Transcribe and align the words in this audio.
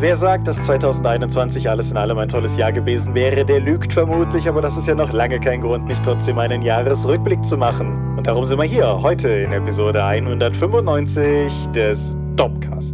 Wer 0.00 0.16
sagt, 0.16 0.48
dass 0.48 0.56
2021 0.64 1.68
alles 1.68 1.90
in 1.90 1.98
allem 1.98 2.16
ein 2.16 2.30
tolles 2.30 2.56
Jahr 2.56 2.72
gewesen 2.72 3.14
wäre, 3.14 3.44
der 3.44 3.60
lügt 3.60 3.92
vermutlich, 3.92 4.48
aber 4.48 4.62
das 4.62 4.74
ist 4.78 4.86
ja 4.86 4.94
noch 4.94 5.12
lange 5.12 5.38
kein 5.38 5.60
Grund, 5.60 5.88
nicht 5.88 6.02
trotzdem 6.04 6.38
einen 6.38 6.62
Jahresrückblick 6.62 7.44
zu 7.50 7.58
machen. 7.58 8.16
Und 8.16 8.26
darum 8.26 8.46
sind 8.46 8.56
wir 8.56 8.64
hier, 8.64 9.02
heute 9.02 9.28
in 9.28 9.52
Episode 9.52 10.02
195 10.02 11.52
des 11.74 11.98
Dopcast. 12.36 12.89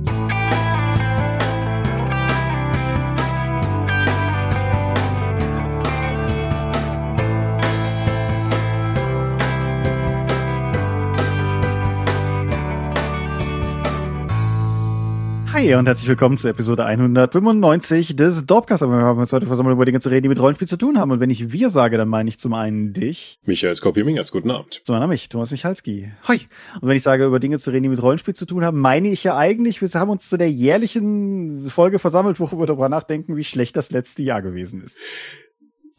Hi 15.67 15.75
und 15.75 15.87
herzlich 15.87 16.07
willkommen 16.07 16.37
zu 16.37 16.47
Episode 16.47 16.85
195 16.85 18.15
des 18.15 18.47
Dorpcast. 18.47 18.83
Wir 18.83 18.89
haben 18.89 19.19
uns 19.19 19.33
heute 19.33 19.47
versammelt, 19.47 19.75
über 19.75 19.85
Dinge 19.85 19.99
zu 19.99 20.09
reden, 20.11 20.23
die 20.23 20.29
mit 20.29 20.39
Rollenspiel 20.39 20.69
zu 20.69 20.77
tun 20.77 20.97
haben. 20.97 21.11
Und 21.11 21.19
wenn 21.19 21.29
ich 21.29 21.51
wir 21.51 21.71
sage, 21.71 21.97
dann 21.97 22.07
meine 22.07 22.29
ich 22.29 22.39
zum 22.39 22.55
einen 22.55 22.93
dich. 22.93 23.41
Michael 23.47 23.75
Skopje-Mingers, 23.75 24.31
guten 24.31 24.53
Abend. 24.53 24.81
Zum 24.85 24.95
anderen 24.95 25.11
mich, 25.11 25.29
Thomas 25.29 25.51
Michalski. 25.51 26.13
Hi. 26.23 26.39
Und 26.81 26.89
wenn 26.89 26.97
ich 26.97 27.03
sage, 27.03 27.25
über 27.25 27.41
Dinge 27.41 27.59
zu 27.59 27.73
reden, 27.73 27.83
die 27.83 27.89
mit 27.89 28.01
Rollenspiel 28.01 28.35
zu 28.35 28.47
tun 28.47 28.65
haben, 28.65 28.79
meine 28.79 29.09
ich 29.09 29.25
ja 29.25 29.37
eigentlich, 29.37 29.83
wir 29.83 29.89
haben 29.95 30.11
uns 30.11 30.29
zu 30.29 30.37
der 30.37 30.53
jährlichen 30.53 31.69
Folge 31.69 31.99
versammelt, 31.99 32.39
wo 32.39 32.49
wir 32.57 32.67
darüber 32.67 32.89
nachdenken, 32.89 33.35
wie 33.35 33.43
schlecht 33.43 33.77
das 33.77 33.91
letzte 33.91 34.23
Jahr 34.23 34.43
gewesen 34.43 34.85
ist. 34.85 34.99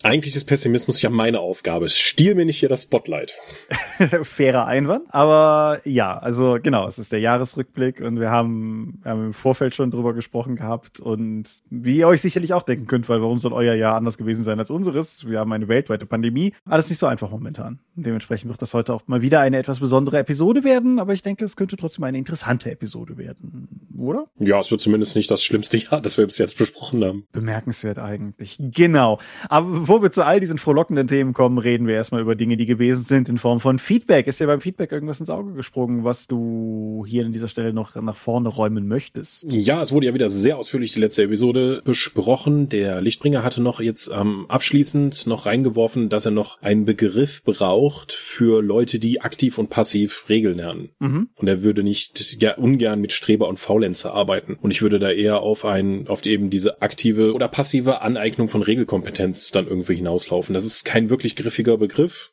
Eigentlich 0.03 0.35
ist 0.35 0.45
Pessimismus 0.45 1.01
ja 1.01 1.09
meine 1.09 1.39
Aufgabe. 1.39 1.89
Stiehl 1.89 2.35
mir 2.35 2.45
nicht 2.45 2.59
hier 2.59 2.69
das 2.69 2.83
Spotlight. 2.83 3.35
Fairer 4.21 4.67
Einwand. 4.67 5.07
Aber 5.09 5.81
ja, 5.85 6.15
also 6.15 6.59
genau, 6.61 6.87
es 6.87 6.99
ist 6.99 7.11
der 7.11 7.19
Jahresrückblick 7.19 7.99
und 8.01 8.19
wir 8.19 8.29
haben, 8.29 8.99
wir 9.01 9.11
haben 9.11 9.25
im 9.25 9.33
Vorfeld 9.33 9.73
schon 9.73 9.89
drüber 9.89 10.13
gesprochen 10.13 10.55
gehabt. 10.55 10.99
Und 10.99 11.45
wie 11.71 11.97
ihr 11.97 12.07
euch 12.07 12.21
sicherlich 12.21 12.53
auch 12.53 12.61
denken 12.61 12.85
könnt, 12.85 13.09
weil 13.09 13.23
warum 13.23 13.39
soll 13.39 13.53
euer 13.53 13.73
Jahr 13.73 13.95
anders 13.95 14.19
gewesen 14.19 14.43
sein 14.43 14.59
als 14.59 14.69
unseres? 14.69 15.27
Wir 15.27 15.39
haben 15.39 15.51
eine 15.51 15.67
weltweite 15.67 16.05
Pandemie. 16.05 16.53
Alles 16.65 16.89
nicht 16.89 16.99
so 16.99 17.07
einfach 17.07 17.31
momentan. 17.31 17.79
Dementsprechend 17.95 18.51
wird 18.51 18.61
das 18.61 18.75
heute 18.75 18.93
auch 18.93 19.01
mal 19.07 19.23
wieder 19.23 19.39
eine 19.39 19.57
etwas 19.57 19.79
besondere 19.79 20.19
Episode 20.19 20.63
werden, 20.63 20.99
aber 20.99 21.13
ich 21.13 21.23
denke, 21.23 21.43
es 21.43 21.55
könnte 21.55 21.75
trotzdem 21.75 22.03
eine 22.03 22.19
interessante 22.19 22.69
Episode 22.69 23.17
werden, 23.17 23.89
oder? 23.97 24.27
Ja, 24.37 24.59
es 24.59 24.69
wird 24.69 24.81
zumindest 24.81 25.15
nicht 25.15 25.31
das 25.31 25.43
schlimmste 25.43 25.77
Jahr, 25.77 26.01
das 26.01 26.19
wir 26.19 26.25
bis 26.27 26.37
jetzt 26.37 26.55
besprochen 26.55 27.03
haben. 27.03 27.25
Bemerkenswert 27.31 27.97
eigentlich. 27.97 28.57
Genau. 28.59 29.17
Aber 29.49 29.86
bevor 29.87 30.01
wir 30.01 30.11
zu 30.11 30.25
all 30.25 30.41
diesen 30.41 30.57
frohlockenden 30.57 31.07
Themen 31.07 31.31
kommen, 31.31 31.57
reden 31.57 31.87
wir 31.87 31.95
erstmal 31.95 32.19
über 32.19 32.35
Dinge, 32.35 32.57
die 32.57 32.65
gewesen 32.65 33.05
sind 33.05 33.29
in 33.29 33.37
Form 33.37 33.61
von 33.61 33.79
Feedback. 33.79 34.27
Ist 34.27 34.37
dir 34.37 34.45
beim 34.45 34.59
Feedback 34.59 34.91
irgendwas 34.91 35.21
ins 35.21 35.29
Auge 35.29 35.53
gesprungen, 35.53 36.03
was 36.03 36.27
du 36.27 37.05
hier 37.07 37.25
an 37.25 37.31
dieser 37.31 37.47
Stelle 37.47 37.71
noch 37.71 37.95
nach 37.95 38.17
vorne 38.17 38.49
räumen 38.49 38.89
möchtest? 38.89 39.45
Ja, 39.49 39.81
es 39.81 39.93
wurde 39.93 40.07
ja 40.07 40.13
wieder 40.13 40.27
sehr 40.27 40.57
ausführlich 40.57 40.91
die 40.91 40.99
letzte 40.99 41.23
Episode 41.23 41.81
besprochen. 41.85 42.67
Der 42.67 42.99
Lichtbringer 42.99 43.43
hatte 43.43 43.61
noch 43.61 43.79
jetzt 43.79 44.11
ähm, 44.13 44.43
abschließend 44.49 45.25
noch 45.25 45.45
reingeworfen, 45.45 46.09
dass 46.09 46.25
er 46.25 46.31
noch 46.31 46.61
einen 46.61 46.83
Begriff 46.83 47.41
braucht 47.45 48.11
für 48.11 48.61
Leute, 48.61 48.99
die 48.99 49.21
aktiv 49.21 49.57
und 49.57 49.69
passiv 49.69 50.25
Regeln 50.27 50.57
lernen. 50.57 50.89
Mhm. 50.99 51.29
Und 51.35 51.47
er 51.47 51.61
würde 51.61 51.81
nicht 51.83 52.41
ja, 52.41 52.57
ungern 52.57 52.99
mit 52.99 53.13
Streber 53.13 53.47
und 53.47 53.57
Faulenzer 53.57 54.13
arbeiten. 54.13 54.57
Und 54.61 54.71
ich 54.71 54.81
würde 54.81 54.99
da 54.99 55.11
eher 55.11 55.39
auf 55.39 55.63
ein, 55.63 56.09
auf 56.09 56.19
die, 56.19 56.31
eben 56.31 56.49
diese 56.49 56.81
aktive 56.81 57.33
oder 57.33 57.47
passive 57.47 58.01
Aneignung 58.01 58.49
von 58.49 58.61
Regelkompetenz 58.61 59.51
dann 59.51 59.65
irgendwie 59.65 59.76
hinauslaufen. 59.85 60.53
Das 60.53 60.65
ist 60.65 60.85
kein 60.85 61.09
wirklich 61.09 61.35
griffiger 61.35 61.77
Begriff. 61.77 62.31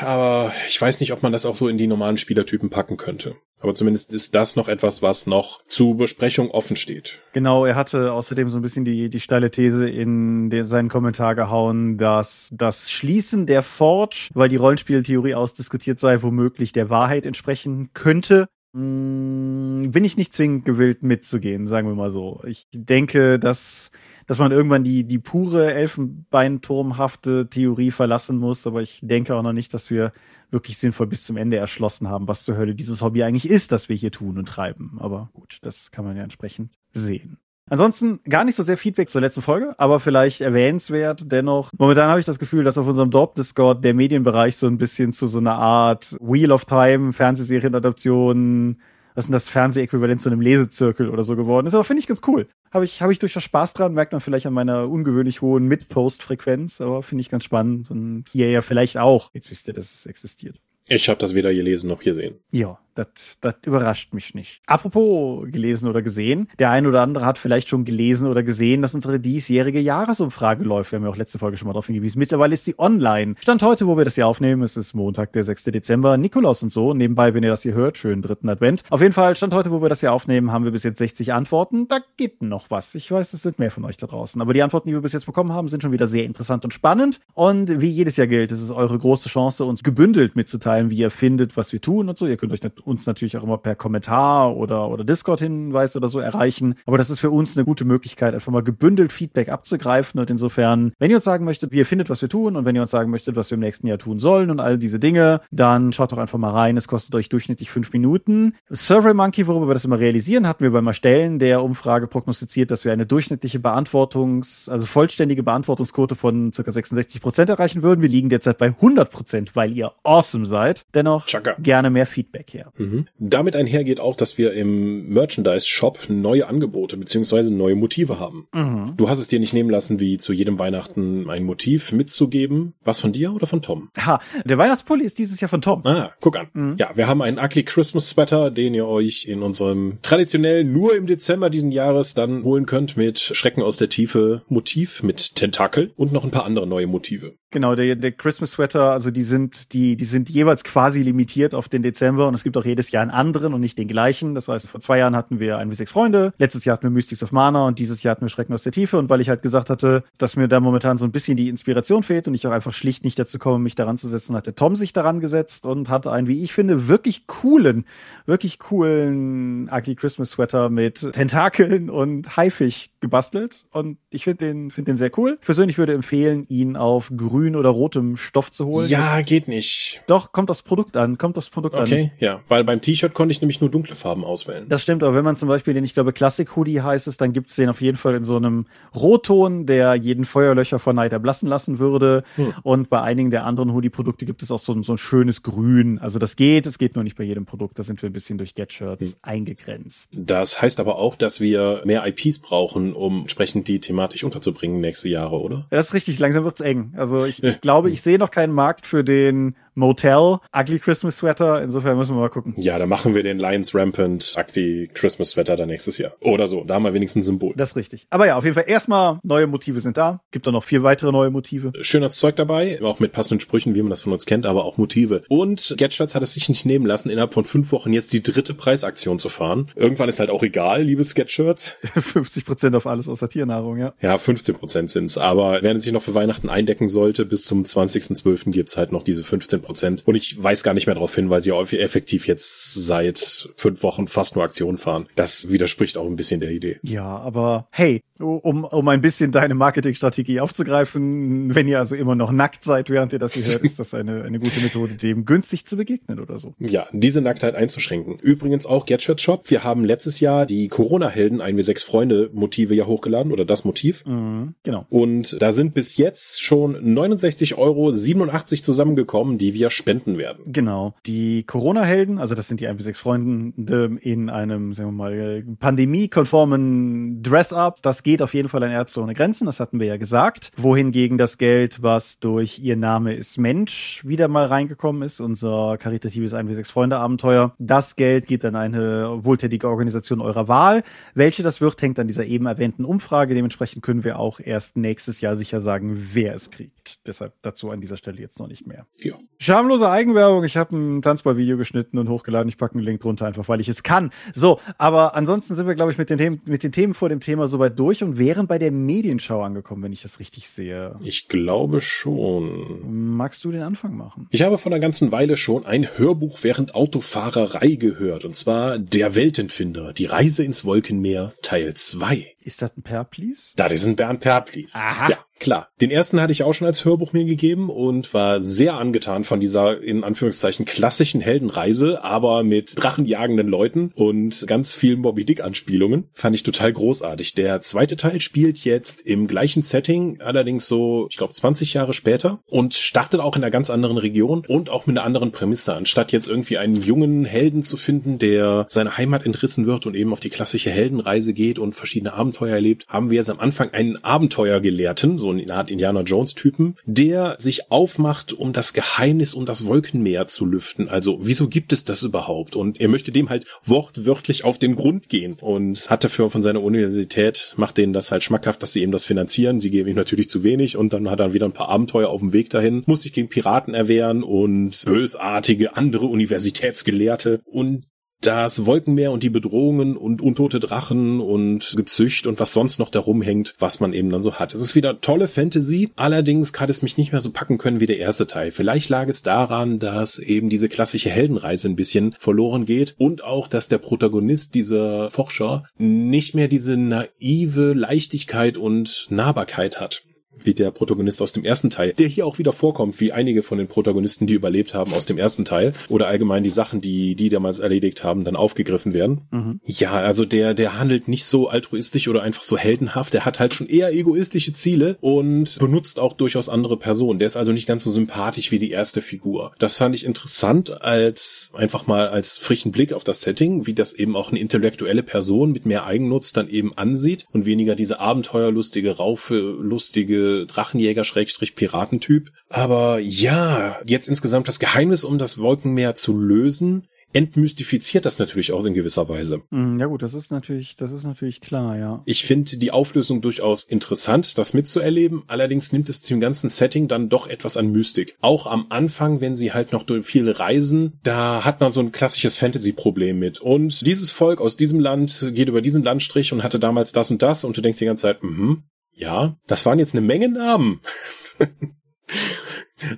Aber 0.00 0.52
ich 0.68 0.80
weiß 0.80 1.00
nicht, 1.00 1.12
ob 1.12 1.22
man 1.22 1.32
das 1.32 1.46
auch 1.46 1.56
so 1.56 1.68
in 1.68 1.78
die 1.78 1.86
normalen 1.86 2.16
Spielertypen 2.16 2.70
packen 2.70 2.96
könnte. 2.96 3.36
Aber 3.60 3.74
zumindest 3.74 4.12
ist 4.12 4.34
das 4.34 4.56
noch 4.56 4.66
etwas, 4.66 5.02
was 5.02 5.26
noch 5.28 5.62
zu 5.68 5.94
Besprechung 5.94 6.50
offen 6.50 6.74
steht. 6.74 7.20
Genau, 7.32 7.64
er 7.64 7.76
hatte 7.76 8.12
außerdem 8.12 8.48
so 8.48 8.58
ein 8.58 8.62
bisschen 8.62 8.84
die, 8.84 9.08
die 9.08 9.20
steile 9.20 9.52
These 9.52 9.88
in 9.88 10.50
den, 10.50 10.66
seinen 10.66 10.88
Kommentar 10.88 11.36
gehauen, 11.36 11.96
dass 11.96 12.48
das 12.52 12.90
Schließen 12.90 13.46
der 13.46 13.62
Forge, 13.62 14.30
weil 14.34 14.48
die 14.48 14.56
Rollenspieltheorie 14.56 15.34
ausdiskutiert 15.34 16.00
sei, 16.00 16.22
womöglich 16.22 16.72
der 16.72 16.90
Wahrheit 16.90 17.24
entsprechen 17.24 17.90
könnte. 17.94 18.48
Hm, 18.74 19.90
bin 19.92 20.04
ich 20.04 20.16
nicht 20.16 20.34
zwingend 20.34 20.64
gewillt 20.64 21.04
mitzugehen, 21.04 21.68
sagen 21.68 21.86
wir 21.86 21.94
mal 21.94 22.10
so. 22.10 22.40
Ich 22.44 22.66
denke, 22.72 23.38
dass 23.38 23.92
dass 24.26 24.38
man 24.38 24.52
irgendwann 24.52 24.84
die, 24.84 25.04
die 25.04 25.18
pure 25.18 25.72
Elfenbeinturmhafte 25.74 27.48
Theorie 27.48 27.90
verlassen 27.90 28.38
muss. 28.38 28.66
Aber 28.66 28.82
ich 28.82 29.00
denke 29.02 29.34
auch 29.34 29.42
noch 29.42 29.52
nicht, 29.52 29.74
dass 29.74 29.90
wir 29.90 30.12
wirklich 30.50 30.78
sinnvoll 30.78 31.06
bis 31.06 31.24
zum 31.24 31.36
Ende 31.36 31.56
erschlossen 31.56 32.08
haben, 32.08 32.28
was 32.28 32.44
zur 32.44 32.56
Hölle 32.56 32.74
dieses 32.74 33.02
Hobby 33.02 33.22
eigentlich 33.22 33.48
ist, 33.48 33.72
das 33.72 33.88
wir 33.88 33.96
hier 33.96 34.12
tun 34.12 34.38
und 34.38 34.46
treiben. 34.46 34.98
Aber 35.00 35.30
gut, 35.32 35.58
das 35.62 35.90
kann 35.90 36.04
man 36.04 36.16
ja 36.16 36.22
entsprechend 36.22 36.78
sehen. 36.92 37.38
Ansonsten 37.70 38.20
gar 38.28 38.44
nicht 38.44 38.56
so 38.56 38.62
sehr 38.62 38.76
Feedback 38.76 39.08
zur 39.08 39.20
letzten 39.20 39.40
Folge, 39.40 39.74
aber 39.78 40.00
vielleicht 40.00 40.40
erwähnenswert 40.40 41.24
dennoch. 41.32 41.70
Momentan 41.78 42.10
habe 42.10 42.20
ich 42.20 42.26
das 42.26 42.38
Gefühl, 42.38 42.64
dass 42.64 42.76
auf 42.76 42.86
unserem 42.86 43.10
Dorp-Discord 43.10 43.82
der 43.84 43.94
Medienbereich 43.94 44.56
so 44.56 44.66
ein 44.66 44.78
bisschen 44.78 45.12
zu 45.12 45.26
so 45.26 45.38
einer 45.38 45.54
Art 45.54 46.16
Wheel 46.20 46.52
of 46.52 46.64
Time, 46.64 47.12
Fernsehserienadaption, 47.12 48.78
was 49.14 49.26
denn 49.26 49.32
das 49.32 49.48
Fernsehäquivalent 49.48 50.20
zu 50.20 50.30
einem 50.30 50.40
Lesezirkel 50.40 51.08
oder 51.08 51.24
so 51.24 51.36
geworden 51.36 51.66
ist. 51.66 51.74
Aber 51.74 51.84
finde 51.84 52.00
ich 52.00 52.06
ganz 52.06 52.20
cool. 52.26 52.46
Habe 52.70 52.84
ich, 52.84 53.02
habe 53.02 53.12
ich 53.12 53.18
durchaus 53.18 53.42
Spaß 53.42 53.74
dran, 53.74 53.94
merkt 53.94 54.12
man 54.12 54.20
vielleicht 54.20 54.46
an 54.46 54.52
meiner 54.52 54.88
ungewöhnlich 54.88 55.42
hohen 55.42 55.66
Mid-Post-Frequenz, 55.66 56.80
aber 56.80 57.02
finde 57.02 57.22
ich 57.22 57.30
ganz 57.30 57.44
spannend. 57.44 57.90
Und 57.90 58.24
ihr 58.34 58.50
ja 58.50 58.62
vielleicht 58.62 58.98
auch. 58.98 59.30
Jetzt 59.32 59.50
wisst 59.50 59.68
ihr, 59.68 59.74
dass 59.74 59.92
es 59.92 60.06
existiert. 60.06 60.60
Ich 60.88 61.08
habe 61.08 61.18
das 61.18 61.34
weder 61.34 61.54
gelesen 61.54 61.88
noch 61.88 62.00
gesehen. 62.00 62.36
Ja, 62.50 62.78
das, 62.94 63.38
das 63.40 63.54
überrascht 63.64 64.12
mich 64.12 64.34
nicht. 64.34 64.62
Apropos 64.66 65.46
gelesen 65.50 65.88
oder 65.88 66.02
gesehen, 66.02 66.48
der 66.58 66.70
ein 66.70 66.86
oder 66.86 67.02
andere 67.02 67.24
hat 67.24 67.38
vielleicht 67.38 67.68
schon 67.68 67.84
gelesen 67.84 68.26
oder 68.26 68.42
gesehen, 68.42 68.82
dass 68.82 68.94
unsere 68.94 69.20
diesjährige 69.20 69.80
Jahresumfrage 69.80 70.64
läuft. 70.64 70.92
Wir 70.92 70.98
haben 70.98 71.04
ja 71.04 71.10
auch 71.10 71.16
letzte 71.16 71.38
Folge 71.38 71.56
schon 71.56 71.66
mal 71.66 71.72
darauf 71.72 71.86
hingewiesen. 71.86 72.18
Mittlerweile 72.18 72.54
ist 72.54 72.64
sie 72.64 72.78
online. 72.78 73.34
Stand 73.40 73.62
heute, 73.62 73.86
wo 73.86 73.96
wir 73.96 74.04
das 74.04 74.14
hier 74.14 74.26
aufnehmen, 74.26 74.62
es 74.62 74.76
ist 74.76 74.94
Montag, 74.94 75.32
der 75.32 75.44
6. 75.44 75.64
Dezember, 75.64 76.16
Nikolaus 76.16 76.62
und 76.62 76.70
so. 76.70 76.94
Nebenbei, 76.94 77.34
wenn 77.34 77.42
ihr 77.42 77.50
das 77.50 77.62
hier 77.62 77.74
hört, 77.74 77.98
schönen 77.98 78.22
dritten 78.22 78.48
Advent. 78.48 78.82
Auf 78.90 79.00
jeden 79.00 79.12
Fall, 79.12 79.36
Stand 79.36 79.54
heute, 79.54 79.70
wo 79.70 79.82
wir 79.82 79.88
das 79.88 80.00
hier 80.00 80.12
aufnehmen, 80.12 80.52
haben 80.52 80.64
wir 80.64 80.72
bis 80.72 80.82
jetzt 80.82 80.98
60 80.98 81.32
Antworten. 81.32 81.88
Da 81.88 81.98
geht 82.16 82.42
noch 82.42 82.70
was. 82.70 82.94
Ich 82.94 83.10
weiß, 83.10 83.32
es 83.32 83.42
sind 83.42 83.58
mehr 83.58 83.70
von 83.70 83.84
euch 83.84 83.96
da 83.96 84.06
draußen. 84.06 84.40
Aber 84.40 84.54
die 84.54 84.62
Antworten, 84.62 84.88
die 84.88 84.94
wir 84.94 85.00
bis 85.00 85.12
jetzt 85.12 85.26
bekommen 85.26 85.52
haben, 85.52 85.68
sind 85.68 85.82
schon 85.82 85.92
wieder 85.92 86.06
sehr 86.06 86.24
interessant 86.24 86.64
und 86.64 86.74
spannend. 86.74 87.20
Und 87.34 87.80
wie 87.80 87.90
jedes 87.90 88.16
Jahr 88.16 88.26
gilt, 88.26 88.52
es 88.52 88.60
ist 88.60 88.70
eure 88.70 88.98
große 88.98 89.28
Chance, 89.28 89.64
uns 89.64 89.82
gebündelt 89.82 90.36
mitzuteilen, 90.36 90.90
wie 90.90 90.98
ihr 90.98 91.10
findet, 91.10 91.56
was 91.56 91.72
wir 91.72 91.80
tun 91.80 92.08
und 92.08 92.18
so. 92.18 92.26
Ihr 92.26 92.36
könnt 92.36 92.52
euch 92.52 92.60
uns 92.84 93.06
natürlich 93.06 93.36
auch 93.36 93.42
immer 93.42 93.58
per 93.58 93.74
Kommentar 93.74 94.56
oder, 94.56 94.88
oder 94.88 95.04
Discord-Hinweis 95.04 95.96
oder 95.96 96.08
so 96.08 96.20
erreichen. 96.20 96.74
Aber 96.86 96.98
das 96.98 97.10
ist 97.10 97.20
für 97.20 97.30
uns 97.30 97.56
eine 97.56 97.64
gute 97.64 97.84
Möglichkeit, 97.84 98.34
einfach 98.34 98.52
mal 98.52 98.62
gebündelt 98.62 99.12
Feedback 99.12 99.48
abzugreifen. 99.48 100.20
Und 100.20 100.28
insofern, 100.30 100.92
wenn 100.98 101.10
ihr 101.10 101.16
uns 101.16 101.24
sagen 101.24 101.44
möchtet, 101.44 101.72
wie 101.72 101.78
ihr 101.78 101.86
findet, 101.86 102.10
was 102.10 102.20
wir 102.22 102.28
tun 102.28 102.56
und 102.56 102.64
wenn 102.64 102.76
ihr 102.76 102.82
uns 102.82 102.90
sagen 102.90 103.10
möchtet, 103.10 103.36
was 103.36 103.50
wir 103.50 103.54
im 103.54 103.60
nächsten 103.60 103.86
Jahr 103.86 103.98
tun 103.98 104.18
sollen 104.18 104.50
und 104.50 104.60
all 104.60 104.78
diese 104.78 104.98
Dinge, 104.98 105.40
dann 105.50 105.92
schaut 105.92 106.12
doch 106.12 106.18
einfach 106.18 106.38
mal 106.38 106.50
rein. 106.50 106.76
Es 106.76 106.88
kostet 106.88 107.14
euch 107.14 107.28
durchschnittlich 107.28 107.70
fünf 107.70 107.92
Minuten. 107.92 108.54
Survey 108.70 109.14
Monkey, 109.14 109.46
worüber 109.46 109.68
wir 109.68 109.74
das 109.74 109.84
immer 109.84 109.98
realisieren, 109.98 110.46
hatten 110.46 110.64
wir 110.64 110.72
beim 110.72 110.86
Erstellen 110.86 111.38
der 111.38 111.62
Umfrage 111.62 112.06
prognostiziert, 112.06 112.70
dass 112.70 112.84
wir 112.84 112.92
eine 112.92 113.06
durchschnittliche 113.06 113.58
Beantwortungs-, 113.58 114.70
also 114.70 114.86
vollständige 114.86 115.42
Beantwortungsquote 115.42 116.14
von 116.14 116.50
ca. 116.50 116.70
66 116.70 117.22
Prozent 117.22 117.48
erreichen 117.48 117.82
würden. 117.82 118.02
Wir 118.02 118.08
liegen 118.08 118.28
derzeit 118.28 118.58
bei 118.58 118.66
100 118.66 119.10
Prozent, 119.10 119.56
weil 119.56 119.72
ihr 119.72 119.92
awesome 120.02 120.46
seid. 120.46 120.84
Dennoch 120.94 121.22
noch 121.22 121.26
Chaka. 121.26 121.54
gerne 121.58 121.90
mehr 121.90 122.06
Feedback 122.06 122.52
her. 122.52 122.71
Mhm. 122.76 123.06
Damit 123.18 123.56
einhergeht 123.56 124.00
auch, 124.00 124.16
dass 124.16 124.38
wir 124.38 124.52
im 124.52 125.08
Merchandise-Shop 125.08 126.08
neue 126.08 126.48
Angebote 126.48 126.96
beziehungsweise 126.96 127.54
neue 127.54 127.74
Motive 127.74 128.18
haben. 128.18 128.46
Mhm. 128.52 128.94
Du 128.96 129.08
hast 129.08 129.18
es 129.18 129.28
dir 129.28 129.40
nicht 129.40 129.54
nehmen 129.54 129.70
lassen, 129.70 130.00
wie 130.00 130.18
zu 130.18 130.32
jedem 130.32 130.58
Weihnachten 130.58 131.28
ein 131.28 131.44
Motiv 131.44 131.92
mitzugeben. 131.92 132.74
Was 132.84 133.00
von 133.00 133.12
dir 133.12 133.32
oder 133.32 133.46
von 133.46 133.62
Tom? 133.62 133.90
Ha, 133.98 134.20
der 134.44 134.58
Weihnachtspulli 134.58 135.04
ist 135.04 135.18
dieses 135.18 135.40
Jahr 135.40 135.48
von 135.48 135.62
Tom. 135.62 135.82
Ah, 135.84 136.12
guck 136.20 136.38
an. 136.38 136.48
Mhm. 136.52 136.76
Ja, 136.78 136.90
wir 136.94 137.06
haben 137.06 137.22
einen 137.22 137.38
Ugly 137.38 137.64
Christmas 137.64 138.08
Sweater, 138.08 138.50
den 138.50 138.74
ihr 138.74 138.86
euch 138.86 139.26
in 139.26 139.42
unserem 139.42 139.98
traditionell 140.02 140.64
nur 140.64 140.96
im 140.96 141.06
Dezember 141.06 141.50
diesen 141.50 141.72
Jahres 141.72 142.14
dann 142.14 142.44
holen 142.44 142.66
könnt 142.66 142.96
mit 142.96 143.18
Schrecken 143.18 143.62
aus 143.62 143.76
der 143.76 143.88
Tiefe 143.88 144.42
Motiv 144.48 145.02
mit 145.02 145.36
Tentakel 145.36 145.92
und 145.96 146.12
noch 146.12 146.24
ein 146.24 146.30
paar 146.30 146.44
andere 146.44 146.66
neue 146.66 146.86
Motive. 146.86 147.34
Genau, 147.50 147.74
der, 147.74 147.96
der 147.96 148.12
Christmas 148.12 148.52
Sweater, 148.52 148.92
also 148.92 149.10
die 149.10 149.24
sind, 149.24 149.74
die, 149.74 149.96
die 149.96 150.06
sind 150.06 150.30
jeweils 150.30 150.64
quasi 150.64 151.02
limitiert 151.02 151.54
auf 151.54 151.68
den 151.68 151.82
Dezember 151.82 152.26
und 152.26 152.34
es 152.34 152.44
gibt 152.44 152.56
auch 152.56 152.61
jedes 152.66 152.90
Jahr 152.90 153.02
einen 153.02 153.10
anderen 153.10 153.54
und 153.54 153.60
nicht 153.60 153.78
den 153.78 153.88
gleichen. 153.88 154.34
Das 154.34 154.48
heißt, 154.48 154.68
vor 154.68 154.80
zwei 154.80 154.98
Jahren 154.98 155.16
hatten 155.16 155.40
wir 155.40 155.58
ein 155.58 155.70
wie 155.70 155.74
sechs 155.74 155.90
Freunde, 155.90 156.32
letztes 156.38 156.64
Jahr 156.64 156.74
hatten 156.74 156.84
wir 156.84 156.90
Mystics 156.90 157.22
of 157.22 157.32
Mana 157.32 157.66
und 157.66 157.78
dieses 157.78 158.02
Jahr 158.02 158.12
hatten 158.12 158.22
wir 158.22 158.28
Schrecken 158.28 158.52
aus 158.52 158.62
der 158.62 158.72
Tiefe 158.72 158.98
und 158.98 159.08
weil 159.10 159.20
ich 159.20 159.28
halt 159.28 159.42
gesagt 159.42 159.70
hatte, 159.70 160.04
dass 160.18 160.36
mir 160.36 160.48
da 160.48 160.60
momentan 160.60 160.98
so 160.98 161.04
ein 161.04 161.12
bisschen 161.12 161.36
die 161.36 161.48
Inspiration 161.48 162.02
fehlt 162.02 162.28
und 162.28 162.34
ich 162.34 162.46
auch 162.46 162.52
einfach 162.52 162.72
schlicht 162.72 163.04
nicht 163.04 163.18
dazu 163.18 163.38
komme, 163.38 163.58
mich 163.58 163.74
daran 163.74 163.98
zu 163.98 164.08
setzen, 164.08 164.36
hat 164.36 164.46
der 164.46 164.54
Tom 164.54 164.76
sich 164.76 164.92
daran 164.92 165.20
gesetzt 165.20 165.66
und 165.66 165.88
hat 165.88 166.06
einen, 166.06 166.26
wie 166.26 166.42
ich 166.42 166.52
finde, 166.52 166.88
wirklich 166.88 167.26
coolen, 167.26 167.84
wirklich 168.26 168.58
coolen 168.58 169.68
Ugly 169.72 169.94
Christmas 169.94 170.30
Sweater 170.30 170.70
mit 170.70 171.12
Tentakeln 171.12 171.90
und 171.90 172.36
Haifisch 172.36 172.90
gebastelt 173.00 173.66
und 173.72 173.98
ich 174.10 174.24
finde 174.24 174.44
den, 174.46 174.70
finde 174.70 174.92
den 174.92 174.96
sehr 174.96 175.10
cool. 175.16 175.38
Ich 175.40 175.46
persönlich 175.46 175.78
würde 175.78 175.92
empfehlen, 175.92 176.44
ihn 176.48 176.76
auf 176.76 177.12
grün 177.16 177.56
oder 177.56 177.70
rotem 177.70 178.16
Stoff 178.16 178.50
zu 178.50 178.66
holen. 178.66 178.88
Ja, 178.88 179.20
geht 179.22 179.48
nicht. 179.48 180.02
Doch, 180.06 180.32
kommt 180.32 180.50
das 180.50 180.62
Produkt 180.62 180.96
an, 180.96 181.18
kommt 181.18 181.36
das 181.36 181.50
Produkt 181.50 181.74
okay, 181.74 181.82
an. 181.82 181.86
Okay, 181.86 182.12
ja, 182.18 182.40
Weil 182.52 182.64
beim 182.64 182.82
T-Shirt 182.82 183.14
konnte 183.14 183.32
ich 183.32 183.40
nämlich 183.40 183.62
nur 183.62 183.70
dunkle 183.70 183.94
Farben 183.96 184.26
auswählen. 184.26 184.66
Das 184.68 184.82
stimmt, 184.82 185.02
aber 185.02 185.16
wenn 185.16 185.24
man 185.24 185.36
zum 185.36 185.48
Beispiel 185.48 185.72
den, 185.72 185.84
ich 185.84 185.94
glaube, 185.94 186.12
Classic 186.12 186.54
Hoodie 186.54 186.82
heißt 186.82 187.08
es, 187.08 187.16
dann 187.16 187.32
gibt's 187.32 187.56
den 187.56 187.70
auf 187.70 187.80
jeden 187.80 187.96
Fall 187.96 188.14
in 188.14 188.24
so 188.24 188.36
einem 188.36 188.66
Rotton, 188.94 189.64
der 189.64 189.94
jeden 189.94 190.26
Feuerlöcher 190.26 190.78
vor 190.78 190.92
Neid 190.92 191.12
erblassen 191.12 191.48
lassen 191.48 191.78
würde. 191.78 192.24
Hm. 192.36 192.52
Und 192.62 192.90
bei 192.90 193.00
einigen 193.00 193.30
der 193.30 193.46
anderen 193.46 193.72
Hoodie-Produkte 193.72 194.26
gibt 194.26 194.42
es 194.42 194.50
auch 194.50 194.58
so, 194.58 194.82
so 194.82 194.92
ein 194.92 194.98
schönes 194.98 195.42
Grün. 195.42 195.98
Also 195.98 196.18
das 196.18 196.36
geht, 196.36 196.66
es 196.66 196.76
geht 196.76 196.94
nur 196.94 197.04
nicht 197.04 197.16
bei 197.16 197.24
jedem 197.24 197.46
Produkt. 197.46 197.78
Da 197.78 197.84
sind 197.84 198.02
wir 198.02 198.10
ein 198.10 198.12
bisschen 198.12 198.36
durch 198.36 198.54
Get-Shirts 198.54 199.12
hm. 199.12 199.18
eingegrenzt. 199.22 200.10
Das 200.14 200.60
heißt 200.60 200.78
aber 200.78 200.96
auch, 200.96 201.16
dass 201.16 201.40
wir 201.40 201.80
mehr 201.86 202.06
IPs 202.06 202.40
brauchen, 202.40 202.92
um 202.92 203.22
entsprechend 203.22 203.66
die 203.66 203.80
thematisch 203.80 204.24
unterzubringen 204.24 204.78
nächste 204.82 205.08
Jahre, 205.08 205.40
oder? 205.40 205.66
Ja, 205.70 205.78
das 205.78 205.86
ist 205.86 205.94
richtig. 205.94 206.18
Langsam 206.18 206.44
wird's 206.44 206.60
eng. 206.60 206.92
Also 206.98 207.24
ich, 207.24 207.42
ich 207.42 207.60
glaube, 207.62 207.90
ich 207.90 208.02
sehe 208.02 208.18
noch 208.18 208.30
keinen 208.30 208.52
Markt 208.52 208.86
für 208.86 209.04
den 209.04 209.56
Motel 209.74 210.38
Ugly 210.54 210.78
Christmas 210.78 211.16
Sweater. 211.16 211.62
Insofern 211.62 211.96
müssen 211.96 212.14
wir 212.16 212.20
mal 212.20 212.28
gucken. 212.28 212.54
Ja, 212.56 212.78
da 212.78 212.86
machen 212.86 213.14
wir 213.14 213.22
den 213.22 213.38
Lions 213.38 213.74
Rampant 213.74 214.34
Ugly 214.38 214.90
Christmas 214.92 215.30
Sweater 215.30 215.56
dann 215.56 215.68
nächstes 215.68 215.98
Jahr. 215.98 216.12
Oder 216.20 216.46
so. 216.48 216.64
Da 216.64 216.74
haben 216.74 216.82
wir 216.84 216.94
wenigstens 216.94 217.22
ein 217.22 217.24
Symbol. 217.24 217.54
Das 217.56 217.70
ist 217.70 217.76
richtig. 217.76 218.06
Aber 218.10 218.26
ja, 218.26 218.36
auf 218.36 218.44
jeden 218.44 218.54
Fall 218.54 218.64
erstmal 218.66 219.18
neue 219.22 219.46
Motive 219.46 219.80
sind 219.80 219.96
da. 219.96 220.20
Gibt 220.30 220.46
auch 220.46 220.52
noch 220.52 220.64
vier 220.64 220.82
weitere 220.82 221.12
neue 221.12 221.30
Motive. 221.30 221.72
Schönes 221.80 222.16
Zeug 222.16 222.36
dabei. 222.36 222.80
Auch 222.82 223.00
mit 223.00 223.12
passenden 223.12 223.40
Sprüchen, 223.40 223.74
wie 223.74 223.82
man 223.82 223.90
das 223.90 224.02
von 224.02 224.12
uns 224.12 224.26
kennt, 224.26 224.46
aber 224.46 224.64
auch 224.64 224.76
Motive. 224.76 225.22
Und 225.28 225.74
Gadgets 225.78 226.14
hat 226.14 226.22
es 226.22 226.34
sich 226.34 226.48
nicht 226.48 226.66
nehmen 226.66 226.86
lassen, 226.86 227.10
innerhalb 227.10 227.34
von 227.34 227.44
fünf 227.44 227.72
Wochen 227.72 227.92
jetzt 227.92 228.12
die 228.12 228.22
dritte 228.22 228.54
Preisaktion 228.54 229.18
zu 229.18 229.28
fahren. 229.28 229.70
Irgendwann 229.74 230.08
ist 230.08 230.20
halt 230.20 230.30
auch 230.30 230.42
egal, 230.42 230.82
liebe 230.82 231.04
Sketchshirts. 231.04 231.76
50 231.82 232.44
Prozent 232.44 232.76
auf 232.76 232.86
alles 232.86 233.08
außer 233.08 233.28
Tiernahrung, 233.28 233.78
ja. 233.78 233.94
Ja, 234.00 234.18
15 234.18 234.54
Prozent 234.54 234.90
sind's. 234.90 235.18
Aber 235.18 235.58
wer 235.62 235.78
sich 235.78 235.92
noch 235.92 236.02
für 236.02 236.14
Weihnachten 236.14 236.48
eindecken 236.48 236.88
sollte, 236.88 237.24
bis 237.24 237.44
zum 237.44 237.62
20.12. 237.62 238.50
gibt's 238.50 238.76
halt 238.76 238.92
noch 238.92 239.02
diese 239.02 239.24
15 239.24 239.61
Prozent. 239.62 240.02
Und 240.06 240.14
ich 240.14 240.42
weise 240.42 240.62
gar 240.62 240.74
nicht 240.74 240.86
mehr 240.86 240.94
darauf 240.94 241.14
hin, 241.14 241.30
weil 241.30 241.40
sie 241.40 241.52
effektiv 241.52 242.26
jetzt 242.26 242.74
seit 242.74 243.48
fünf 243.56 243.82
Wochen 243.82 244.08
fast 244.08 244.36
nur 244.36 244.44
Aktionen 244.44 244.78
fahren. 244.78 245.06
Das 245.16 245.48
widerspricht 245.50 245.96
auch 245.96 246.06
ein 246.06 246.16
bisschen 246.16 246.40
der 246.40 246.50
Idee. 246.50 246.78
Ja, 246.82 247.04
aber 247.04 247.68
hey, 247.70 248.02
um, 248.18 248.64
um 248.64 248.88
ein 248.88 249.00
bisschen 249.00 249.32
deine 249.32 249.54
Marketingstrategie 249.54 250.40
aufzugreifen, 250.40 251.54
wenn 251.54 251.68
ihr 251.68 251.78
also 251.78 251.94
immer 251.96 252.14
noch 252.14 252.32
nackt 252.32 252.64
seid, 252.64 252.90
während 252.90 253.12
ihr 253.12 253.18
das 253.18 253.34
hier 253.34 253.44
hört, 253.44 253.62
ist 253.62 253.78
das 253.78 253.94
eine, 253.94 254.22
eine 254.22 254.38
gute 254.38 254.60
Methode, 254.60 254.94
dem 254.94 255.24
günstig 255.24 255.66
zu 255.66 255.76
begegnen 255.76 256.20
oder 256.20 256.38
so. 256.38 256.54
Ja, 256.58 256.86
diese 256.92 257.20
Nacktheit 257.20 257.54
einzuschränken. 257.54 258.18
Übrigens 258.20 258.66
auch 258.66 258.86
Gadget 258.86 259.20
Shop. 259.20 259.50
Wir 259.50 259.64
haben 259.64 259.84
letztes 259.84 260.20
Jahr 260.20 260.46
die 260.46 260.68
Corona-Helden, 260.68 261.40
ein 261.40 261.56
wie 261.56 261.62
sechs 261.62 261.82
Freunde 261.82 262.30
Motive 262.32 262.74
ja 262.74 262.86
hochgeladen 262.86 263.32
oder 263.32 263.44
das 263.44 263.64
Motiv. 263.64 264.04
Mhm, 264.06 264.54
genau. 264.62 264.86
Und 264.90 265.40
da 265.40 265.52
sind 265.52 265.74
bis 265.74 265.96
jetzt 265.96 266.42
schon 266.42 266.76
69,87 266.76 267.56
Euro 267.58 267.92
zusammengekommen, 267.92 269.38
die 269.38 269.51
wir 269.54 269.70
spenden 269.70 270.18
werden. 270.18 270.44
Genau. 270.46 270.94
Die 271.06 271.44
Corona-Helden, 271.44 272.18
also 272.18 272.34
das 272.34 272.48
sind 272.48 272.60
die 272.60 272.68
ein 272.68 272.76
bis 272.76 272.86
sechs 272.86 272.98
Freunde 272.98 273.98
in 274.00 274.30
einem, 274.30 274.72
sagen 274.72 274.90
wir 274.90 274.92
mal, 274.92 275.44
pandemiekonformen 275.58 277.22
Dress-Up. 277.22 277.76
Das 277.82 278.02
geht 278.02 278.22
auf 278.22 278.34
jeden 278.34 278.48
Fall 278.48 278.62
an 278.62 278.70
Ärzte 278.70 279.00
ohne 279.00 279.14
Grenzen, 279.14 279.46
das 279.46 279.60
hatten 279.60 279.80
wir 279.80 279.86
ja 279.86 279.96
gesagt. 279.96 280.50
Wohingegen 280.56 281.18
das 281.18 281.38
Geld, 281.38 281.82
was 281.82 282.18
durch 282.18 282.58
ihr 282.58 282.76
Name 282.76 283.14
ist 283.14 283.38
Mensch 283.38 284.02
wieder 284.04 284.28
mal 284.28 284.44
reingekommen 284.44 285.02
ist, 285.02 285.20
unser 285.20 285.76
karitatives 285.78 286.34
1 286.34 286.48
bis 286.48 286.56
6 286.56 286.70
Freunde 286.70 286.96
Abenteuer, 286.98 287.54
das 287.58 287.96
Geld 287.96 288.26
geht 288.26 288.44
an 288.44 288.56
eine 288.56 289.24
wohltätige 289.24 289.68
Organisation 289.68 290.20
eurer 290.20 290.48
Wahl. 290.48 290.82
Welche 291.14 291.42
das 291.42 291.60
wird, 291.60 291.80
hängt 291.82 291.98
an 291.98 292.06
dieser 292.06 292.24
eben 292.24 292.46
erwähnten 292.46 292.84
Umfrage. 292.84 293.34
Dementsprechend 293.34 293.82
können 293.82 294.04
wir 294.04 294.18
auch 294.18 294.40
erst 294.40 294.76
nächstes 294.76 295.20
Jahr 295.20 295.36
sicher 295.36 295.60
sagen, 295.60 296.08
wer 296.12 296.34
es 296.34 296.50
kriegt. 296.50 297.00
Deshalb 297.06 297.34
dazu 297.42 297.70
an 297.70 297.80
dieser 297.80 297.96
Stelle 297.96 298.20
jetzt 298.20 298.38
noch 298.38 298.48
nicht 298.48 298.66
mehr. 298.66 298.86
Ja. 299.00 299.14
Schamlose 299.42 299.90
Eigenwerbung. 299.90 300.44
Ich 300.44 300.56
habe 300.56 300.76
ein 300.76 301.02
Tanzball-Video 301.02 301.56
geschnitten 301.56 301.98
und 301.98 302.08
hochgeladen. 302.08 302.48
Ich 302.48 302.58
packe 302.58 302.76
einen 302.76 302.84
Link 302.84 303.00
drunter, 303.00 303.26
einfach 303.26 303.48
weil 303.48 303.60
ich 303.60 303.68
es 303.68 303.82
kann. 303.82 304.12
So, 304.32 304.60
aber 304.78 305.16
ansonsten 305.16 305.56
sind 305.56 305.66
wir, 305.66 305.74
glaube 305.74 305.90
ich, 305.90 305.98
mit 305.98 306.10
den 306.10 306.18
Themen, 306.18 306.40
mit 306.44 306.62
den 306.62 306.70
Themen 306.70 306.94
vor 306.94 307.08
dem 307.08 307.18
Thema 307.18 307.48
soweit 307.48 307.76
durch 307.76 308.04
und 308.04 308.18
wären 308.18 308.46
bei 308.46 308.60
der 308.60 308.70
Medienschau 308.70 309.42
angekommen, 309.42 309.82
wenn 309.82 309.92
ich 309.92 310.02
das 310.02 310.20
richtig 310.20 310.48
sehe. 310.48 310.94
Ich 311.02 311.26
glaube 311.26 311.80
schon. 311.80 313.16
Magst 313.16 313.44
du 313.44 313.50
den 313.50 313.62
Anfang 313.62 313.96
machen? 313.96 314.28
Ich 314.30 314.42
habe 314.42 314.58
vor 314.58 314.70
einer 314.70 314.78
ganzen 314.78 315.10
Weile 315.10 315.36
schon 315.36 315.66
ein 315.66 315.88
Hörbuch 315.98 316.38
während 316.42 316.76
Autofahrerei 316.76 317.74
gehört, 317.74 318.24
und 318.24 318.36
zwar 318.36 318.78
Der 318.78 319.16
Weltenfinder, 319.16 319.92
die 319.92 320.06
Reise 320.06 320.44
ins 320.44 320.64
Wolkenmeer, 320.64 321.32
Teil 321.42 321.74
2. 321.74 322.31
Ist 322.44 322.60
das 322.60 322.76
ein 322.76 322.82
Perplis? 322.82 323.52
Das 323.56 323.72
ist 323.72 323.86
ein 323.86 323.96
Bernd 323.96 324.20
Perplis. 324.20 324.74
Aha. 324.74 325.10
Ja, 325.10 325.18
klar. 325.38 325.68
Den 325.80 325.90
ersten 325.90 326.20
hatte 326.20 326.32
ich 326.32 326.42
auch 326.42 326.52
schon 326.52 326.66
als 326.66 326.84
Hörbuch 326.84 327.12
mir 327.12 327.24
gegeben 327.24 327.70
und 327.70 328.12
war 328.14 328.40
sehr 328.40 328.74
angetan 328.74 329.24
von 329.24 329.38
dieser, 329.38 329.80
in 329.80 330.02
Anführungszeichen, 330.02 330.64
klassischen 330.64 331.20
Heldenreise, 331.20 332.02
aber 332.02 332.42
mit 332.42 332.72
drachenjagenden 332.76 333.46
Leuten 333.46 333.92
und 333.94 334.44
ganz 334.48 334.74
vielen 334.74 335.00
Moby 335.00 335.24
Dick 335.24 335.42
Anspielungen. 335.42 336.08
Fand 336.14 336.34
ich 336.34 336.42
total 336.42 336.72
großartig. 336.72 337.34
Der 337.34 337.60
zweite 337.60 337.96
Teil 337.96 338.20
spielt 338.20 338.64
jetzt 338.64 339.00
im 339.02 339.28
gleichen 339.28 339.62
Setting, 339.62 340.20
allerdings 340.20 340.66
so, 340.66 341.06
ich 341.10 341.16
glaube, 341.16 341.32
20 341.32 341.74
Jahre 341.74 341.92
später 341.92 342.40
und 342.46 342.74
startet 342.74 343.20
auch 343.20 343.36
in 343.36 343.42
einer 343.42 343.50
ganz 343.50 343.70
anderen 343.70 343.98
Region 343.98 344.44
und 344.46 344.68
auch 344.70 344.86
mit 344.86 344.98
einer 344.98 345.06
anderen 345.06 345.30
Prämisse. 345.30 345.74
Anstatt 345.74 346.12
jetzt 346.12 346.28
irgendwie 346.28 346.58
einen 346.58 346.82
jungen 346.82 347.24
Helden 347.24 347.62
zu 347.62 347.76
finden, 347.76 348.18
der 348.18 348.66
seine 348.68 348.96
Heimat 348.96 349.24
entrissen 349.24 349.66
wird 349.66 349.86
und 349.86 349.94
eben 349.94 350.12
auf 350.12 350.20
die 350.20 350.30
klassische 350.30 350.70
Heldenreise 350.70 351.34
geht 351.34 351.58
und 351.60 351.74
verschiedene 351.74 352.14
Abenteuer 352.14 352.31
Abenteuer 352.32 352.54
erlebt, 352.54 352.86
haben 352.88 353.10
wir 353.10 353.16
jetzt 353.16 353.28
am 353.28 353.40
Anfang 353.40 353.70
einen 353.72 354.02
Abenteuergelehrten, 354.02 355.18
so 355.18 355.30
eine 355.30 355.52
Art 355.52 355.70
Indiana 355.70 356.00
Jones 356.00 356.34
Typen, 356.34 356.76
der 356.86 357.36
sich 357.38 357.70
aufmacht, 357.70 358.32
um 358.32 358.54
das 358.54 358.72
Geheimnis 358.72 359.34
um 359.34 359.44
das 359.44 359.66
Wolkenmeer 359.66 360.26
zu 360.28 360.46
lüften. 360.46 360.88
Also, 360.88 361.18
wieso 361.20 361.48
gibt 361.48 361.74
es 361.74 361.84
das 361.84 362.02
überhaupt? 362.02 362.56
Und 362.56 362.80
er 362.80 362.88
möchte 362.88 363.12
dem 363.12 363.28
halt 363.28 363.44
wortwörtlich 363.64 364.44
auf 364.44 364.58
den 364.58 364.76
Grund 364.76 365.10
gehen 365.10 365.36
und 365.40 365.90
hat 365.90 366.04
dafür 366.04 366.30
von 366.30 366.40
seiner 366.40 366.62
Universität, 366.62 367.52
macht 367.58 367.76
denen 367.76 367.92
das 367.92 368.10
halt 368.10 368.22
schmackhaft, 368.22 368.62
dass 368.62 368.72
sie 368.72 368.80
eben 368.80 368.92
das 368.92 369.04
finanzieren. 369.04 369.60
Sie 369.60 369.70
geben 369.70 369.90
ihm 369.90 369.96
natürlich 369.96 370.30
zu 370.30 370.42
wenig 370.42 370.78
und 370.78 370.94
dann 370.94 371.10
hat 371.10 371.20
er 371.20 371.34
wieder 371.34 371.46
ein 371.46 371.52
paar 371.52 371.68
Abenteuer 371.68 372.08
auf 372.08 372.20
dem 372.20 372.32
Weg 372.32 372.48
dahin, 372.48 372.82
muss 372.86 373.02
sich 373.02 373.12
gegen 373.12 373.28
Piraten 373.28 373.74
erwehren 373.74 374.22
und 374.22 374.84
bösartige 374.86 375.76
andere 375.76 376.06
Universitätsgelehrte 376.06 377.40
und 377.44 377.84
das 378.22 378.66
Wolkenmeer 378.66 379.12
und 379.12 379.22
die 379.22 379.30
Bedrohungen 379.30 379.96
und 379.96 380.22
untote 380.22 380.60
Drachen 380.60 381.20
und 381.20 381.74
Gezücht 381.76 382.26
und 382.26 382.40
was 382.40 382.52
sonst 382.52 382.78
noch 382.78 382.88
darum 382.88 383.22
hängt, 383.22 383.54
was 383.58 383.80
man 383.80 383.92
eben 383.92 384.10
dann 384.10 384.22
so 384.22 384.34
hat. 384.34 384.54
Es 384.54 384.60
ist 384.60 384.74
wieder 384.74 385.00
tolle 385.00 385.28
Fantasy, 385.28 385.90
allerdings 385.96 386.52
kann 386.52 386.70
es 386.70 386.82
mich 386.82 386.96
nicht 386.96 387.12
mehr 387.12 387.20
so 387.20 387.30
packen 387.30 387.58
können 387.58 387.80
wie 387.80 387.86
der 387.86 387.98
erste 387.98 388.26
Teil. 388.26 388.50
Vielleicht 388.50 388.88
lag 388.88 389.08
es 389.08 389.22
daran, 389.22 389.78
dass 389.78 390.18
eben 390.18 390.48
diese 390.48 390.68
klassische 390.68 391.10
Heldenreise 391.10 391.68
ein 391.68 391.76
bisschen 391.76 392.14
verloren 392.18 392.64
geht 392.64 392.94
und 392.98 393.24
auch, 393.24 393.48
dass 393.48 393.68
der 393.68 393.78
Protagonist 393.78 394.54
dieser 394.54 395.10
Forscher 395.10 395.64
nicht 395.78 396.34
mehr 396.34 396.48
diese 396.48 396.76
naive 396.76 397.72
Leichtigkeit 397.72 398.56
und 398.56 399.06
Nahbarkeit 399.10 399.80
hat 399.80 400.02
wie 400.38 400.54
der 400.54 400.70
Protagonist 400.70 401.22
aus 401.22 401.32
dem 401.32 401.44
ersten 401.44 401.70
Teil, 401.70 401.92
der 401.92 402.08
hier 402.08 402.26
auch 402.26 402.38
wieder 402.38 402.52
vorkommt, 402.52 403.00
wie 403.00 403.12
einige 403.12 403.42
von 403.42 403.58
den 403.58 403.68
Protagonisten, 403.68 404.26
die 404.26 404.34
überlebt 404.34 404.74
haben 404.74 404.92
aus 404.92 405.06
dem 405.06 405.18
ersten 405.18 405.44
Teil 405.44 405.72
oder 405.88 406.08
allgemein 406.08 406.42
die 406.42 406.50
Sachen, 406.50 406.80
die 406.80 407.14
die 407.14 407.28
damals 407.28 407.60
erledigt 407.60 408.04
haben, 408.04 408.24
dann 408.24 408.36
aufgegriffen 408.36 408.92
werden. 408.92 409.22
Mhm. 409.30 409.60
Ja, 409.64 409.92
also 409.92 410.24
der 410.24 410.54
der 410.54 410.78
handelt 410.78 411.08
nicht 411.08 411.24
so 411.24 411.48
altruistisch 411.48 412.08
oder 412.08 412.22
einfach 412.22 412.42
so 412.42 412.56
heldenhaft, 412.56 413.14
der 413.14 413.24
hat 413.24 413.40
halt 413.40 413.54
schon 413.54 413.66
eher 413.66 413.92
egoistische 413.92 414.52
Ziele 414.52 414.96
und 415.00 415.58
benutzt 415.58 415.98
auch 415.98 416.14
durchaus 416.14 416.48
andere 416.48 416.76
Personen. 416.76 417.18
Der 417.18 417.26
ist 417.26 417.36
also 417.36 417.52
nicht 417.52 417.66
ganz 417.66 417.84
so 417.84 417.90
sympathisch 417.90 418.50
wie 418.50 418.58
die 418.58 418.70
erste 418.70 419.02
Figur. 419.02 419.52
Das 419.58 419.76
fand 419.76 419.94
ich 419.94 420.04
interessant 420.04 420.82
als 420.82 421.52
einfach 421.54 421.86
mal 421.86 422.08
als 422.08 422.38
frischen 422.38 422.72
Blick 422.72 422.92
auf 422.92 423.04
das 423.04 423.20
Setting, 423.20 423.66
wie 423.66 423.74
das 423.74 423.92
eben 423.92 424.16
auch 424.16 424.30
eine 424.30 424.40
intellektuelle 424.40 425.02
Person 425.02 425.52
mit 425.52 425.66
mehr 425.66 425.86
Eigennutz 425.86 426.32
dann 426.32 426.48
eben 426.48 426.76
ansieht 426.76 427.26
und 427.32 427.46
weniger 427.46 427.74
diese 427.74 428.00
abenteuerlustige, 428.00 428.96
raufe, 428.96 429.36
lustige 429.36 430.21
Drachenjäger-Piratentyp. 430.46 432.30
Aber 432.48 432.98
ja, 432.98 433.78
jetzt 433.84 434.08
insgesamt 434.08 434.48
das 434.48 434.58
Geheimnis 434.58 435.04
um 435.04 435.18
das 435.18 435.38
Wolkenmeer 435.38 435.94
zu 435.94 436.18
lösen, 436.18 436.88
entmystifiziert 437.12 438.06
das 438.06 438.18
natürlich 438.18 438.52
auch 438.52 438.64
in 438.64 438.74
gewisser 438.74 439.08
Weise. 439.08 439.42
Mm, 439.50 439.78
ja 439.78 439.86
gut, 439.86 440.02
das 440.02 440.14
ist 440.14 440.30
natürlich, 440.30 440.76
das 440.76 440.92
ist 440.92 441.04
natürlich 441.04 441.40
klar, 441.40 441.78
ja. 441.78 442.02
Ich 442.06 442.24
finde 442.24 442.58
die 442.58 442.70
Auflösung 442.70 443.20
durchaus 443.20 443.64
interessant, 443.64 444.38
das 444.38 444.54
mitzuerleben. 444.54 445.22
Allerdings 445.26 445.72
nimmt 445.72 445.88
es 445.88 446.00
dem 446.00 446.20
ganzen 446.20 446.48
Setting 446.48 446.88
dann 446.88 447.08
doch 447.08 447.26
etwas 447.26 447.56
an 447.56 447.70
Mystik. 447.70 448.16
Auch 448.20 448.46
am 448.46 448.66
Anfang, 448.70 449.20
wenn 449.20 449.36
sie 449.36 449.52
halt 449.52 449.72
noch 449.72 449.82
durch 449.82 450.06
viele 450.06 450.38
reisen, 450.38 450.98
da 451.02 451.44
hat 451.44 451.60
man 451.60 451.72
so 451.72 451.80
ein 451.80 451.92
klassisches 451.92 452.38
Fantasy-Problem 452.38 453.18
mit. 453.18 453.40
Und 453.40 453.86
dieses 453.86 454.10
Volk 454.10 454.40
aus 454.40 454.56
diesem 454.56 454.80
Land 454.80 455.30
geht 455.34 455.48
über 455.48 455.60
diesen 455.60 455.82
Landstrich 455.82 456.32
und 456.32 456.42
hatte 456.42 456.58
damals 456.58 456.92
das 456.92 457.10
und 457.10 457.22
das 457.22 457.44
und 457.44 457.56
du 457.56 457.60
denkst 457.60 457.78
die 457.78 457.84
ganze 457.84 458.02
Zeit, 458.02 458.22
mhm, 458.22 458.64
ja, 458.94 459.36
das 459.46 459.64
waren 459.66 459.78
jetzt 459.78 459.94
eine 459.94 460.06
Menge 460.06 460.28
Namen. 460.28 460.80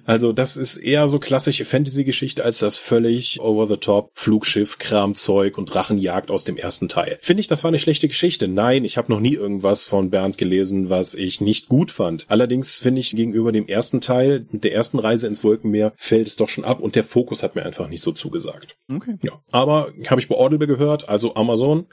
Also 0.05 0.33
das 0.33 0.57
ist 0.57 0.77
eher 0.77 1.09
so 1.09 1.19
klassische 1.19 1.65
Fantasy-Geschichte 1.65 2.45
als 2.45 2.59
das 2.59 2.79
völlig 2.79 3.41
over-the-top 3.41 4.11
Flugschiff, 4.13 4.79
Kramzeug 4.79 5.59
und 5.59 5.73
Drachenjagd 5.73 6.31
aus 6.31 6.45
dem 6.45 6.57
ersten 6.57 6.89
Teil. 6.89 7.19
Finde 7.21 7.41
ich, 7.41 7.47
das 7.47 7.65
war 7.65 7.69
eine 7.69 7.79
schlechte 7.79 8.09
Geschichte. 8.09 8.49
Nein, 8.49 8.85
ich 8.85 8.97
habe 8.97 9.13
noch 9.13 9.21
nie 9.21 9.35
irgendwas 9.35 9.85
von 9.85 10.11
Bernd 10.11 10.39
gelesen, 10.39 10.91
was 10.91 11.15
ich 11.15 11.41
nicht 11.41 11.69
gut 11.69 11.91
fand. 11.91 12.27
Allerdings 12.29 12.79
finde 12.79 13.01
ich 13.01 13.13
gegenüber 13.13 13.53
dem 13.53 13.67
ersten 13.67 14.01
Teil, 14.01 14.47
mit 14.51 14.65
der 14.65 14.75
ersten 14.75 14.99
Reise 14.99 15.27
ins 15.27 15.45
Wolkenmeer, 15.45 15.93
fällt 15.97 16.27
es 16.27 16.37
doch 16.37 16.49
schon 16.49 16.65
ab 16.65 16.81
und 16.81 16.97
der 16.97 17.05
Fokus 17.05 17.43
hat 17.43 17.55
mir 17.55 17.65
einfach 17.65 17.89
nicht 17.89 18.03
so 18.03 18.13
zugesagt. 18.13 18.77
Okay. 18.93 19.17
Ja, 19.23 19.33
aber 19.51 19.93
habe 20.09 20.21
ich 20.21 20.29
bei 20.29 20.37
Audible 20.37 20.67
gehört, 20.67 21.09
also 21.09 21.35
Amazon. 21.35 21.87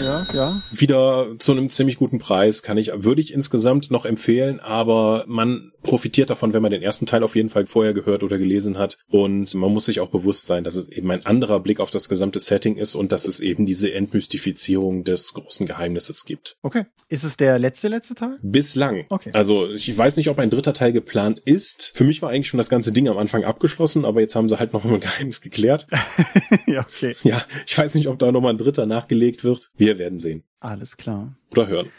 Ja, 0.00 0.26
ja. 0.32 0.62
Wieder 0.72 1.28
zu 1.38 1.52
einem 1.52 1.68
ziemlich 1.68 1.96
guten 1.96 2.18
Preis 2.18 2.62
kann 2.62 2.78
ich, 2.78 2.90
würde 2.94 3.20
ich 3.20 3.32
insgesamt 3.32 3.90
noch 3.90 4.04
empfehlen, 4.04 4.60
aber 4.60 5.24
man 5.26 5.72
profitiert 5.82 6.30
davon, 6.30 6.52
wenn 6.52 6.62
man 6.62 6.70
den 6.70 6.82
ersten 6.82 7.06
Teil 7.06 7.22
auf 7.22 7.36
jeden 7.36 7.50
Fall 7.50 7.66
vorher 7.66 7.94
gehört 7.94 8.22
oder 8.22 8.38
gelesen 8.38 8.78
hat. 8.78 8.98
Und 9.08 9.54
man 9.54 9.72
muss 9.72 9.86
sich 9.86 10.00
auch 10.00 10.10
bewusst 10.10 10.46
sein, 10.46 10.64
dass 10.64 10.76
es 10.76 10.88
eben 10.88 11.10
ein 11.10 11.24
anderer 11.26 11.60
Blick 11.60 11.80
auf 11.80 11.90
das 11.90 12.08
gesamte 12.08 12.40
Setting 12.40 12.76
ist 12.76 12.94
und 12.94 13.12
dass 13.12 13.26
es 13.26 13.40
eben 13.40 13.66
diese 13.66 13.92
Entmystifizierung 13.92 15.04
des 15.04 15.32
großen 15.32 15.66
Geheimnisses 15.66 16.24
gibt. 16.24 16.56
Okay. 16.62 16.84
Ist 17.08 17.24
es 17.24 17.36
der 17.36 17.58
letzte, 17.58 17.88
letzte 17.88 18.14
Teil? 18.14 18.38
Bislang. 18.42 19.06
Okay. 19.08 19.30
Also 19.32 19.70
ich 19.70 19.96
weiß 19.96 20.16
nicht, 20.16 20.28
ob 20.30 20.38
ein 20.38 20.50
dritter 20.50 20.72
Teil 20.72 20.92
geplant 20.92 21.40
ist. 21.40 21.92
Für 21.94 22.04
mich 22.04 22.22
war 22.22 22.30
eigentlich 22.30 22.48
schon 22.48 22.58
das 22.58 22.68
ganze 22.68 22.92
Ding 22.92 23.08
am 23.08 23.18
Anfang 23.18 23.44
abgeschlossen, 23.44 24.04
aber 24.04 24.20
jetzt 24.20 24.36
haben 24.36 24.48
sie 24.48 24.58
halt 24.58 24.72
noch 24.72 24.84
ein 24.84 25.00
Geheimnis 25.00 25.40
geklärt. 25.40 25.86
ja, 26.66 26.80
okay. 26.80 27.14
Ja, 27.22 27.44
ich 27.66 27.76
weiß 27.76 27.94
nicht, 27.94 28.08
ob 28.08 28.18
da 28.18 28.30
nochmal 28.30 28.54
ein 28.54 28.58
dritter 28.58 28.86
nachgelegt 28.86 29.44
wird. 29.44 29.70
Wir 29.76 29.98
werden 29.98 30.18
sehen. 30.18 30.44
Alles 30.60 30.96
klar. 30.96 31.34
Oder 31.50 31.66
hören. 31.68 31.90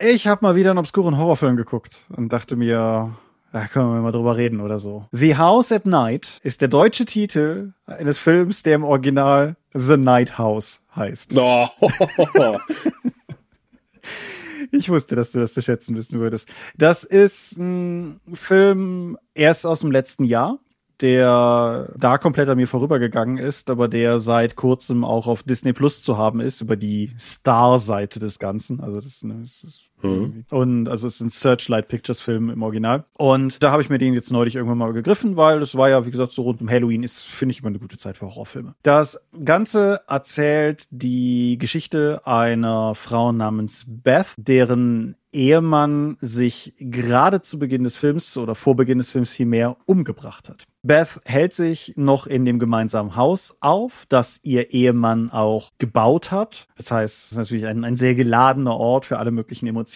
Ich 0.00 0.28
habe 0.28 0.44
mal 0.44 0.54
wieder 0.54 0.70
einen 0.70 0.78
obskuren 0.78 1.18
Horrorfilm 1.18 1.56
geguckt 1.56 2.06
und 2.16 2.32
dachte 2.32 2.54
mir, 2.54 3.16
da 3.52 3.66
können 3.66 3.92
wir 3.92 4.00
mal 4.00 4.12
drüber 4.12 4.36
reden 4.36 4.60
oder 4.60 4.78
so. 4.78 5.06
The 5.12 5.36
House 5.36 5.72
at 5.72 5.86
Night 5.86 6.40
ist 6.42 6.60
der 6.60 6.68
deutsche 6.68 7.04
Titel 7.04 7.72
eines 7.86 8.18
Films, 8.18 8.62
der 8.62 8.74
im 8.74 8.84
Original 8.84 9.56
The 9.74 9.96
Night 9.96 10.38
House 10.38 10.82
heißt. 10.94 11.34
Oh. 11.36 11.66
Ich 14.70 14.90
wusste, 14.90 15.16
dass 15.16 15.32
du 15.32 15.38
das 15.38 15.54
zu 15.54 15.62
schätzen 15.62 15.96
wissen 15.96 16.18
würdest. 16.20 16.48
Das 16.76 17.04
ist 17.04 17.56
ein 17.56 18.20
Film 18.34 19.16
erst 19.34 19.66
aus 19.66 19.80
dem 19.80 19.90
letzten 19.90 20.24
Jahr, 20.24 20.58
der 21.00 21.92
da 21.96 22.18
komplett 22.18 22.48
an 22.48 22.58
mir 22.58 22.66
vorübergegangen 22.66 23.38
ist, 23.38 23.70
aber 23.70 23.88
der 23.88 24.18
seit 24.18 24.56
kurzem 24.56 25.04
auch 25.04 25.26
auf 25.26 25.42
Disney 25.42 25.72
Plus 25.72 26.02
zu 26.02 26.18
haben 26.18 26.40
ist, 26.40 26.60
über 26.60 26.76
die 26.76 27.12
Star-Seite 27.18 28.18
des 28.18 28.38
Ganzen. 28.38 28.80
Also 28.80 29.00
das, 29.00 29.20
das 29.22 29.64
ist 29.64 29.87
Mhm. 30.02 30.44
Und 30.50 30.88
also 30.88 31.06
es 31.06 31.16
ist 31.16 31.20
ein 31.20 31.30
Searchlight 31.30 31.88
Pictures 31.88 32.20
Film 32.20 32.50
im 32.50 32.62
Original. 32.62 33.04
Und 33.16 33.62
da 33.62 33.70
habe 33.70 33.82
ich 33.82 33.90
mir 33.90 33.98
den 33.98 34.14
jetzt 34.14 34.32
neulich 34.32 34.56
irgendwann 34.56 34.78
mal 34.78 34.92
gegriffen, 34.92 35.36
weil 35.36 35.62
es 35.62 35.76
war 35.76 35.88
ja, 35.88 36.06
wie 36.06 36.10
gesagt, 36.10 36.32
so 36.32 36.42
rund 36.42 36.60
um 36.60 36.70
Halloween 36.70 37.02
ist, 37.02 37.22
finde 37.22 37.52
ich 37.52 37.60
immer 37.60 37.68
eine 37.68 37.78
gute 37.78 37.98
Zeit 37.98 38.16
für 38.16 38.26
Horrorfilme. 38.26 38.74
Das 38.82 39.20
Ganze 39.44 40.00
erzählt 40.08 40.86
die 40.90 41.58
Geschichte 41.58 42.20
einer 42.24 42.94
Frau 42.94 43.32
namens 43.32 43.84
Beth, 43.86 44.34
deren 44.36 45.16
Ehemann 45.32 46.16
sich 46.20 46.74
gerade 46.78 47.42
zu 47.42 47.58
Beginn 47.58 47.84
des 47.84 47.96
Films 47.96 48.36
oder 48.36 48.54
vor 48.54 48.76
Beginn 48.76 48.98
des 48.98 49.10
Films 49.10 49.30
vielmehr 49.30 49.76
umgebracht 49.84 50.48
hat. 50.48 50.66
Beth 50.82 51.20
hält 51.26 51.52
sich 51.52 51.92
noch 51.96 52.26
in 52.26 52.44
dem 52.44 52.58
gemeinsamen 52.58 53.14
Haus 53.14 53.56
auf, 53.60 54.06
das 54.08 54.40
ihr 54.42 54.70
Ehemann 54.70 55.30
auch 55.30 55.70
gebaut 55.78 56.30
hat. 56.30 56.66
Das 56.76 56.90
heißt, 56.90 57.24
es 57.24 57.32
ist 57.32 57.38
natürlich 57.38 57.66
ein, 57.66 57.84
ein 57.84 57.96
sehr 57.96 58.14
geladener 58.14 58.76
Ort 58.76 59.04
für 59.04 59.18
alle 59.18 59.30
möglichen 59.30 59.66
Emotionen 59.66 59.87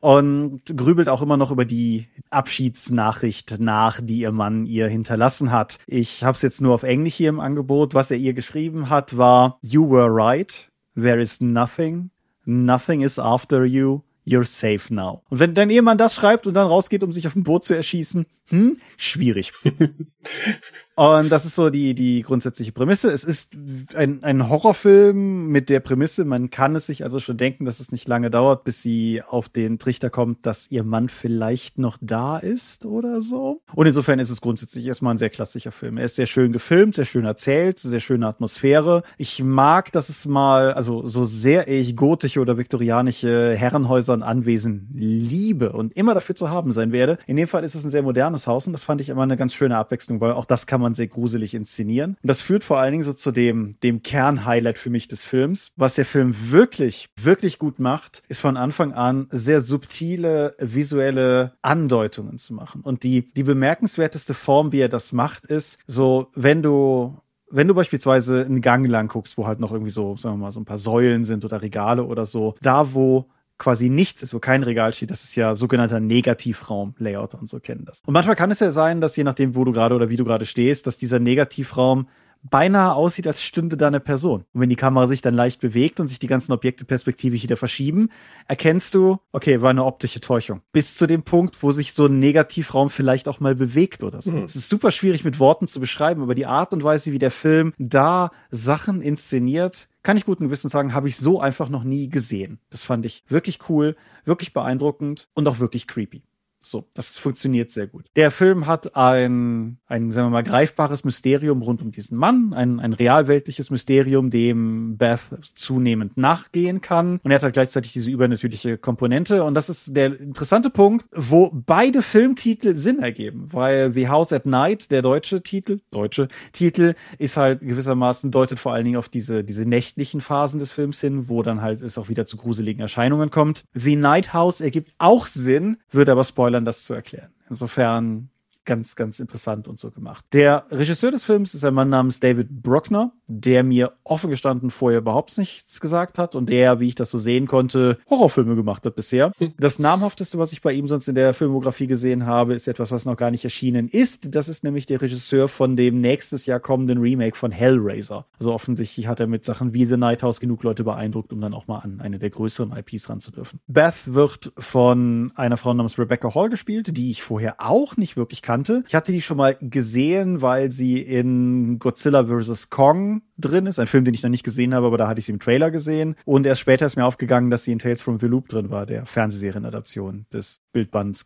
und 0.00 0.60
grübelt 0.76 1.08
auch 1.08 1.22
immer 1.22 1.36
noch 1.36 1.50
über 1.50 1.64
die 1.64 2.08
Abschiedsnachricht 2.30 3.58
nach, 3.58 4.00
die 4.02 4.20
ihr 4.20 4.32
Mann 4.32 4.66
ihr 4.66 4.88
hinterlassen 4.88 5.52
hat. 5.52 5.78
Ich 5.86 6.24
habe 6.24 6.34
es 6.34 6.42
jetzt 6.42 6.60
nur 6.60 6.74
auf 6.74 6.82
Englisch 6.82 7.14
hier 7.14 7.28
im 7.28 7.40
Angebot. 7.40 7.94
Was 7.94 8.10
er 8.10 8.16
ihr 8.16 8.34
geschrieben 8.34 8.90
hat, 8.90 9.16
war 9.16 9.58
You 9.62 9.88
were 9.88 10.08
right. 10.10 10.70
There 10.94 11.20
is 11.20 11.40
nothing. 11.40 12.10
Nothing 12.44 13.02
is 13.02 13.18
after 13.18 13.64
you. 13.64 14.00
You're 14.26 14.44
safe 14.44 14.92
now. 14.92 15.22
Und 15.28 15.38
wenn 15.38 15.54
dein 15.54 15.70
Ehemann 15.70 15.98
das 15.98 16.14
schreibt 16.14 16.48
und 16.48 16.54
dann 16.54 16.66
rausgeht, 16.66 17.04
um 17.04 17.12
sich 17.12 17.26
auf 17.28 17.34
dem 17.34 17.44
Boot 17.44 17.64
zu 17.64 17.74
erschießen, 17.74 18.26
hm, 18.48 18.78
schwierig. 18.96 19.52
Und 20.96 21.30
das 21.30 21.44
ist 21.44 21.54
so 21.54 21.68
die, 21.68 21.94
die 21.94 22.22
grundsätzliche 22.22 22.72
Prämisse. 22.72 23.10
Es 23.10 23.22
ist 23.22 23.54
ein, 23.94 24.24
ein 24.24 24.48
Horrorfilm 24.48 25.48
mit 25.48 25.68
der 25.68 25.80
Prämisse, 25.80 26.24
man 26.24 26.48
kann 26.48 26.74
es 26.74 26.86
sich 26.86 27.04
also 27.04 27.20
schon 27.20 27.36
denken, 27.36 27.66
dass 27.66 27.80
es 27.80 27.92
nicht 27.92 28.08
lange 28.08 28.30
dauert, 28.30 28.64
bis 28.64 28.80
sie 28.80 29.22
auf 29.22 29.50
den 29.50 29.78
Trichter 29.78 30.08
kommt, 30.08 30.46
dass 30.46 30.70
ihr 30.70 30.84
Mann 30.84 31.10
vielleicht 31.10 31.76
noch 31.76 31.98
da 32.00 32.38
ist 32.38 32.86
oder 32.86 33.20
so. 33.20 33.60
Und 33.74 33.86
insofern 33.86 34.18
ist 34.20 34.30
es 34.30 34.40
grundsätzlich 34.40 34.86
erstmal 34.86 35.12
ein 35.12 35.18
sehr 35.18 35.28
klassischer 35.28 35.70
Film. 35.70 35.98
Er 35.98 36.06
ist 36.06 36.16
sehr 36.16 36.24
schön 36.24 36.50
gefilmt, 36.50 36.94
sehr 36.94 37.04
schön 37.04 37.26
erzählt, 37.26 37.78
sehr 37.78 38.00
schöne 38.00 38.26
Atmosphäre. 38.26 39.02
Ich 39.18 39.42
mag, 39.42 39.92
dass 39.92 40.08
es 40.08 40.24
mal, 40.24 40.72
also 40.72 41.04
so 41.04 41.24
sehr 41.24 41.68
ich 41.68 41.94
gotische 41.94 42.40
oder 42.40 42.56
viktorianische 42.56 43.54
Herrenhäuser 43.54 44.14
und 44.14 44.22
Anwesen 44.22 44.88
liebe 44.94 45.72
und 45.72 45.94
immer 45.94 46.14
dafür 46.14 46.36
zu 46.36 46.48
haben 46.48 46.72
sein 46.72 46.90
werde. 46.90 47.18
In 47.26 47.36
dem 47.36 47.48
Fall 47.48 47.64
ist 47.64 47.74
es 47.74 47.84
ein 47.84 47.90
sehr 47.90 48.02
modernes 48.02 48.46
Haus 48.46 48.66
und 48.66 48.72
das 48.72 48.84
fand 48.84 49.02
ich 49.02 49.10
immer 49.10 49.24
eine 49.24 49.36
ganz 49.36 49.52
schöne 49.52 49.76
Abwechslung, 49.76 50.22
weil 50.22 50.32
auch 50.32 50.46
das 50.46 50.66
kann 50.66 50.80
man 50.80 50.85
man 50.86 50.94
sehr 50.94 51.08
gruselig 51.08 51.54
inszenieren. 51.54 52.16
Und 52.22 52.28
das 52.28 52.40
führt 52.40 52.64
vor 52.64 52.78
allen 52.78 52.92
Dingen 52.92 53.04
so 53.04 53.12
zu 53.12 53.32
dem, 53.32 53.76
dem 53.82 54.02
Kernhighlight 54.02 54.78
für 54.78 54.90
mich 54.90 55.08
des 55.08 55.24
Films. 55.24 55.72
Was 55.76 55.96
der 55.96 56.04
Film 56.04 56.32
wirklich, 56.50 57.08
wirklich 57.20 57.58
gut 57.58 57.78
macht, 57.78 58.22
ist 58.28 58.40
von 58.40 58.56
Anfang 58.56 58.92
an 58.92 59.26
sehr 59.30 59.60
subtile 59.60 60.54
visuelle 60.58 61.52
Andeutungen 61.62 62.38
zu 62.38 62.54
machen. 62.54 62.82
Und 62.82 63.02
die, 63.02 63.32
die 63.34 63.42
bemerkenswerteste 63.42 64.34
Form, 64.34 64.72
wie 64.72 64.80
er 64.80 64.88
das 64.88 65.12
macht, 65.12 65.46
ist 65.46 65.78
so, 65.86 66.28
wenn 66.34 66.62
du 66.62 67.16
wenn 67.48 67.68
du 67.68 67.74
beispielsweise 67.74 68.44
einen 68.44 68.60
Gang 68.60 68.88
lang 68.88 69.06
guckst, 69.06 69.38
wo 69.38 69.46
halt 69.46 69.60
noch 69.60 69.70
irgendwie 69.70 69.92
so, 69.92 70.16
sagen 70.16 70.34
wir 70.34 70.46
mal, 70.46 70.52
so 70.52 70.58
ein 70.58 70.64
paar 70.64 70.78
Säulen 70.78 71.22
sind 71.22 71.44
oder 71.44 71.62
Regale 71.62 72.04
oder 72.04 72.26
so, 72.26 72.56
da 72.60 72.92
wo 72.92 73.28
quasi 73.58 73.88
nichts 73.88 74.22
ist, 74.22 74.34
wo 74.34 74.38
kein 74.38 74.62
Regal 74.62 74.92
steht, 74.92 75.10
das 75.10 75.24
ist 75.24 75.34
ja 75.34 75.54
sogenannter 75.54 76.00
Negativraum. 76.00 76.94
Layouter 76.98 77.38
und 77.38 77.48
so 77.48 77.60
kennen 77.60 77.84
das. 77.84 78.02
Und 78.06 78.12
manchmal 78.12 78.36
kann 78.36 78.50
es 78.50 78.60
ja 78.60 78.70
sein, 78.70 79.00
dass 79.00 79.16
je 79.16 79.24
nachdem, 79.24 79.54
wo 79.54 79.64
du 79.64 79.72
gerade 79.72 79.94
oder 79.94 80.08
wie 80.08 80.16
du 80.16 80.24
gerade 80.24 80.46
stehst, 80.46 80.86
dass 80.86 80.98
dieser 80.98 81.18
Negativraum 81.18 82.08
beinahe 82.50 82.94
aussieht, 82.94 83.26
als 83.26 83.42
stünde 83.42 83.76
da 83.76 83.88
eine 83.88 84.00
Person. 84.00 84.44
Und 84.52 84.60
wenn 84.60 84.68
die 84.68 84.76
Kamera 84.76 85.06
sich 85.06 85.20
dann 85.20 85.34
leicht 85.34 85.60
bewegt 85.60 86.00
und 86.00 86.06
sich 86.06 86.18
die 86.18 86.26
ganzen 86.26 86.52
Objekte 86.52 86.84
perspektivisch 86.84 87.42
wieder 87.42 87.56
verschieben, 87.56 88.10
erkennst 88.46 88.94
du, 88.94 89.18
okay, 89.32 89.62
war 89.62 89.70
eine 89.70 89.84
optische 89.84 90.20
Täuschung. 90.20 90.60
Bis 90.72 90.96
zu 90.96 91.06
dem 91.06 91.22
Punkt, 91.22 91.62
wo 91.62 91.72
sich 91.72 91.92
so 91.92 92.06
ein 92.06 92.18
Negativraum 92.20 92.90
vielleicht 92.90 93.28
auch 93.28 93.40
mal 93.40 93.54
bewegt 93.54 94.02
oder 94.02 94.22
so. 94.22 94.32
Mhm. 94.32 94.44
Es 94.44 94.56
ist 94.56 94.68
super 94.68 94.90
schwierig 94.90 95.24
mit 95.24 95.38
Worten 95.38 95.66
zu 95.66 95.80
beschreiben, 95.80 96.22
aber 96.22 96.34
die 96.34 96.46
Art 96.46 96.72
und 96.72 96.84
Weise, 96.84 97.12
wie 97.12 97.18
der 97.18 97.30
Film 97.30 97.72
da 97.78 98.30
Sachen 98.50 99.00
inszeniert, 99.02 99.88
kann 100.06 100.16
ich 100.16 100.24
guten 100.24 100.44
Gewissens 100.44 100.70
sagen, 100.70 100.94
habe 100.94 101.08
ich 101.08 101.16
so 101.16 101.40
einfach 101.40 101.68
noch 101.68 101.82
nie 101.82 102.08
gesehen. 102.08 102.60
Das 102.70 102.84
fand 102.84 103.04
ich 103.04 103.24
wirklich 103.26 103.68
cool, 103.68 103.96
wirklich 104.24 104.52
beeindruckend 104.52 105.28
und 105.34 105.48
auch 105.48 105.58
wirklich 105.58 105.88
creepy. 105.88 106.22
So, 106.66 106.88
das 106.94 107.14
funktioniert 107.14 107.70
sehr 107.70 107.86
gut. 107.86 108.06
Der 108.16 108.32
Film 108.32 108.66
hat 108.66 108.96
ein, 108.96 109.78
ein, 109.86 110.10
sagen 110.10 110.26
wir 110.26 110.30
mal, 110.30 110.42
greifbares 110.42 111.04
Mysterium 111.04 111.62
rund 111.62 111.80
um 111.80 111.92
diesen 111.92 112.18
Mann, 112.18 112.52
ein, 112.54 112.80
ein 112.80 112.92
realweltliches 112.92 113.70
Mysterium, 113.70 114.30
dem 114.30 114.96
Beth 114.96 115.20
zunehmend 115.54 116.16
nachgehen 116.16 116.80
kann. 116.80 117.20
Und 117.22 117.30
er 117.30 117.36
hat 117.36 117.44
halt 117.44 117.52
gleichzeitig 117.52 117.92
diese 117.92 118.10
übernatürliche 118.10 118.78
Komponente. 118.78 119.44
Und 119.44 119.54
das 119.54 119.68
ist 119.68 119.96
der 119.96 120.18
interessante 120.18 120.68
Punkt, 120.68 121.06
wo 121.12 121.52
beide 121.54 122.02
Filmtitel 122.02 122.74
Sinn 122.74 122.98
ergeben, 122.98 123.46
weil 123.52 123.92
The 123.92 124.08
House 124.08 124.32
at 124.32 124.44
Night, 124.44 124.90
der 124.90 125.02
deutsche 125.02 125.44
Titel, 125.44 125.78
deutsche 125.92 126.26
Titel, 126.50 126.94
ist 127.18 127.36
halt 127.36 127.60
gewissermaßen 127.60 128.32
deutet 128.32 128.58
vor 128.58 128.72
allen 128.72 128.84
Dingen 128.84 128.96
auf 128.96 129.08
diese, 129.08 129.44
diese 129.44 129.68
nächtlichen 129.68 130.20
Phasen 130.20 130.58
des 130.58 130.72
Films 130.72 131.00
hin, 131.00 131.28
wo 131.28 131.44
dann 131.44 131.62
halt 131.62 131.80
es 131.80 131.96
auch 131.96 132.08
wieder 132.08 132.26
zu 132.26 132.36
gruseligen 132.36 132.80
Erscheinungen 132.80 133.30
kommt. 133.30 133.62
The 133.72 133.94
Night 133.94 134.32
House 134.32 134.60
ergibt 134.60 134.94
auch 134.98 135.28
Sinn, 135.28 135.76
würde 135.90 136.10
aber 136.10 136.24
Spoiler 136.24 136.55
Spoilern 136.56 136.64
das 136.64 136.84
zu 136.84 136.94
erklären. 136.94 137.32
Insofern 137.48 138.30
ganz, 138.66 138.96
ganz 138.96 139.20
interessant 139.20 139.68
und 139.68 139.78
so 139.78 139.90
gemacht. 139.90 140.24
Der 140.32 140.64
Regisseur 140.70 141.10
des 141.10 141.24
Films 141.24 141.54
ist 141.54 141.64
ein 141.64 141.74
Mann 141.74 141.88
namens 141.88 142.20
David 142.20 142.62
Bruckner, 142.62 143.12
der 143.26 143.62
mir 143.62 143.92
offen 144.04 144.30
gestanden 144.30 144.70
vorher 144.70 144.98
überhaupt 144.98 145.38
nichts 145.38 145.80
gesagt 145.80 146.18
hat 146.18 146.34
und 146.34 146.50
der, 146.50 146.80
wie 146.80 146.88
ich 146.88 146.94
das 146.94 147.10
so 147.10 147.18
sehen 147.18 147.46
konnte, 147.46 147.98
Horrorfilme 148.10 148.54
gemacht 148.54 148.84
hat 148.84 148.94
bisher. 148.94 149.32
Das 149.58 149.78
namhafteste, 149.78 150.38
was 150.38 150.52
ich 150.52 150.60
bei 150.60 150.72
ihm 150.72 150.86
sonst 150.86 151.08
in 151.08 151.14
der 151.14 151.32
Filmografie 151.32 151.86
gesehen 151.86 152.26
habe, 152.26 152.54
ist 152.54 152.68
etwas, 152.68 152.92
was 152.92 153.06
noch 153.06 153.16
gar 153.16 153.30
nicht 153.30 153.44
erschienen 153.44 153.88
ist. 153.88 154.34
Das 154.34 154.48
ist 154.48 154.64
nämlich 154.64 154.86
der 154.86 155.00
Regisseur 155.00 155.48
von 155.48 155.76
dem 155.76 156.00
nächstes 156.00 156.46
Jahr 156.46 156.60
kommenden 156.60 156.98
Remake 156.98 157.36
von 157.36 157.52
Hellraiser. 157.52 158.26
Also 158.38 158.52
offensichtlich 158.52 159.06
hat 159.06 159.20
er 159.20 159.28
mit 159.28 159.44
Sachen 159.44 159.72
wie 159.72 159.86
The 159.86 159.96
Night 159.96 160.22
House 160.22 160.40
genug 160.40 160.62
Leute 160.62 160.84
beeindruckt, 160.84 161.32
um 161.32 161.40
dann 161.40 161.54
auch 161.54 161.68
mal 161.68 161.78
an 161.78 162.00
eine 162.00 162.18
der 162.18 162.30
größeren 162.30 162.76
IPs 162.76 163.08
ranzudürfen. 163.08 163.60
Beth 163.66 163.94
wird 164.04 164.52
von 164.58 165.32
einer 165.36 165.56
Frau 165.56 165.72
namens 165.72 165.98
Rebecca 165.98 166.34
Hall 166.34 166.50
gespielt, 166.50 166.96
die 166.96 167.10
ich 167.10 167.22
vorher 167.22 167.56
auch 167.58 167.96
nicht 167.96 168.16
wirklich 168.16 168.42
kannte. 168.42 168.55
Ich 168.86 168.94
hatte 168.94 169.12
die 169.12 169.22
schon 169.22 169.36
mal 169.36 169.56
gesehen, 169.60 170.42
weil 170.42 170.72
sie 170.72 171.00
in 171.00 171.78
Godzilla 171.78 172.24
vs. 172.24 172.70
Kong 172.70 173.22
drin 173.38 173.66
ist. 173.66 173.78
Ein 173.78 173.86
Film, 173.86 174.04
den 174.04 174.14
ich 174.14 174.22
noch 174.22 174.30
nicht 174.30 174.44
gesehen 174.44 174.74
habe, 174.74 174.86
aber 174.86 174.98
da 174.98 175.08
hatte 175.08 175.18
ich 175.20 175.26
sie 175.26 175.32
im 175.32 175.40
Trailer 175.40 175.70
gesehen. 175.70 176.16
Und 176.24 176.46
erst 176.46 176.60
später 176.60 176.86
ist 176.86 176.96
mir 176.96 177.04
aufgegangen, 177.04 177.50
dass 177.50 177.64
sie 177.64 177.72
in 177.72 177.78
Tales 177.78 178.02
from 178.02 178.18
the 178.18 178.26
Loop 178.26 178.48
drin 178.48 178.70
war, 178.70 178.86
der 178.86 179.06
Fernsehserienadaption 179.06 180.26
des 180.32 180.62
Bildbands, 180.72 181.24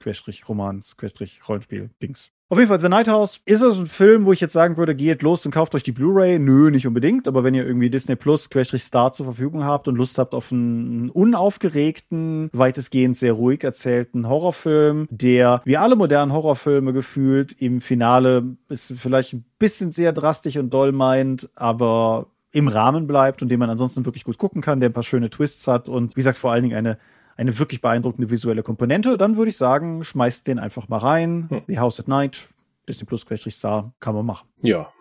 Auf 2.53 2.59
jeden 2.59 2.69
Fall, 2.69 2.81
The 2.81 2.89
Night 2.89 3.07
House 3.07 3.41
ist 3.45 3.61
es 3.61 3.79
ein 3.79 3.87
Film, 3.87 4.27
wo 4.27 4.33
ich 4.33 4.41
jetzt 4.41 4.55
sagen 4.55 4.77
würde, 4.77 4.97
geht 4.97 5.23
los 5.23 5.47
und 5.47 5.53
kauft 5.53 5.73
euch 5.77 5.85
die 5.85 5.93
Blu-ray. 5.93 6.41
Nö, 6.41 6.73
nicht 6.73 6.85
unbedingt. 6.85 7.29
Aber 7.29 7.45
wenn 7.45 7.55
ihr 7.55 7.65
irgendwie 7.65 7.91
Disney 7.91 8.17
Plus, 8.17 8.51
Querstrich 8.51 8.83
Star 8.83 9.13
zur 9.13 9.27
Verfügung 9.27 9.63
habt 9.63 9.87
und 9.87 9.95
Lust 9.95 10.19
habt 10.19 10.35
auf 10.35 10.51
einen 10.51 11.11
unaufgeregten, 11.11 12.51
weitestgehend 12.53 13.17
sehr 13.17 13.35
ruhig 13.35 13.63
erzählten 13.63 14.29
Horrorfilm, 14.29 15.07
der 15.11 15.63
wie 15.65 15.77
alle 15.77 15.95
modernen 15.95 16.33
Horrorfilme 16.33 16.93
gefühlt 16.93 17.53
im 17.53 17.81
Finale 17.81 18.57
ist 18.69 18.95
vielleicht 18.97 19.33
ein 19.35 19.45
bisschen 19.61 19.93
sehr 19.93 20.13
drastisch 20.13 20.57
und 20.57 20.75
doll 20.75 20.91
meint, 20.91 21.49
aber 21.55 22.27
im 22.51 22.67
Rahmen 22.67 23.07
bleibt 23.07 23.43
und 23.43 23.49
den 23.49 23.61
man 23.61 23.71
ansonsten 23.71 24.05
wirklich 24.05 24.25
gut 24.25 24.39
gucken 24.39 24.61
kann, 24.61 24.81
der 24.81 24.91
ein 24.91 24.93
paar 24.93 25.05
schöne 25.05 25.31
Twists 25.31 25.69
hat 25.69 25.89
und 25.89 26.17
wie 26.17 26.21
gesagt 26.21 26.37
vor 26.37 26.51
allen 26.51 26.65
Dingen 26.65 26.77
eine 26.77 26.99
eine 27.37 27.59
wirklich 27.59 27.81
beeindruckende 27.81 28.31
visuelle 28.31 28.63
Komponente, 28.63 29.17
dann 29.17 29.37
würde 29.37 29.51
ich 29.51 29.57
sagen, 29.57 30.05
schmeißt 30.05 30.47
den 30.47 30.59
einfach 30.59 30.89
mal 30.89 30.99
rein. 30.99 31.47
Hm. 31.49 31.63
The 31.67 31.79
House 31.79 32.01
at 32.01 32.09
Night, 32.09 32.49
Disney 32.89 33.07
Plus 33.07 33.25
Star, 33.51 33.95
kann 34.01 34.15
man 34.15 34.27
machen. 34.27 34.49
Ja. 34.63 34.93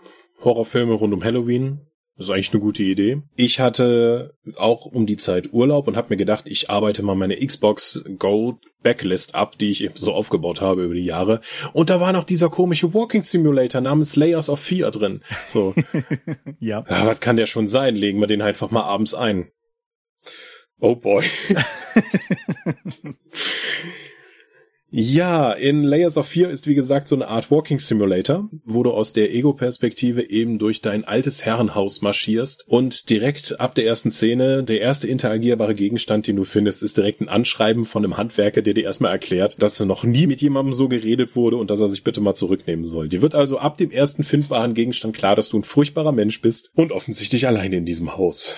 Horrorfilme 0.43 0.93
rund 0.93 1.13
um 1.13 1.23
Halloween. 1.23 1.81
Das 2.19 2.27
ist 2.27 2.33
eigentlich 2.33 2.51
eine 2.51 2.59
gute 2.59 2.83
Idee. 2.83 3.21
Ich 3.37 3.61
hatte 3.61 4.35
auch 4.57 4.85
um 4.85 5.05
die 5.05 5.15
Zeit 5.15 5.53
Urlaub 5.53 5.87
und 5.87 5.95
habe 5.95 6.07
mir 6.09 6.17
gedacht, 6.17 6.49
ich 6.49 6.69
arbeite 6.69 7.01
mal 7.01 7.15
meine 7.15 7.37
Xbox 7.37 8.03
Gold 8.17 8.57
Backlist 8.83 9.35
ab, 9.35 9.57
die 9.57 9.69
ich 9.69 9.81
eben 9.81 9.95
so 9.95 10.13
aufgebaut 10.13 10.59
habe 10.59 10.83
über 10.83 10.95
die 10.95 11.05
Jahre. 11.05 11.39
Und 11.71 11.89
da 11.89 12.01
war 12.01 12.11
noch 12.11 12.25
dieser 12.25 12.49
komische 12.49 12.93
Walking 12.93 13.23
Simulator 13.23 13.79
namens 13.79 14.17
Layers 14.17 14.49
of 14.49 14.59
Fear 14.59 14.91
drin. 14.91 15.21
So. 15.47 15.73
ja. 16.59 16.83
ja. 16.89 17.05
Was 17.05 17.21
kann 17.21 17.37
der 17.37 17.45
schon 17.45 17.69
sein? 17.69 17.95
Legen 17.95 18.19
wir 18.19 18.27
den 18.27 18.41
einfach 18.41 18.69
mal 18.69 18.83
abends 18.83 19.13
ein. 19.13 19.49
Oh 20.81 20.95
boy. 20.95 21.25
ja, 24.89 25.51
in 25.51 25.83
Layers 25.83 26.15
of 26.15 26.25
Fear 26.25 26.49
ist 26.49 26.67
wie 26.67 26.73
gesagt 26.73 27.09
so 27.09 27.17
eine 27.17 27.27
Art 27.27 27.51
Walking 27.51 27.79
Simulator, 27.79 28.49
wo 28.63 28.81
du 28.83 28.91
aus 28.91 29.11
der 29.11 29.35
Ego-Perspektive 29.35 30.29
eben 30.29 30.57
durch 30.57 30.81
dein 30.81 31.03
altes 31.03 31.43
Herrenhaus 31.43 32.01
marschierst 32.01 32.63
und 32.65 33.09
direkt 33.09 33.59
ab 33.59 33.75
der 33.75 33.87
ersten 33.87 34.09
Szene, 34.09 34.63
der 34.63 34.79
erste 34.79 35.09
interagierbare 35.09 35.75
Gegenstand, 35.75 36.27
den 36.27 36.37
du 36.37 36.45
findest, 36.45 36.81
ist 36.81 36.95
direkt 36.95 37.19
ein 37.19 37.27
Anschreiben 37.27 37.83
von 37.83 38.05
einem 38.05 38.15
Handwerker, 38.15 38.61
der 38.61 38.73
dir 38.73 38.85
erstmal 38.85 39.11
erklärt, 39.11 39.61
dass 39.61 39.81
noch 39.81 40.05
nie 40.05 40.27
mit 40.27 40.41
jemandem 40.41 40.71
so 40.71 40.87
geredet 40.87 41.35
wurde 41.35 41.57
und 41.57 41.69
dass 41.69 41.81
er 41.81 41.89
sich 41.89 42.05
bitte 42.05 42.21
mal 42.21 42.35
zurücknehmen 42.35 42.85
soll. 42.85 43.09
Dir 43.09 43.21
wird 43.21 43.35
also 43.35 43.57
ab 43.57 43.77
dem 43.77 43.91
ersten 43.91 44.23
findbaren 44.23 44.75
Gegenstand 44.75 45.13
klar, 45.13 45.35
dass 45.35 45.49
du 45.49 45.59
ein 45.59 45.63
furchtbarer 45.63 46.13
Mensch 46.13 46.41
bist 46.41 46.71
und 46.73 46.93
offensichtlich 46.93 47.47
alleine 47.47 47.75
in 47.75 47.85
diesem 47.85 48.15
Haus 48.15 48.55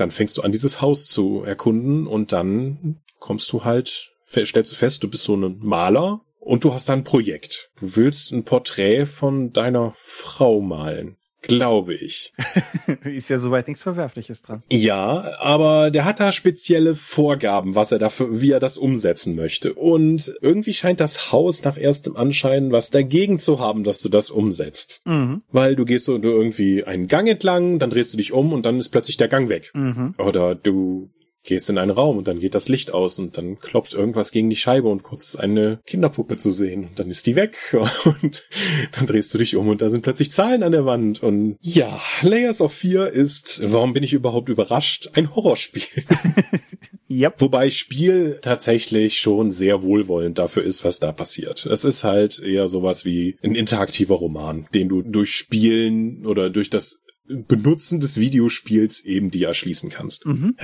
dann 0.00 0.10
fängst 0.10 0.38
du 0.38 0.42
an, 0.42 0.52
dieses 0.52 0.80
Haus 0.80 1.06
zu 1.06 1.42
erkunden 1.42 2.06
und 2.06 2.32
dann 2.32 3.00
kommst 3.18 3.52
du 3.52 3.64
halt, 3.64 4.12
stellst 4.24 4.72
du 4.72 4.76
fest, 4.76 5.02
du 5.04 5.10
bist 5.10 5.24
so 5.24 5.36
ein 5.36 5.58
Maler 5.60 6.22
und 6.38 6.64
du 6.64 6.72
hast 6.72 6.88
dann 6.88 7.00
ein 7.00 7.04
Projekt. 7.04 7.70
Du 7.78 7.96
willst 7.96 8.32
ein 8.32 8.44
Porträt 8.44 9.06
von 9.06 9.52
deiner 9.52 9.94
Frau 9.98 10.60
malen. 10.60 11.16
Glaube 11.42 11.94
ich. 11.94 12.32
ist 13.04 13.30
ja 13.30 13.38
soweit 13.38 13.68
nichts 13.68 13.82
Verwerfliches 13.82 14.42
dran. 14.42 14.62
Ja, 14.70 15.24
aber 15.38 15.90
der 15.90 16.04
hat 16.04 16.20
da 16.20 16.32
spezielle 16.32 16.94
Vorgaben, 16.94 17.74
was 17.74 17.92
er 17.92 17.98
dafür, 17.98 18.40
wie 18.40 18.50
er 18.50 18.60
das 18.60 18.78
umsetzen 18.78 19.34
möchte. 19.34 19.74
Und 19.74 20.34
irgendwie 20.40 20.74
scheint 20.74 21.00
das 21.00 21.32
Haus 21.32 21.62
nach 21.64 21.76
erstem 21.76 22.16
Anschein 22.16 22.72
was 22.72 22.90
dagegen 22.90 23.38
zu 23.38 23.58
haben, 23.58 23.84
dass 23.84 24.00
du 24.00 24.08
das 24.08 24.30
umsetzt. 24.30 25.02
Mhm. 25.04 25.42
Weil 25.50 25.76
du 25.76 25.84
gehst 25.84 26.04
so 26.04 26.16
irgendwie 26.16 26.84
einen 26.84 27.06
Gang 27.08 27.28
entlang, 27.28 27.78
dann 27.78 27.90
drehst 27.90 28.12
du 28.12 28.16
dich 28.16 28.32
um 28.32 28.52
und 28.52 28.66
dann 28.66 28.78
ist 28.78 28.90
plötzlich 28.90 29.16
der 29.16 29.28
Gang 29.28 29.48
weg. 29.48 29.70
Mhm. 29.74 30.14
Oder 30.18 30.54
du 30.54 31.10
gehst 31.42 31.70
in 31.70 31.78
einen 31.78 31.90
Raum 31.90 32.18
und 32.18 32.28
dann 32.28 32.40
geht 32.40 32.54
das 32.54 32.68
Licht 32.68 32.92
aus 32.92 33.18
und 33.18 33.36
dann 33.36 33.58
klopft 33.58 33.94
irgendwas 33.94 34.30
gegen 34.30 34.50
die 34.50 34.56
Scheibe 34.56 34.88
und 34.88 35.02
kurz 35.02 35.28
ist 35.28 35.36
eine 35.36 35.80
Kinderpuppe 35.86 36.36
zu 36.36 36.52
sehen 36.52 36.84
und 36.84 36.98
dann 36.98 37.10
ist 37.10 37.26
die 37.26 37.36
weg 37.36 37.56
und 38.22 38.48
dann 38.92 39.06
drehst 39.06 39.32
du 39.32 39.38
dich 39.38 39.56
um 39.56 39.68
und 39.68 39.82
da 39.82 39.88
sind 39.88 40.02
plötzlich 40.02 40.32
Zahlen 40.32 40.62
an 40.62 40.72
der 40.72 40.84
Wand 40.84 41.22
und 41.22 41.56
ja, 41.60 42.00
Layers 42.22 42.60
of 42.60 42.72
Fear 42.72 43.08
ist, 43.08 43.62
warum 43.64 43.92
bin 43.92 44.02
ich 44.02 44.12
überhaupt 44.12 44.48
überrascht, 44.48 45.10
ein 45.14 45.34
Horrorspiel. 45.34 46.04
yep. 47.10 47.40
Wobei 47.40 47.70
Spiel 47.70 48.38
tatsächlich 48.42 49.18
schon 49.18 49.50
sehr 49.50 49.82
wohlwollend 49.82 50.38
dafür 50.38 50.62
ist, 50.62 50.84
was 50.84 51.00
da 51.00 51.12
passiert. 51.12 51.66
Es 51.66 51.84
ist 51.84 52.04
halt 52.04 52.40
eher 52.40 52.68
sowas 52.68 53.04
wie 53.04 53.36
ein 53.42 53.54
interaktiver 53.54 54.16
Roman, 54.16 54.66
den 54.74 54.88
du 54.88 55.02
durch 55.02 55.34
Spielen 55.34 56.26
oder 56.26 56.50
durch 56.50 56.70
das 56.70 57.00
Benutzen 57.48 58.00
des 58.00 58.18
Videospiels 58.18 59.04
eben 59.04 59.30
die 59.30 59.44
erschließen 59.44 59.90
kannst. 59.90 60.26
Mhm 60.26 60.56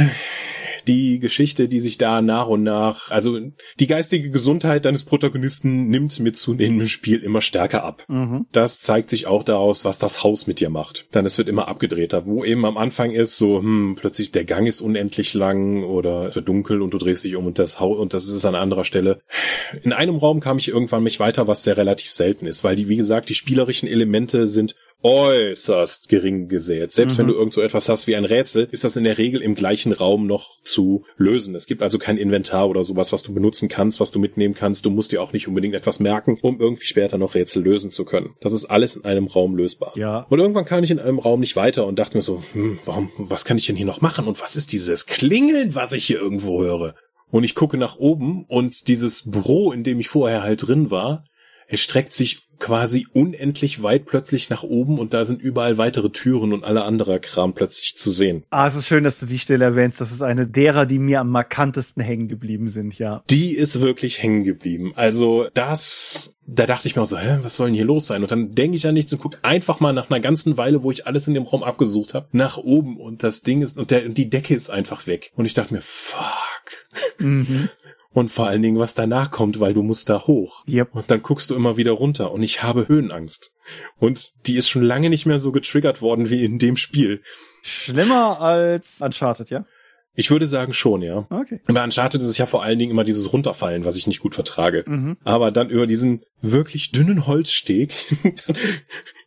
die 0.87 1.19
Geschichte, 1.19 1.69
die 1.69 1.81
sich 1.81 1.99
da 1.99 2.23
nach 2.23 2.47
und 2.47 2.63
nach, 2.63 3.11
also 3.11 3.39
die 3.79 3.87
geistige 3.87 4.31
Gesundheit 4.31 4.85
deines 4.85 5.05
Protagonisten 5.05 5.89
nimmt 5.89 6.19
mit 6.21 6.37
zunehmendem 6.37 6.89
Spiel 6.89 7.23
immer 7.23 7.41
stärker 7.41 7.85
ab. 7.85 8.05
Mhm. 8.09 8.47
Das 8.53 8.81
zeigt 8.81 9.11
sich 9.11 9.27
auch 9.27 9.43
daraus, 9.43 9.85
was 9.85 9.99
das 9.99 10.23
Haus 10.23 10.47
mit 10.47 10.61
dir 10.61 10.71
macht. 10.71 11.07
Dann 11.11 11.27
es 11.27 11.39
wird 11.39 11.49
immer 11.49 11.69
abgedrehter, 11.69 12.27
wo 12.27 12.45
eben 12.45 12.65
am 12.65 12.77
Anfang 12.77 13.13
ist 13.13 13.37
so, 13.37 13.59
hm, 13.59 13.97
plötzlich 13.99 14.33
der 14.33 14.45
Gang 14.45 14.67
ist 14.67 14.81
unendlich 14.81 15.35
lang 15.35 15.83
oder 15.83 16.29
es 16.29 16.37
wird 16.37 16.49
dunkel 16.49 16.83
und 16.83 16.93
du 16.93 16.99
drehst 16.99 17.25
dich 17.25 17.37
um 17.37 17.47
und 17.47 17.59
das 17.59 17.81
Haus 17.81 17.99
und 17.99 18.15
das 18.15 18.27
ist 18.27 18.45
an 18.45 18.55
anderer 18.55 18.85
Stelle. 18.85 19.21
In 19.83 19.93
einem 19.93 20.17
Raum 20.17 20.41
kam 20.41 20.59
ich 20.59 20.69
irgendwann 20.69 21.03
mich 21.03 21.21
weiter, 21.21 21.47
was 21.47 21.65
sehr 21.65 21.77
relativ 21.77 22.13
selten 22.13 22.47
ist, 22.47 22.65
weil 22.65 22.77
die, 22.77 22.89
wie 22.89 22.97
gesagt, 22.97 23.29
die 23.29 23.35
spielerischen 23.35 23.89
Elemente 23.89 24.47
sind 24.47 24.77
äußerst 25.03 26.09
gering 26.09 26.49
gesät. 26.49 26.91
Selbst 26.91 27.15
mhm. 27.15 27.19
wenn 27.19 27.27
du 27.29 27.35
irgend 27.35 27.55
so 27.55 27.61
etwas 27.61 27.89
hast 27.89 28.07
wie 28.07 28.17
ein 28.17 28.25
Rätsel, 28.25 28.69
ist 28.71 28.85
das 28.85 28.97
in 28.97 29.05
der 29.05 29.19
Regel 29.19 29.41
im 29.41 29.55
gleichen 29.55 29.93
Raum 29.93 30.27
noch 30.27 30.61
zu 30.65 31.05
lösen. 31.17 31.55
Es 31.55 31.67
gibt 31.67 31.83
also 31.83 31.99
kein 31.99 32.17
Inventar 32.17 32.69
oder 32.69 32.83
sowas, 32.83 33.13
was 33.13 33.23
du 33.23 33.33
benutzen 33.33 33.69
kannst, 33.69 34.01
was 34.01 34.11
du 34.11 34.19
mitnehmen 34.19 34.55
kannst. 34.55 34.85
Du 34.85 34.91
musst 34.91 35.13
dir 35.13 35.23
auch 35.23 35.33
nicht 35.33 35.49
unbedingt 35.49 35.75
etwas 35.75 36.01
merken, 36.01 36.39
um 36.41 36.61
irgendwie 36.61 36.87
später 36.87 37.19
noch 37.19 37.35
Rätsel 37.35 37.63
lösen 37.63 37.91
zu 37.91 38.05
können. 38.05 38.35
Das 38.41 38.53
ist 38.53 38.65
alles 38.65 38.97
in 38.97 39.05
einem 39.05 39.27
Raum 39.27 39.57
lösbar. 39.57 39.93
Ja. 39.97 40.27
Und 40.29 40.39
irgendwann 40.39 40.65
kam 40.65 40.83
ich 40.83 40.91
in 40.91 40.99
einem 40.99 41.19
Raum 41.19 41.41
nicht 41.41 41.57
weiter 41.57 41.87
und 41.87 41.99
dachte 41.99 42.17
mir 42.17 42.23
so, 42.23 42.43
hm, 42.53 42.79
warum, 42.85 43.11
was 43.17 43.45
kann 43.45 43.59
ich 43.59 43.67
denn 43.67 43.77
hier 43.77 43.87
noch 43.87 44.01
machen? 44.01 44.27
Und 44.27 44.41
was 44.41 44.57
ist 44.57 44.73
dieses 44.73 45.07
Klingeln, 45.07 45.75
was 45.75 45.93
ich 45.93 46.07
hier 46.07 46.19
irgendwo 46.19 46.63
höre? 46.63 46.95
Und 47.31 47.45
ich 47.45 47.55
gucke 47.55 47.77
nach 47.77 47.97
oben 47.97 48.45
und 48.49 48.89
dieses 48.89 49.29
Büro, 49.29 49.73
in 49.73 49.83
dem 49.83 50.01
ich 50.01 50.09
vorher 50.09 50.43
halt 50.43 50.67
drin 50.67 50.91
war, 50.91 51.25
es 51.69 51.81
streckt 51.81 52.13
sich 52.13 52.46
quasi 52.59 53.07
unendlich 53.13 53.83
weit 53.83 54.07
plötzlich 54.07 54.51
nach 54.51 54.63
oben 54.63 54.99
und 54.99 55.15
da 55.15 55.25
sind 55.25 55.41
überall 55.41 55.79
weitere 55.79 56.11
Türen 56.11 56.53
und 56.53 56.65
alle 56.65 56.85
anderer 56.85 57.19
Kram 57.19 57.55
plötzlich 57.55 57.97
zu 57.97 58.11
sehen. 58.11 58.45
Ah, 58.51 58.67
es 58.67 58.75
ist 58.75 58.87
schön, 58.87 59.05
dass 59.05 59.21
du 59.21 59.27
die 59.27 59.39
Stelle 59.39 59.65
erwähnst. 59.65 60.01
Das 60.01 60.13
ist 60.13 60.23
eine 60.23 60.47
derer, 60.47 60.87
die 60.87 60.99
mir 60.99 61.21
am 61.21 61.31
markantesten 61.31 62.03
hängen 62.03 62.29
geblieben 62.29 62.69
sind, 62.69 62.99
ja. 62.99 63.23
Die 63.31 63.55
ist 63.55 63.81
wirklich 63.81 64.23
hängen 64.23 64.45
geblieben. 64.45 64.93
Also 64.97 65.49
das, 65.55 66.35
da 66.47 66.67
dachte 66.67 66.89
ich 66.89 66.97
mir 66.97 67.03
auch 67.03 67.07
so, 67.07 67.19
hä, 67.19 67.39
was 67.43 67.57
soll 67.57 67.69
denn 67.69 67.77
hier 67.77 67.85
los 67.85 68.07
sein? 68.07 68.23
Und 68.23 68.31
dann 68.31 68.55
denke 68.55 68.77
ich 68.77 68.87
an 68.87 68.95
nichts 68.95 69.13
und 69.13 69.21
guck 69.21 69.39
einfach 69.43 69.81
mal 69.81 69.93
nach 69.93 70.11
einer 70.11 70.21
ganzen 70.21 70.57
Weile, 70.57 70.83
wo 70.83 70.91
ich 70.91 71.07
alles 71.07 71.29
in 71.29 71.35
dem 71.35 71.45
Raum 71.45 71.63
abgesucht 71.63 72.15
habe, 72.15 72.29
nach 72.33 72.57
oben 72.57 72.99
und 72.99 73.23
das 73.23 73.43
Ding 73.43 73.63
ist, 73.63 73.79
und, 73.79 73.91
der, 73.91 74.07
und 74.07 74.17
die 74.19 74.31
Decke 74.31 74.55
ist 74.55 74.71
einfach 74.71 75.07
weg. 75.07 75.33
Und 75.37 75.45
ich 75.45 75.55
dachte 75.55 75.75
mir, 75.75 75.83
fuck. 75.83 76.25
Mhm 77.19 77.69
und 78.17 78.31
vor 78.31 78.47
allen 78.47 78.63
Dingen, 78.63 78.79
was 78.79 78.95
danach 78.95 79.31
kommt, 79.31 79.61
weil 79.61 79.75
du 79.75 79.83
musst 79.83 80.09
da 80.09 80.27
hoch. 80.27 80.65
Yep. 80.67 80.95
Und 80.95 81.11
dann 81.11 81.23
guckst 81.23 81.51
du 81.51 81.55
immer 81.55 81.77
wieder 81.77 81.93
runter 81.93 82.33
und 82.33 82.43
ich 82.43 82.63
habe 82.63 82.89
Höhenangst. 82.89 83.53
Und 83.99 84.47
die 84.47 84.57
ist 84.57 84.71
schon 84.71 84.83
lange 84.83 85.11
nicht 85.11 85.27
mehr 85.27 85.39
so 85.39 85.53
getriggert 85.53 86.01
worden 86.01 86.31
wie 86.31 86.43
in 86.43 86.59
dem 86.59 86.79
Spiel. 86.79 87.21
Schlimmer 87.63 88.41
als 88.41 89.03
Uncharted, 89.03 89.51
ja? 89.51 89.67
Ich 90.15 90.31
würde 90.31 90.47
sagen 90.47 90.73
schon, 90.73 91.03
ja. 91.03 91.27
Okay. 91.29 91.61
Bei 91.67 91.85
Uncharted 91.85 92.23
ist 92.23 92.29
es 92.29 92.39
ja 92.39 92.47
vor 92.47 92.63
allen 92.63 92.79
Dingen 92.79 92.91
immer 92.91 93.05
dieses 93.05 93.35
Runterfallen, 93.35 93.85
was 93.85 93.97
ich 93.97 94.07
nicht 94.07 94.21
gut 94.21 94.35
vertrage. 94.35 94.85
Mhm. 94.87 95.19
Aber 95.23 95.51
dann 95.51 95.69
über 95.69 95.87
diesen 95.87 96.23
wirklich 96.41 96.93
dünnen 96.93 97.27
Holzsteg 97.27 97.93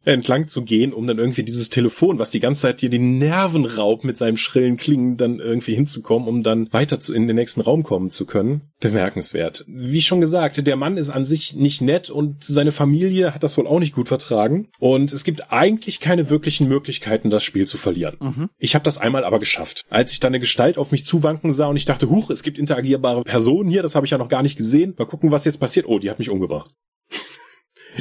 entlang 0.05 0.47
zu 0.47 0.63
gehen, 0.63 0.93
um 0.93 1.07
dann 1.07 1.17
irgendwie 1.17 1.43
dieses 1.43 1.69
Telefon, 1.69 2.19
was 2.19 2.29
die 2.29 2.39
ganze 2.39 2.63
Zeit 2.63 2.81
dir 2.81 2.89
die 2.89 2.99
Nerven 2.99 3.65
raubt 3.65 4.03
mit 4.03 4.17
seinem 4.17 4.38
schrillen 4.38 4.77
Klingen, 4.77 5.17
dann 5.17 5.39
irgendwie 5.39 5.75
hinzukommen, 5.75 6.27
um 6.27 6.43
dann 6.43 6.71
weiter 6.71 6.99
zu, 6.99 7.13
in 7.13 7.27
den 7.27 7.35
nächsten 7.35 7.62
Raum 7.62 7.83
kommen 7.83 8.09
zu 8.09 8.25
können. 8.25 8.62
Bemerkenswert. 8.79 9.65
Wie 9.67 10.01
schon 10.01 10.21
gesagt, 10.21 10.65
der 10.65 10.75
Mann 10.77 10.97
ist 10.97 11.09
an 11.09 11.25
sich 11.25 11.55
nicht 11.55 11.81
nett 11.81 12.09
und 12.09 12.43
seine 12.43 12.71
Familie 12.71 13.33
hat 13.33 13.43
das 13.43 13.57
wohl 13.57 13.67
auch 13.67 13.79
nicht 13.79 13.93
gut 13.93 14.07
vertragen. 14.07 14.69
Und 14.79 15.12
es 15.12 15.23
gibt 15.23 15.51
eigentlich 15.51 15.99
keine 15.99 16.29
wirklichen 16.29 16.67
Möglichkeiten, 16.67 17.29
das 17.29 17.43
Spiel 17.43 17.67
zu 17.67 17.77
verlieren. 17.77 18.15
Mhm. 18.19 18.49
Ich 18.57 18.75
habe 18.75 18.83
das 18.83 18.97
einmal 18.97 19.25
aber 19.25 19.39
geschafft. 19.39 19.85
Als 19.89 20.13
ich 20.13 20.19
dann 20.19 20.29
eine 20.29 20.39
Gestalt 20.39 20.77
auf 20.77 20.91
mich 20.91 21.05
zuwanken 21.05 21.51
sah 21.51 21.67
und 21.67 21.75
ich 21.75 21.85
dachte, 21.85 22.09
huch, 22.09 22.29
es 22.29 22.43
gibt 22.43 22.57
interagierbare 22.57 23.23
Personen 23.23 23.69
hier, 23.69 23.83
das 23.83 23.95
habe 23.95 24.05
ich 24.05 24.12
ja 24.12 24.17
noch 24.17 24.29
gar 24.29 24.43
nicht 24.43 24.55
gesehen. 24.55 24.93
Mal 24.97 25.05
gucken, 25.05 25.31
was 25.31 25.45
jetzt 25.45 25.59
passiert. 25.59 25.85
Oh, 25.88 25.99
die 25.99 26.09
hat 26.09 26.19
mich 26.19 26.29
umgebracht. 26.29 26.71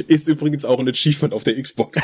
Ist 0.07 0.27
übrigens 0.27 0.65
auch 0.65 0.79
ein 0.79 0.87
Achievement 0.87 1.33
auf 1.33 1.43
der 1.43 1.61
Xbox. 1.61 1.99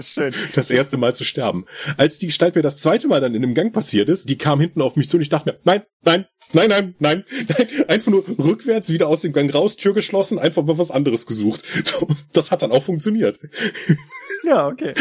Schön. 0.02 0.34
Das 0.54 0.70
erste 0.70 0.96
Mal 0.96 1.14
zu 1.14 1.24
sterben. 1.24 1.64
Als 1.96 2.18
die 2.18 2.26
Gestalt 2.26 2.56
mir 2.56 2.62
das 2.62 2.78
zweite 2.78 3.08
Mal 3.08 3.20
dann 3.20 3.34
in 3.34 3.42
dem 3.42 3.54
Gang 3.54 3.72
passiert 3.72 4.08
ist, 4.08 4.28
die 4.28 4.38
kam 4.38 4.60
hinten 4.60 4.82
auf 4.82 4.96
mich 4.96 5.08
zu 5.08 5.16
und 5.16 5.22
ich 5.22 5.28
dachte 5.28 5.50
mir, 5.50 5.58
nein, 5.64 5.82
nein, 6.02 6.26
nein, 6.52 6.68
nein, 6.68 6.94
nein, 6.98 7.24
nein. 7.48 7.86
Einfach 7.88 8.10
nur 8.10 8.24
rückwärts 8.38 8.90
wieder 8.90 9.08
aus 9.08 9.22
dem 9.22 9.32
Gang 9.32 9.52
raus, 9.54 9.76
Tür 9.76 9.94
geschlossen, 9.94 10.38
einfach 10.38 10.64
mal 10.64 10.78
was 10.78 10.90
anderes 10.90 11.26
gesucht. 11.26 11.62
So, 11.84 12.08
das 12.32 12.50
hat 12.50 12.62
dann 12.62 12.72
auch 12.72 12.82
funktioniert. 12.82 13.38
Ja, 14.44 14.66
okay. 14.66 14.94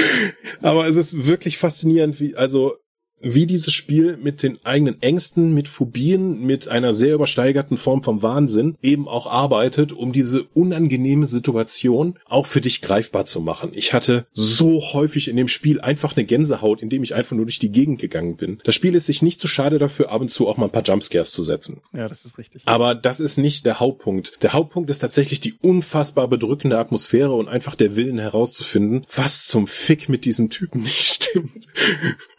Aber 0.61 0.87
es 0.87 0.95
ist 0.95 1.25
wirklich 1.25 1.57
faszinierend, 1.57 2.19
wie, 2.19 2.35
also, 2.35 2.77
wie 3.23 3.45
dieses 3.45 3.73
Spiel 3.73 4.17
mit 4.17 4.43
den 4.43 4.59
eigenen 4.65 5.01
Ängsten, 5.01 5.53
mit 5.53 5.67
Phobien, 5.67 6.41
mit 6.41 6.67
einer 6.67 6.93
sehr 6.93 7.15
übersteigerten 7.15 7.77
Form 7.77 8.03
vom 8.03 8.21
Wahnsinn 8.21 8.75
eben 8.81 9.07
auch 9.07 9.27
arbeitet, 9.27 9.91
um 9.91 10.11
diese 10.13 10.43
unangenehme 10.53 11.25
Situation 11.25 12.19
auch 12.27 12.45
für 12.45 12.61
dich 12.61 12.81
greifbar 12.81 13.25
zu 13.25 13.41
machen. 13.41 13.71
Ich 13.73 13.93
hatte 13.93 14.25
so 14.33 14.81
häufig 14.93 15.27
in 15.27 15.37
dem 15.37 15.47
Spiel 15.47 15.79
einfach 15.81 16.15
eine 16.15 16.25
Gänsehaut, 16.25 16.81
indem 16.81 17.03
ich 17.03 17.15
einfach 17.15 17.35
nur 17.35 17.45
durch 17.45 17.59
die 17.59 17.71
Gegend 17.71 17.99
gegangen 17.99 18.35
bin. 18.35 18.59
Das 18.63 18.75
Spiel 18.75 18.95
ist 18.95 19.05
sich 19.05 19.21
nicht 19.21 19.41
zu 19.41 19.47
schade 19.47 19.79
dafür, 19.79 20.11
ab 20.11 20.21
und 20.21 20.29
zu 20.29 20.47
auch 20.47 20.57
mal 20.57 20.65
ein 20.65 20.71
paar 20.71 20.83
Jumpscares 20.83 21.31
zu 21.31 21.43
setzen. 21.43 21.81
Ja, 21.93 22.07
das 22.09 22.25
ist 22.25 22.37
richtig. 22.37 22.63
Aber 22.65 22.95
das 22.95 23.19
ist 23.19 23.37
nicht 23.37 23.65
der 23.65 23.79
Hauptpunkt. 23.79 24.43
Der 24.43 24.53
Hauptpunkt 24.53 24.89
ist 24.89 24.99
tatsächlich 24.99 25.39
die 25.39 25.53
unfassbar 25.61 26.27
bedrückende 26.27 26.77
Atmosphäre 26.77 27.33
und 27.33 27.47
einfach 27.47 27.75
der 27.75 27.95
Willen 27.95 28.19
herauszufinden, 28.19 29.05
was 29.15 29.45
zum 29.47 29.67
Fick 29.67 30.09
mit 30.09 30.25
diesem 30.25 30.49
Typen 30.49 30.83
nicht 30.83 31.01
stimmt. 31.01 31.67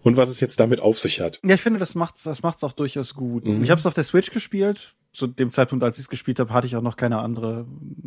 Und 0.05 0.19
was 0.19 0.29
es 0.29 0.39
jetzt 0.39 0.61
damit 0.61 0.81
auf 0.81 1.01
sich 1.01 1.21
hat. 1.21 1.41
Ja, 1.43 1.55
ich 1.55 1.63
finde, 1.63 1.79
das 1.79 1.95
macht's, 1.95 2.25
das 2.25 2.43
macht's 2.43 2.63
auch 2.63 2.73
durchaus 2.73 3.15
gut. 3.15 3.47
Mhm. 3.47 3.63
Ich 3.63 3.71
habe 3.71 3.79
es 3.79 3.87
auf 3.87 3.95
der 3.95 4.05
Switch 4.05 4.31
gespielt. 4.31 4.95
Zu 5.15 5.29
dem 5.29 5.51
Zeitpunkt, 5.51 5.83
als 5.85 5.97
ich 5.97 6.03
es 6.03 6.09
gespielt 6.09 6.41
habe, 6.41 6.53
hatte 6.53 6.67
ich 6.67 6.77
auch 6.77 6.83
noch 6.83 6.97
keine 6.97 7.21
andere 7.21 7.67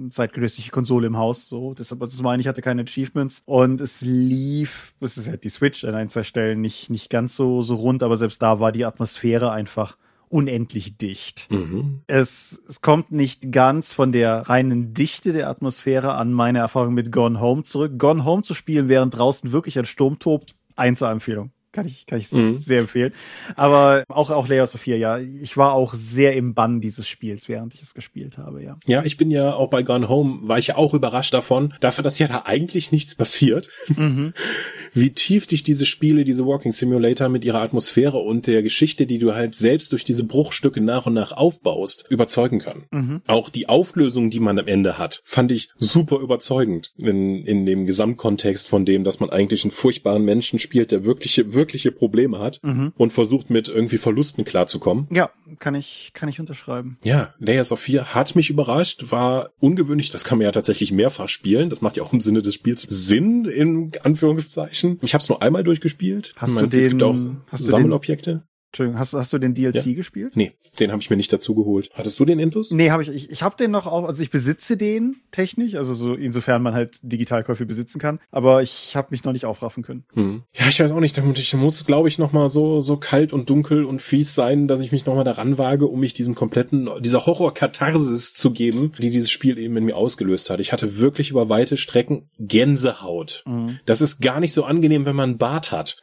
zeitgenössische 0.10 0.72
Konsole 0.72 1.08
im 1.08 1.18
Haus. 1.18 1.48
So, 1.48 1.74
deshalb, 1.74 2.02
das 2.02 2.22
meine 2.22 2.42
ich 2.42 2.48
hatte 2.48 2.62
keine 2.62 2.84
Achievements 2.84 3.42
und 3.46 3.82
es 3.82 4.02
lief. 4.02 4.94
Es 5.00 5.18
ist 5.18 5.28
halt 5.28 5.44
die 5.44 5.50
Switch 5.50 5.86
an 5.86 5.96
ein 5.96 6.10
zwei 6.10 6.24
Stellen 6.24 6.62
nicht 6.62 6.90
nicht 6.90 7.10
ganz 7.10 7.36
so 7.36 7.62
so 7.62 7.76
rund, 7.76 8.04
aber 8.04 8.18
selbst 8.18 8.42
da 8.42 8.60
war 8.60 8.74
die 8.74 8.86
Atmosphäre 8.86 9.52
einfach 9.52 9.98
unendlich 10.30 10.98
dicht. 10.98 11.48
Mhm. 11.50 12.02
Es, 12.08 12.62
es 12.68 12.82
kommt 12.82 13.14
nicht 13.14 13.54
ganz 13.54 13.94
von 13.94 14.12
der 14.12 14.50
reinen 14.50 14.94
Dichte 14.94 15.32
der 15.32 15.50
Atmosphäre 15.50 16.16
an 16.16 16.34
meine 16.34 16.60
Erfahrung 16.60 16.94
mit 16.94 17.14
Gone 17.14 17.40
Home 17.40 17.64
zurück. 17.64 17.98
Gone 17.98 18.26
Home 18.26 18.44
zu 18.44 18.54
spielen, 18.54 18.90
während 18.90 19.18
draußen 19.18 19.54
wirklich 19.54 19.80
ein 19.80 19.86
Sturm 19.86 20.20
tobt, 20.20 20.56
Einzelempfehlung 20.76 21.52
kann 21.72 21.86
ich, 21.86 22.06
kann 22.06 22.20
ich 22.20 22.32
mhm. 22.32 22.58
sehr 22.58 22.80
empfehlen. 22.80 23.14
Aber 23.56 24.04
auch, 24.10 24.30
auch 24.30 24.48
Layers 24.48 24.74
of 24.76 24.82
Fear, 24.82 24.98
ja. 24.98 25.20
Ich 25.20 25.58
war 25.58 25.74
auch 25.74 25.94
sehr 25.94 26.36
im 26.36 26.54
Bann 26.54 26.82
dieses 26.82 27.08
Spiels, 27.08 27.50
während 27.50 27.74
ich 27.74 27.82
es 27.82 27.94
gespielt 27.94 28.38
habe, 28.38 28.64
ja. 28.64 28.78
Ja, 28.86 29.04
ich 29.04 29.18
bin 29.18 29.30
ja 29.30 29.54
auch 29.54 29.70
bei 29.70 29.84
Gone 29.84 30.10
Home, 30.10 30.48
war 30.48 30.58
ich 30.58 30.68
ja 30.68 30.76
auch 30.76 30.94
überrascht 30.94 31.34
davon, 31.34 31.74
dafür, 31.80 32.04
dass 32.04 32.20
ja 32.20 32.28
da 32.28 32.44
eigentlich 32.46 32.92
nichts 32.92 33.16
passiert. 33.16 33.70
Mhm. 33.90 34.34
Wie 34.94 35.12
tief 35.12 35.46
dich 35.46 35.64
diese 35.64 35.86
Spiele, 35.86 36.24
diese 36.24 36.46
Walking 36.46 36.72
Simulator 36.72 37.30
mit 37.30 37.46
ihrer 37.46 37.62
Atmosphäre 37.62 38.18
und 38.18 38.48
der 38.48 38.64
Geschichte, 38.64 39.06
die 39.06 39.20
du 39.20 39.34
halt 39.34 39.54
selbst 39.54 39.92
durch 39.92 40.04
diese 40.04 40.24
Bruchstücke 40.24 40.82
nach 40.82 41.06
und 41.06 41.14
nach 41.14 41.32
aufbaust, 41.32 42.06
überzeugen 42.10 42.60
kann. 42.60 42.86
Mhm. 42.92 43.22
Auch 43.28 43.50
die 43.50 43.70
Auflösung, 43.70 44.30
die 44.30 44.40
man 44.40 44.58
am 44.58 44.68
Ende 44.68 44.98
hat, 44.98 45.22
fand 45.26 45.52
ich 45.52 45.70
super 45.78 46.20
überzeugend 46.20 46.94
in, 46.98 47.44
in 47.44 47.66
dem 47.66 47.86
Gesamtkontext 47.86 48.68
von 48.68 48.86
dem, 48.86 49.04
dass 49.04 49.20
man 49.20 49.30
eigentlich 49.30 49.64
einen 49.64 49.72
furchtbaren 49.72 50.24
Menschen 50.26 50.60
spielt, 50.60 50.92
der 50.92 51.06
wirkliche, 51.06 51.54
wirklich 51.54 51.67
wirkliche 51.68 51.92
Probleme 51.92 52.40
hat 52.40 52.62
mhm. 52.64 52.94
und 52.98 53.12
versucht 53.12 53.50
mit 53.50 53.68
irgendwie 53.68 53.98
Verlusten 53.98 54.46
klarzukommen. 54.46 55.08
Ja, 55.12 55.30
kann 55.60 55.76
ich, 55.76 56.12
kann 56.14 56.30
ich 56.30 56.40
unterschreiben. 56.40 56.98
Ja, 57.04 57.34
Layers 57.40 57.74
of 57.74 57.82
4 57.82 58.14
hat 58.14 58.36
mich 58.36 58.50
überrascht, 58.50 59.12
war 59.12 59.50
ungewöhnlich, 59.60 60.12
das 60.12 60.24
kann 60.24 60.38
man 60.38 60.46
ja 60.46 60.52
tatsächlich 60.54 60.94
mehrfach 60.94 61.28
spielen. 61.28 61.70
Das 61.70 61.82
macht 61.82 61.98
ja 61.98 62.04
auch 62.04 62.14
im 62.14 62.22
Sinne 62.22 62.42
des 62.42 62.56
Spiels 62.56 62.84
Sinn, 62.84 63.44
in 63.44 63.92
Anführungszeichen. 64.02 65.00
Ich 65.02 65.14
habe 65.14 65.22
es 65.22 65.28
nur 65.28 65.42
einmal 65.42 65.66
durchgespielt. 65.66 66.34
Hast 66.38 66.56
meine, 66.56 66.70
du 66.70 66.78
den, 66.78 66.80
es 66.80 66.90
gibt 66.90 67.04
auch 67.04 67.18
Sammelobjekte. 67.52 68.44
Entschuldigung, 68.78 69.00
hast, 69.00 69.14
hast 69.14 69.34
du 69.34 69.40
den 69.40 69.56
DLC 69.56 69.88
ja. 69.88 69.94
gespielt? 69.94 70.34
Nee, 70.36 70.54
den 70.80 70.92
habe 70.92 71.02
ich 71.02 71.10
mir 71.10 71.18
nicht 71.18 71.34
dazu 71.34 71.56
geholt. 71.56 71.90
Hattest 71.96 72.20
du 72.20 72.26
den 72.26 72.38
Intus? 72.38 72.70
Nee, 72.70 72.92
habe 72.92 73.02
ich. 73.02 73.10
Ich, 73.10 73.32
ich 73.32 73.42
habe 73.42 73.58
den 73.58 73.72
noch 73.72 73.88
auch, 73.88 74.08
also 74.08 74.22
ich 74.22 74.30
besitze 74.30 74.78
den 74.78 75.16
technisch, 75.32 75.74
also 75.74 75.96
so 75.96 76.14
insofern 76.14 76.62
man 76.62 76.76
halt 76.76 77.00
Digitalkäufe 77.02 77.66
besitzen 77.66 77.98
kann, 77.98 78.20
aber 78.30 78.62
ich 78.62 78.96
habe 78.96 79.08
mich 79.10 79.24
noch 79.24 79.34
nicht 79.34 79.46
aufraffen 79.46 79.82
können. 79.82 80.06
Hm. 80.14 80.44
Ja, 80.54 80.68
ich 80.68 80.80
weiß 80.80 80.92
auch 80.92 81.00
nicht, 81.00 81.18
ich 81.18 81.54
muss, 81.56 81.86
glaube 81.86 82.08
ich, 82.08 82.20
noch 82.20 82.34
mal 82.34 82.50
so 82.50 82.82
so 82.82 82.98
kalt 82.98 83.34
und 83.34 83.50
dunkel 83.50 83.84
und 83.84 84.00
fies 84.00 84.36
sein, 84.36 84.68
dass 84.68 84.82
ich 84.82 84.92
mich 84.92 85.08
noch 85.08 85.16
mal 85.16 85.24
daran 85.24 85.58
wage, 85.58 85.88
um 85.88 86.00
mich 86.00 86.14
diesem 86.14 86.36
kompletten 86.36 86.88
dieser 87.00 87.26
Horror-Katharsis 87.26 88.36
zu 88.36 88.52
geben, 88.52 88.92
die 89.00 89.10
dieses 89.10 89.32
Spiel 89.32 89.58
eben 89.58 89.76
in 89.78 89.86
mir 89.86 89.96
ausgelöst 89.96 90.52
hat. 90.52 90.60
Ich 90.60 90.72
hatte 90.72 91.00
wirklich 91.00 91.32
über 91.32 91.50
weite 91.50 91.78
Strecken 91.78 92.30
Gänsehaut. 92.38 93.44
Mhm. 93.48 93.80
Das 93.88 94.02
ist 94.02 94.22
gar 94.22 94.40
nicht 94.40 94.54
so 94.54 94.66
angenehm, 94.66 95.06
wenn 95.06 95.16
man 95.16 95.32
einen 95.32 95.38
Bart 95.40 95.72
hat. 95.72 95.98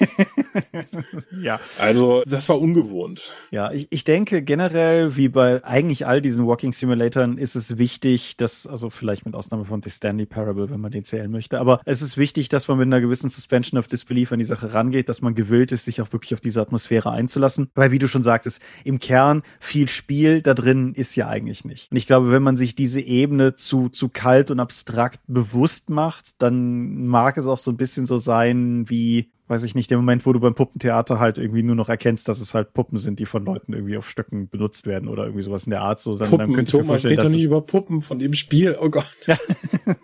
ja. 1.42 1.60
Also, 1.78 1.99
das 2.26 2.48
war 2.48 2.60
ungewohnt. 2.60 3.34
Ja, 3.50 3.72
ich, 3.72 3.88
ich 3.90 4.04
denke 4.04 4.42
generell, 4.42 5.16
wie 5.16 5.28
bei 5.28 5.64
eigentlich 5.64 6.06
all 6.06 6.20
diesen 6.20 6.46
Walking 6.46 6.72
Simulatoren, 6.72 7.38
ist 7.38 7.54
es 7.54 7.78
wichtig, 7.78 8.36
dass, 8.36 8.66
also 8.66 8.90
vielleicht 8.90 9.26
mit 9.26 9.34
Ausnahme 9.34 9.64
von 9.64 9.82
The 9.82 9.90
Stanley 9.90 10.26
Parable, 10.26 10.70
wenn 10.70 10.80
man 10.80 10.90
den 10.90 11.04
zählen 11.04 11.30
möchte, 11.30 11.60
aber 11.60 11.80
es 11.84 12.02
ist 12.02 12.16
wichtig, 12.16 12.48
dass 12.48 12.68
man 12.68 12.78
mit 12.78 12.86
einer 12.86 13.00
gewissen 13.00 13.30
Suspension 13.30 13.78
of 13.78 13.86
Disbelief 13.86 14.32
an 14.32 14.38
die 14.38 14.44
Sache 14.44 14.72
rangeht, 14.74 15.08
dass 15.08 15.22
man 15.22 15.34
gewillt 15.34 15.72
ist, 15.72 15.84
sich 15.84 16.00
auch 16.00 16.12
wirklich 16.12 16.34
auf 16.34 16.40
diese 16.40 16.60
Atmosphäre 16.60 17.10
einzulassen. 17.10 17.70
Weil, 17.74 17.92
wie 17.92 17.98
du 17.98 18.08
schon 18.08 18.22
sagtest, 18.22 18.60
im 18.84 18.98
Kern 18.98 19.42
viel 19.58 19.88
Spiel 19.88 20.42
da 20.42 20.54
drin 20.54 20.92
ist 20.94 21.16
ja 21.16 21.28
eigentlich 21.28 21.64
nicht. 21.64 21.90
Und 21.90 21.96
ich 21.96 22.06
glaube, 22.06 22.30
wenn 22.30 22.42
man 22.42 22.56
sich 22.56 22.74
diese 22.74 23.00
Ebene 23.00 23.54
zu, 23.54 23.88
zu 23.88 24.08
kalt 24.08 24.50
und 24.50 24.60
abstrakt 24.60 25.20
bewusst 25.26 25.90
macht, 25.90 26.40
dann 26.42 27.06
mag 27.06 27.36
es 27.36 27.46
auch 27.46 27.58
so 27.58 27.70
ein 27.70 27.76
bisschen 27.76 28.06
so 28.06 28.18
sein 28.18 28.88
wie, 28.88 29.30
weiß 29.50 29.64
ich 29.64 29.74
nicht, 29.74 29.90
der 29.90 29.98
Moment, 29.98 30.24
wo 30.26 30.32
du 30.32 30.38
beim 30.38 30.54
Puppentheater 30.54 31.18
halt 31.18 31.36
irgendwie 31.36 31.64
nur 31.64 31.74
noch 31.74 31.88
erkennst, 31.88 32.28
dass 32.28 32.40
es 32.40 32.54
halt 32.54 32.72
Puppen 32.72 32.98
sind, 32.98 33.18
die 33.18 33.26
von 33.26 33.44
Leuten 33.44 33.72
irgendwie 33.72 33.96
auf 33.96 34.08
Stöcken 34.08 34.48
benutzt 34.48 34.86
werden 34.86 35.08
oder 35.08 35.24
irgendwie 35.24 35.42
sowas 35.42 35.64
in 35.64 35.70
der 35.70 35.80
Art. 35.80 35.98
So, 35.98 36.16
dann, 36.16 36.30
Puppen, 36.30 36.46
dann 36.46 36.54
könnte 36.54 36.76
ich 36.76 36.82
mir 36.82 36.86
vorstellen, 36.86 37.16
dass 37.16 37.32
nicht 37.32 37.44
über 37.44 37.60
Puppen 37.60 38.00
von 38.00 38.20
dem 38.20 38.34
Spiel. 38.34 38.78
Oh 38.80 38.90
Gott. 38.90 39.12
Ja. 39.26 39.36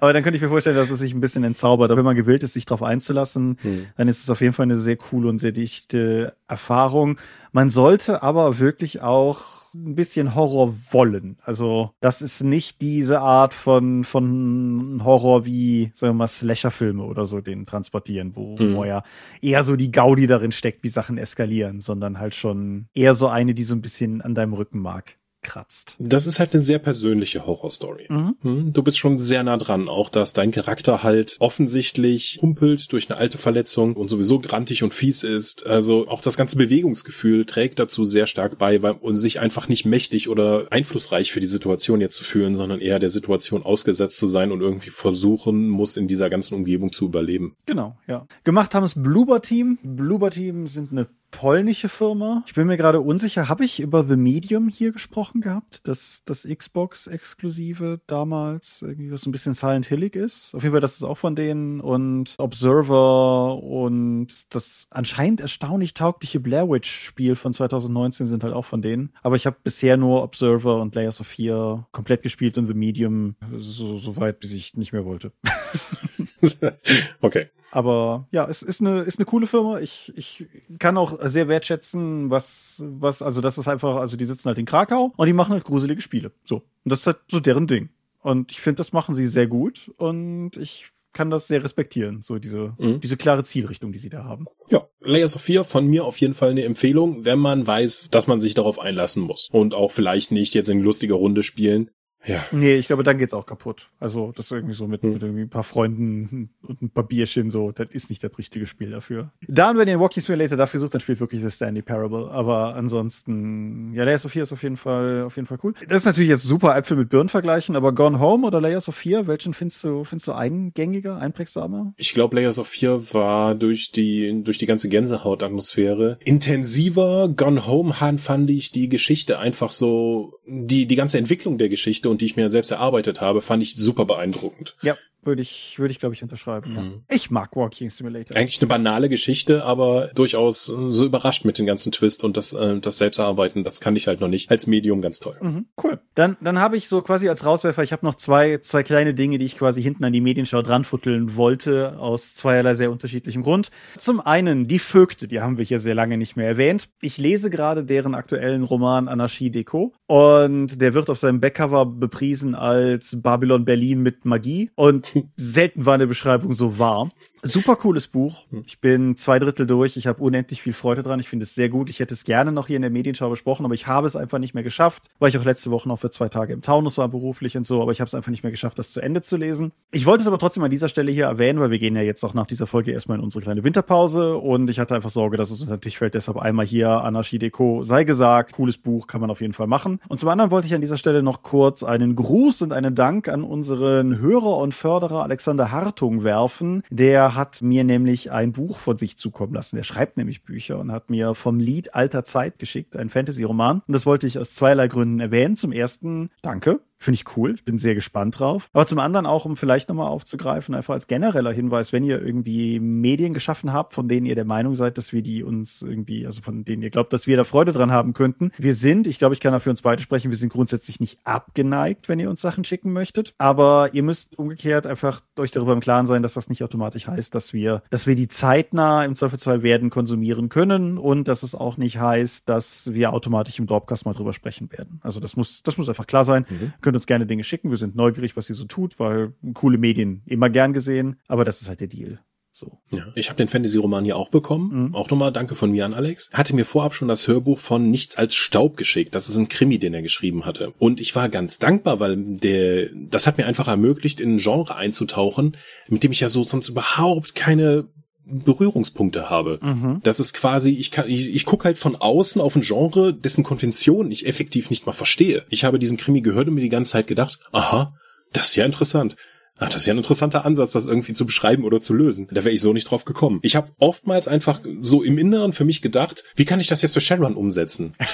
Aber 0.00 0.12
dann 0.12 0.22
könnte 0.22 0.36
ich 0.36 0.42
mir 0.42 0.48
vorstellen, 0.48 0.76
dass 0.76 0.90
es 0.90 0.98
sich 0.98 1.14
ein 1.14 1.20
bisschen 1.20 1.44
entzaubert. 1.44 1.90
Aber 1.90 1.98
wenn 1.98 2.04
man 2.04 2.16
gewillt 2.16 2.42
ist, 2.42 2.54
sich 2.54 2.64
darauf 2.64 2.82
einzulassen, 2.82 3.58
hm. 3.60 3.86
dann 3.96 4.08
ist 4.08 4.22
es 4.22 4.30
auf 4.30 4.40
jeden 4.40 4.52
Fall 4.52 4.64
eine 4.64 4.76
sehr 4.76 4.96
coole 4.96 5.28
und 5.28 5.38
sehr 5.38 5.52
dichte 5.52 6.34
Erfahrung. 6.48 7.18
Man 7.56 7.70
sollte 7.70 8.22
aber 8.22 8.58
wirklich 8.58 9.00
auch 9.00 9.72
ein 9.74 9.94
bisschen 9.94 10.34
Horror 10.34 10.74
wollen. 10.92 11.38
Also 11.42 11.90
das 12.00 12.20
ist 12.20 12.44
nicht 12.44 12.82
diese 12.82 13.22
Art 13.22 13.54
von, 13.54 14.04
von 14.04 15.00
Horror 15.02 15.46
wie, 15.46 15.90
sagen 15.94 16.12
wir 16.12 16.18
mal, 16.18 16.26
Slasher-Filme 16.26 17.02
oder 17.02 17.24
so, 17.24 17.40
den 17.40 17.64
transportieren, 17.64 18.36
wo, 18.36 18.58
mhm. 18.58 18.76
wo 18.76 18.84
ja 18.84 19.04
eher 19.40 19.64
so 19.64 19.74
die 19.74 19.90
Gaudi 19.90 20.26
darin 20.26 20.52
steckt, 20.52 20.84
wie 20.84 20.88
Sachen 20.88 21.16
eskalieren, 21.16 21.80
sondern 21.80 22.18
halt 22.18 22.34
schon 22.34 22.88
eher 22.92 23.14
so 23.14 23.28
eine, 23.28 23.54
die 23.54 23.64
so 23.64 23.74
ein 23.74 23.80
bisschen 23.80 24.20
an 24.20 24.34
deinem 24.34 24.52
Rücken 24.52 24.80
mag 24.80 25.16
kratzt. 25.46 25.96
Das 25.98 26.26
ist 26.26 26.38
halt 26.38 26.52
eine 26.52 26.62
sehr 26.62 26.78
persönliche 26.78 27.46
Horrorstory. 27.46 28.06
Mhm. 28.08 28.36
Hm, 28.42 28.72
du 28.72 28.82
bist 28.82 28.98
schon 28.98 29.18
sehr 29.18 29.42
nah 29.42 29.56
dran, 29.56 29.88
auch 29.88 30.10
dass 30.10 30.32
dein 30.32 30.50
Charakter 30.50 31.02
halt 31.02 31.36
offensichtlich 31.38 32.38
humpelt 32.42 32.92
durch 32.92 33.08
eine 33.08 33.18
alte 33.18 33.38
Verletzung 33.38 33.94
und 33.94 34.08
sowieso 34.08 34.38
grantig 34.40 34.82
und 34.82 34.92
fies 34.92 35.22
ist. 35.22 35.66
Also 35.66 36.08
auch 36.08 36.20
das 36.20 36.36
ganze 36.36 36.56
Bewegungsgefühl 36.56 37.46
trägt 37.46 37.78
dazu 37.78 38.04
sehr 38.04 38.26
stark 38.26 38.58
bei, 38.58 38.82
weil 38.82 38.96
und 39.00 39.16
sich 39.16 39.40
einfach 39.40 39.68
nicht 39.68 39.86
mächtig 39.86 40.28
oder 40.28 40.66
einflussreich 40.70 41.32
für 41.32 41.40
die 41.40 41.46
Situation 41.46 42.00
jetzt 42.00 42.16
zu 42.16 42.24
fühlen, 42.24 42.54
sondern 42.54 42.80
eher 42.80 42.98
der 42.98 43.10
Situation 43.10 43.62
ausgesetzt 43.62 44.18
zu 44.18 44.26
sein 44.26 44.52
und 44.52 44.60
irgendwie 44.60 44.90
versuchen 44.90 45.68
muss, 45.68 45.96
in 45.96 46.08
dieser 46.08 46.28
ganzen 46.28 46.54
Umgebung 46.54 46.92
zu 46.92 47.06
überleben. 47.06 47.54
Genau, 47.66 47.96
ja. 48.06 48.26
Gemacht 48.44 48.74
haben 48.74 48.84
es 48.84 48.94
Bloober 48.94 49.40
Team. 49.40 49.78
Bloober 49.82 50.30
Team 50.30 50.66
sind 50.66 50.90
eine 50.90 51.06
polnische 51.30 51.88
Firma. 51.88 52.42
Ich 52.46 52.54
bin 52.54 52.66
mir 52.66 52.76
gerade 52.76 53.00
unsicher, 53.00 53.48
habe 53.48 53.64
ich 53.64 53.80
über 53.80 54.04
The 54.04 54.16
Medium 54.16 54.68
hier 54.68 54.92
gesprochen 54.92 55.40
gehabt? 55.40 55.86
Das, 55.86 56.22
das 56.24 56.46
Xbox-Exklusive 56.46 58.00
damals, 58.06 58.82
irgendwie 58.82 59.10
was 59.10 59.26
ein 59.26 59.32
bisschen 59.32 59.54
Silent 59.54 59.86
Hillig 59.86 60.16
ist. 60.16 60.54
Auf 60.54 60.62
jeden 60.62 60.72
Fall, 60.72 60.80
das 60.80 60.96
ist 60.96 61.02
auch 61.02 61.18
von 61.18 61.36
denen 61.36 61.80
und 61.80 62.34
Observer 62.38 63.62
und 63.62 64.28
das 64.50 64.86
anscheinend 64.90 65.40
erstaunlich 65.40 65.94
taugliche 65.94 66.40
Blair 66.40 66.68
Witch-Spiel 66.68 67.36
von 67.36 67.52
2019 67.52 68.26
sind 68.28 68.44
halt 68.44 68.54
auch 68.54 68.64
von 68.64 68.82
denen. 68.82 69.12
Aber 69.22 69.36
ich 69.36 69.46
habe 69.46 69.56
bisher 69.62 69.96
nur 69.96 70.22
Observer 70.22 70.80
und 70.80 70.94
Layers 70.94 71.20
of 71.20 71.26
Fear 71.26 71.86
komplett 71.92 72.22
gespielt 72.22 72.58
und 72.58 72.66
The 72.66 72.74
Medium 72.74 73.36
so, 73.56 73.96
so 73.96 74.16
weit, 74.16 74.40
bis 74.40 74.52
ich 74.52 74.74
nicht 74.76 74.92
mehr 74.92 75.04
wollte. 75.04 75.32
okay. 77.20 77.48
Aber 77.70 78.26
ja, 78.30 78.46
es 78.48 78.62
ist 78.62 78.80
eine, 78.80 79.00
ist 79.00 79.18
eine 79.18 79.26
coole 79.26 79.46
Firma. 79.46 79.80
Ich, 79.80 80.12
ich 80.16 80.46
kann 80.78 80.96
auch 80.96 81.18
sehr 81.22 81.48
wertschätzen, 81.48 82.30
was, 82.30 82.82
was, 82.86 83.22
also 83.22 83.40
das 83.40 83.58
ist 83.58 83.68
einfach, 83.68 83.96
also 83.96 84.16
die 84.16 84.24
sitzen 84.24 84.48
halt 84.48 84.58
in 84.58 84.64
Krakau 84.66 85.12
und 85.16 85.26
die 85.26 85.32
machen 85.32 85.52
halt 85.52 85.64
gruselige 85.64 86.00
Spiele. 86.00 86.32
So. 86.44 86.56
Und 86.56 86.64
das 86.84 87.00
ist 87.00 87.06
halt 87.06 87.18
so 87.28 87.40
deren 87.40 87.66
Ding. 87.66 87.90
Und 88.22 88.50
ich 88.50 88.60
finde, 88.60 88.78
das 88.78 88.92
machen 88.92 89.14
sie 89.14 89.26
sehr 89.26 89.46
gut 89.46 89.92
und 89.98 90.56
ich 90.56 90.90
kann 91.12 91.30
das 91.30 91.48
sehr 91.48 91.64
respektieren, 91.64 92.20
so 92.20 92.38
diese, 92.38 92.74
mhm. 92.78 93.00
diese 93.00 93.16
klare 93.16 93.42
Zielrichtung, 93.42 93.90
die 93.90 93.98
sie 93.98 94.10
da 94.10 94.24
haben. 94.24 94.46
Ja, 94.68 94.86
Layers 95.00 95.34
of 95.34 95.42
Fear 95.42 95.64
von 95.64 95.86
mir 95.86 96.04
auf 96.04 96.20
jeden 96.20 96.34
Fall 96.34 96.50
eine 96.50 96.64
Empfehlung, 96.64 97.24
wenn 97.24 97.38
man 97.38 97.66
weiß, 97.66 98.08
dass 98.10 98.26
man 98.26 98.40
sich 98.40 98.54
darauf 98.54 98.78
einlassen 98.78 99.22
muss 99.22 99.48
und 99.50 99.74
auch 99.74 99.92
vielleicht 99.92 100.30
nicht 100.30 100.54
jetzt 100.54 100.68
in 100.68 100.82
lustiger 100.82 101.14
Runde 101.14 101.42
spielen, 101.42 101.90
Ja. 102.26 102.44
Nee, 102.50 102.74
ich 102.74 102.88
glaube, 102.88 103.02
dann 103.02 103.18
geht's 103.18 103.32
auch 103.32 103.46
kaputt. 103.46 103.88
Also, 104.00 104.32
das 104.34 104.50
irgendwie 104.50 104.74
so 104.74 104.86
mit, 104.86 105.02
hm. 105.02 105.12
mit 105.12 105.22
irgendwie 105.22 105.42
ein 105.42 105.50
paar 105.50 105.62
Freunden 105.62 106.50
und 106.62 106.82
ein 106.82 106.90
paar 106.90 107.04
Bierchen 107.04 107.50
so, 107.50 107.72
das 107.72 107.88
ist 107.90 108.10
nicht 108.10 108.22
das 108.22 108.36
richtige 108.36 108.66
Spiel 108.66 108.90
dafür. 108.90 109.32
Da, 109.46 109.70
und 109.70 109.78
wenn 109.78 109.88
ihr 109.88 110.00
Walking 110.00 110.22
Simulator 110.22 110.58
dafür 110.58 110.80
sucht, 110.80 110.94
dann 110.94 111.00
spielt 111.00 111.20
wirklich 111.20 111.42
The 111.42 111.50
Stanley 111.50 111.82
Parable. 111.82 112.30
Aber 112.30 112.74
ansonsten, 112.74 113.94
ja, 113.94 114.04
Layers 114.04 114.26
of 114.26 114.32
Fear 114.32 114.42
ist 114.42 114.52
auf 114.52 114.62
jeden 114.62 114.76
Fall, 114.76 115.22
auf 115.22 115.36
jeden 115.36 115.46
Fall 115.46 115.58
cool. 115.62 115.74
Das 115.88 116.02
ist 116.02 116.06
natürlich 116.06 116.28
jetzt 116.28 116.42
super 116.42 116.76
Äpfel 116.76 116.96
mit 116.96 117.08
Birnen 117.08 117.28
vergleichen, 117.28 117.76
aber 117.76 117.92
Gone 117.92 118.18
Home 118.18 118.46
oder 118.46 118.60
Layers 118.60 118.88
of 118.88 118.96
Fear, 118.96 119.26
welchen 119.26 119.54
findest 119.54 119.84
du, 119.84 120.04
findest 120.04 120.28
du 120.28 120.32
eingängiger, 120.32 121.18
einprägsamer? 121.18 121.94
Ich 121.96 122.12
glaube, 122.12 122.36
Layers 122.36 122.58
of 122.58 122.68
Fear 122.68 123.14
war 123.14 123.54
durch 123.54 123.92
die, 123.92 124.42
durch 124.42 124.58
die 124.58 124.66
ganze 124.66 124.88
Gänsehaut-Atmosphäre 124.88 126.18
intensiver. 126.24 127.28
Gone 127.28 127.66
Home 127.66 127.94
fand 128.18 128.50
ich 128.50 128.72
die 128.72 128.88
Geschichte 128.88 129.38
einfach 129.38 129.70
so, 129.70 130.40
die, 130.46 130.86
die 130.86 130.96
ganze 130.96 131.18
Entwicklung 131.18 131.58
der 131.58 131.68
Geschichte 131.68 132.10
und 132.10 132.15
die 132.18 132.26
ich 132.26 132.36
mir 132.36 132.48
selbst 132.48 132.70
erarbeitet 132.70 133.20
habe, 133.20 133.40
fand 133.40 133.62
ich 133.62 133.76
super 133.76 134.04
beeindruckend. 134.04 134.76
Ja, 134.82 134.96
würde 135.26 135.42
ich, 135.42 135.78
würde 135.78 135.92
ich 135.92 135.98
glaube 135.98 136.14
ich 136.14 136.22
unterschreiben. 136.22 136.70
Mhm. 136.70 136.76
Ja. 136.76 137.16
Ich 137.16 137.30
mag 137.30 137.54
Walking 137.56 137.90
Simulator. 137.90 138.36
Eigentlich 138.36 138.60
eine 138.60 138.68
banale 138.68 139.08
Geschichte, 139.08 139.64
aber 139.64 140.08
durchaus 140.14 140.64
so 140.66 141.04
überrascht 141.04 141.44
mit 141.44 141.58
dem 141.58 141.66
ganzen 141.66 141.92
Twist 141.92 142.24
und 142.24 142.36
das, 142.36 142.52
äh, 142.52 142.78
das 142.80 142.98
Selbsterarbeiten, 142.98 143.64
das 143.64 143.80
kann 143.80 143.96
ich 143.96 144.06
halt 144.06 144.20
noch 144.20 144.28
nicht. 144.28 144.50
Als 144.50 144.66
Medium 144.66 145.00
ganz 145.00 145.20
toll. 145.20 145.36
Mhm, 145.40 145.66
cool. 145.82 146.00
Dann, 146.14 146.36
dann 146.40 146.60
habe 146.60 146.76
ich 146.76 146.88
so 146.88 147.02
quasi 147.02 147.28
als 147.28 147.44
Rauswerfer, 147.44 147.82
ich 147.82 147.92
habe 147.92 148.06
noch 148.06 148.14
zwei, 148.14 148.58
zwei 148.58 148.82
kleine 148.82 149.14
Dinge, 149.14 149.38
die 149.38 149.44
ich 149.44 149.58
quasi 149.58 149.82
hinten 149.82 150.04
an 150.04 150.12
die 150.12 150.20
Medienschau 150.20 150.62
dranfutteln 150.62 151.36
wollte, 151.36 151.98
aus 151.98 152.34
zweierlei 152.34 152.74
sehr 152.74 152.90
unterschiedlichem 152.90 153.42
Grund. 153.42 153.70
Zum 153.98 154.20
einen 154.20 154.66
die 154.68 154.78
Vögte, 154.78 155.28
die 155.28 155.40
haben 155.40 155.58
wir 155.58 155.64
hier 155.64 155.78
sehr 155.78 155.94
lange 155.94 156.16
nicht 156.16 156.36
mehr 156.36 156.46
erwähnt. 156.46 156.88
Ich 157.00 157.18
lese 157.18 157.50
gerade 157.50 157.84
deren 157.84 158.14
aktuellen 158.14 158.62
Roman 158.62 159.08
Anarchie 159.08 159.50
Deco 159.50 159.92
und 160.06 160.80
der 160.80 160.94
wird 160.94 161.10
auf 161.10 161.18
seinem 161.18 161.40
Backcover 161.40 161.86
bepriesen 161.86 162.54
als 162.54 163.20
Babylon 163.22 163.64
Berlin 163.64 164.02
mit 164.02 164.24
Magie 164.24 164.70
und 164.74 165.06
selten 165.36 165.86
war 165.86 165.94
eine 165.94 166.06
Beschreibung 166.06 166.52
so 166.52 166.78
wahr. 166.78 167.10
Super 167.42 167.76
cooles 167.76 168.08
Buch. 168.08 168.44
Hm. 168.50 168.64
Ich 168.66 168.80
bin 168.80 169.16
zwei 169.16 169.38
Drittel 169.38 169.66
durch. 169.66 169.96
Ich 169.96 170.06
habe 170.06 170.22
unendlich 170.22 170.62
viel 170.62 170.72
Freude 170.72 171.02
dran. 171.02 171.20
Ich 171.20 171.28
finde 171.28 171.44
es 171.44 171.54
sehr 171.54 171.68
gut. 171.68 171.90
Ich 171.90 172.00
hätte 172.00 172.14
es 172.14 172.24
gerne 172.24 172.52
noch 172.52 172.66
hier 172.66 172.76
in 172.76 172.82
der 172.82 172.90
Medienschau 172.90 173.30
besprochen, 173.30 173.64
aber 173.64 173.74
ich 173.74 173.86
habe 173.86 174.06
es 174.06 174.16
einfach 174.16 174.38
nicht 174.38 174.54
mehr 174.54 174.62
geschafft, 174.62 175.04
weil 175.18 175.28
ich 175.28 175.38
auch 175.38 175.44
letzte 175.44 175.70
Woche 175.70 175.88
noch 175.88 175.98
für 175.98 176.10
zwei 176.10 176.28
Tage 176.28 176.52
im 176.52 176.62
Taunus 176.62 176.98
war 176.98 177.08
beruflich 177.08 177.56
und 177.56 177.66
so. 177.66 177.82
Aber 177.82 177.92
ich 177.92 178.00
habe 178.00 178.08
es 178.08 178.14
einfach 178.14 178.30
nicht 178.30 178.42
mehr 178.42 178.50
geschafft, 178.50 178.78
das 178.78 178.90
zu 178.90 179.00
Ende 179.00 179.22
zu 179.22 179.36
lesen. 179.36 179.72
Ich 179.92 180.06
wollte 180.06 180.22
es 180.22 180.28
aber 180.28 180.38
trotzdem 180.38 180.62
an 180.64 180.70
dieser 180.70 180.88
Stelle 180.88 181.12
hier 181.12 181.26
erwähnen, 181.26 181.60
weil 181.60 181.70
wir 181.70 181.78
gehen 181.78 181.94
ja 181.94 182.02
jetzt 182.02 182.24
auch 182.24 182.34
nach 182.34 182.46
dieser 182.46 182.66
Folge 182.66 182.92
erstmal 182.92 183.18
in 183.18 183.24
unsere 183.24 183.42
kleine 183.42 183.62
Winterpause 183.64 184.36
und 184.36 184.68
ich 184.70 184.78
hatte 184.78 184.94
einfach 184.94 185.10
Sorge, 185.10 185.36
dass 185.36 185.50
es 185.50 185.60
unter 185.60 185.76
den 185.76 185.80
Tisch 185.80 185.98
fällt. 185.98 186.14
Deshalb 186.14 186.38
einmal 186.38 186.66
hier 186.66 186.90
Anarchie 187.04 187.38
Deco 187.38 187.82
sei 187.82 188.04
gesagt. 188.04 188.52
Cooles 188.52 188.78
Buch 188.78 189.06
kann 189.06 189.20
man 189.20 189.30
auf 189.30 189.40
jeden 189.40 189.52
Fall 189.52 189.66
machen. 189.66 190.00
Und 190.08 190.20
zum 190.20 190.28
anderen 190.28 190.50
wollte 190.50 190.66
ich 190.66 190.74
an 190.74 190.80
dieser 190.80 190.96
Stelle 190.96 191.22
noch 191.22 191.42
kurz 191.42 191.82
einen 191.82 192.14
Gruß 192.14 192.62
und 192.62 192.72
einen 192.72 192.94
Dank 192.94 193.28
an 193.28 193.42
unseren 193.42 194.18
Hörer 194.18 194.56
und 194.58 194.74
Förderer 194.74 195.22
Alexander 195.22 195.70
Hartung 195.70 196.24
werfen. 196.24 196.82
Der 196.90 197.25
hat 197.34 197.62
mir 197.62 197.84
nämlich 197.84 198.30
ein 198.30 198.52
Buch 198.52 198.78
von 198.78 198.96
sich 198.96 199.16
zukommen 199.16 199.54
lassen. 199.54 199.76
Er 199.76 199.84
schreibt 199.84 200.16
nämlich 200.16 200.44
Bücher 200.44 200.78
und 200.78 200.92
hat 200.92 201.10
mir 201.10 201.34
vom 201.34 201.58
Lied 201.58 201.94
Alter 201.94 202.24
Zeit 202.24 202.58
geschickt, 202.58 202.96
ein 202.96 203.08
Fantasy-Roman. 203.08 203.82
Und 203.86 203.92
das 203.92 204.06
wollte 204.06 204.26
ich 204.26 204.38
aus 204.38 204.54
zweierlei 204.54 204.88
Gründen 204.88 205.20
erwähnen. 205.20 205.56
Zum 205.56 205.72
ersten, 205.72 206.30
danke 206.42 206.80
Finde 206.98 207.16
ich 207.16 207.36
cool. 207.36 207.56
Bin 207.64 207.78
sehr 207.78 207.94
gespannt 207.94 208.38
drauf. 208.38 208.70
Aber 208.72 208.86
zum 208.86 208.98
anderen 208.98 209.26
auch, 209.26 209.44
um 209.44 209.56
vielleicht 209.56 209.88
nochmal 209.88 210.08
aufzugreifen, 210.08 210.74
einfach 210.74 210.94
als 210.94 211.06
genereller 211.06 211.52
Hinweis, 211.52 211.92
wenn 211.92 212.04
ihr 212.04 212.22
irgendwie 212.22 212.80
Medien 212.80 213.34
geschaffen 213.34 213.72
habt, 213.72 213.92
von 213.94 214.08
denen 214.08 214.26
ihr 214.26 214.34
der 214.34 214.44
Meinung 214.44 214.74
seid, 214.74 214.96
dass 214.96 215.12
wir 215.12 215.22
die 215.22 215.42
uns 215.42 215.82
irgendwie, 215.82 216.26
also 216.26 216.40
von 216.42 216.64
denen 216.64 216.82
ihr 216.82 216.90
glaubt, 216.90 217.12
dass 217.12 217.26
wir 217.26 217.36
da 217.36 217.44
Freude 217.44 217.72
dran 217.72 217.92
haben 217.92 218.14
könnten. 218.14 218.50
Wir 218.56 218.74
sind, 218.74 219.06
ich 219.06 219.18
glaube, 219.18 219.34
ich 219.34 219.40
kann 219.40 219.52
dafür 219.52 219.70
uns 219.70 219.82
beide 219.82 220.02
sprechen, 220.02 220.30
wir 220.30 220.38
sind 220.38 220.52
grundsätzlich 220.52 220.98
nicht 220.98 221.18
abgeneigt, 221.24 222.08
wenn 222.08 222.18
ihr 222.18 222.30
uns 222.30 222.40
Sachen 222.40 222.64
schicken 222.64 222.92
möchtet. 222.92 223.34
Aber 223.38 223.90
ihr 223.92 224.02
müsst 224.02 224.38
umgekehrt 224.38 224.86
einfach 224.86 225.20
euch 225.38 225.50
darüber 225.50 225.74
im 225.74 225.80
Klaren 225.80 226.06
sein, 226.06 226.22
dass 226.22 226.34
das 226.34 226.48
nicht 226.48 226.62
automatisch 226.64 227.06
heißt, 227.06 227.34
dass 227.34 227.52
wir, 227.52 227.82
dass 227.90 228.06
wir 228.06 228.14
die 228.14 228.28
zeitnah 228.28 229.04
im 229.04 229.14
Zweifelsfall 229.14 229.62
werden 229.62 229.90
konsumieren 229.90 230.48
können 230.48 230.96
und 230.96 231.28
dass 231.28 231.42
es 231.42 231.54
auch 231.54 231.76
nicht 231.76 232.00
heißt, 232.00 232.48
dass 232.48 232.92
wir 232.94 233.12
automatisch 233.12 233.58
im 233.58 233.66
Dropcast 233.66 234.06
mal 234.06 234.14
drüber 234.14 234.32
sprechen 234.32 234.72
werden. 234.72 235.00
Also 235.02 235.20
das 235.20 235.36
muss, 235.36 235.62
das 235.62 235.76
muss 235.76 235.88
einfach 235.88 236.06
klar 236.06 236.24
sein. 236.24 236.46
Mhm 236.48 236.72
könnt 236.96 237.02
uns 237.02 237.06
gerne 237.06 237.26
Dinge 237.26 237.44
schicken. 237.44 237.70
Wir 237.70 237.76
sind 237.76 237.94
neugierig, 237.94 238.36
was 238.36 238.46
sie 238.46 238.54
so 238.54 238.64
tut, 238.64 238.98
weil 238.98 239.34
coole 239.52 239.76
Medien 239.76 240.22
immer 240.24 240.48
gern 240.48 240.72
gesehen. 240.72 241.20
Aber 241.28 241.44
das 241.44 241.60
ist 241.60 241.68
halt 241.68 241.80
der 241.80 241.88
Deal. 241.88 242.20
So. 242.52 242.78
Ja, 242.90 243.04
ich 243.14 243.28
habe 243.28 243.36
den 243.36 243.48
Fantasy-Roman 243.48 244.06
ja 244.06 244.14
auch 244.14 244.30
bekommen. 244.30 244.86
Mhm. 244.86 244.94
Auch 244.94 245.10
nochmal 245.10 245.30
danke 245.30 245.54
von 245.54 245.70
mir 245.70 245.84
an 245.84 245.92
Alex. 245.92 246.30
Hatte 246.32 246.56
mir 246.56 246.64
vorab 246.64 246.94
schon 246.94 247.08
das 247.08 247.28
Hörbuch 247.28 247.58
von 247.58 247.90
Nichts 247.90 248.16
als 248.16 248.34
Staub 248.34 248.78
geschickt. 248.78 249.14
Das 249.14 249.28
ist 249.28 249.36
ein 249.36 249.48
Krimi, 249.48 249.78
den 249.78 249.92
er 249.92 250.00
geschrieben 250.00 250.46
hatte. 250.46 250.72
Und 250.78 250.98
ich 250.98 251.14
war 251.14 251.28
ganz 251.28 251.58
dankbar, 251.58 252.00
weil 252.00 252.16
der, 252.16 252.88
das 252.94 253.26
hat 253.26 253.36
mir 253.36 253.44
einfach 253.44 253.68
ermöglicht, 253.68 254.18
in 254.18 254.36
ein 254.36 254.38
Genre 254.38 254.74
einzutauchen, 254.74 255.58
mit 255.90 256.02
dem 256.02 256.12
ich 256.12 256.20
ja 256.20 256.30
so 256.30 256.44
sonst 256.44 256.70
überhaupt 256.70 257.34
keine 257.34 257.88
Berührungspunkte 258.28 259.30
habe. 259.30 259.58
Mhm. 259.62 260.00
Das 260.02 260.18
ist 260.18 260.34
quasi, 260.34 260.70
ich 260.70 260.90
kann, 260.90 261.08
ich, 261.08 261.32
ich 261.32 261.44
gucke 261.44 261.64
halt 261.64 261.78
von 261.78 261.94
außen 261.94 262.40
auf 262.40 262.56
ein 262.56 262.62
Genre, 262.62 263.14
dessen 263.14 263.44
Konvention 263.44 264.10
ich 264.10 264.26
effektiv 264.26 264.68
nicht 264.68 264.84
mal 264.84 264.92
verstehe. 264.92 265.44
Ich 265.48 265.64
habe 265.64 265.78
diesen 265.78 265.96
Krimi 265.96 266.20
gehört 266.20 266.48
und 266.48 266.54
mir 266.54 266.60
die 266.60 266.68
ganze 266.68 266.92
Zeit 266.92 267.06
gedacht, 267.06 267.38
aha, 267.52 267.94
das 268.32 268.46
ist 268.48 268.56
ja 268.56 268.66
interessant. 268.66 269.16
Ach, 269.58 269.68
das 269.68 269.76
ist 269.76 269.86
ja 269.86 269.94
ein 269.94 269.98
interessanter 269.98 270.44
Ansatz, 270.44 270.72
das 270.72 270.86
irgendwie 270.86 271.14
zu 271.14 271.24
beschreiben 271.24 271.64
oder 271.64 271.80
zu 271.80 271.94
lösen. 271.94 272.28
Da 272.30 272.44
wäre 272.44 272.54
ich 272.54 272.60
so 272.60 272.72
nicht 272.72 272.90
drauf 272.90 273.04
gekommen. 273.04 273.40
Ich 273.42 273.56
habe 273.56 273.70
oftmals 273.78 274.28
einfach 274.28 274.60
so 274.82 275.02
im 275.02 275.16
Inneren 275.16 275.52
für 275.52 275.64
mich 275.64 275.80
gedacht, 275.80 276.24
wie 276.34 276.44
kann 276.44 276.60
ich 276.60 276.66
das 276.66 276.82
jetzt 276.82 276.92
für 276.92 277.00
Shadowrun 277.00 277.34
umsetzen? 277.34 277.94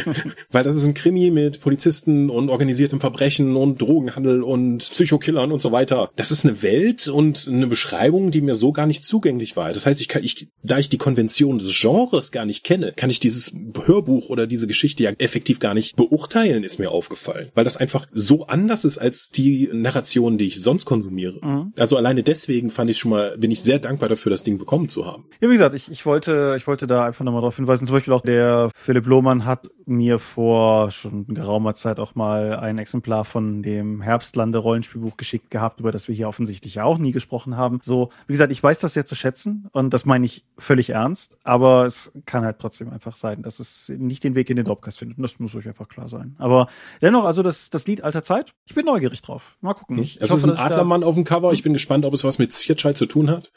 Weil 0.50 0.64
das 0.64 0.76
ist 0.76 0.84
ein 0.84 0.94
Krimi 0.94 1.30
mit 1.30 1.60
Polizisten 1.60 2.30
und 2.30 2.50
organisiertem 2.50 3.00
Verbrechen 3.00 3.56
und 3.56 3.80
Drogenhandel 3.80 4.42
und 4.42 4.78
Psychokillern 4.78 5.50
und 5.50 5.60
so 5.60 5.72
weiter. 5.72 6.10
Das 6.16 6.30
ist 6.30 6.44
eine 6.44 6.62
Welt 6.62 7.08
und 7.08 7.48
eine 7.48 7.66
Beschreibung, 7.66 8.30
die 8.30 8.40
mir 8.40 8.54
so 8.54 8.72
gar 8.72 8.86
nicht 8.86 9.04
zugänglich 9.04 9.56
war. 9.56 9.72
Das 9.72 9.86
heißt, 9.86 10.00
ich 10.00 10.08
kann, 10.08 10.22
ich, 10.22 10.48
da 10.62 10.78
ich 10.78 10.88
die 10.88 10.98
Konvention 10.98 11.58
des 11.58 11.78
Genres 11.80 12.30
gar 12.30 12.44
nicht 12.44 12.64
kenne, 12.64 12.92
kann 12.94 13.10
ich 13.10 13.20
dieses 13.20 13.52
Hörbuch 13.84 14.28
oder 14.28 14.46
diese 14.46 14.66
Geschichte 14.66 15.02
ja 15.02 15.10
effektiv 15.18 15.58
gar 15.58 15.74
nicht 15.74 15.96
beurteilen, 15.96 16.62
ist 16.62 16.78
mir 16.78 16.90
aufgefallen. 16.90 17.48
Weil 17.54 17.64
das 17.64 17.76
einfach 17.76 18.06
so 18.12 18.46
anders 18.46 18.84
ist 18.84 18.98
als 18.98 19.30
die 19.30 19.68
Narration, 19.72 20.38
die 20.38 20.46
ich 20.46 20.59
sonst 20.62 20.84
konsumiere. 20.84 21.38
Mhm. 21.44 21.72
Also 21.76 21.96
alleine 21.96 22.22
deswegen 22.22 22.70
fand 22.70 22.90
ich 22.90 22.98
schon 22.98 23.10
mal, 23.10 23.36
bin 23.38 23.50
ich 23.50 23.62
sehr 23.62 23.78
dankbar 23.78 24.08
dafür, 24.08 24.30
das 24.30 24.42
Ding 24.42 24.58
bekommen 24.58 24.88
zu 24.88 25.06
haben. 25.06 25.24
Ja, 25.40 25.48
wie 25.48 25.54
gesagt, 25.54 25.74
ich, 25.74 25.90
ich 25.90 26.06
wollte, 26.06 26.54
ich 26.56 26.66
wollte 26.66 26.86
da 26.86 27.04
einfach 27.04 27.24
nochmal 27.24 27.42
darauf 27.42 27.56
hinweisen. 27.56 27.86
Zum 27.86 27.96
Beispiel 27.96 28.12
auch 28.12 28.22
der 28.22 28.70
Philipp 28.74 29.06
Lohmann 29.06 29.44
hat 29.44 29.68
mir 29.86 30.18
vor 30.18 30.90
schon 30.90 31.26
geraumer 31.26 31.74
Zeit 31.74 31.98
auch 31.98 32.14
mal 32.14 32.56
ein 32.56 32.78
Exemplar 32.78 33.24
von 33.24 33.62
dem 33.62 34.00
Herbstlande 34.00 34.58
Rollenspielbuch 34.58 35.16
geschickt 35.16 35.50
gehabt, 35.50 35.80
über 35.80 35.90
das 35.92 36.08
wir 36.08 36.14
hier 36.14 36.28
offensichtlich 36.28 36.76
ja 36.76 36.84
auch 36.84 36.98
nie 36.98 37.12
gesprochen 37.12 37.56
haben. 37.56 37.80
So, 37.82 38.10
wie 38.26 38.32
gesagt, 38.32 38.52
ich 38.52 38.62
weiß 38.62 38.78
das 38.78 38.94
sehr 38.94 39.04
zu 39.04 39.14
schätzen 39.14 39.68
und 39.72 39.92
das 39.92 40.04
meine 40.04 40.26
ich 40.26 40.44
völlig 40.58 40.90
ernst, 40.90 41.38
aber 41.42 41.86
es 41.86 42.12
kann 42.24 42.44
halt 42.44 42.58
trotzdem 42.58 42.90
einfach 42.90 43.16
sein, 43.16 43.42
dass 43.42 43.58
es 43.58 43.88
nicht 43.88 44.22
den 44.22 44.34
Weg 44.34 44.48
in 44.50 44.56
den 44.56 44.64
Dropcast 44.64 44.98
findet. 44.98 45.18
Und 45.18 45.22
das 45.22 45.38
muss 45.40 45.54
euch 45.54 45.66
einfach 45.66 45.88
klar 45.88 46.08
sein. 46.08 46.36
Aber 46.38 46.68
dennoch, 47.02 47.24
also 47.24 47.42
das, 47.42 47.70
das 47.70 47.86
Lied 47.86 48.04
alter 48.04 48.22
Zeit, 48.22 48.54
ich 48.66 48.74
bin 48.74 48.86
neugierig 48.86 49.22
drauf. 49.22 49.56
Mal 49.60 49.74
gucken. 49.74 49.98
Ich, 49.98 50.18
das 50.18 50.30
ich 50.30 50.36
ist 50.36 50.44
hoffe, 50.50 50.60
ein 50.60 50.72
Adlermann 50.72 51.04
auf 51.04 51.14
dem 51.14 51.24
Cover. 51.24 51.52
Ich 51.52 51.62
bin 51.62 51.72
gespannt, 51.72 52.04
ob 52.04 52.14
es 52.14 52.24
was 52.24 52.38
mit 52.38 52.52
Viertschall 52.52 52.94
zu 52.94 53.06
tun 53.06 53.30
hat. 53.30 53.52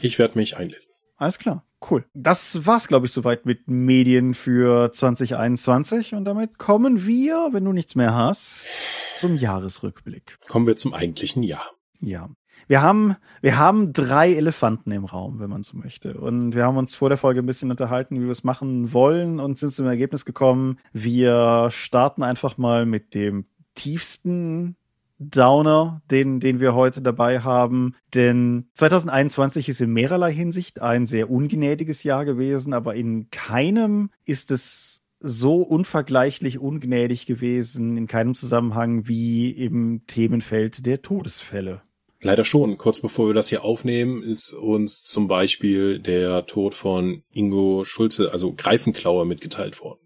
Ich 0.00 0.18
werde 0.18 0.38
mich 0.38 0.56
einlesen. 0.56 0.92
Alles 1.16 1.38
klar, 1.38 1.66
cool. 1.90 2.06
Das 2.14 2.64
war's, 2.64 2.88
glaube 2.88 3.04
ich, 3.04 3.12
soweit 3.12 3.44
mit 3.44 3.68
Medien 3.68 4.32
für 4.32 4.90
2021 4.90 6.14
und 6.14 6.24
damit 6.24 6.56
kommen 6.56 7.04
wir, 7.04 7.50
wenn 7.52 7.64
du 7.64 7.72
nichts 7.72 7.94
mehr 7.94 8.14
hast, 8.14 8.68
zum 9.12 9.36
Jahresrückblick. 9.36 10.38
Kommen 10.48 10.66
wir 10.66 10.76
zum 10.76 10.94
eigentlichen 10.94 11.42
Jahr. 11.42 11.72
Ja. 12.00 12.30
Wir 12.68 12.80
haben, 12.82 13.16
wir 13.42 13.58
haben 13.58 13.92
drei 13.92 14.32
Elefanten 14.32 14.92
im 14.92 15.04
Raum, 15.04 15.40
wenn 15.40 15.50
man 15.50 15.62
so 15.62 15.76
möchte. 15.76 16.18
Und 16.18 16.54
wir 16.54 16.64
haben 16.64 16.76
uns 16.76 16.94
vor 16.94 17.08
der 17.08 17.18
Folge 17.18 17.40
ein 17.40 17.46
bisschen 17.46 17.70
unterhalten, 17.70 18.18
wie 18.20 18.24
wir 18.24 18.30
es 18.30 18.44
machen 18.44 18.92
wollen 18.92 19.40
und 19.40 19.58
sind 19.58 19.74
zum 19.74 19.86
Ergebnis 19.86 20.24
gekommen. 20.24 20.78
Wir 20.92 21.68
starten 21.70 22.22
einfach 22.22 22.58
mal 22.58 22.86
mit 22.86 23.14
dem 23.14 23.46
tiefsten 23.74 24.76
Downer, 25.20 26.02
den, 26.10 26.40
den 26.40 26.60
wir 26.60 26.74
heute 26.74 27.02
dabei 27.02 27.40
haben. 27.40 27.94
Denn 28.14 28.68
2021 28.74 29.68
ist 29.68 29.80
in 29.80 29.92
mehrerlei 29.92 30.32
Hinsicht 30.32 30.80
ein 30.80 31.06
sehr 31.06 31.30
ungnädiges 31.30 32.02
Jahr 32.02 32.24
gewesen, 32.24 32.72
aber 32.72 32.94
in 32.94 33.30
keinem 33.30 34.10
ist 34.24 34.50
es 34.50 35.04
so 35.20 35.56
unvergleichlich 35.56 36.58
ungnädig 36.58 37.26
gewesen, 37.26 37.98
in 37.98 38.06
keinem 38.06 38.34
Zusammenhang 38.34 39.06
wie 39.06 39.50
im 39.50 40.06
Themenfeld 40.06 40.86
der 40.86 41.02
Todesfälle. 41.02 41.82
Leider 42.22 42.44
schon. 42.44 42.76
Kurz 42.76 43.00
bevor 43.00 43.28
wir 43.28 43.34
das 43.34 43.48
hier 43.48 43.64
aufnehmen, 43.64 44.22
ist 44.22 44.52
uns 44.52 45.02
zum 45.02 45.26
Beispiel 45.26 45.98
der 45.98 46.46
Tod 46.46 46.74
von 46.74 47.22
Ingo 47.32 47.84
Schulze, 47.84 48.32
also 48.32 48.52
Greifenklauer, 48.52 49.24
mitgeteilt 49.24 49.80
worden. 49.80 49.99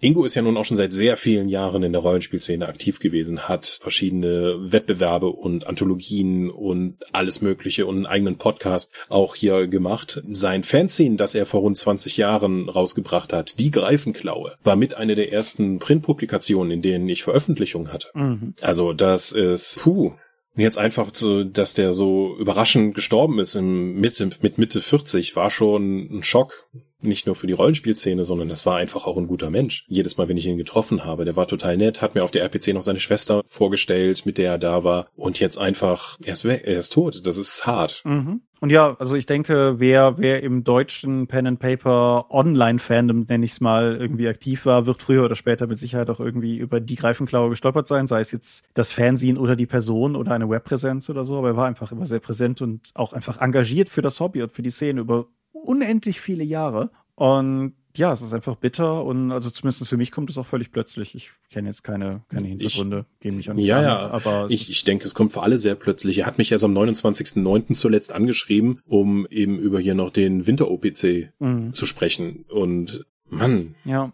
Ingo 0.00 0.24
ist 0.24 0.34
ja 0.34 0.42
nun 0.42 0.56
auch 0.56 0.64
schon 0.64 0.76
seit 0.76 0.92
sehr 0.92 1.16
vielen 1.16 1.48
Jahren 1.48 1.82
in 1.82 1.92
der 1.92 2.00
Rollenspielszene 2.00 2.66
aktiv 2.66 3.00
gewesen, 3.00 3.48
hat 3.48 3.66
verschiedene 3.66 4.72
Wettbewerbe 4.72 5.28
und 5.28 5.66
Anthologien 5.66 6.50
und 6.50 6.96
alles 7.12 7.42
Mögliche 7.42 7.86
und 7.86 7.96
einen 7.96 8.06
eigenen 8.06 8.36
Podcast 8.36 8.92
auch 9.08 9.34
hier 9.34 9.66
gemacht. 9.66 10.22
Sein 10.28 10.62
Fanzine, 10.62 11.16
das 11.16 11.34
er 11.34 11.44
vor 11.44 11.60
rund 11.60 11.76
20 11.76 12.16
Jahren 12.16 12.68
rausgebracht 12.68 13.32
hat, 13.32 13.58
Die 13.60 13.70
Greifenklaue, 13.70 14.54
war 14.62 14.76
mit 14.76 14.94
einer 14.94 15.14
der 15.14 15.32
ersten 15.32 15.78
Printpublikationen, 15.78 16.72
in 16.72 16.82
denen 16.82 17.08
ich 17.08 17.22
Veröffentlichungen 17.22 17.92
hatte. 17.92 18.08
Mhm. 18.14 18.54
Also 18.62 18.92
das 18.94 19.32
ist, 19.32 19.80
puh, 19.80 20.12
und 20.56 20.62
jetzt 20.62 20.78
einfach 20.78 21.10
so, 21.14 21.44
dass 21.44 21.74
der 21.74 21.92
so 21.92 22.36
überraschend 22.38 22.94
gestorben 22.94 23.38
ist 23.38 23.54
im 23.54 24.00
Mitte, 24.00 24.30
mit 24.40 24.58
Mitte 24.58 24.80
40, 24.80 25.36
war 25.36 25.50
schon 25.50 26.08
ein 26.10 26.22
Schock. 26.22 26.68
Nicht 27.02 27.26
nur 27.26 27.36
für 27.36 27.46
die 27.46 27.52
Rollenspielszene, 27.52 28.24
sondern 28.24 28.48
das 28.48 28.66
war 28.66 28.76
einfach 28.76 29.06
auch 29.06 29.16
ein 29.16 29.26
guter 29.26 29.50
Mensch. 29.50 29.84
Jedes 29.88 30.16
Mal, 30.16 30.28
wenn 30.28 30.36
ich 30.36 30.46
ihn 30.46 30.56
getroffen 30.56 31.04
habe, 31.04 31.24
der 31.24 31.36
war 31.36 31.46
total 31.46 31.76
nett, 31.76 32.02
hat 32.02 32.14
mir 32.14 32.24
auf 32.24 32.30
der 32.30 32.42
RPC 32.42 32.74
noch 32.74 32.82
seine 32.82 33.00
Schwester 33.00 33.42
vorgestellt, 33.46 34.26
mit 34.26 34.38
der 34.38 34.52
er 34.52 34.58
da 34.58 34.84
war. 34.84 35.08
Und 35.16 35.40
jetzt 35.40 35.58
einfach, 35.58 36.18
er 36.22 36.34
ist 36.34 36.44
weg, 36.44 36.62
er 36.64 36.78
ist 36.78 36.92
tot. 36.92 37.22
Das 37.24 37.36
ist 37.36 37.66
hart. 37.66 38.02
Mhm. 38.04 38.42
Und 38.60 38.70
ja, 38.70 38.94
also 38.98 39.16
ich 39.16 39.24
denke, 39.24 39.76
wer, 39.78 40.18
wer 40.18 40.42
im 40.42 40.64
deutschen 40.64 41.26
Pen 41.26 41.46
and 41.46 41.58
Paper 41.60 42.26
Online-Fandom, 42.30 43.24
nenne 43.26 43.44
ich 43.46 43.52
es 43.52 43.60
mal, 43.60 43.96
irgendwie 43.98 44.28
aktiv 44.28 44.66
war, 44.66 44.84
wird 44.84 45.00
früher 45.00 45.24
oder 45.24 45.34
später 45.34 45.66
mit 45.66 45.78
Sicherheit 45.78 46.10
auch 46.10 46.20
irgendwie 46.20 46.58
über 46.58 46.78
die 46.78 46.96
Greifenklaue 46.96 47.48
gestolpert 47.48 47.88
sein, 47.88 48.06
sei 48.06 48.20
es 48.20 48.32
jetzt 48.32 48.64
das 48.74 48.92
Fernsehen 48.92 49.38
oder 49.38 49.56
die 49.56 49.66
Person 49.66 50.14
oder 50.14 50.32
eine 50.32 50.50
Webpräsenz 50.50 51.08
oder 51.08 51.24
so, 51.24 51.38
aber 51.38 51.48
er 51.48 51.56
war 51.56 51.66
einfach 51.66 51.90
immer 51.90 52.04
sehr 52.04 52.20
präsent 52.20 52.60
und 52.60 52.90
auch 52.94 53.14
einfach 53.14 53.40
engagiert 53.40 53.88
für 53.88 54.02
das 54.02 54.20
Hobby 54.20 54.42
und 54.42 54.52
für 54.52 54.62
die 54.62 54.70
Szene 54.70 55.00
über 55.00 55.26
unendlich 55.62 56.20
viele 56.20 56.44
Jahre. 56.44 56.90
Und 57.14 57.74
ja, 57.96 58.12
es 58.12 58.22
ist 58.22 58.32
einfach 58.32 58.56
bitter 58.56 59.04
und 59.04 59.32
also 59.32 59.50
zumindest 59.50 59.88
für 59.88 59.96
mich 59.96 60.12
kommt 60.12 60.30
es 60.30 60.38
auch 60.38 60.46
völlig 60.46 60.70
plötzlich. 60.70 61.14
Ich 61.14 61.32
kenne 61.50 61.68
jetzt 61.68 61.82
keine, 61.82 62.22
keine 62.28 62.46
Hintergründe, 62.46 63.04
gehen 63.18 63.36
mich 63.36 63.48
nicht 63.48 63.66
Ja, 63.66 63.78
an, 63.78 63.84
ja, 63.84 64.10
aber 64.10 64.46
ich, 64.48 64.70
ich 64.70 64.84
denke, 64.84 65.06
es 65.06 65.14
kommt 65.14 65.32
für 65.32 65.42
alle 65.42 65.58
sehr 65.58 65.74
plötzlich. 65.74 66.18
Er 66.18 66.26
hat 66.26 66.38
mich 66.38 66.52
erst 66.52 66.64
am 66.64 66.76
29.09. 66.76 67.74
zuletzt 67.74 68.12
angeschrieben, 68.12 68.80
um 68.86 69.26
eben 69.28 69.58
über 69.58 69.80
hier 69.80 69.94
noch 69.94 70.10
den 70.10 70.46
Winter-OPC 70.46 71.32
mhm. 71.40 71.74
zu 71.74 71.84
sprechen 71.84 72.44
und 72.48 73.04
Mann. 73.28 73.74
Ja. 73.84 74.12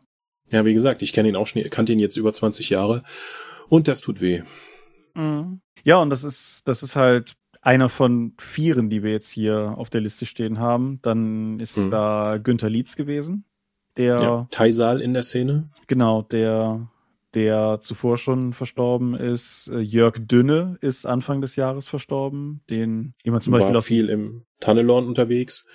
Ja, 0.50 0.64
wie 0.64 0.74
gesagt, 0.74 1.02
ich 1.02 1.12
kenne 1.12 1.28
ihn 1.28 1.36
auch 1.36 1.46
schon, 1.46 1.62
kannte 1.70 1.92
ihn 1.92 1.98
jetzt 1.98 2.16
über 2.16 2.32
20 2.32 2.70
Jahre 2.70 3.02
und 3.68 3.88
das 3.88 4.00
tut 4.00 4.20
weh. 4.20 4.42
Mhm. 5.14 5.60
Ja, 5.84 5.98
und 5.98 6.10
das 6.10 6.24
ist, 6.24 6.66
das 6.66 6.82
ist 6.82 6.96
halt 6.96 7.34
einer 7.66 7.88
von 7.88 8.32
vieren, 8.38 8.88
die 8.88 9.02
wir 9.02 9.10
jetzt 9.10 9.30
hier 9.30 9.74
auf 9.76 9.90
der 9.90 10.00
Liste 10.00 10.24
stehen 10.24 10.60
haben. 10.60 11.00
Dann 11.02 11.58
ist 11.58 11.76
mhm. 11.76 11.90
da 11.90 12.38
Günther 12.42 12.70
Lietz 12.70 12.94
gewesen, 12.94 13.44
der 13.96 14.20
ja, 14.20 14.46
Taisal 14.50 15.00
in 15.00 15.12
der 15.12 15.24
Szene. 15.24 15.68
Genau, 15.88 16.22
der 16.22 16.88
der 17.34 17.80
zuvor 17.80 18.16
schon 18.16 18.54
verstorben 18.54 19.14
ist. 19.14 19.68
Äh, 19.68 19.80
Jörg 19.80 20.16
Dünne 20.20 20.78
ist 20.80 21.04
Anfang 21.06 21.42
des 21.42 21.56
Jahres 21.56 21.86
verstorben, 21.86 22.62
den 22.70 23.14
jemand 23.24 23.42
zum 23.42 23.52
War 23.52 23.60
Beispiel 23.60 23.76
auf 23.76 23.84
viel 23.84 24.08
im 24.08 24.44
Tunnelorn 24.60 25.06
unterwegs 25.06 25.66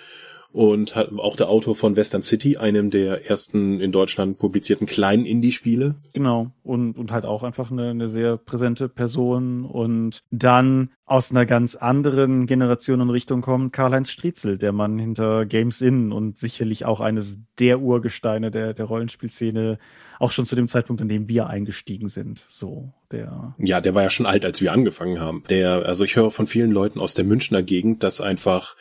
und 0.52 0.94
hat 0.94 1.10
auch 1.12 1.36
der 1.36 1.48
Autor 1.48 1.74
von 1.74 1.96
Western 1.96 2.22
City, 2.22 2.58
einem 2.58 2.90
der 2.90 3.28
ersten 3.28 3.80
in 3.80 3.90
Deutschland 3.90 4.38
publizierten 4.38 4.86
kleinen 4.86 5.24
Indie-Spiele. 5.24 5.94
Genau, 6.12 6.50
und, 6.62 6.98
und 6.98 7.10
halt 7.10 7.24
auch 7.24 7.42
einfach 7.42 7.70
eine, 7.70 7.90
eine 7.90 8.08
sehr 8.08 8.36
präsente 8.36 8.88
Person 8.88 9.64
und 9.64 10.22
dann 10.30 10.90
aus 11.06 11.30
einer 11.30 11.46
ganz 11.46 11.74
anderen 11.74 12.46
Generation 12.46 13.00
und 13.00 13.10
Richtung 13.10 13.40
kommt 13.40 13.72
Karl-Heinz 13.72 14.10
Striezel, 14.10 14.58
der 14.58 14.72
Mann 14.72 14.98
hinter 14.98 15.46
Games 15.46 15.80
In 15.80 16.12
und 16.12 16.38
sicherlich 16.38 16.84
auch 16.84 17.00
eines 17.00 17.38
der 17.58 17.80
Urgesteine 17.80 18.50
der, 18.50 18.74
der 18.74 18.84
Rollenspielszene, 18.84 19.78
auch 20.18 20.32
schon 20.32 20.46
zu 20.46 20.54
dem 20.54 20.68
Zeitpunkt, 20.68 21.02
an 21.02 21.08
dem 21.08 21.28
wir 21.28 21.48
eingestiegen 21.48 22.08
sind. 22.08 22.44
So, 22.48 22.92
der. 23.10 23.54
Ja, 23.58 23.80
der 23.80 23.94
war 23.94 24.02
ja 24.02 24.10
schon 24.10 24.26
alt, 24.26 24.44
als 24.44 24.60
wir 24.60 24.72
angefangen 24.72 25.18
haben. 25.18 25.44
Der, 25.48 25.84
also 25.86 26.04
ich 26.04 26.16
höre 26.16 26.30
von 26.30 26.46
vielen 26.46 26.70
Leuten 26.70 27.00
aus 27.00 27.14
der 27.14 27.24
Münchner 27.24 27.62
Gegend, 27.62 28.02
dass 28.02 28.20
einfach 28.20 28.76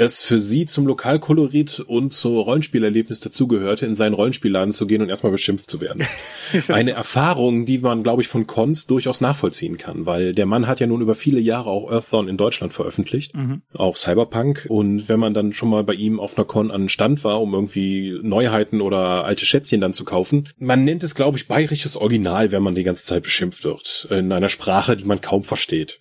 es 0.00 0.22
für 0.22 0.40
sie 0.40 0.64
zum 0.64 0.86
Lokalkolorit 0.86 1.80
und 1.80 2.10
zu 2.10 2.40
Rollenspielerlebnis 2.40 3.20
dazugehörte, 3.20 3.84
in 3.84 3.94
seinen 3.94 4.14
Rollenspielladen 4.14 4.72
zu 4.72 4.86
gehen 4.86 5.02
und 5.02 5.10
erstmal 5.10 5.30
beschimpft 5.30 5.70
zu 5.70 5.80
werden. 5.80 6.06
Eine 6.68 6.92
Erfahrung, 6.92 7.66
die 7.66 7.78
man, 7.78 8.02
glaube 8.02 8.22
ich, 8.22 8.28
von 8.28 8.46
Cons 8.46 8.86
durchaus 8.86 9.20
nachvollziehen 9.20 9.76
kann, 9.76 10.06
weil 10.06 10.34
der 10.34 10.46
Mann 10.46 10.66
hat 10.66 10.80
ja 10.80 10.86
nun 10.86 11.02
über 11.02 11.14
viele 11.14 11.38
Jahre 11.38 11.68
auch 11.68 11.90
Earthdawn 11.90 12.28
in 12.28 12.38
Deutschland 12.38 12.72
veröffentlicht, 12.72 13.36
mhm. 13.36 13.60
auch 13.74 13.94
Cyberpunk. 13.94 14.66
Und 14.70 15.08
wenn 15.08 15.20
man 15.20 15.34
dann 15.34 15.52
schon 15.52 15.68
mal 15.68 15.84
bei 15.84 15.94
ihm 15.94 16.18
auf 16.18 16.36
einer 16.36 16.46
Con 16.46 16.70
an 16.70 16.88
Stand 16.88 17.22
war, 17.22 17.40
um 17.40 17.52
irgendwie 17.52 18.18
Neuheiten 18.22 18.80
oder 18.80 19.26
alte 19.26 19.44
Schätzchen 19.44 19.82
dann 19.82 19.92
zu 19.92 20.04
kaufen, 20.04 20.48
man 20.58 20.84
nennt 20.84 21.02
es, 21.02 21.14
glaube 21.14 21.36
ich, 21.36 21.46
bayerisches 21.46 21.96
Original, 21.98 22.52
wenn 22.52 22.62
man 22.62 22.74
die 22.74 22.84
ganze 22.84 23.04
Zeit 23.04 23.22
beschimpft 23.22 23.64
wird, 23.64 24.08
in 24.10 24.32
einer 24.32 24.48
Sprache, 24.48 24.96
die 24.96 25.04
man 25.04 25.20
kaum 25.20 25.44
versteht. 25.44 26.00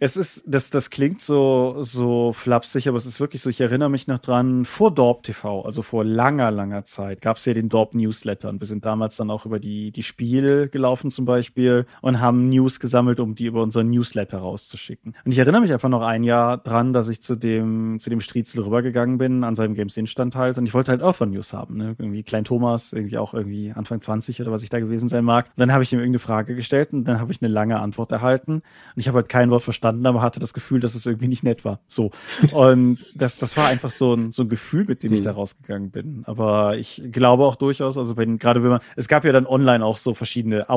Es 0.00 0.16
ist, 0.16 0.42
das, 0.46 0.70
das 0.70 0.90
klingt 0.90 1.22
so, 1.22 1.76
so 1.80 2.32
flapsig, 2.32 2.88
aber 2.88 2.96
es 2.96 3.06
ist 3.06 3.20
wirklich 3.20 3.35
wirklich 3.36 3.42
so, 3.42 3.50
ich 3.50 3.60
erinnere 3.60 3.90
mich 3.90 4.06
noch 4.06 4.18
dran, 4.18 4.64
vor 4.64 4.94
Dorp 4.94 5.22
TV, 5.22 5.62
also 5.62 5.82
vor 5.82 6.04
langer, 6.04 6.50
langer 6.50 6.84
Zeit, 6.84 7.20
gab 7.20 7.36
es 7.36 7.44
ja 7.44 7.52
den 7.52 7.68
Dorp 7.68 7.94
Newsletter 7.94 8.48
und 8.48 8.60
wir 8.60 8.66
sind 8.66 8.84
damals 8.84 9.16
dann 9.16 9.30
auch 9.30 9.44
über 9.44 9.58
die, 9.60 9.90
die 9.90 10.02
Spiele 10.02 10.68
gelaufen 10.68 11.10
zum 11.10 11.26
Beispiel 11.26 11.86
und 12.00 12.20
haben 12.20 12.48
News 12.48 12.80
gesammelt, 12.80 13.20
um 13.20 13.34
die 13.34 13.46
über 13.46 13.62
unseren 13.62 13.90
Newsletter 13.90 14.38
rauszuschicken. 14.38 15.14
Und 15.24 15.32
ich 15.32 15.38
erinnere 15.38 15.60
mich 15.60 15.72
einfach 15.72 15.88
noch 15.88 16.02
ein 16.02 16.24
Jahr 16.24 16.56
dran, 16.56 16.92
dass 16.92 17.08
ich 17.08 17.20
zu 17.20 17.36
dem, 17.36 17.98
zu 18.00 18.08
dem 18.08 18.20
Striezel 18.20 18.62
rübergegangen 18.62 19.18
bin, 19.18 19.44
an 19.44 19.54
seinem 19.54 19.74
Games 19.74 19.96
Instand 19.96 20.34
halt 20.34 20.56
und 20.56 20.66
ich 20.66 20.72
wollte 20.72 20.90
halt 20.90 21.02
auch 21.02 21.16
von 21.16 21.30
News 21.30 21.52
haben, 21.52 21.76
ne? 21.76 21.94
Irgendwie 21.98 22.22
Klein 22.22 22.44
Thomas, 22.44 22.92
irgendwie 22.92 23.18
auch 23.18 23.34
irgendwie 23.34 23.72
Anfang 23.72 24.00
20 24.00 24.40
oder 24.40 24.50
was 24.50 24.62
ich 24.62 24.70
da 24.70 24.80
gewesen 24.80 25.08
sein 25.08 25.24
mag. 25.24 25.46
Und 25.46 25.60
dann 25.60 25.72
habe 25.72 25.82
ich 25.82 25.92
ihm 25.92 25.98
irgendeine 25.98 26.20
Frage 26.20 26.54
gestellt 26.54 26.92
und 26.92 27.04
dann 27.04 27.20
habe 27.20 27.32
ich 27.32 27.42
eine 27.42 27.52
lange 27.52 27.80
Antwort 27.80 28.12
erhalten 28.12 28.52
und 28.54 28.62
ich 28.96 29.08
habe 29.08 29.16
halt 29.16 29.28
kein 29.28 29.50
Wort 29.50 29.62
verstanden, 29.62 30.06
aber 30.06 30.22
hatte 30.22 30.40
das 30.40 30.54
Gefühl, 30.54 30.80
dass 30.80 30.94
es 30.94 31.04
irgendwie 31.04 31.28
nicht 31.28 31.42
nett 31.42 31.64
war. 31.64 31.80
So. 31.86 32.10
Und 32.54 32.98
das, 33.16 33.38
das 33.38 33.56
war 33.56 33.66
einfach 33.66 33.90
so 33.90 34.14
ein, 34.14 34.32
so 34.32 34.42
ein 34.42 34.48
Gefühl, 34.48 34.84
mit 34.84 35.02
dem 35.02 35.12
ich 35.12 35.20
hm. 35.20 35.24
da 35.24 35.32
rausgegangen 35.32 35.90
bin. 35.90 36.22
Aber 36.26 36.76
ich 36.76 37.02
glaube 37.10 37.44
auch 37.44 37.56
durchaus, 37.56 37.98
also 37.98 38.16
wenn, 38.16 38.38
gerade 38.38 38.62
wenn 38.62 38.70
man, 38.70 38.80
es 38.96 39.08
gab 39.08 39.24
ja 39.24 39.32
dann 39.32 39.46
online 39.46 39.84
auch 39.84 39.98
so 39.98 40.14
verschiedene 40.14 40.68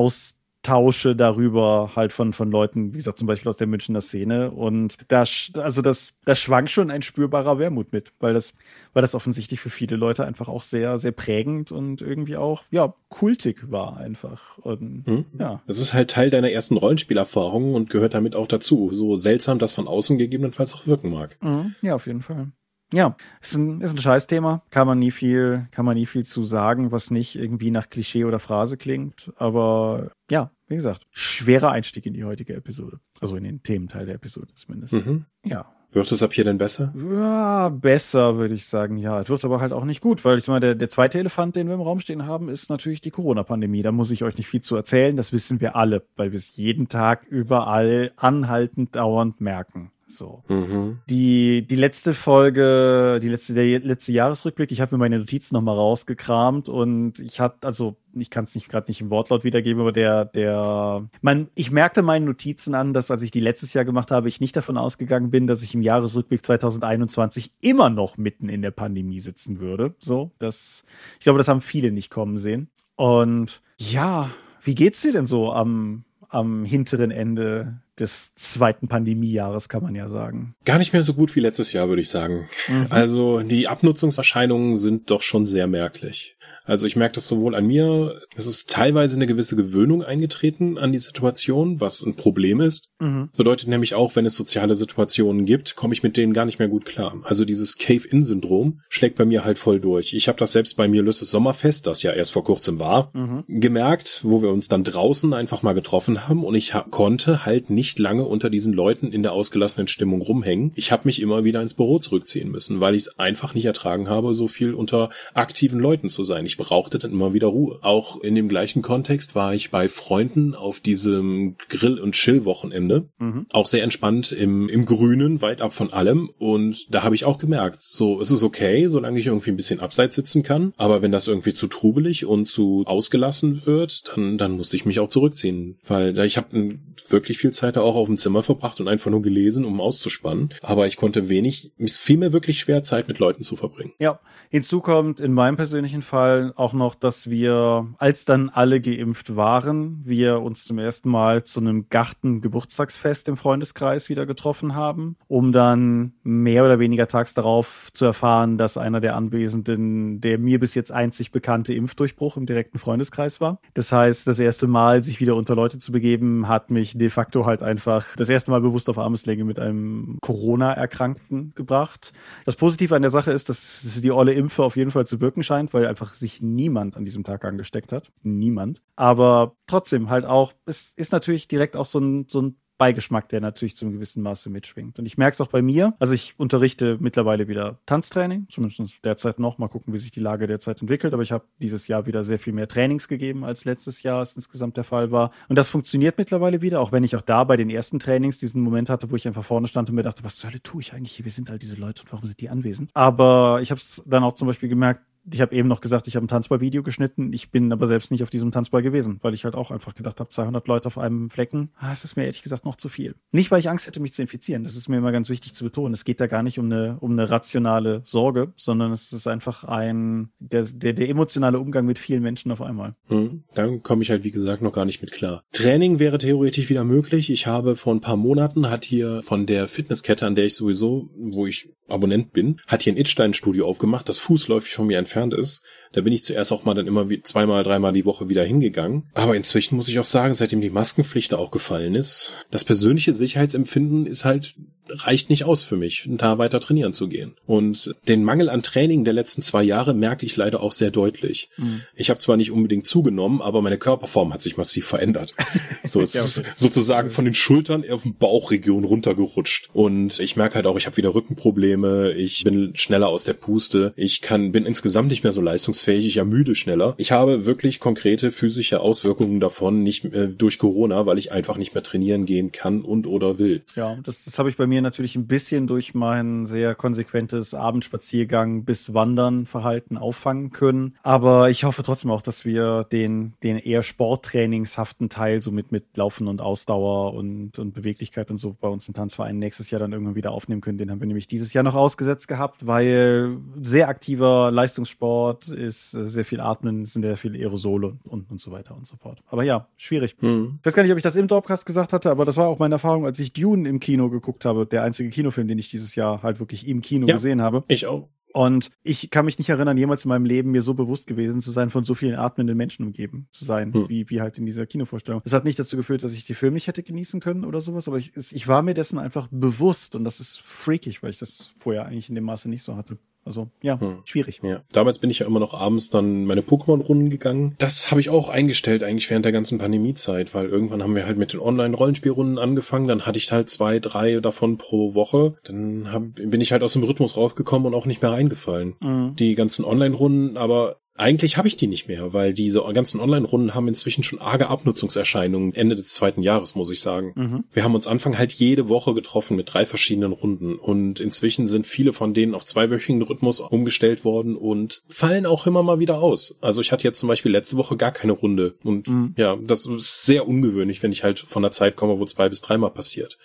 Austausche 0.62 1.16
darüber 1.16 1.92
halt 1.96 2.12
von, 2.12 2.34
von 2.34 2.50
Leuten, 2.50 2.92
wie 2.92 2.98
gesagt, 2.98 3.18
zum 3.18 3.26
Beispiel 3.26 3.48
aus 3.48 3.56
der 3.56 3.66
Münchner 3.66 4.02
Szene. 4.02 4.50
Und 4.50 4.96
da, 5.08 5.24
also 5.54 5.82
das, 5.82 6.12
da 6.26 6.34
schwang 6.34 6.66
schon 6.66 6.90
ein 6.90 7.00
spürbarer 7.00 7.58
Wermut 7.58 7.92
mit, 7.92 8.12
weil 8.20 8.34
das, 8.34 8.52
weil 8.92 9.00
das 9.00 9.14
offensichtlich 9.14 9.58
für 9.58 9.70
viele 9.70 9.96
Leute 9.96 10.26
einfach 10.26 10.48
auch 10.48 10.62
sehr, 10.62 10.98
sehr 10.98 11.12
prägend 11.12 11.72
und 11.72 12.02
irgendwie 12.02 12.36
auch, 12.36 12.64
ja, 12.70 12.92
kultig 13.08 13.70
war 13.70 13.96
einfach. 13.96 14.58
Und, 14.58 15.06
hm. 15.06 15.24
ja. 15.38 15.62
Das 15.66 15.80
ist 15.80 15.94
halt 15.94 16.10
Teil 16.10 16.28
deiner 16.28 16.50
ersten 16.50 16.76
Rollenspielerfahrung 16.76 17.74
und 17.74 17.88
gehört 17.88 18.12
damit 18.12 18.36
auch 18.36 18.46
dazu. 18.46 18.90
So 18.92 19.16
seltsam 19.16 19.58
das 19.58 19.72
von 19.72 19.88
außen 19.88 20.18
gegebenenfalls 20.18 20.74
auch 20.74 20.86
wirken 20.86 21.10
mag. 21.10 21.38
Mhm. 21.42 21.74
Ja, 21.80 21.94
auf 21.94 22.06
jeden 22.06 22.22
Fall. 22.22 22.48
Ja, 22.92 23.16
ist 23.40 23.56
ein, 23.56 23.80
ist 23.80 23.94
ein 23.94 23.98
Scheißthema. 23.98 24.62
Kann 24.70 24.86
man 24.86 24.98
nie 24.98 25.10
viel, 25.10 25.68
kann 25.70 25.84
man 25.84 25.94
nie 25.94 26.06
viel 26.06 26.24
zu 26.24 26.44
sagen, 26.44 26.90
was 26.90 27.10
nicht 27.10 27.36
irgendwie 27.36 27.70
nach 27.70 27.88
Klischee 27.88 28.24
oder 28.24 28.38
Phrase 28.38 28.76
klingt. 28.76 29.32
Aber 29.36 30.10
ja, 30.30 30.50
wie 30.66 30.76
gesagt, 30.76 31.06
schwerer 31.10 31.70
Einstieg 31.70 32.06
in 32.06 32.14
die 32.14 32.24
heutige 32.24 32.54
Episode. 32.54 33.00
Also 33.20 33.36
in 33.36 33.44
den 33.44 33.62
Thementeil 33.62 34.06
der 34.06 34.16
Episode 34.16 34.54
zumindest. 34.54 34.94
Mhm. 34.94 35.26
Ja. 35.44 35.66
Wird 35.92 36.12
es 36.12 36.22
ab 36.22 36.32
hier 36.32 36.44
denn 36.44 36.58
besser? 36.58 36.94
Ja, 37.12 37.68
besser 37.68 38.36
würde 38.36 38.54
ich 38.54 38.66
sagen, 38.66 38.96
ja. 38.96 39.20
Es 39.20 39.28
wird 39.28 39.44
aber 39.44 39.60
halt 39.60 39.72
auch 39.72 39.84
nicht 39.84 40.00
gut, 40.00 40.24
weil 40.24 40.38
ich 40.38 40.46
meine, 40.46 40.60
der, 40.60 40.74
der 40.76 40.88
zweite 40.88 41.18
Elefant, 41.18 41.56
den 41.56 41.66
wir 41.66 41.74
im 41.74 41.80
Raum 41.80 41.98
stehen 41.98 42.26
haben, 42.26 42.48
ist 42.48 42.70
natürlich 42.70 43.00
die 43.00 43.10
Corona-Pandemie. 43.10 43.82
Da 43.82 43.90
muss 43.90 44.12
ich 44.12 44.22
euch 44.22 44.36
nicht 44.36 44.46
viel 44.46 44.62
zu 44.62 44.76
erzählen. 44.76 45.16
Das 45.16 45.32
wissen 45.32 45.60
wir 45.60 45.74
alle, 45.74 46.04
weil 46.14 46.30
wir 46.30 46.36
es 46.36 46.54
jeden 46.54 46.86
Tag 46.86 47.26
überall 47.28 48.12
anhaltend 48.16 48.94
dauernd 48.94 49.40
merken. 49.40 49.90
So. 50.10 50.42
Mhm. 50.48 51.00
Die, 51.08 51.66
die 51.66 51.76
letzte 51.76 52.14
Folge, 52.14 53.20
die 53.22 53.28
letzte, 53.28 53.54
der 53.54 53.80
letzte 53.80 54.12
Jahresrückblick, 54.12 54.72
ich 54.72 54.80
habe 54.80 54.94
mir 54.94 54.98
meine 54.98 55.18
Notizen 55.18 55.54
nochmal 55.54 55.76
rausgekramt 55.76 56.68
und 56.68 57.18
ich 57.20 57.40
hatte, 57.40 57.66
also 57.66 57.96
ich 58.14 58.30
kann 58.30 58.44
es 58.44 58.54
nicht 58.54 58.68
gerade 58.68 58.90
nicht 58.90 59.00
im 59.00 59.10
Wortlaut 59.10 59.44
wiedergeben, 59.44 59.80
aber 59.80 59.92
der, 59.92 60.24
der, 60.24 61.08
man, 61.20 61.48
ich 61.54 61.70
merkte 61.70 62.02
meinen 62.02 62.24
Notizen 62.24 62.74
an, 62.74 62.92
dass 62.92 63.10
als 63.10 63.22
ich 63.22 63.30
die 63.30 63.40
letztes 63.40 63.72
Jahr 63.74 63.84
gemacht 63.84 64.10
habe, 64.10 64.28
ich 64.28 64.40
nicht 64.40 64.56
davon 64.56 64.76
ausgegangen 64.76 65.30
bin, 65.30 65.46
dass 65.46 65.62
ich 65.62 65.74
im 65.74 65.82
Jahresrückblick 65.82 66.44
2021 66.44 67.52
immer 67.60 67.90
noch 67.90 68.16
mitten 68.16 68.48
in 68.48 68.62
der 68.62 68.72
Pandemie 68.72 69.20
sitzen 69.20 69.60
würde. 69.60 69.94
So, 70.00 70.32
das, 70.38 70.84
ich 71.18 71.24
glaube, 71.24 71.38
das 71.38 71.48
haben 71.48 71.60
viele 71.60 71.92
nicht 71.92 72.10
kommen 72.10 72.38
sehen. 72.38 72.68
Und 72.96 73.62
ja, 73.78 74.30
wie 74.62 74.74
geht's 74.74 75.02
dir 75.02 75.12
denn 75.12 75.26
so 75.26 75.52
am, 75.52 76.04
am 76.28 76.64
hinteren 76.64 77.10
Ende 77.10 77.80
des 78.00 78.34
zweiten 78.34 78.88
Pandemiejahres, 78.88 79.68
kann 79.68 79.82
man 79.82 79.94
ja 79.94 80.08
sagen. 80.08 80.54
Gar 80.64 80.78
nicht 80.78 80.92
mehr 80.92 81.02
so 81.02 81.14
gut 81.14 81.36
wie 81.36 81.40
letztes 81.40 81.72
Jahr, 81.72 81.88
würde 81.88 82.02
ich 82.02 82.08
sagen. 82.08 82.48
Mhm. 82.68 82.86
Also 82.90 83.40
die 83.40 83.68
Abnutzungserscheinungen 83.68 84.76
sind 84.76 85.10
doch 85.10 85.22
schon 85.22 85.46
sehr 85.46 85.66
merklich. 85.66 86.36
Also 86.70 86.86
ich 86.86 86.94
merke 86.94 87.16
das 87.16 87.26
sowohl 87.26 87.56
an 87.56 87.66
mir, 87.66 88.20
es 88.36 88.46
ist 88.46 88.70
teilweise 88.70 89.16
eine 89.16 89.26
gewisse 89.26 89.56
Gewöhnung 89.56 90.04
eingetreten 90.04 90.78
an 90.78 90.92
die 90.92 91.00
Situation, 91.00 91.80
was 91.80 92.00
ein 92.00 92.14
Problem 92.14 92.60
ist. 92.60 92.86
Mhm. 93.00 93.26
Das 93.32 93.38
bedeutet 93.38 93.68
nämlich 93.68 93.96
auch, 93.96 94.14
wenn 94.14 94.24
es 94.24 94.36
soziale 94.36 94.76
Situationen 94.76 95.46
gibt, 95.46 95.74
komme 95.74 95.94
ich 95.94 96.04
mit 96.04 96.16
denen 96.16 96.32
gar 96.32 96.44
nicht 96.44 96.60
mehr 96.60 96.68
gut 96.68 96.84
klar. 96.84 97.16
Also 97.24 97.44
dieses 97.44 97.76
Cave-In-Syndrom 97.76 98.82
schlägt 98.88 99.16
bei 99.16 99.24
mir 99.24 99.44
halt 99.44 99.58
voll 99.58 99.80
durch. 99.80 100.14
Ich 100.14 100.28
habe 100.28 100.38
das 100.38 100.52
selbst 100.52 100.76
bei 100.76 100.86
mir 100.86 101.02
Lüsses 101.02 101.32
Sommerfest, 101.32 101.88
das 101.88 102.04
ja 102.04 102.12
erst 102.12 102.32
vor 102.32 102.44
kurzem 102.44 102.78
war, 102.78 103.10
mhm. 103.14 103.42
gemerkt, 103.48 104.20
wo 104.22 104.40
wir 104.40 104.50
uns 104.50 104.68
dann 104.68 104.84
draußen 104.84 105.34
einfach 105.34 105.62
mal 105.62 105.72
getroffen 105.72 106.28
haben 106.28 106.44
und 106.44 106.54
ich 106.54 106.72
konnte 106.90 107.44
halt 107.44 107.70
nicht 107.70 107.98
lange 107.98 108.24
unter 108.24 108.48
diesen 108.48 108.72
Leuten 108.72 109.10
in 109.10 109.24
der 109.24 109.32
ausgelassenen 109.32 109.88
Stimmung 109.88 110.22
rumhängen. 110.22 110.70
Ich 110.76 110.92
habe 110.92 111.02
mich 111.06 111.20
immer 111.20 111.42
wieder 111.42 111.62
ins 111.62 111.74
Büro 111.74 111.98
zurückziehen 111.98 112.48
müssen, 112.48 112.78
weil 112.78 112.94
ich 112.94 113.02
es 113.02 113.18
einfach 113.18 113.54
nicht 113.54 113.64
ertragen 113.64 114.08
habe, 114.08 114.34
so 114.34 114.46
viel 114.46 114.72
unter 114.72 115.10
aktiven 115.34 115.80
Leuten 115.80 116.08
zu 116.08 116.22
sein. 116.22 116.46
Ich 116.46 116.59
brauchte 116.60 116.98
dann 116.98 117.12
immer 117.12 117.32
wieder 117.32 117.48
Ruhe. 117.48 117.78
Auch 117.80 118.20
in 118.20 118.34
dem 118.34 118.48
gleichen 118.48 118.82
Kontext 118.82 119.34
war 119.34 119.54
ich 119.54 119.70
bei 119.70 119.88
Freunden 119.88 120.54
auf 120.54 120.78
diesem 120.78 121.56
Grill- 121.68 121.98
und 121.98 122.12
Chill-Wochenende. 122.12 123.08
Mhm. 123.18 123.46
Auch 123.50 123.66
sehr 123.66 123.82
entspannt 123.82 124.30
im, 124.30 124.68
im 124.68 124.84
Grünen, 124.84 125.40
weit 125.40 125.62
ab 125.62 125.72
von 125.72 125.92
allem. 125.92 126.30
Und 126.38 126.86
da 126.94 127.02
habe 127.02 127.14
ich 127.14 127.24
auch 127.24 127.38
gemerkt, 127.38 127.82
so, 127.82 128.20
es 128.20 128.30
ist 128.30 128.42
okay, 128.42 128.88
solange 128.88 129.18
ich 129.18 129.26
irgendwie 129.26 129.50
ein 129.50 129.56
bisschen 129.56 129.80
abseits 129.80 130.16
sitzen 130.16 130.42
kann. 130.42 130.74
Aber 130.76 131.00
wenn 131.00 131.12
das 131.12 131.26
irgendwie 131.26 131.54
zu 131.54 131.66
trubelig 131.66 132.26
und 132.26 132.46
zu 132.46 132.84
ausgelassen 132.86 133.62
wird, 133.64 134.08
dann, 134.08 134.36
dann 134.36 134.52
musste 134.52 134.76
ich 134.76 134.84
mich 134.84 135.00
auch 135.00 135.08
zurückziehen. 135.08 135.78
Weil 135.86 136.18
ich 136.20 136.36
habe 136.36 136.78
wirklich 137.08 137.38
viel 137.38 137.52
Zeit 137.52 137.78
auch 137.78 137.94
auf 137.94 138.06
dem 138.06 138.18
Zimmer 138.18 138.42
verbracht 138.42 138.80
und 138.80 138.88
einfach 138.88 139.10
nur 139.10 139.22
gelesen, 139.22 139.64
um 139.64 139.80
auszuspannen. 139.80 140.50
Aber 140.60 140.86
ich 140.86 140.96
konnte 140.96 141.30
wenig, 141.30 141.72
es 141.78 141.96
fiel 141.96 142.18
mir 142.18 142.34
wirklich 142.34 142.58
schwer, 142.58 142.82
Zeit 142.82 143.08
mit 143.08 143.18
Leuten 143.18 143.44
zu 143.44 143.56
verbringen. 143.56 143.92
Ja, 143.98 144.20
hinzu 144.50 144.80
kommt 144.80 145.20
in 145.20 145.32
meinem 145.32 145.56
persönlichen 145.56 146.02
Fall 146.02 146.49
auch 146.56 146.72
noch, 146.72 146.94
dass 146.94 147.30
wir, 147.30 147.86
als 147.98 148.24
dann 148.24 148.48
alle 148.48 148.80
geimpft 148.80 149.36
waren, 149.36 150.02
wir 150.04 150.40
uns 150.40 150.64
zum 150.64 150.78
ersten 150.78 151.10
Mal 151.10 151.42
zu 151.42 151.60
einem 151.60 151.88
Garten-Geburtstagsfest 151.88 153.28
im 153.28 153.36
Freundeskreis 153.36 154.08
wieder 154.08 154.26
getroffen 154.26 154.74
haben, 154.74 155.16
um 155.28 155.52
dann 155.52 156.12
mehr 156.22 156.64
oder 156.64 156.78
weniger 156.78 157.06
tags 157.06 157.34
darauf 157.34 157.90
zu 157.92 158.04
erfahren, 158.04 158.58
dass 158.58 158.76
einer 158.76 159.00
der 159.00 159.16
Anwesenden 159.16 160.20
der 160.20 160.38
mir 160.38 160.58
bis 160.58 160.74
jetzt 160.74 160.92
einzig 160.92 161.32
bekannte 161.32 161.74
Impfdurchbruch 161.74 162.36
im 162.36 162.46
direkten 162.46 162.78
Freundeskreis 162.78 163.40
war. 163.40 163.60
Das 163.74 163.92
heißt, 163.92 164.26
das 164.26 164.38
erste 164.38 164.66
Mal, 164.66 165.02
sich 165.02 165.20
wieder 165.20 165.36
unter 165.36 165.54
Leute 165.54 165.78
zu 165.78 165.92
begeben, 165.92 166.48
hat 166.48 166.70
mich 166.70 166.96
de 166.96 167.10
facto 167.10 167.46
halt 167.46 167.62
einfach 167.62 168.16
das 168.16 168.28
erste 168.28 168.50
Mal 168.50 168.60
bewusst 168.60 168.88
auf 168.88 168.98
Armeslänge 168.98 169.44
mit 169.44 169.58
einem 169.58 170.18
Corona-Erkrankten 170.20 171.52
gebracht. 171.54 172.12
Das 172.44 172.56
Positive 172.56 172.94
an 172.94 173.02
der 173.02 173.10
Sache 173.10 173.32
ist, 173.32 173.48
dass 173.48 174.00
die 174.02 174.10
olle 174.12 174.32
Impfe 174.32 174.62
auf 174.62 174.76
jeden 174.76 174.90
Fall 174.90 175.06
zu 175.06 175.20
wirken 175.20 175.42
scheint, 175.42 175.74
weil 175.74 175.86
einfach 175.86 176.14
sich 176.14 176.29
niemand 176.40 176.96
an 176.96 177.04
diesem 177.04 177.24
Tag 177.24 177.44
angesteckt 177.44 177.92
hat. 177.92 178.12
Niemand. 178.22 178.82
Aber 178.96 179.56
trotzdem 179.66 180.10
halt 180.10 180.24
auch, 180.24 180.52
es 180.66 180.92
ist 180.96 181.12
natürlich 181.12 181.48
direkt 181.48 181.76
auch 181.76 181.86
so 181.86 181.98
ein, 181.98 182.26
so 182.28 182.42
ein 182.42 182.56
Beigeschmack, 182.80 183.28
der 183.28 183.42
natürlich 183.42 183.76
zum 183.76 183.92
gewissen 183.92 184.22
Maße 184.22 184.48
mitschwingt. 184.48 184.98
Und 184.98 185.04
ich 185.04 185.18
merke 185.18 185.34
es 185.34 185.40
auch 185.42 185.48
bei 185.48 185.60
mir. 185.60 185.92
Also 185.98 186.14
ich 186.14 186.34
unterrichte 186.38 186.96
mittlerweile 186.98 187.46
wieder 187.46 187.78
Tanztraining, 187.84 188.46
zumindest 188.48 189.04
derzeit 189.04 189.38
noch. 189.38 189.58
Mal 189.58 189.68
gucken, 189.68 189.92
wie 189.92 189.98
sich 189.98 190.12
die 190.12 190.20
Lage 190.20 190.46
derzeit 190.46 190.80
entwickelt. 190.80 191.12
Aber 191.12 191.22
ich 191.22 191.30
habe 191.30 191.44
dieses 191.60 191.88
Jahr 191.88 192.06
wieder 192.06 192.24
sehr 192.24 192.38
viel 192.38 192.54
mehr 192.54 192.68
Trainings 192.68 193.06
gegeben, 193.06 193.44
als 193.44 193.66
letztes 193.66 194.02
Jahr 194.02 194.22
es 194.22 194.34
insgesamt 194.34 194.78
der 194.78 194.84
Fall 194.84 195.10
war. 195.10 195.30
Und 195.50 195.56
das 195.56 195.68
funktioniert 195.68 196.16
mittlerweile 196.16 196.62
wieder, 196.62 196.80
auch 196.80 196.90
wenn 196.90 197.04
ich 197.04 197.14
auch 197.16 197.20
da 197.20 197.44
bei 197.44 197.58
den 197.58 197.68
ersten 197.68 197.98
Trainings 197.98 198.38
diesen 198.38 198.62
Moment 198.62 198.88
hatte, 198.88 199.10
wo 199.10 199.16
ich 199.16 199.28
einfach 199.28 199.44
vorne 199.44 199.66
stand 199.66 199.90
und 199.90 199.94
mir 199.94 200.02
dachte, 200.02 200.24
was 200.24 200.36
zur 200.36 200.48
Hölle 200.48 200.62
tue 200.62 200.80
ich 200.80 200.94
eigentlich 200.94 201.12
hier? 201.12 201.26
Wir 201.26 201.32
sind 201.32 201.50
all 201.50 201.58
diese 201.58 201.76
Leute 201.76 202.00
und 202.04 202.12
warum 202.12 202.24
sind 202.24 202.40
die 202.40 202.48
anwesend? 202.48 202.88
Aber 202.94 203.58
ich 203.60 203.70
habe 203.70 203.78
es 203.78 204.02
dann 204.06 204.24
auch 204.24 204.36
zum 204.36 204.48
Beispiel 204.48 204.70
gemerkt, 204.70 205.02
ich 205.32 205.40
habe 205.40 205.54
eben 205.54 205.68
noch 205.68 205.80
gesagt, 205.80 206.08
ich 206.08 206.16
habe 206.16 206.24
ein 206.24 206.28
Tanzball-Video 206.28 206.82
geschnitten. 206.82 207.32
Ich 207.32 207.50
bin 207.50 207.72
aber 207.72 207.86
selbst 207.86 208.10
nicht 208.10 208.22
auf 208.22 208.30
diesem 208.30 208.50
Tanzball 208.50 208.82
gewesen, 208.82 209.18
weil 209.22 209.34
ich 209.34 209.44
halt 209.44 209.54
auch 209.54 209.70
einfach 209.70 209.94
gedacht 209.94 210.20
habe, 210.20 210.30
200 210.30 210.66
Leute 210.68 210.86
auf 210.86 210.98
einem 210.98 211.30
Flecken, 211.30 211.70
ah, 211.76 211.92
es 211.92 212.04
ist 212.04 212.16
mir 212.16 212.24
ehrlich 212.24 212.42
gesagt 212.42 212.64
noch 212.64 212.76
zu 212.76 212.88
viel. 212.88 213.14
Nicht, 213.32 213.50
weil 213.50 213.60
ich 213.60 213.68
Angst 213.68 213.86
hätte, 213.86 214.00
mich 214.00 214.14
zu 214.14 214.22
infizieren. 214.22 214.64
Das 214.64 214.76
ist 214.76 214.88
mir 214.88 214.98
immer 214.98 215.12
ganz 215.12 215.28
wichtig 215.28 215.54
zu 215.54 215.64
betonen. 215.64 215.94
Es 215.94 216.04
geht 216.04 216.20
da 216.20 216.26
gar 216.26 216.42
nicht 216.42 216.58
um 216.58 216.66
eine, 216.66 216.96
um 217.00 217.12
eine 217.12 217.30
rationale 217.30 218.02
Sorge, 218.04 218.52
sondern 218.56 218.92
es 218.92 219.12
ist 219.12 219.26
einfach 219.26 219.64
ein, 219.64 220.30
der, 220.38 220.64
der, 220.64 220.92
der 220.92 221.08
emotionale 221.08 221.58
Umgang 221.58 221.86
mit 221.86 221.98
vielen 221.98 222.22
Menschen 222.22 222.52
auf 222.52 222.62
einmal. 222.62 222.94
Hm, 223.08 223.44
dann 223.54 223.82
komme 223.82 224.02
ich 224.02 224.10
halt, 224.10 224.24
wie 224.24 224.30
gesagt, 224.30 224.62
noch 224.62 224.72
gar 224.72 224.84
nicht 224.84 225.00
mit 225.00 225.12
klar. 225.12 225.44
Training 225.52 225.98
wäre 225.98 226.18
theoretisch 226.18 226.68
wieder 226.68 226.84
möglich. 226.84 227.30
Ich 227.30 227.46
habe 227.46 227.76
vor 227.76 227.94
ein 227.94 228.00
paar 228.00 228.16
Monaten 228.16 228.70
hat 228.70 228.84
hier 228.84 229.22
von 229.22 229.46
der 229.46 229.68
Fitnesskette, 229.68 230.26
an 230.26 230.34
der 230.34 230.46
ich 230.46 230.54
sowieso, 230.54 231.10
wo 231.16 231.46
ich 231.46 231.70
Abonnent 231.90 232.32
bin, 232.32 232.60
hat 232.66 232.82
hier 232.82 232.92
ein 232.92 232.96
Itstein-Studio 232.96 233.66
aufgemacht, 233.66 234.08
das 234.08 234.18
fußläufig 234.18 234.74
von 234.74 234.86
mir 234.86 234.98
entfernt 234.98 235.19
ist. 235.34 235.62
Da 235.92 236.00
bin 236.00 236.12
ich 236.12 236.24
zuerst 236.24 236.52
auch 236.52 236.64
mal 236.64 236.74
dann 236.74 236.86
immer 236.86 237.06
zweimal, 237.22 237.62
dreimal 237.64 237.92
die 237.92 238.04
Woche 238.04 238.28
wieder 238.28 238.44
hingegangen. 238.44 239.08
Aber 239.14 239.36
inzwischen 239.36 239.76
muss 239.76 239.88
ich 239.88 239.98
auch 239.98 240.04
sagen, 240.04 240.34
seitdem 240.34 240.60
die 240.60 240.70
Maskenpflicht 240.70 241.34
auch 241.34 241.50
gefallen 241.50 241.94
ist, 241.94 242.36
das 242.50 242.64
persönliche 242.64 243.12
Sicherheitsempfinden 243.12 244.06
ist 244.06 244.24
halt 244.24 244.54
reicht 244.90 245.30
nicht 245.30 245.44
aus 245.44 245.64
für 245.64 245.76
mich, 245.76 246.08
da 246.08 246.38
weiter 246.38 246.60
trainieren 246.60 246.92
zu 246.92 247.08
gehen. 247.08 247.32
Und 247.46 247.94
den 248.08 248.24
Mangel 248.24 248.48
an 248.48 248.62
Training 248.62 249.04
der 249.04 249.14
letzten 249.14 249.42
zwei 249.42 249.62
Jahre 249.62 249.94
merke 249.94 250.26
ich 250.26 250.36
leider 250.36 250.62
auch 250.62 250.72
sehr 250.72 250.90
deutlich. 250.90 251.48
Mhm. 251.56 251.82
Ich 251.94 252.10
habe 252.10 252.20
zwar 252.20 252.36
nicht 252.36 252.50
unbedingt 252.50 252.86
zugenommen, 252.86 253.40
aber 253.42 253.62
meine 253.62 253.78
Körperform 253.78 254.32
hat 254.32 254.42
sich 254.42 254.56
massiv 254.56 254.86
verändert. 254.86 255.34
So 255.82 256.02
es 256.02 256.12
ja, 256.12 256.20
ist 256.20 256.60
sozusagen 256.60 257.10
von 257.10 257.24
den 257.24 257.34
Schultern 257.34 257.84
auf 257.90 258.02
den 258.02 258.14
Bauchregion 258.14 258.84
runtergerutscht. 258.84 259.70
Und 259.72 260.20
ich 260.20 260.36
merke 260.36 260.56
halt 260.56 260.66
auch, 260.66 260.76
ich 260.76 260.86
habe 260.86 260.98
wieder 260.98 261.14
Rückenprobleme, 261.14 262.12
ich 262.12 262.44
bin 262.44 262.72
schneller 262.76 263.08
aus 263.08 263.24
der 263.24 263.32
Puste, 263.32 263.92
ich 263.96 264.20
kann 264.20 264.52
bin 264.52 264.66
insgesamt 264.66 265.08
nicht 265.08 265.24
mehr 265.24 265.32
so 265.32 265.40
leistungsfähig, 265.40 266.06
ich 266.06 266.18
ermüde 266.18 266.54
schneller. 266.54 266.94
Ich 266.98 267.12
habe 267.12 267.46
wirklich 267.46 267.80
konkrete 267.80 268.30
physische 268.30 268.80
Auswirkungen 268.80 269.40
davon, 269.40 269.82
nicht 269.82 270.04
äh, 270.04 270.28
durch 270.28 270.58
Corona, 270.58 271.06
weil 271.06 271.18
ich 271.18 271.32
einfach 271.32 271.56
nicht 271.56 271.74
mehr 271.74 271.82
trainieren 271.82 272.26
gehen 272.26 272.52
kann 272.52 272.82
und 272.82 273.06
oder 273.06 273.38
will. 273.38 273.62
Ja, 273.74 273.98
das, 274.04 274.24
das 274.24 274.38
habe 274.38 274.48
ich 274.50 274.56
bei 274.56 274.66
mir 274.66 274.79
natürlich 274.82 275.16
ein 275.16 275.26
bisschen 275.26 275.66
durch 275.66 275.94
mein 275.94 276.46
sehr 276.46 276.74
konsequentes 276.74 277.54
Abendspaziergang 277.54 278.64
bis 278.64 278.94
Wandern 278.94 279.46
Verhalten 279.46 279.96
auffangen 279.96 280.50
können. 280.50 280.96
Aber 281.02 281.50
ich 281.50 281.64
hoffe 281.64 281.82
trotzdem 281.82 282.10
auch, 282.10 282.22
dass 282.22 282.44
wir 282.44 282.84
den, 282.84 283.34
den 283.42 283.58
eher 283.58 283.82
sporttrainingshaften 283.82 285.08
Teil 285.08 285.42
so 285.42 285.50
mit, 285.50 285.72
mit 285.72 285.96
Laufen 285.96 286.28
und 286.28 286.40
Ausdauer 286.40 287.14
und, 287.14 287.58
und 287.58 287.72
Beweglichkeit 287.72 288.30
und 288.30 288.36
so 288.36 288.56
bei 288.58 288.68
uns 288.68 288.88
im 288.88 288.94
Tanzverein 288.94 289.38
nächstes 289.38 289.70
Jahr 289.70 289.80
dann 289.80 289.92
irgendwann 289.92 290.14
wieder 290.14 290.32
aufnehmen 290.32 290.60
können. 290.60 290.78
Den 290.78 290.90
haben 290.90 291.00
wir 291.00 291.06
nämlich 291.06 291.28
dieses 291.28 291.52
Jahr 291.52 291.64
noch 291.64 291.74
ausgesetzt 291.74 292.28
gehabt, 292.28 292.66
weil 292.66 293.38
sehr 293.62 293.88
aktiver 293.88 294.50
Leistungssport 294.50 295.48
ist 295.48 295.94
äh, 295.94 296.08
sehr 296.08 296.24
viel 296.24 296.40
Atmen, 296.40 296.84
sind 296.84 297.02
sehr 297.02 297.16
viele 297.16 297.38
Aerosole 297.38 297.98
und, 298.04 298.30
und 298.30 298.40
so 298.40 298.50
weiter 298.50 298.76
und 298.76 298.86
so 298.86 298.96
fort. 298.96 299.22
Aber 299.26 299.42
ja, 299.42 299.66
schwierig. 299.76 300.16
Hm. 300.20 300.58
Ich 300.60 300.66
weiß 300.66 300.74
gar 300.74 300.82
nicht, 300.82 300.92
ob 300.92 300.98
ich 300.98 301.02
das 301.02 301.16
im 301.16 301.28
Dropcast 301.28 301.66
gesagt 301.66 301.92
hatte, 301.92 302.10
aber 302.10 302.24
das 302.24 302.36
war 302.36 302.48
auch 302.48 302.58
meine 302.58 302.76
Erfahrung, 302.76 303.04
als 303.04 303.18
ich 303.18 303.32
Dune 303.32 303.68
im 303.68 303.80
Kino 303.80 304.10
geguckt 304.10 304.44
habe. 304.44 304.66
Der 304.70 304.82
einzige 304.82 305.10
Kinofilm, 305.10 305.48
den 305.48 305.58
ich 305.58 305.70
dieses 305.70 305.94
Jahr 305.94 306.22
halt 306.22 306.40
wirklich 306.40 306.66
im 306.66 306.80
Kino 306.80 307.06
ja, 307.06 307.14
gesehen 307.14 307.40
habe. 307.40 307.64
Ich 307.68 307.86
auch. 307.86 308.08
Und 308.32 308.70
ich 308.82 309.10
kann 309.10 309.24
mich 309.24 309.38
nicht 309.38 309.48
erinnern, 309.48 309.76
jemals 309.76 310.04
in 310.04 310.08
meinem 310.08 310.24
Leben 310.24 310.52
mir 310.52 310.62
so 310.62 310.74
bewusst 310.74 311.06
gewesen 311.06 311.40
zu 311.40 311.50
sein, 311.50 311.70
von 311.70 311.84
so 311.84 311.94
vielen 311.94 312.14
atmenden 312.14 312.56
Menschen 312.56 312.86
umgeben 312.86 313.26
zu 313.30 313.44
sein, 313.44 313.72
hm. 313.74 313.88
wie, 313.88 314.08
wie 314.08 314.20
halt 314.20 314.38
in 314.38 314.46
dieser 314.46 314.66
Kinovorstellung. 314.66 315.20
Das 315.24 315.32
hat 315.32 315.44
nicht 315.44 315.58
dazu 315.58 315.76
geführt, 315.76 316.04
dass 316.04 316.12
ich 316.12 316.24
die 316.24 316.34
Filme 316.34 316.54
nicht 316.54 316.68
hätte 316.68 316.82
genießen 316.82 317.20
können 317.20 317.44
oder 317.44 317.60
sowas, 317.60 317.88
aber 317.88 317.96
ich, 317.96 318.16
ich 318.16 318.48
war 318.48 318.62
mir 318.62 318.74
dessen 318.74 318.98
einfach 318.98 319.28
bewusst 319.30 319.94
und 319.96 320.04
das 320.04 320.20
ist 320.20 320.40
freakig, 320.40 321.02
weil 321.02 321.10
ich 321.10 321.18
das 321.18 321.52
vorher 321.58 321.86
eigentlich 321.86 322.08
in 322.08 322.14
dem 322.14 322.24
Maße 322.24 322.48
nicht 322.48 322.62
so 322.62 322.76
hatte. 322.76 322.98
Also 323.24 323.48
ja, 323.62 323.78
hm. 323.78 323.98
schwierig. 324.04 324.40
Ja. 324.42 324.62
Damals 324.72 324.98
bin 324.98 325.10
ich 325.10 325.20
ja 325.20 325.26
immer 325.26 325.40
noch 325.40 325.54
abends 325.54 325.90
dann 325.90 326.24
meine 326.24 326.40
Pokémon-Runden 326.40 327.10
gegangen. 327.10 327.54
Das 327.58 327.90
habe 327.90 328.00
ich 328.00 328.10
auch 328.10 328.28
eingestellt 328.28 328.82
eigentlich 328.82 329.08
während 329.10 329.24
der 329.24 329.32
ganzen 329.32 329.58
Pandemiezeit, 329.58 330.34
weil 330.34 330.46
irgendwann 330.46 330.82
haben 330.82 330.94
wir 330.94 331.06
halt 331.06 331.18
mit 331.18 331.32
den 331.32 331.40
Online-Rollenspielrunden 331.40 332.38
angefangen. 332.38 332.88
Dann 332.88 333.06
hatte 333.06 333.18
ich 333.18 333.30
halt 333.30 333.50
zwei, 333.50 333.78
drei 333.78 334.20
davon 334.20 334.56
pro 334.56 334.94
Woche. 334.94 335.34
Dann 335.44 335.92
hab, 335.92 336.14
bin 336.14 336.40
ich 336.40 336.52
halt 336.52 336.62
aus 336.62 336.72
dem 336.72 336.82
Rhythmus 336.82 337.16
rausgekommen 337.16 337.66
und 337.66 337.74
auch 337.74 337.86
nicht 337.86 338.02
mehr 338.02 338.12
reingefallen. 338.12 338.76
Mhm. 338.80 339.16
Die 339.16 339.34
ganzen 339.34 339.64
Online-Runden, 339.64 340.36
aber 340.36 340.79
eigentlich 341.00 341.36
habe 341.36 341.48
ich 341.48 341.56
die 341.56 341.66
nicht 341.66 341.88
mehr, 341.88 342.12
weil 342.12 342.32
diese 342.34 342.62
ganzen 342.72 343.00
Online-Runden 343.00 343.54
haben 343.54 343.68
inzwischen 343.68 344.04
schon 344.04 344.20
arge 344.20 344.48
Abnutzungserscheinungen 344.48 345.54
Ende 345.54 345.74
des 345.74 345.94
zweiten 345.94 346.22
Jahres, 346.22 346.54
muss 346.54 346.70
ich 346.70 346.80
sagen. 346.80 347.12
Mhm. 347.16 347.44
Wir 347.52 347.64
haben 347.64 347.74
uns 347.74 347.86
Anfang 347.86 348.18
halt 348.18 348.32
jede 348.32 348.68
Woche 348.68 348.94
getroffen 348.94 349.36
mit 349.36 349.52
drei 349.52 349.66
verschiedenen 349.66 350.12
Runden 350.12 350.56
und 350.56 351.00
inzwischen 351.00 351.46
sind 351.46 351.66
viele 351.66 351.92
von 351.92 352.14
denen 352.14 352.34
auf 352.34 352.44
zweiwöchigen 352.44 353.02
Rhythmus 353.02 353.40
umgestellt 353.40 354.04
worden 354.04 354.36
und 354.36 354.82
fallen 354.88 355.26
auch 355.26 355.46
immer 355.46 355.62
mal 355.62 355.78
wieder 355.78 356.00
aus. 356.00 356.36
Also 356.40 356.60
ich 356.60 356.70
hatte 356.70 356.84
jetzt 356.84 357.00
zum 357.00 357.08
Beispiel 357.08 357.32
letzte 357.32 357.56
Woche 357.56 357.76
gar 357.76 357.92
keine 357.92 358.12
Runde 358.12 358.56
und 358.62 358.86
mhm. 358.86 359.14
ja, 359.16 359.36
das 359.36 359.66
ist 359.66 360.04
sehr 360.04 360.28
ungewöhnlich, 360.28 360.82
wenn 360.82 360.92
ich 360.92 361.02
halt 361.02 361.20
von 361.20 361.42
der 361.42 361.52
Zeit 361.52 361.76
komme, 361.76 361.98
wo 361.98 362.04
zwei 362.04 362.28
bis 362.28 362.40
dreimal 362.42 362.70
passiert. 362.70 363.18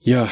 Ja, 0.00 0.28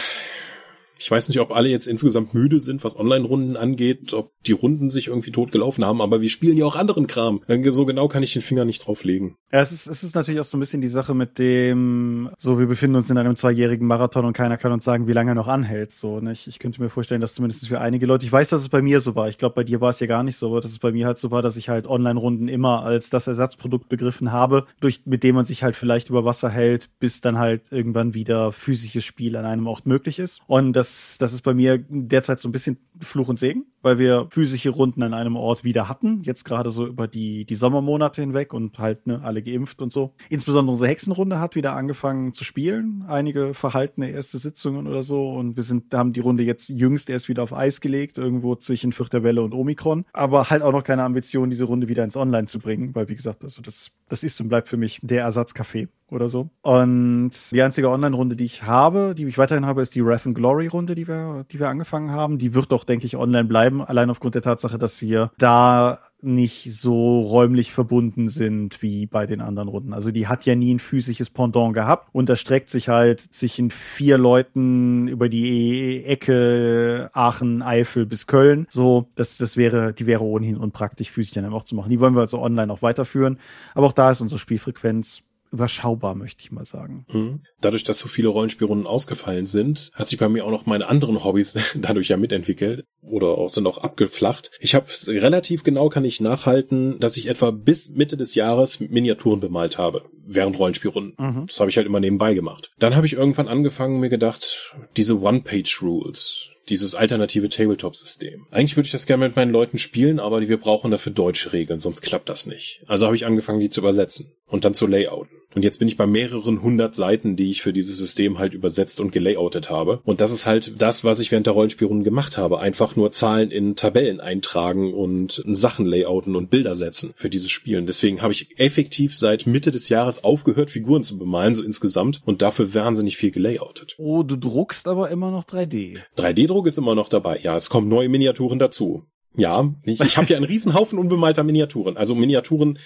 Ich 1.03 1.11
weiß 1.11 1.29
nicht, 1.29 1.41
ob 1.41 1.51
alle 1.51 1.69
jetzt 1.69 1.89
insgesamt 1.89 2.33
müde 2.33 2.61
sind, 2.61 2.85
was 2.85 2.97
Online-Runden 2.97 3.57
angeht, 3.57 4.13
ob 4.13 4.31
die 4.47 4.53
Runden 4.53 4.89
sich 4.89 5.09
irgendwie 5.09 5.33
totgelaufen 5.33 5.85
haben, 5.85 6.01
aber 6.01 6.21
wir 6.21 6.29
spielen 6.29 6.57
ja 6.57 6.65
auch 6.65 6.77
anderen 6.77 7.09
Kram. 7.09 7.41
So 7.71 7.87
genau 7.87 8.07
kann 8.07 8.23
ich 8.23 8.35
den 8.35 8.43
Finger 8.43 8.65
nicht 8.65 8.87
drauflegen. 8.87 9.35
Ja, 9.51 9.61
es 9.61 9.73
ist, 9.73 9.89
es 9.89 10.05
ist 10.05 10.15
natürlich 10.15 10.41
auch 10.41 10.45
so 10.45 10.57
ein 10.57 10.61
bisschen 10.61 10.81
die 10.81 10.87
Sache 10.87 11.13
mit 11.13 11.41
dem, 11.41 12.31
so 12.39 12.61
wir 12.61 12.67
befinden 12.69 12.95
uns 12.95 13.11
in 13.11 13.19
einem 13.19 13.35
zweijährigen 13.35 13.85
Marathon 13.85 14.25
und 14.25 14.33
keiner 14.33 14.57
kann 14.57 14.71
uns 14.71 14.85
sagen, 14.85 15.09
wie 15.09 15.13
lange 15.13 15.33
er 15.33 15.35
noch 15.35 15.49
anhält. 15.49 15.91
So, 15.91 16.21
ne? 16.21 16.31
ich, 16.31 16.47
ich 16.47 16.61
könnte 16.61 16.81
mir 16.81 16.89
vorstellen, 16.89 17.21
dass 17.21 17.35
zumindest 17.35 17.67
für 17.67 17.81
einige 17.81 18.07
Leute, 18.07 18.25
ich 18.25 18.31
weiß, 18.31 18.51
dass 18.51 18.61
es 18.61 18.69
bei 18.69 18.81
mir 18.81 19.01
so 19.01 19.17
war. 19.17 19.29
Ich 19.29 19.39
glaube, 19.39 19.57
bei 19.57 19.65
dir 19.65 19.81
war 19.81 19.91
es 19.91 19.99
ja 19.99 20.07
gar 20.07 20.23
nicht 20.23 20.37
so, 20.37 20.51
aber 20.51 20.61
dass 20.61 20.71
es 20.71 20.79
bei 20.79 20.93
mir 20.93 21.07
halt 21.07 21.19
so 21.19 21.33
war, 21.33 21.43
dass 21.43 21.57
ich 21.57 21.69
halt 21.69 21.89
Online-Runden 21.89 22.47
immer 22.47 22.85
als 22.85 23.11
das 23.11 23.27
Ersatzprodukt 23.27 23.89
begriffen 23.89 24.31
habe, 24.31 24.67
durch, 24.79 25.01
mit 25.05 25.25
dem 25.25 25.35
man 25.35 25.47
sich 25.47 25.65
halt 25.65 25.75
vielleicht 25.75 26.11
über 26.11 26.25
Wasser 26.25 26.49
hält, 26.49 26.91
bis 27.01 27.21
dann 27.21 27.41
halt 27.41 27.73
irgendwann 27.73 28.15
wieder 28.15 28.53
physisches 28.53 29.05
Spiel 29.05 29.35
an 29.35 29.47
einem 29.47 29.67
Ort 29.67 29.85
möglich 29.85 30.21
ist. 30.21 30.43
Und 30.47 30.75
das, 30.75 30.92
das 31.19 31.33
ist 31.33 31.43
bei 31.43 31.55
mir 31.55 31.85
derzeit 31.89 32.41
so 32.41 32.49
ein 32.49 32.53
bisschen 32.53 32.79
Fluch 33.03 33.29
und 33.29 33.39
Segen, 33.39 33.67
weil 33.83 33.99
wir 33.99 34.27
physische 34.31 34.71
Runden 34.71 35.03
an 35.03 35.15
einem 35.15 35.37
Ort 35.37 35.65
wieder 35.65 35.89
hatten, 35.89 36.23
jetzt 36.23 36.45
gerade 36.45 36.71
so 36.71 36.87
über 36.87 37.09
die, 37.09 37.45
die 37.45 37.55
Sommermonate 37.55 38.21
hinweg 38.21 38.55
und 38.55 38.79
halt 38.79 39.07
ne, 39.07 39.21
alle 39.23 39.43
geimpft 39.43 39.83
und 39.83 39.93
so. 39.93 40.15
Insbesondere 40.29 40.73
unsere 40.73 40.89
Hexenrunde 40.91 41.41
hat 41.41 41.55
wieder 41.55 41.75
angefangen 41.75 42.33
zu 42.33 42.45
spielen, 42.45 43.05
einige 43.09 43.55
verhaltene 43.55 44.11
erste 44.11 44.39
Sitzungen 44.39 44.87
oder 44.87 45.03
so 45.03 45.33
und 45.33 45.57
wir 45.57 45.63
sind, 45.63 45.93
haben 45.95 46.13
die 46.13 46.21
Runde 46.21 46.45
jetzt 46.45 46.69
jüngst 46.69 47.11
erst 47.11 47.29
wieder 47.29 47.43
auf 47.43 47.53
Eis 47.53 47.81
gelegt, 47.81 48.19
irgendwo 48.19 48.55
zwischen 48.57 48.93
Vierter 48.93 49.23
Welle 49.23 49.43
und 49.43 49.55
Omikron, 49.55 50.05
aber 50.13 50.51
halt 50.51 50.63
auch 50.63 50.73
noch 50.73 50.85
keine 50.85 51.03
Ambition, 51.03 51.51
diese 51.51 51.65
Runde 51.65 51.89
wieder 51.89 52.05
ins 52.05 52.17
Online 52.17 52.47
zu 52.47 52.59
bringen, 52.59 52.95
weil 52.95 53.09
wie 53.09 53.17
gesagt, 53.17 53.43
also 53.43 53.63
das, 53.63 53.91
das 54.09 54.23
ist 54.23 54.41
und 54.41 54.49
bleibt 54.49 54.69
für 54.69 54.77
mich 54.77 54.99
der 55.03 55.27
Ersatzcafé 55.29 55.89
oder 56.13 56.29
so. 56.29 56.51
Und 56.61 57.31
die 57.53 57.63
einzige 57.63 57.91
Online-Runde, 57.91 58.37
die 58.37 58.45
ich 58.45 58.63
habe, 58.65 59.15
die 59.17 59.25
ich 59.25 59.39
weiterhin 59.39 59.67
habe, 59.67 59.81
ist 59.81 59.95
die 59.95 60.05
Wrath 60.05 60.27
and 60.27 60.35
Glory-Runde, 60.35 60.95
die 60.95 61.09
wir, 61.09 61.47
die 61.51 61.59
wir 61.59 61.69
angefangen 61.69 62.11
haben. 62.11 62.39
Die 62.39 62.55
wird 62.55 62.71
doch, 62.71 62.85
denke 62.93 63.07
ich, 63.07 63.17
online 63.17 63.45
bleiben, 63.45 63.83
allein 63.83 64.11
aufgrund 64.11 64.35
der 64.35 64.43
Tatsache, 64.43 64.79
dass 64.79 65.01
wir 65.01 65.31
da 65.39 65.99
nicht 66.21 66.73
so 66.73 67.21
räumlich 67.21 67.73
verbunden 67.73 68.29
sind 68.29 68.81
wie 68.81 69.07
bei 69.07 69.27
den 69.27 69.41
anderen 69.41 69.69
Runden. 69.69 69.93
Also 69.93 70.13
die 70.13 70.29
hat 70.29 70.47
ja 70.47 70.55
nie 70.55 70.75
ein 70.75 70.79
physisches 70.79 71.31
Pendant 71.31 71.75
gehabt 71.75 72.09
und 72.13 72.29
das 72.29 72.39
streckt 72.39 72.71
sich 72.71 72.89
halt 72.89 73.21
zwischen 73.21 73.71
vier 73.71 74.19
Leuten 74.19 75.09
über 75.09 75.29
die 75.29 76.05
Ecke 76.05 77.11
Aachen, 77.13 77.63
Eifel 77.63 78.07
bis 78.07 78.27
Köln. 78.27 78.67
So, 78.69 79.09
das, 79.17 79.39
das 79.39 79.57
wäre, 79.57 79.93
die 79.93 80.07
wäre 80.07 80.23
ohnehin 80.23 80.59
unpraktisch 80.59 81.11
physisch 81.11 81.37
an 81.39 81.45
einem 81.45 81.55
Ort 81.55 81.67
zu 81.67 81.75
machen. 81.75 81.91
Die 81.91 81.99
wollen 81.99 82.15
wir 82.15 82.21
also 82.21 82.41
online 82.41 82.73
auch 82.73 82.83
weiterführen. 82.83 83.39
Aber 83.75 83.87
auch 83.87 83.93
da 83.93 84.11
ist 84.11 84.21
unsere 84.21 84.39
Spielfrequenz 84.39 85.23
überschaubar, 85.53 86.15
möchte 86.15 86.43
ich 86.43 86.51
mal 86.51 86.65
sagen. 86.65 87.07
Mhm. 87.13 87.41
Dadurch, 87.61 87.85
dass 87.85 87.99
so 87.99 88.09
viele 88.09 88.29
Rollenspielrunden 88.29 88.87
ausgefallen 88.87 89.47
sind, 89.47 89.91
hat 89.95 90.09
sich 90.09 90.19
bei 90.19 90.29
mir 90.29 90.45
auch 90.45 90.51
noch 90.51 90.67
meine 90.67 90.89
anderen 90.89 91.23
Hobbys 91.25 91.55
dadurch 91.75 92.09
ja 92.09 92.17
mitentwickelt 92.17 92.87
oder 93.03 93.39
auch 93.39 93.51
sind 93.51 93.67
auch 93.67 93.79
abgeflacht. 93.79 94.51
Ich 94.61 94.75
habe 94.75 94.87
relativ 95.07 95.63
genau 95.63 95.89
kann 95.89 96.05
ich 96.05 96.21
nachhalten, 96.21 96.99
dass 96.99 97.17
ich 97.17 97.29
etwa 97.29 97.51
bis 97.51 97.91
Mitte 97.91 98.17
des 98.17 98.35
Jahres 98.35 98.81
Miniaturen 98.81 99.41
bemalt 99.41 99.79
habe 99.79 100.05
während 100.25 100.59
Rollenspielrunden. 100.59 101.15
Mhm. 101.19 101.47
Das 101.47 101.61
habe 101.61 101.71
ich 101.71 101.77
halt 101.77 101.87
immer 101.87 102.01
nebenbei 102.01 102.35
gemacht. 102.35 102.71
Dann 102.79 102.97
habe 102.97 103.07
ich 103.07 103.13
irgendwann 103.13 103.49
angefangen, 103.49 104.01
mir 104.01 104.09
gedacht, 104.09 104.75
diese 104.97 105.21
One-Page-Rules, 105.21 106.49
dieses 106.69 106.95
alternative 106.95 107.49
Tabletop-System. 107.49 108.47
Eigentlich 108.51 108.77
würde 108.77 108.87
ich 108.87 108.93
das 108.93 109.07
gerne 109.07 109.27
mit 109.27 109.37
meinen 109.37 109.51
Leuten 109.51 109.79
spielen, 109.79 110.21
aber 110.21 110.41
wir 110.41 110.57
brauchen 110.59 110.91
dafür 110.91 111.13
deutsche 111.13 111.53
Regeln, 111.53 111.81
sonst 111.81 112.03
klappt 112.03 112.29
das 112.29 112.47
nicht. 112.47 112.83
Also 112.87 113.07
habe 113.07 113.17
ich 113.17 113.27
angefangen, 113.27 113.61
die 113.61 113.71
zu 113.71 113.81
übersetzen 113.81 114.33
und 114.53 114.65
dann 114.65 114.75
zu 114.75 114.87
layouten. 114.87 115.39
Und 115.55 115.65
jetzt 115.65 115.79
bin 115.79 115.89
ich 115.89 115.97
bei 115.97 116.07
mehreren 116.07 116.63
hundert 116.63 116.95
Seiten, 116.95 117.37
die 117.37 117.51
ich 117.51 117.63
für 117.63 117.73
dieses 117.73 117.99
System 117.99 118.39
halt 118.39 118.55
übersetzt 118.55 119.01
und 119.01 119.13
gelayoutet 119.13 119.69
habe. 119.69 120.01
Und 120.05 120.21
das 120.21 120.31
ist 120.33 120.47
halt 120.47 120.81
das, 120.81 121.05
was 121.05 121.21
ich 121.21 121.31
während 121.31 121.47
der 121.47 121.53
Rollenspielrunden 121.53 122.05
gemacht 122.05 122.39
habe. 122.39 122.59
Einfach 122.59 122.97
nur 122.97 123.13
Zahlen 123.13 123.51
in 123.51 123.77
Tabellen 123.77 124.21
eintragen 124.21 124.95
und 124.95 125.43
Sachen 125.47 125.85
layouten 125.85 126.37
und 126.37 126.49
Bilder 126.49 126.75
setzen 126.75 127.13
für 127.17 127.29
dieses 127.29 127.51
Spiel. 127.51 127.79
Und 127.79 127.87
deswegen 127.87 128.23
habe 128.23 128.33
ich 128.33 128.59
effektiv 128.59 129.17
seit 129.17 129.47
Mitte 129.47 129.71
des 129.71 129.89
Jahres 129.89 130.25
aufgehört, 130.25 130.71
Figuren 130.71 131.03
zu 131.03 131.19
bemalen, 131.19 131.55
so 131.55 131.63
insgesamt. 131.63 132.23
Und 132.25 132.41
dafür 132.41 132.73
wahnsinnig 132.73 133.19
viel 133.19 133.31
gelayoutet. 133.31 133.95
Oh, 133.99 134.23
du 134.23 134.37
druckst 134.37 134.89
aber 134.89 135.11
immer 135.11 135.31
noch 135.31 135.45
3D. 135.45 135.99
3D-Druck 136.17 136.67
ist 136.67 136.79
immer 136.79 136.95
noch 136.95 137.11
dabei. 137.11 137.41
Ja, 137.43 137.57
es 137.57 137.69
kommen 137.69 137.89
neue 137.89 138.09
Miniaturen 138.09 138.59
dazu. 138.59 139.05
Ja, 139.35 139.73
ich, 139.85 140.01
ich 140.01 140.17
habe 140.17 140.27
ja 140.29 140.37
einen 140.37 140.45
riesen 140.45 140.75
Haufen 140.75 140.99
unbemalter 140.99 141.43
Miniaturen. 141.43 141.97
Also 141.97 142.15
Miniaturen, 142.15 142.79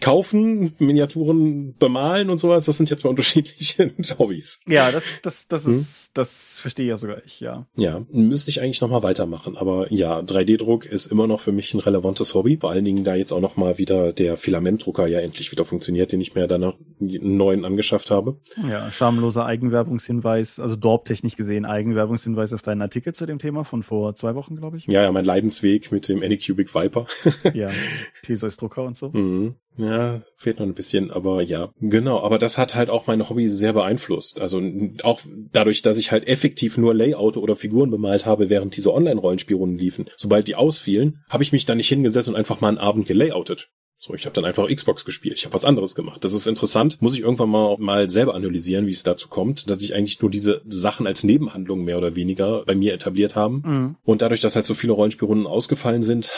kaufen, 0.00 0.74
Miniaturen 0.78 1.74
bemalen 1.76 2.30
und 2.30 2.38
sowas, 2.38 2.66
das 2.66 2.76
sind 2.76 2.90
jetzt 2.90 3.04
mal 3.04 3.10
unterschiedliche 3.20 3.90
Hobbys. 4.18 4.60
Ja, 4.66 4.90
das, 4.90 5.22
das, 5.22 5.48
das 5.48 5.64
hm? 5.64 5.72
ist, 5.72 6.10
das 6.14 6.58
verstehe 6.58 6.86
ja 6.86 6.96
sogar 6.96 7.24
ich, 7.24 7.40
ja. 7.40 7.66
Ja, 7.76 8.02
müsste 8.10 8.50
ich 8.50 8.62
eigentlich 8.62 8.80
nochmal 8.80 9.02
weitermachen. 9.02 9.56
Aber 9.56 9.92
ja, 9.92 10.20
3D-Druck 10.20 10.86
ist 10.86 11.06
immer 11.06 11.26
noch 11.26 11.40
für 11.40 11.52
mich 11.52 11.74
ein 11.74 11.80
relevantes 11.80 12.34
Hobby. 12.34 12.56
Vor 12.56 12.70
allen 12.70 12.84
Dingen, 12.84 13.04
da 13.04 13.14
jetzt 13.14 13.32
auch 13.32 13.40
nochmal 13.40 13.78
wieder 13.78 14.12
der 14.12 14.36
Filamentdrucker 14.36 15.06
ja 15.06 15.20
endlich 15.20 15.52
wieder 15.52 15.64
funktioniert, 15.64 16.12
den 16.12 16.20
ich 16.20 16.34
mir 16.34 16.46
dann 16.46 16.62
einen 16.64 17.36
neuen 17.36 17.64
angeschafft 17.64 18.10
habe. 18.10 18.38
Ja, 18.68 18.90
schamloser 18.90 19.46
Eigenwerbungshinweis, 19.46 20.60
also 20.60 20.76
Dorp-technisch 20.76 21.36
gesehen 21.36 21.64
Eigenwerbungshinweis 21.64 22.52
auf 22.52 22.62
deinen 22.62 22.82
Artikel 22.82 23.14
zu 23.14 23.26
dem 23.26 23.38
Thema 23.38 23.64
von 23.64 23.82
vor 23.82 24.14
zwei 24.14 24.34
Wochen, 24.34 24.56
glaube 24.56 24.76
ich. 24.76 24.86
Ja, 24.86 25.02
ja, 25.02 25.12
mein 25.12 25.24
Leidensweg 25.24 25.92
mit 25.92 26.08
dem 26.08 26.22
Anycubic 26.22 26.74
Viper. 26.74 27.06
ja, 27.54 27.68
Theseus 28.22 28.56
Drucker 28.56 28.84
und 28.84 28.96
so. 28.96 29.10
Mhm. 29.10 29.54
Ja, 29.76 30.22
fehlt 30.36 30.58
noch 30.58 30.66
ein 30.66 30.74
bisschen, 30.74 31.10
aber 31.10 31.42
ja, 31.42 31.72
genau. 31.80 32.20
Aber 32.20 32.38
das 32.38 32.58
hat 32.58 32.74
halt 32.74 32.90
auch 32.90 33.06
meine 33.06 33.28
Hobby 33.28 33.48
sehr 33.48 33.72
beeinflusst. 33.72 34.40
Also 34.40 34.60
auch 35.02 35.20
dadurch, 35.52 35.82
dass 35.82 35.96
ich 35.96 36.12
halt 36.12 36.26
effektiv 36.26 36.76
nur 36.76 36.94
Layout 36.94 37.36
oder 37.36 37.56
Figuren 37.56 37.90
bemalt 37.90 38.26
habe, 38.26 38.50
während 38.50 38.76
diese 38.76 38.92
Online-Rollenspielrunden 38.92 39.78
liefen. 39.78 40.10
Sobald 40.16 40.48
die 40.48 40.56
ausfielen, 40.56 41.24
habe 41.30 41.42
ich 41.42 41.52
mich 41.52 41.66
da 41.66 41.74
nicht 41.74 41.88
hingesetzt 41.88 42.28
und 42.28 42.36
einfach 42.36 42.60
mal 42.60 42.68
einen 42.68 42.78
Abend 42.78 43.06
gelayoutet. 43.06 43.70
So, 44.02 44.14
ich 44.14 44.24
habe 44.24 44.34
dann 44.34 44.46
einfach 44.46 44.66
Xbox 44.66 45.04
gespielt. 45.04 45.36
Ich 45.36 45.44
habe 45.44 45.52
was 45.52 45.66
anderes 45.66 45.94
gemacht. 45.94 46.24
Das 46.24 46.32
ist 46.32 46.46
interessant. 46.46 47.02
Muss 47.02 47.14
ich 47.14 47.20
irgendwann 47.20 47.50
mal 47.50 47.76
mal 47.78 48.08
selber 48.08 48.34
analysieren, 48.34 48.86
wie 48.86 48.92
es 48.92 49.02
dazu 49.02 49.28
kommt, 49.28 49.68
dass 49.68 49.82
ich 49.82 49.94
eigentlich 49.94 50.22
nur 50.22 50.30
diese 50.30 50.62
Sachen 50.66 51.06
als 51.06 51.22
Nebenhandlung 51.22 51.84
mehr 51.84 51.98
oder 51.98 52.14
weniger 52.16 52.64
bei 52.64 52.74
mir 52.74 52.94
etabliert 52.94 53.36
haben. 53.36 53.62
Mhm. 53.62 53.96
Und 54.02 54.22
dadurch, 54.22 54.40
dass 54.40 54.56
halt 54.56 54.64
so 54.64 54.72
viele 54.72 54.94
Rollenspielrunden 54.94 55.46
ausgefallen 55.46 56.00
sind, 56.00 56.32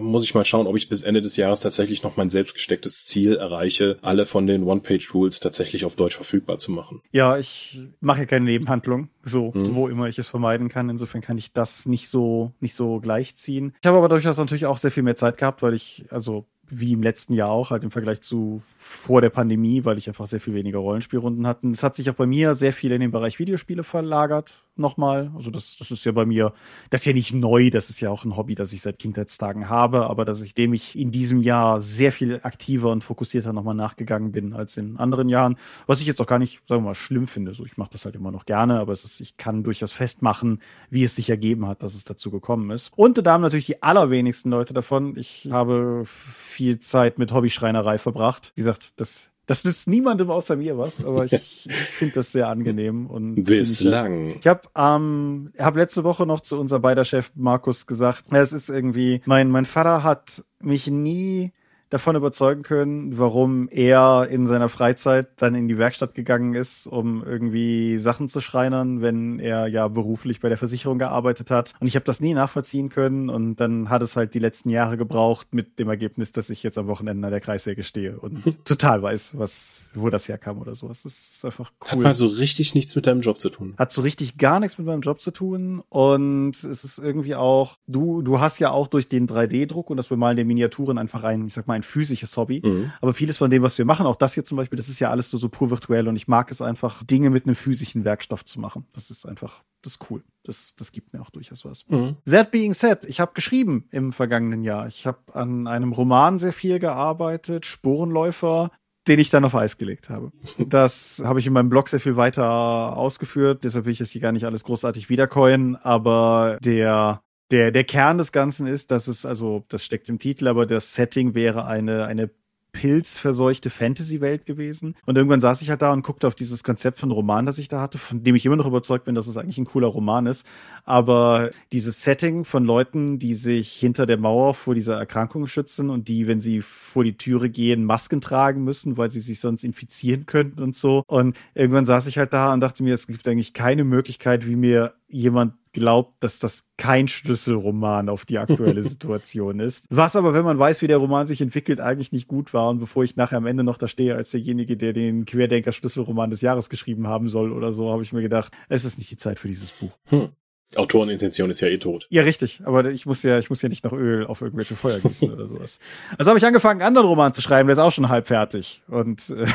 muss 0.00 0.22
ich 0.22 0.36
mal 0.36 0.44
schauen, 0.44 0.68
ob 0.68 0.76
ich 0.76 0.88
bis 0.88 1.02
Ende 1.02 1.20
des 1.20 1.36
Jahres 1.36 1.60
tatsächlich 1.62 2.04
noch 2.04 2.16
mein 2.16 2.30
selbst 2.30 2.54
gestecktes 2.54 3.06
Ziel 3.06 3.34
erreiche, 3.34 3.98
alle 4.02 4.24
von 4.24 4.46
den 4.46 4.62
One-Page-Rules 4.62 5.40
tatsächlich 5.40 5.84
auf 5.84 5.96
Deutsch 5.96 6.14
verfügbar 6.14 6.58
zu 6.58 6.70
machen. 6.70 7.02
Ja, 7.10 7.38
ich 7.38 7.80
mache 8.00 8.20
ja 8.20 8.26
keine 8.26 8.44
Nebenhandlung, 8.44 9.08
so 9.24 9.50
mhm. 9.52 9.74
wo 9.74 9.88
immer 9.88 10.06
ich 10.06 10.18
es 10.20 10.28
vermeiden 10.28 10.68
kann. 10.68 10.88
Insofern 10.88 11.22
kann 11.22 11.38
ich 11.38 11.52
das 11.52 11.86
nicht 11.86 12.08
so 12.08 12.52
nicht 12.60 12.74
so 12.74 13.00
gleichziehen. 13.00 13.74
Ich 13.80 13.86
habe 13.88 13.98
aber 13.98 14.08
durchaus 14.08 14.38
natürlich 14.38 14.66
auch 14.66 14.78
sehr 14.78 14.92
viel 14.92 15.02
mehr 15.02 15.16
Zeit 15.16 15.38
gehabt, 15.38 15.62
weil 15.62 15.74
ich 15.74 16.04
also 16.10 16.46
wie 16.70 16.92
im 16.92 17.02
letzten 17.02 17.34
Jahr 17.34 17.50
auch, 17.50 17.70
halt 17.70 17.84
im 17.84 17.90
Vergleich 17.90 18.20
zu 18.20 18.62
vor 18.78 19.20
der 19.20 19.30
Pandemie, 19.30 19.84
weil 19.84 19.98
ich 19.98 20.08
einfach 20.08 20.26
sehr 20.26 20.40
viel 20.40 20.54
weniger 20.54 20.78
Rollenspielrunden 20.78 21.46
hatte. 21.46 21.68
Es 21.68 21.82
hat 21.82 21.94
sich 21.94 22.08
auch 22.10 22.14
bei 22.14 22.26
mir 22.26 22.54
sehr 22.54 22.72
viel 22.72 22.92
in 22.92 23.00
den 23.00 23.10
Bereich 23.10 23.38
Videospiele 23.38 23.84
verlagert, 23.84 24.64
nochmal. 24.76 25.30
Also 25.36 25.50
das, 25.50 25.76
das 25.78 25.90
ist 25.90 26.04
ja 26.04 26.12
bei 26.12 26.24
mir, 26.24 26.52
das 26.90 27.02
ist 27.02 27.06
ja 27.06 27.12
nicht 27.12 27.34
neu, 27.34 27.70
das 27.70 27.90
ist 27.90 28.00
ja 28.00 28.10
auch 28.10 28.24
ein 28.24 28.36
Hobby, 28.36 28.54
das 28.54 28.72
ich 28.72 28.82
seit 28.82 28.98
Kindheitstagen 28.98 29.68
habe, 29.68 30.08
aber 30.08 30.24
dass 30.24 30.40
ich 30.40 30.54
dem 30.54 30.72
ich 30.72 30.98
in 30.98 31.10
diesem 31.10 31.40
Jahr 31.40 31.80
sehr 31.80 32.12
viel 32.12 32.40
aktiver 32.42 32.90
und 32.90 33.02
fokussierter 33.02 33.52
nochmal 33.52 33.74
nachgegangen 33.74 34.32
bin 34.32 34.52
als 34.52 34.76
in 34.76 34.96
anderen 34.96 35.28
Jahren, 35.28 35.56
was 35.86 36.00
ich 36.00 36.06
jetzt 36.06 36.20
auch 36.20 36.26
gar 36.26 36.38
nicht, 36.38 36.62
sagen 36.66 36.82
wir 36.82 36.88
mal, 36.88 36.94
schlimm 36.94 37.26
finde. 37.26 37.54
So, 37.54 37.64
ich 37.64 37.76
mache 37.76 37.90
das 37.92 38.04
halt 38.04 38.16
immer 38.16 38.30
noch 38.30 38.46
gerne, 38.46 38.80
aber 38.80 38.92
es 38.92 39.04
ist, 39.04 39.20
ich 39.20 39.36
kann 39.36 39.62
durchaus 39.62 39.92
festmachen, 39.92 40.60
wie 40.88 41.04
es 41.04 41.16
sich 41.16 41.30
ergeben 41.30 41.66
hat, 41.66 41.82
dass 41.82 41.94
es 41.94 42.04
dazu 42.04 42.30
gekommen 42.30 42.70
ist. 42.70 42.92
Und 42.96 43.24
da 43.24 43.32
haben 43.32 43.42
natürlich 43.42 43.66
die 43.66 43.82
allerwenigsten 43.82 44.50
Leute 44.50 44.74
davon. 44.74 45.16
Ich 45.16 45.48
habe 45.50 46.02
viel 46.06 46.59
Zeit 46.78 47.18
mit 47.18 47.32
Hobbyschreinerei 47.32 47.98
verbracht. 47.98 48.52
Wie 48.54 48.60
gesagt, 48.60 49.00
das 49.00 49.30
das 49.50 49.64
nützt 49.64 49.88
niemandem 49.88 50.30
außer 50.30 50.54
mir 50.54 50.78
was, 50.78 51.04
aber 51.04 51.24
ich, 51.24 51.32
ich 51.66 51.72
finde 51.72 52.14
das 52.14 52.30
sehr 52.30 52.48
angenehm. 52.48 53.08
Und 53.08 53.42
Bislang. 53.42 54.36
Ich 54.38 54.46
habe 54.46 54.60
ähm, 54.76 55.50
hab 55.58 55.74
letzte 55.74 56.04
Woche 56.04 56.24
noch 56.24 56.38
zu 56.38 56.56
unser 56.56 56.78
beider 56.78 57.04
Chef 57.04 57.32
Markus 57.34 57.88
gesagt, 57.88 58.26
es 58.30 58.52
ist 58.52 58.68
irgendwie, 58.68 59.22
mein, 59.24 59.50
mein 59.50 59.64
Vater 59.64 60.04
hat 60.04 60.44
mich 60.60 60.86
nie 60.86 61.52
davon 61.90 62.14
überzeugen 62.14 62.62
können, 62.62 63.18
warum 63.18 63.68
er 63.68 64.28
in 64.30 64.46
seiner 64.46 64.68
Freizeit 64.68 65.28
dann 65.36 65.56
in 65.56 65.66
die 65.66 65.76
Werkstatt 65.76 66.14
gegangen 66.14 66.54
ist, 66.54 66.86
um 66.86 67.24
irgendwie 67.24 67.98
Sachen 67.98 68.28
zu 68.28 68.40
schreinern, 68.40 69.02
wenn 69.02 69.40
er 69.40 69.66
ja 69.66 69.88
beruflich 69.88 70.40
bei 70.40 70.48
der 70.48 70.56
Versicherung 70.56 70.98
gearbeitet 70.98 71.50
hat. 71.50 71.74
Und 71.80 71.88
ich 71.88 71.96
habe 71.96 72.04
das 72.04 72.20
nie 72.20 72.32
nachvollziehen 72.32 72.90
können 72.90 73.28
und 73.28 73.56
dann 73.56 73.90
hat 73.90 74.02
es 74.02 74.14
halt 74.14 74.34
die 74.34 74.38
letzten 74.38 74.70
Jahre 74.70 74.96
gebraucht 74.96 75.48
mit 75.50 75.80
dem 75.80 75.88
Ergebnis, 75.88 76.30
dass 76.30 76.48
ich 76.48 76.62
jetzt 76.62 76.78
am 76.78 76.86
Wochenende 76.86 77.26
an 77.26 77.32
der 77.32 77.40
Kreissäge 77.40 77.82
stehe 77.82 78.20
und 78.20 78.64
total 78.64 79.02
weiß, 79.02 79.32
was, 79.34 79.86
wo 79.92 80.10
das 80.10 80.28
herkam 80.28 80.60
oder 80.60 80.76
sowas. 80.76 81.02
Das 81.02 81.12
ist 81.12 81.44
einfach 81.44 81.72
cool. 81.82 81.88
Hat 81.90 81.98
mal 81.98 82.14
so 82.14 82.28
richtig 82.28 82.76
nichts 82.76 82.94
mit 82.94 83.08
deinem 83.08 83.20
Job 83.20 83.40
zu 83.40 83.50
tun. 83.50 83.74
Hat 83.76 83.90
so 83.90 84.02
richtig 84.02 84.38
gar 84.38 84.60
nichts 84.60 84.78
mit 84.78 84.86
meinem 84.86 85.00
Job 85.00 85.20
zu 85.20 85.32
tun 85.32 85.82
und 85.88 86.52
es 86.52 86.84
ist 86.84 86.98
irgendwie 86.98 87.34
auch, 87.34 87.78
du, 87.88 88.22
du 88.22 88.38
hast 88.38 88.60
ja 88.60 88.70
auch 88.70 88.86
durch 88.86 89.08
den 89.08 89.26
3D-Druck 89.26 89.90
und 89.90 89.96
das 89.96 90.06
Bemalen 90.06 90.36
der 90.36 90.44
Miniaturen 90.44 90.96
einfach 90.96 91.24
ein, 91.24 91.48
ich 91.48 91.54
sag 91.54 91.66
mal, 91.66 91.79
mein 91.80 91.82
physisches 91.82 92.36
Hobby. 92.36 92.62
Mhm. 92.64 92.92
Aber 93.00 93.14
vieles 93.14 93.38
von 93.38 93.50
dem, 93.50 93.62
was 93.62 93.78
wir 93.78 93.84
machen, 93.84 94.06
auch 94.06 94.16
das 94.16 94.34
hier 94.34 94.44
zum 94.44 94.56
Beispiel, 94.56 94.76
das 94.76 94.88
ist 94.88 95.00
ja 95.00 95.10
alles 95.10 95.30
so, 95.30 95.38
so 95.38 95.48
pur 95.48 95.70
virtuell 95.70 96.08
und 96.08 96.16
ich 96.16 96.28
mag 96.28 96.50
es 96.50 96.62
einfach, 96.62 97.02
Dinge 97.04 97.30
mit 97.30 97.46
einem 97.46 97.56
physischen 97.56 98.04
Werkstoff 98.04 98.44
zu 98.44 98.60
machen. 98.60 98.86
Das 98.92 99.10
ist 99.10 99.26
einfach, 99.26 99.62
das 99.82 99.94
ist 99.94 100.10
cool. 100.10 100.22
Das, 100.44 100.74
das 100.76 100.92
gibt 100.92 101.12
mir 101.12 101.20
auch 101.20 101.30
durchaus 101.30 101.64
was. 101.64 101.86
Mhm. 101.88 102.16
That 102.28 102.50
being 102.50 102.74
said, 102.74 103.04
ich 103.04 103.20
habe 103.20 103.32
geschrieben 103.34 103.86
im 103.90 104.12
vergangenen 104.12 104.62
Jahr. 104.62 104.86
Ich 104.86 105.06
habe 105.06 105.18
an 105.32 105.66
einem 105.66 105.92
Roman 105.92 106.38
sehr 106.38 106.52
viel 106.52 106.78
gearbeitet, 106.78 107.66
Spurenläufer, 107.66 108.70
den 109.08 109.18
ich 109.18 109.30
dann 109.30 109.44
auf 109.44 109.54
Eis 109.54 109.78
gelegt 109.78 110.10
habe. 110.10 110.32
Das 110.58 111.22
habe 111.24 111.40
ich 111.40 111.46
in 111.46 111.52
meinem 111.52 111.70
Blog 111.70 111.88
sehr 111.88 112.00
viel 112.00 112.16
weiter 112.16 112.96
ausgeführt, 112.96 113.64
deshalb 113.64 113.86
will 113.86 113.92
ich 113.92 113.98
das 113.98 114.10
hier 114.10 114.20
gar 114.20 114.32
nicht 114.32 114.44
alles 114.44 114.64
großartig 114.64 115.08
wiedercoin, 115.08 115.76
aber 115.76 116.58
der 116.62 117.22
der, 117.50 117.70
der 117.70 117.84
Kern 117.84 118.18
des 118.18 118.32
Ganzen 118.32 118.66
ist, 118.66 118.90
dass 118.90 119.08
es, 119.08 119.26
also, 119.26 119.64
das 119.68 119.84
steckt 119.84 120.08
im 120.08 120.18
Titel, 120.18 120.46
aber 120.48 120.66
das 120.66 120.94
Setting 120.94 121.34
wäre 121.34 121.66
eine, 121.66 122.04
eine 122.04 122.30
pilzverseuchte 122.72 123.70
Fantasy-Welt 123.70 124.46
gewesen. 124.46 124.94
Und 125.06 125.16
irgendwann 125.16 125.40
saß 125.40 125.62
ich 125.62 125.70
halt 125.70 125.82
da 125.82 125.92
und 125.92 126.02
guckte 126.02 126.26
auf 126.26 126.34
dieses 126.34 126.64
Konzept 126.64 126.98
von 126.98 127.10
Roman, 127.10 127.46
das 127.46 127.58
ich 127.58 127.68
da 127.68 127.80
hatte, 127.80 127.98
von 127.98 128.22
dem 128.22 128.34
ich 128.34 128.46
immer 128.46 128.56
noch 128.56 128.66
überzeugt 128.66 129.04
bin, 129.04 129.14
dass 129.14 129.26
es 129.26 129.36
eigentlich 129.36 129.58
ein 129.58 129.64
cooler 129.64 129.88
Roman 129.88 130.26
ist. 130.26 130.46
Aber 130.84 131.50
dieses 131.72 132.02
Setting 132.02 132.44
von 132.44 132.64
Leuten, 132.64 133.18
die 133.18 133.34
sich 133.34 133.72
hinter 133.72 134.06
der 134.06 134.18
Mauer 134.18 134.54
vor 134.54 134.74
dieser 134.74 134.96
Erkrankung 134.96 135.46
schützen 135.46 135.90
und 135.90 136.08
die, 136.08 136.26
wenn 136.26 136.40
sie 136.40 136.60
vor 136.60 137.04
die 137.04 137.16
Türe 137.16 137.50
gehen, 137.50 137.84
Masken 137.84 138.20
tragen 138.20 138.64
müssen, 138.64 138.96
weil 138.96 139.10
sie 139.10 139.20
sich 139.20 139.40
sonst 139.40 139.64
infizieren 139.64 140.26
könnten 140.26 140.62
und 140.62 140.76
so. 140.76 141.02
Und 141.06 141.36
irgendwann 141.54 141.84
saß 141.84 142.06
ich 142.06 142.18
halt 142.18 142.32
da 142.32 142.52
und 142.52 142.60
dachte 142.60 142.82
mir, 142.82 142.94
es 142.94 143.06
gibt 143.06 143.26
eigentlich 143.26 143.54
keine 143.54 143.84
Möglichkeit, 143.84 144.46
wie 144.46 144.56
mir 144.56 144.94
jemand 145.08 145.54
glaubt, 145.72 146.22
dass 146.22 146.38
das 146.38 146.64
kein 146.76 147.08
Schlüsselroman 147.08 148.08
auf 148.08 148.24
die 148.24 148.38
aktuelle 148.38 148.82
Situation 148.84 149.60
ist. 149.60 149.86
Was 149.90 150.16
aber, 150.16 150.34
wenn 150.34 150.44
man 150.44 150.58
weiß, 150.58 150.82
wie 150.82 150.86
der 150.86 150.98
Roman 150.98 151.26
sich 151.26 151.40
entwickelt, 151.40 151.80
eigentlich 151.80 152.12
nicht 152.12 152.28
gut 152.28 152.52
war. 152.54 152.68
Und 152.68 152.78
bevor 152.78 153.04
ich 153.04 153.16
nachher 153.16 153.38
am 153.38 153.46
Ende 153.46 153.64
noch 153.64 153.78
da 153.78 153.88
stehe 153.88 154.14
als 154.14 154.30
derjenige, 154.30 154.76
der 154.76 154.92
den 154.92 155.24
Querdenker-Schlüsselroman 155.24 156.30
des 156.30 156.40
Jahres 156.40 156.68
geschrieben 156.68 157.06
haben 157.06 157.28
soll 157.28 157.52
oder 157.52 157.72
so, 157.72 157.90
habe 157.90 158.02
ich 158.02 158.12
mir 158.12 158.22
gedacht, 158.22 158.52
es 158.68 158.84
ist 158.84 158.98
nicht 158.98 159.10
die 159.10 159.16
Zeit 159.16 159.38
für 159.38 159.48
dieses 159.48 159.72
Buch. 159.72 159.92
Hm. 160.06 160.30
Autorenintention 160.76 161.50
ist 161.50 161.60
ja 161.60 161.68
eh 161.68 161.78
tot. 161.78 162.06
Ja, 162.10 162.22
richtig. 162.22 162.62
Aber 162.64 162.88
ich 162.90 163.04
muss 163.04 163.22
ja, 163.22 163.38
ich 163.38 163.50
muss 163.50 163.60
ja 163.60 163.68
nicht 163.68 163.84
noch 163.84 163.92
Öl 163.92 164.24
auf 164.26 164.40
irgendwelche 164.40 164.76
Feuer 164.76 165.00
gießen 165.00 165.32
oder 165.32 165.46
sowas. 165.46 165.80
Also 166.16 166.30
habe 166.30 166.38
ich 166.38 166.46
angefangen, 166.46 166.80
einen 166.80 166.88
anderen 166.88 167.08
Roman 167.08 167.32
zu 167.32 167.42
schreiben, 167.42 167.66
der 167.66 167.74
ist 167.74 167.80
auch 167.80 167.90
schon 167.90 168.08
halb 168.08 168.28
fertig. 168.28 168.82
Und 168.86 169.30
äh, 169.30 169.46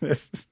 es 0.00 0.28
ist 0.28 0.48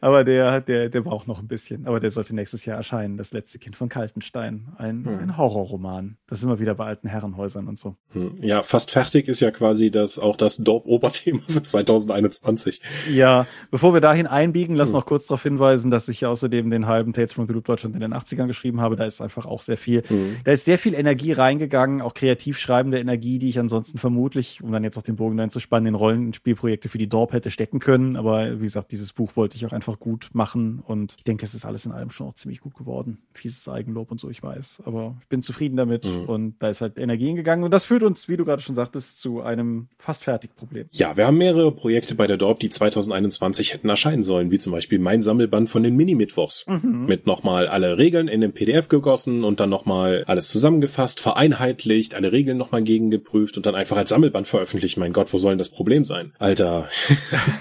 aber 0.00 0.24
der, 0.24 0.60
der, 0.60 0.88
der 0.88 1.00
braucht 1.00 1.26
noch 1.26 1.40
ein 1.40 1.48
bisschen. 1.48 1.86
Aber 1.86 2.00
der 2.00 2.10
sollte 2.10 2.34
nächstes 2.34 2.64
Jahr 2.64 2.76
erscheinen. 2.76 3.16
Das 3.16 3.32
letzte 3.32 3.58
Kind 3.58 3.76
von 3.76 3.88
Kaltenstein. 3.88 4.68
Ein, 4.76 5.04
hm. 5.04 5.18
ein 5.18 5.36
Horrorroman. 5.36 6.16
Das 6.26 6.38
ist 6.38 6.44
immer 6.44 6.60
wieder 6.60 6.74
bei 6.74 6.86
alten 6.86 7.08
Herrenhäusern 7.08 7.66
und 7.68 7.78
so. 7.78 7.96
Hm. 8.10 8.38
Ja, 8.42 8.62
fast 8.62 8.90
fertig 8.90 9.28
ist 9.28 9.40
ja 9.40 9.50
quasi 9.50 9.90
das, 9.90 10.18
auch 10.18 10.36
das 10.36 10.58
Dorp-Oberthema 10.58 11.40
für 11.48 11.62
2021. 11.62 12.82
Ja, 13.10 13.46
bevor 13.70 13.94
wir 13.94 14.00
dahin 14.00 14.26
einbiegen, 14.26 14.76
lass 14.76 14.88
hm. 14.88 14.94
noch 14.94 15.06
kurz 15.06 15.26
darauf 15.26 15.42
hinweisen, 15.42 15.90
dass 15.90 16.08
ich 16.08 16.26
außerdem 16.26 16.70
den 16.70 16.86
halben 16.86 17.12
Tales 17.12 17.32
from 17.32 17.46
the 17.46 17.52
Loop 17.52 17.64
Deutschland 17.64 17.94
in 17.94 18.00
den 18.00 18.14
80ern 18.14 18.46
geschrieben 18.46 18.80
habe. 18.80 18.96
Da 18.96 19.04
ist 19.04 19.20
einfach 19.20 19.46
auch 19.46 19.62
sehr 19.62 19.76
viel, 19.76 20.02
hm. 20.06 20.36
da 20.44 20.52
ist 20.52 20.64
sehr 20.64 20.78
viel 20.78 20.94
Energie 20.94 21.32
reingegangen, 21.32 22.02
auch 22.02 22.14
kreativ 22.14 22.58
schreibende 22.58 22.98
Energie, 22.98 23.38
die 23.38 23.48
ich 23.48 23.58
ansonsten 23.58 23.98
vermutlich, 23.98 24.62
um 24.62 24.72
dann 24.72 24.84
jetzt 24.84 24.96
auch 24.98 25.02
den 25.02 25.16
Bogen 25.16 25.36
dann 25.36 25.50
zu 25.50 25.60
spannen, 25.60 25.86
in 25.86 25.94
Rollenspielprojekte 25.94 26.88
für 26.88 26.98
die 26.98 27.08
Dorp 27.08 27.32
hätte 27.32 27.50
stecken 27.50 27.78
können. 27.78 28.16
Aber 28.16 28.60
wie 28.60 28.64
gesagt, 28.64 28.92
dieses 28.92 29.12
Buch 29.12 29.29
wollte 29.36 29.56
ich 29.56 29.66
auch 29.66 29.72
einfach 29.72 29.98
gut 29.98 30.30
machen 30.32 30.82
und 30.86 31.14
ich 31.18 31.24
denke, 31.24 31.44
es 31.44 31.54
ist 31.54 31.64
alles 31.64 31.86
in 31.86 31.92
allem 31.92 32.10
schon 32.10 32.28
auch 32.28 32.34
ziemlich 32.34 32.60
gut 32.60 32.74
geworden. 32.74 33.18
Fieses 33.32 33.68
Eigenlob 33.68 34.10
und 34.10 34.20
so, 34.20 34.30
ich 34.30 34.42
weiß. 34.42 34.82
Aber 34.84 35.16
ich 35.20 35.28
bin 35.28 35.42
zufrieden 35.42 35.76
damit 35.76 36.06
mhm. 36.06 36.24
und 36.24 36.54
da 36.58 36.68
ist 36.68 36.80
halt 36.80 36.98
Energie 36.98 37.26
hingegangen 37.26 37.64
und 37.64 37.70
das 37.70 37.84
führt 37.84 38.02
uns, 38.02 38.28
wie 38.28 38.36
du 38.36 38.44
gerade 38.44 38.62
schon 38.62 38.74
sagtest, 38.74 39.20
zu 39.20 39.40
einem 39.40 39.88
fast 39.96 40.24
fertig 40.24 40.54
Problem. 40.56 40.86
Ja, 40.92 41.16
wir 41.16 41.26
haben 41.26 41.38
mehrere 41.38 41.72
Projekte 41.72 42.14
bei 42.14 42.26
der 42.26 42.36
Dorp, 42.36 42.60
die 42.60 42.70
2021 42.70 43.72
hätten 43.74 43.88
erscheinen 43.88 44.22
sollen, 44.22 44.50
wie 44.50 44.58
zum 44.58 44.72
Beispiel 44.72 44.98
mein 44.98 45.22
Sammelband 45.22 45.70
von 45.70 45.82
den 45.82 45.96
Mini-Mittwochs. 45.96 46.66
Mhm. 46.66 47.06
Mit 47.06 47.26
nochmal 47.26 47.68
alle 47.68 47.98
Regeln 47.98 48.28
in 48.28 48.40
den 48.40 48.52
PDF 48.52 48.88
gegossen 48.88 49.44
und 49.44 49.60
dann 49.60 49.70
nochmal 49.70 50.24
alles 50.26 50.48
zusammengefasst, 50.48 51.20
vereinheitlicht, 51.20 52.14
alle 52.14 52.32
Regeln 52.32 52.58
nochmal 52.58 52.82
gegengeprüft 52.82 53.56
und 53.56 53.66
dann 53.66 53.74
einfach 53.74 53.96
als 53.96 54.10
Sammelband 54.10 54.46
veröffentlicht. 54.46 54.98
Mein 54.98 55.12
Gott, 55.12 55.32
wo 55.32 55.38
soll 55.38 55.52
denn 55.52 55.58
das 55.58 55.68
Problem 55.68 56.04
sein? 56.04 56.32
Alter. 56.38 56.88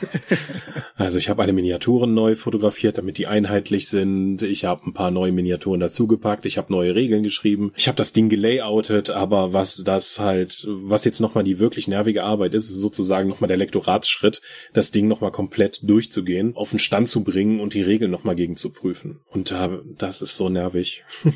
also 0.95 1.17
ich 1.17 1.29
habe 1.29 1.41
alle 1.41 1.53
Miniaturen 1.59 2.13
neu 2.13 2.35
fotografiert, 2.35 2.97
damit 2.97 3.17
die 3.17 3.27
einheitlich 3.27 3.89
sind. 3.89 4.41
Ich 4.43 4.63
habe 4.63 4.87
ein 4.87 4.93
paar 4.93 5.11
neue 5.11 5.33
Miniaturen 5.33 5.81
dazugepackt. 5.81 6.45
Ich 6.45 6.57
habe 6.57 6.71
neue 6.71 6.95
Regeln 6.95 7.21
geschrieben. 7.21 7.73
Ich 7.75 7.89
habe 7.89 7.97
das 7.97 8.13
Ding 8.13 8.29
gelayoutet, 8.29 9.09
aber 9.09 9.51
was 9.51 9.83
das 9.83 10.19
halt, 10.19 10.65
was 10.69 11.03
jetzt 11.03 11.19
nochmal 11.19 11.43
die 11.43 11.59
wirklich 11.59 11.89
nervige 11.89 12.23
Arbeit 12.23 12.53
ist, 12.53 12.69
ist 12.69 12.79
sozusagen 12.79 13.27
nochmal 13.27 13.49
der 13.49 13.57
Lektoratsschritt, 13.57 14.41
das 14.73 14.91
Ding 14.91 15.09
nochmal 15.09 15.33
komplett 15.33 15.81
durchzugehen, 15.83 16.55
auf 16.55 16.69
den 16.69 16.79
Stand 16.79 17.09
zu 17.09 17.25
bringen 17.25 17.59
und 17.59 17.73
die 17.73 17.81
Regeln 17.81 18.09
nochmal 18.09 18.35
gegen 18.35 18.55
zu 18.55 18.71
prüfen. 18.71 19.19
Und 19.27 19.51
da, 19.51 19.81
das 19.97 20.21
ist 20.21 20.37
so 20.37 20.47
nervig. 20.47 21.03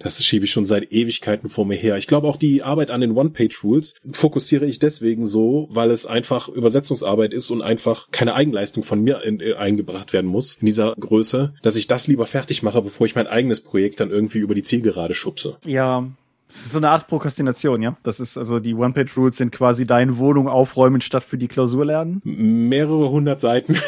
das 0.00 0.22
schiebe 0.24 0.44
ich 0.44 0.50
schon 0.50 0.66
seit 0.66 0.90
Ewigkeiten 0.90 1.48
vor 1.48 1.66
mir 1.66 1.76
her. 1.76 1.96
Ich 1.98 2.08
glaube 2.08 2.26
auch 2.26 2.36
die 2.36 2.64
Arbeit 2.64 2.90
an 2.90 3.00
den 3.00 3.12
One-Page-Rules 3.12 3.94
fokussiere 4.10 4.66
ich 4.66 4.80
deswegen 4.80 5.26
so, 5.26 5.68
weil 5.70 5.92
es 5.92 6.04
einfach 6.04 6.48
Übersetzungsarbeit 6.48 7.32
ist 7.32 7.50
und 7.50 7.62
einfach 7.62 8.10
keine 8.10 8.34
Eigenleistung 8.34 8.82
von 8.82 9.00
mir 9.00 9.22
in, 9.22 9.38
eingebracht 9.56 10.12
werden 10.12 10.30
muss 10.30 10.56
in 10.60 10.66
dieser 10.66 10.94
Größe, 10.98 11.54
dass 11.62 11.76
ich 11.76 11.86
das 11.86 12.06
lieber 12.06 12.26
fertig 12.26 12.62
mache, 12.62 12.82
bevor 12.82 13.06
ich 13.06 13.14
mein 13.14 13.26
eigenes 13.26 13.60
Projekt 13.60 14.00
dann 14.00 14.10
irgendwie 14.10 14.38
über 14.38 14.54
die 14.54 14.62
Zielgerade 14.62 15.14
schubse. 15.14 15.56
Ja, 15.64 16.08
das 16.52 16.66
ist 16.66 16.72
so 16.72 16.78
eine 16.78 16.90
Art 16.90 17.06
Prokrastination, 17.06 17.80
ja. 17.80 17.96
Das 18.02 18.20
ist 18.20 18.36
also 18.36 18.60
die 18.60 18.74
One-Page-Rules 18.74 19.38
sind 19.38 19.52
quasi 19.52 19.86
deine 19.86 20.18
Wohnung 20.18 20.48
aufräumen 20.48 21.00
statt 21.00 21.24
für 21.24 21.38
die 21.38 21.48
Klausur 21.48 21.86
lernen. 21.86 22.20
Mehrere 22.24 23.10
hundert 23.10 23.40
Seiten 23.40 23.74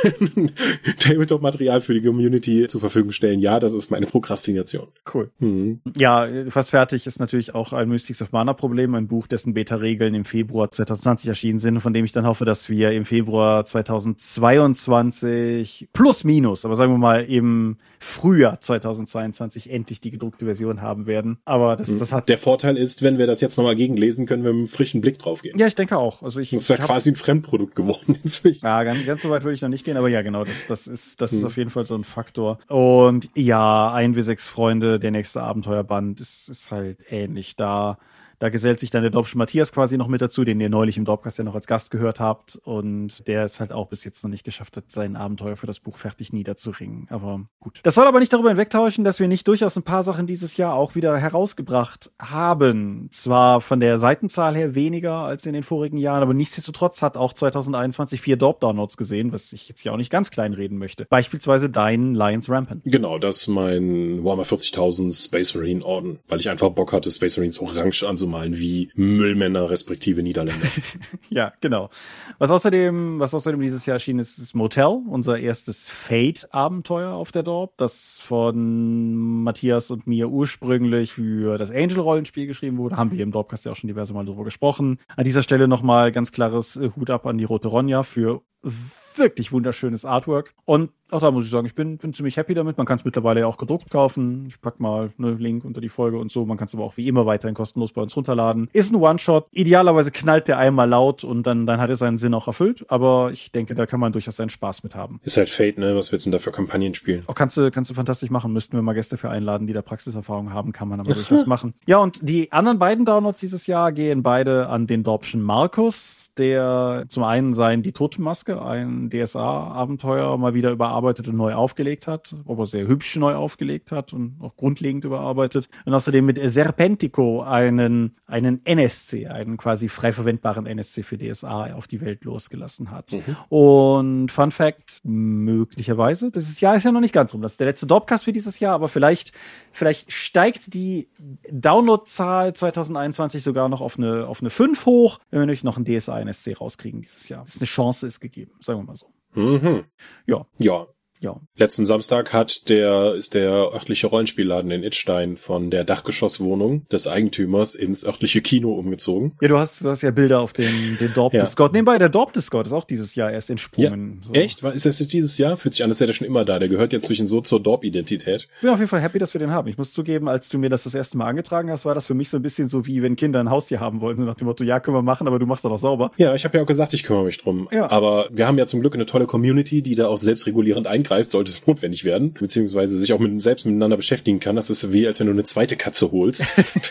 Tabletop-Material 0.98 1.82
für 1.82 1.92
die 1.92 2.00
Community 2.00 2.66
zur 2.66 2.80
Verfügung 2.80 3.12
stellen. 3.12 3.40
Ja, 3.40 3.60
das 3.60 3.74
ist 3.74 3.90
meine 3.90 4.06
Prokrastination. 4.06 4.88
Cool. 5.12 5.30
Mhm. 5.40 5.82
Ja, 5.94 6.26
fast 6.48 6.70
fertig 6.70 7.06
ist 7.06 7.20
natürlich 7.20 7.54
auch 7.54 7.74
ein 7.74 7.90
Mystics 7.90 8.22
of 8.22 8.32
Mana 8.32 8.54
Problem, 8.54 8.94
ein 8.94 9.08
Buch, 9.08 9.26
dessen 9.26 9.52
Beta-Regeln 9.52 10.14
im 10.14 10.24
Februar 10.24 10.70
2020 10.70 11.28
erschienen 11.28 11.58
sind, 11.58 11.80
von 11.80 11.92
dem 11.92 12.06
ich 12.06 12.12
dann 12.12 12.26
hoffe, 12.26 12.46
dass 12.46 12.70
wir 12.70 12.92
im 12.92 13.04
Februar 13.04 13.66
2022 13.66 15.90
plus 15.92 16.24
minus, 16.24 16.64
aber 16.64 16.76
sagen 16.76 16.92
wir 16.92 16.98
mal 16.98 17.24
im 17.24 17.76
Frühjahr 17.98 18.60
2022 18.60 19.70
endlich 19.70 20.00
die 20.00 20.10
gedruckte 20.10 20.44
Version 20.44 20.82
haben 20.82 21.06
werden. 21.06 21.38
Aber 21.44 21.76
das, 21.76 21.88
mhm. 21.88 21.98
das 21.98 22.12
hat 22.12 22.28
der 22.28 22.38
Vorteil 22.54 22.76
ist, 22.76 23.02
wenn 23.02 23.18
wir 23.18 23.26
das 23.26 23.40
jetzt 23.40 23.56
nochmal 23.56 23.74
gegenlesen, 23.74 24.26
können 24.26 24.44
wir 24.44 24.52
mit 24.52 24.58
einem 24.60 24.68
frischen 24.68 25.00
Blick 25.00 25.18
drauf 25.18 25.42
gehen. 25.42 25.58
Ja, 25.58 25.66
ich 25.66 25.74
denke 25.74 25.98
auch. 25.98 26.22
Also 26.22 26.38
ich, 26.38 26.50
das 26.50 26.62
ist 26.62 26.68
ja 26.68 26.76
quasi 26.76 27.10
ein 27.10 27.16
Fremdprodukt 27.16 27.74
geworden 27.74 28.16
inzwischen. 28.22 28.64
Ja, 28.64 28.84
ganz, 28.84 29.04
ganz 29.04 29.22
so 29.22 29.30
weit 29.30 29.42
würde 29.42 29.54
ich 29.54 29.62
noch 29.62 29.68
nicht 29.68 29.84
gehen, 29.84 29.96
aber 29.96 30.08
ja, 30.08 30.22
genau, 30.22 30.44
das, 30.44 30.68
das 30.68 30.86
ist, 30.86 31.20
das 31.20 31.32
hm. 31.32 31.38
ist 31.38 31.44
auf 31.44 31.56
jeden 31.56 31.70
Fall 31.70 31.84
so 31.84 31.96
ein 31.96 32.04
Faktor. 32.04 32.60
Und 32.68 33.28
ja, 33.34 33.92
ein 33.92 34.14
wie 34.14 34.22
sechs 34.22 34.46
Freunde, 34.46 35.00
der 35.00 35.10
nächste 35.10 35.42
Abenteuerband, 35.42 36.20
ist, 36.20 36.48
ist 36.48 36.70
halt 36.70 36.98
ähnlich 37.10 37.56
da. 37.56 37.98
Da 38.38 38.48
gesellt 38.48 38.80
sich 38.80 38.90
dann 38.90 39.02
der 39.02 39.10
Dorpsche 39.10 39.38
Matthias 39.38 39.72
quasi 39.72 39.96
noch 39.96 40.08
mit 40.08 40.20
dazu, 40.20 40.44
den 40.44 40.60
ihr 40.60 40.68
neulich 40.68 40.96
im 40.96 41.04
Dorpcast 41.04 41.38
ja 41.38 41.44
noch 41.44 41.54
als 41.54 41.66
Gast 41.66 41.90
gehört 41.90 42.20
habt. 42.20 42.56
Und 42.64 43.26
der 43.28 43.44
es 43.44 43.60
halt 43.60 43.72
auch 43.72 43.88
bis 43.88 44.04
jetzt 44.04 44.22
noch 44.24 44.30
nicht 44.30 44.44
geschafft 44.44 44.76
hat, 44.76 44.90
sein 44.90 45.16
Abenteuer 45.16 45.56
für 45.56 45.66
das 45.66 45.80
Buch 45.80 45.96
fertig 45.96 46.32
niederzuringen. 46.32 47.06
Aber 47.10 47.46
gut. 47.60 47.80
Das 47.82 47.94
soll 47.94 48.06
aber 48.06 48.20
nicht 48.20 48.32
darüber 48.32 48.48
hinwegtäuschen, 48.48 49.04
dass 49.04 49.20
wir 49.20 49.28
nicht 49.28 49.46
durchaus 49.48 49.76
ein 49.76 49.82
paar 49.82 50.02
Sachen 50.02 50.26
dieses 50.26 50.56
Jahr 50.56 50.74
auch 50.74 50.94
wieder 50.94 51.16
herausgebracht 51.16 52.10
haben. 52.20 53.08
Zwar 53.12 53.60
von 53.60 53.80
der 53.80 53.98
Seitenzahl 53.98 54.54
her 54.54 54.74
weniger 54.74 55.18
als 55.18 55.46
in 55.46 55.52
den 55.52 55.62
vorigen 55.62 55.96
Jahren, 55.96 56.22
aber 56.22 56.34
nichtsdestotrotz 56.34 57.02
hat 57.02 57.16
auch 57.16 57.32
2021 57.32 58.20
vier 58.20 58.36
Dorp-Downloads 58.36 58.96
gesehen, 58.96 59.32
was 59.32 59.52
ich 59.52 59.68
jetzt 59.68 59.84
ja 59.84 59.92
auch 59.92 59.96
nicht 59.96 60.10
ganz 60.10 60.30
klein 60.30 60.52
reden 60.52 60.78
möchte. 60.78 61.06
Beispielsweise 61.08 61.70
dein 61.70 62.14
Lions 62.14 62.48
Rampant. 62.48 62.82
Genau, 62.84 63.18
das 63.18 63.42
ist 63.42 63.48
mein 63.48 64.24
Warhammer 64.24 64.44
40.000 64.44 65.24
Space 65.24 65.54
Marine 65.54 65.84
Orden, 65.84 66.18
weil 66.28 66.40
ich 66.40 66.50
einfach 66.50 66.70
Bock 66.70 66.92
hatte, 66.92 67.10
Space 67.10 67.36
Marines 67.36 67.58
orange 67.58 68.04
anzumalen 68.04 68.23
malen 68.26 68.58
wie 68.58 68.90
Müllmänner 68.94 69.70
respektive 69.70 70.22
Niederländer. 70.22 70.66
ja, 71.30 71.52
genau. 71.60 71.90
Was 72.38 72.50
außerdem, 72.50 73.18
was 73.18 73.34
außerdem 73.34 73.60
dieses 73.60 73.86
Jahr 73.86 73.96
erschienen 73.96 74.20
ist, 74.20 74.38
ist 74.38 74.54
Motel, 74.54 75.02
unser 75.08 75.38
erstes 75.38 75.88
Fate-Abenteuer 75.88 77.12
auf 77.12 77.32
der 77.32 77.42
Dorp, 77.42 77.76
das 77.76 78.18
von 78.22 79.42
Matthias 79.42 79.90
und 79.90 80.06
mir 80.06 80.28
ursprünglich 80.28 81.12
für 81.12 81.58
das 81.58 81.70
Angel-Rollenspiel 81.70 82.46
geschrieben 82.46 82.78
wurde. 82.78 82.96
Haben 82.96 83.10
wir 83.12 83.22
im 83.22 83.32
Dorpcast 83.32 83.64
ja 83.66 83.72
auch 83.72 83.76
schon 83.76 83.88
diverse 83.88 84.14
Mal 84.14 84.24
drüber 84.24 84.44
gesprochen. 84.44 84.98
An 85.16 85.24
dieser 85.24 85.42
Stelle 85.42 85.68
nochmal 85.68 86.12
ganz 86.12 86.32
klares 86.32 86.80
Hut 86.96 87.10
ab 87.10 87.26
an 87.26 87.38
die 87.38 87.44
Rote 87.44 87.68
Ronja 87.68 88.02
für 88.02 88.42
wirklich 88.64 89.52
wunderschönes 89.52 90.04
Artwork. 90.04 90.54
Und 90.64 90.90
auch 91.10 91.20
da 91.20 91.30
muss 91.30 91.44
ich 91.44 91.50
sagen, 91.50 91.66
ich 91.66 91.74
bin, 91.74 91.98
bin 91.98 92.12
ziemlich 92.12 92.36
happy 92.36 92.54
damit. 92.54 92.76
Man 92.76 92.86
kann 92.86 92.96
es 92.96 93.04
mittlerweile 93.04 93.40
ja 93.40 93.46
auch 93.46 93.58
gedruckt 93.58 93.90
kaufen. 93.90 94.46
Ich 94.48 94.60
pack 94.60 94.80
mal 94.80 95.12
einen 95.18 95.38
Link 95.38 95.64
unter 95.64 95.80
die 95.80 95.88
Folge 95.88 96.18
und 96.18 96.32
so. 96.32 96.44
Man 96.44 96.56
kann 96.56 96.66
es 96.66 96.74
aber 96.74 96.82
auch 96.82 96.96
wie 96.96 97.06
immer 97.06 97.26
weiterhin 97.26 97.54
kostenlos 97.54 97.92
bei 97.92 98.02
uns 98.02 98.16
runterladen. 98.16 98.68
Ist 98.72 98.92
ein 98.92 98.96
One-Shot. 98.96 99.46
Idealerweise 99.52 100.10
knallt 100.10 100.48
der 100.48 100.58
einmal 100.58 100.88
laut 100.88 101.22
und 101.22 101.44
dann, 101.46 101.66
dann 101.66 101.80
hat 101.80 101.90
er 101.90 101.96
seinen 101.96 102.18
Sinn 102.18 102.34
auch 102.34 102.48
erfüllt. 102.48 102.84
Aber 102.88 103.30
ich 103.32 103.52
denke, 103.52 103.74
da 103.74 103.86
kann 103.86 104.00
man 104.00 104.12
durchaus 104.12 104.36
seinen 104.36 104.50
Spaß 104.50 104.82
mit 104.82 104.94
haben. 104.94 105.20
Ist 105.22 105.36
halt 105.36 105.48
Fate, 105.48 105.78
ne? 105.78 105.94
Was 105.94 106.10
willst 106.10 106.26
du 106.26 106.30
denn 106.30 106.38
da 106.38 106.42
für 106.42 106.50
Kampagnen 106.50 106.94
spielen? 106.94 107.22
Auch 107.26 107.34
kannst 107.34 107.56
du, 107.56 107.70
kannst 107.70 107.90
du 107.90 107.94
fantastisch 107.94 108.30
machen. 108.30 108.52
Müssten 108.52 108.76
wir 108.76 108.82
mal 108.82 108.94
Gäste 108.94 109.16
für 109.16 109.30
einladen, 109.30 109.66
die 109.66 109.72
da 109.72 109.82
Praxiserfahrung 109.82 110.52
haben, 110.52 110.72
kann 110.72 110.88
man 110.88 111.00
aber 111.00 111.14
durchaus 111.14 111.46
machen. 111.46 111.74
Ja, 111.86 111.98
und 111.98 112.18
die 112.22 112.50
anderen 112.50 112.78
beiden 112.78 113.04
Downloads 113.04 113.38
dieses 113.38 113.66
Jahr 113.66 113.92
gehen 113.92 114.22
beide 114.22 114.68
an 114.68 114.86
den 114.86 115.04
Dorpschen 115.04 115.42
Markus, 115.42 116.32
der 116.36 117.04
zum 117.08 117.22
einen 117.22 117.54
sein 117.54 117.82
Die 117.82 117.92
Totenmaske, 117.92 118.53
ein 118.62 119.10
DSA-Abenteuer, 119.10 120.36
mal 120.38 120.54
wieder 120.54 120.70
überarbeitet 120.70 121.28
und 121.28 121.36
neu 121.36 121.54
aufgelegt 121.54 122.06
hat, 122.06 122.34
aber 122.46 122.66
sehr 122.66 122.86
hübsch 122.86 123.16
neu 123.16 123.34
aufgelegt 123.34 123.92
hat 123.92 124.12
und 124.12 124.36
auch 124.40 124.56
grundlegend 124.56 125.04
überarbeitet. 125.04 125.68
Und 125.84 125.94
außerdem 125.94 126.24
mit 126.24 126.38
Serpentico 126.50 127.42
einen, 127.42 128.16
einen 128.26 128.64
NSC, 128.64 129.26
einen 129.26 129.56
quasi 129.56 129.88
frei 129.88 130.12
verwendbaren 130.12 130.66
NSC 130.66 131.02
für 131.02 131.18
DSA 131.18 131.74
auf 131.74 131.86
die 131.86 132.00
Welt 132.00 132.24
losgelassen 132.24 132.90
hat. 132.90 133.12
Mhm. 133.12 133.36
Und 133.48 134.32
Fun 134.32 134.50
Fact, 134.50 135.00
möglicherweise, 135.04 136.30
dieses 136.30 136.60
Jahr 136.60 136.76
ist 136.76 136.84
ja 136.84 136.92
noch 136.92 137.00
nicht 137.00 137.14
ganz 137.14 137.34
rum. 137.34 137.42
Das 137.42 137.52
ist 137.52 137.60
der 137.60 137.66
letzte 137.66 137.86
Dorpcast 137.86 138.24
für 138.24 138.32
dieses 138.32 138.60
Jahr, 138.60 138.74
aber 138.74 138.88
vielleicht, 138.88 139.32
vielleicht 139.72 140.12
steigt 140.12 140.74
die 140.74 141.08
Downloadzahl 141.50 142.54
2021 142.54 143.42
sogar 143.42 143.68
noch 143.68 143.80
auf 143.80 143.98
eine, 143.98 144.26
auf 144.26 144.40
eine 144.40 144.50
5 144.50 144.86
hoch, 144.86 145.18
wenn 145.30 145.40
wir 145.40 145.46
nämlich 145.46 145.64
noch 145.64 145.76
ein 145.76 145.84
DSA 145.84 146.20
NSC 146.20 146.54
rauskriegen 146.54 147.02
dieses 147.02 147.28
Jahr. 147.28 147.42
Das 147.44 147.54
ist 147.54 147.60
eine 147.60 147.66
Chance 147.66 148.06
ist 148.06 148.20
gegeben, 148.20 148.43
sagen 148.60 148.80
wir 148.80 148.84
mal 148.84 148.96
so. 148.96 149.06
Mhm. 149.34 149.84
Ja. 150.26 150.46
Ja, 150.58 150.86
ja. 151.24 151.40
Letzten 151.56 151.84
Samstag 151.86 152.32
hat 152.32 152.68
der, 152.68 153.14
ist 153.14 153.34
der 153.34 153.50
örtliche 153.50 154.06
Rollenspielladen 154.06 154.70
in 154.70 154.84
Itstein 154.84 155.36
von 155.36 155.70
der 155.70 155.82
Dachgeschosswohnung 155.84 156.86
des 156.88 157.06
Eigentümers 157.08 157.74
ins 157.74 158.04
örtliche 158.04 158.40
Kino 158.40 158.72
umgezogen. 158.74 159.32
Ja, 159.40 159.48
du 159.48 159.58
hast, 159.58 159.84
du 159.84 159.88
hast 159.88 160.02
ja 160.02 160.10
Bilder 160.10 160.40
auf 160.40 160.52
den, 160.52 160.96
den 161.00 161.12
Dorp 161.14 161.34
Ja. 161.34 161.40
Discord. 161.40 161.72
Nebenbei, 161.72 161.98
der 161.98 162.08
Dorp 162.08 162.32
Discord 162.32 162.66
ist 162.66 162.72
auch 162.72 162.84
dieses 162.84 163.14
Jahr 163.14 163.32
erst 163.32 163.50
entsprungen. 163.50 164.20
So. 164.24 164.32
Echt? 164.32 164.62
War- 164.62 164.72
Ist 164.72 164.86
das 164.86 164.98
jetzt 165.00 165.12
dieses 165.12 165.38
Jahr? 165.38 165.56
Fühlt 165.56 165.74
sich 165.74 165.82
an, 165.84 165.90
als 165.90 166.00
wäre 166.00 166.06
der 166.06 166.14
schon 166.14 166.26
immer 166.26 166.44
da. 166.44 166.58
Der 166.58 166.68
gehört 166.68 166.92
jetzt 166.92 167.06
zwischen 167.06 167.26
so 167.28 167.40
zur 167.40 167.60
Dorp-Identität. 167.60 168.48
Ich 168.56 168.60
bin 168.60 168.70
auf 168.70 168.78
jeden 168.78 168.88
Fall 168.88 169.00
happy, 169.00 169.18
dass 169.18 169.34
wir 169.34 169.38
den 169.38 169.50
haben. 169.50 169.68
Ich 169.68 169.78
muss 169.78 169.92
zugeben, 169.92 170.28
als 170.28 170.48
du 170.48 170.58
mir 170.58 170.70
das 170.70 170.84
das 170.84 170.94
erste 170.94 171.16
Mal 171.18 171.26
angetragen 171.26 171.70
hast, 171.70 171.84
war 171.84 171.94
das 171.94 172.06
für 172.06 172.14
mich 172.14 172.28
so 172.28 172.36
ein 172.36 172.42
bisschen 172.42 172.68
so 172.68 172.86
wie 172.86 173.02
wenn 173.02 173.16
Kinder 173.16 173.40
ein 173.40 173.50
Haustier 173.50 173.80
haben 173.80 174.00
wollten. 174.00 174.24
Nach 174.24 174.34
dem 174.34 174.46
Motto, 174.46 174.64
ja, 174.64 174.80
können 174.80 174.96
wir 174.96 175.02
machen, 175.02 175.26
aber 175.26 175.38
du 175.38 175.46
machst 175.46 175.64
doch 175.64 175.70
noch 175.70 175.78
sauber. 175.78 176.10
Ja, 176.16 176.34
ich 176.34 176.44
habe 176.44 176.56
ja 176.58 176.62
auch 176.62 176.66
gesagt, 176.68 176.94
ich 176.94 177.02
kümmere 177.02 177.24
mich 177.24 177.38
drum. 177.38 177.68
Ja. 177.72 177.90
Aber 177.90 178.26
wir 178.30 178.46
haben 178.46 178.58
ja 178.58 178.66
zum 178.66 178.80
Glück 178.80 178.94
eine 178.94 179.06
tolle 179.06 179.26
Community, 179.26 179.82
die 179.82 179.94
da 179.94 180.08
auch 180.08 180.18
selbstregulierend 180.18 180.86
eingreift, 180.86 181.13
sollte 181.22 181.50
es 181.50 181.66
notwendig 181.66 182.04
werden, 182.04 182.32
beziehungsweise 182.32 182.98
sich 182.98 183.12
auch 183.12 183.18
mit, 183.18 183.40
selbst 183.40 183.66
miteinander 183.66 183.96
beschäftigen 183.96 184.40
kann. 184.40 184.56
Das 184.56 184.70
ist 184.70 184.92
wie, 184.92 185.06
als 185.06 185.20
wenn 185.20 185.26
du 185.26 185.32
eine 185.32 185.44
zweite 185.44 185.76
Katze 185.76 186.10
holst. 186.12 186.44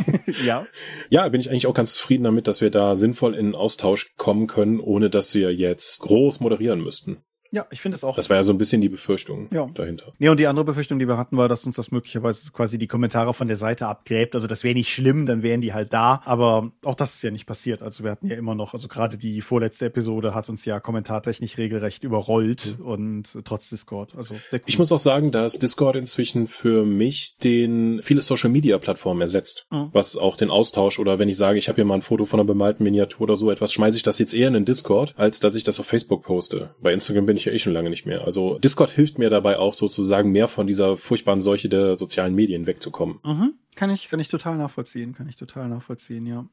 ja. 0.46 0.66
ja, 1.10 1.28
bin 1.30 1.42
ich 1.42 1.50
eigentlich 1.50 1.68
auch 1.68 1.74
ganz 1.74 1.94
zufrieden 1.94 2.24
damit, 2.24 2.48
dass 2.48 2.62
wir 2.62 2.70
da 2.70 2.96
sinnvoll 2.96 3.36
in 3.36 3.56
Austausch 3.56 4.14
kommen 4.16 4.48
können, 4.48 4.80
ohne 4.80 5.10
dass 5.10 5.34
wir 5.36 5.54
jetzt 5.54 6.00
groß 6.00 6.40
moderieren 6.40 6.82
müssten. 6.82 7.18
Ja, 7.54 7.66
ich 7.72 7.82
finde 7.82 7.95
es 7.95 8.04
auch. 8.04 8.16
Das 8.16 8.30
war 8.32 8.38
ja 8.38 8.43
so 8.43 8.51
ein 8.51 8.58
bisschen 8.58 8.82
die 8.82 8.89
Befürchtung 8.89 9.47
Ja. 9.51 9.70
dahinter. 9.76 10.12
Nee, 10.18 10.30
und 10.30 10.39
die 10.39 10.47
andere 10.47 10.66
Befürchtung, 10.66 10.97
die 10.97 11.08
wir 11.08 11.18
hatten, 11.18 11.38
war, 11.38 11.47
dass 11.47 11.66
uns 11.66 11.76
das 11.76 11.91
möglicherweise 11.91 12.51
quasi 12.51 12.80
die 12.80 12.88
Kommentare 12.88 13.34
von 13.36 13.47
der 13.47 13.58
Seite 13.58 13.86
abgräbt. 13.88 14.34
Also 14.34 14.47
das 14.47 14.64
wäre 14.64 14.74
nicht 14.74 14.89
schlimm, 14.89 15.26
dann 15.28 15.43
wären 15.43 15.62
die 15.62 15.72
halt 15.74 15.93
da. 15.93 16.22
Aber 16.26 16.72
auch 16.84 16.95
das 16.95 17.14
ist 17.16 17.22
ja 17.22 17.30
nicht 17.32 17.45
passiert. 17.45 17.84
Also 17.84 18.04
wir 18.04 18.10
hatten 18.12 18.26
ja 18.28 18.36
immer 18.36 18.56
noch, 18.56 18.74
also 18.74 18.88
gerade 18.88 19.18
die 19.20 19.41
vorletzte 19.41 19.86
Episode 19.86 20.34
hat 20.34 20.49
uns 20.49 20.66
ja 20.66 20.80
kommentartechnisch 20.80 21.58
regelrecht 21.60 22.04
überrollt 22.04 22.78
und 22.84 23.38
trotz 23.45 23.70
Discord. 23.70 24.16
Also 24.18 24.34
cool. 24.51 24.62
Ich 24.66 24.80
muss 24.80 24.91
auch 24.91 24.97
sagen, 24.99 25.32
dass 25.32 25.60
Discord 25.60 25.95
inzwischen 25.95 26.47
für 26.47 26.84
mich 26.86 27.38
den 27.43 28.01
viele 28.01 28.22
Social 28.22 28.49
Media 28.49 28.78
Plattformen 28.80 29.22
ersetzt, 29.22 29.68
Mhm. 29.72 29.89
was 29.93 30.18
auch 30.18 30.36
den 30.38 30.49
Austausch 30.49 30.97
oder 30.97 31.20
wenn 31.20 31.30
ich 31.30 31.38
sage, 31.38 31.60
ich 31.60 31.68
habe 31.70 31.76
hier 31.76 31.86
mal 31.86 31.95
ein 31.95 32.01
Foto 32.01 32.26
von 32.26 32.39
einer 32.39 32.47
bemalten 32.47 32.84
Miniatur 32.84 33.22
oder 33.22 33.36
so 33.36 33.51
etwas, 33.51 33.72
schmeiße 33.74 33.97
ich 33.97 34.04
das 34.04 34.18
jetzt 34.18 34.34
eher 34.34 34.47
in 34.47 34.54
den 34.56 34.66
Discord, 34.66 35.14
als 35.18 35.39
dass 35.39 35.54
ich 35.56 35.64
das 35.64 35.80
auf 35.80 35.86
Facebook 35.86 36.24
poste. 36.24 36.74
Bei 36.82 36.91
Instagram 36.93 37.26
bin 37.28 37.38
ich 37.38 37.43
ja 37.46 37.52
eh 37.52 37.60
schon 37.60 37.74
lange 37.74 37.89
nicht 37.89 38.06
mehr. 38.06 38.26
Also 38.26 38.58
Discord 38.60 38.91
hilft 38.91 39.20
mir 39.20 39.30
dabei 39.30 39.58
auch 39.58 39.74
sozusagen 39.74 40.32
mehr 40.32 40.48
von 40.48 40.68
dieser 40.68 40.98
furchtbaren 40.98 41.41
Seuche 41.41 41.70
der 41.70 41.96
sozialen 41.98 42.36
Medien 42.36 42.66
wegzukommen. 42.68 43.20
Mhm. 43.24 43.54
Kann 43.76 43.90
ich, 43.90 44.10
kann 44.10 44.20
ich 44.20 44.28
total 44.30 44.56
nachvollziehen, 44.58 45.14
kann 45.14 45.28
ich 45.28 45.36
total 45.36 45.68
nachvollziehen, 45.70 46.26
ja. 46.26 46.46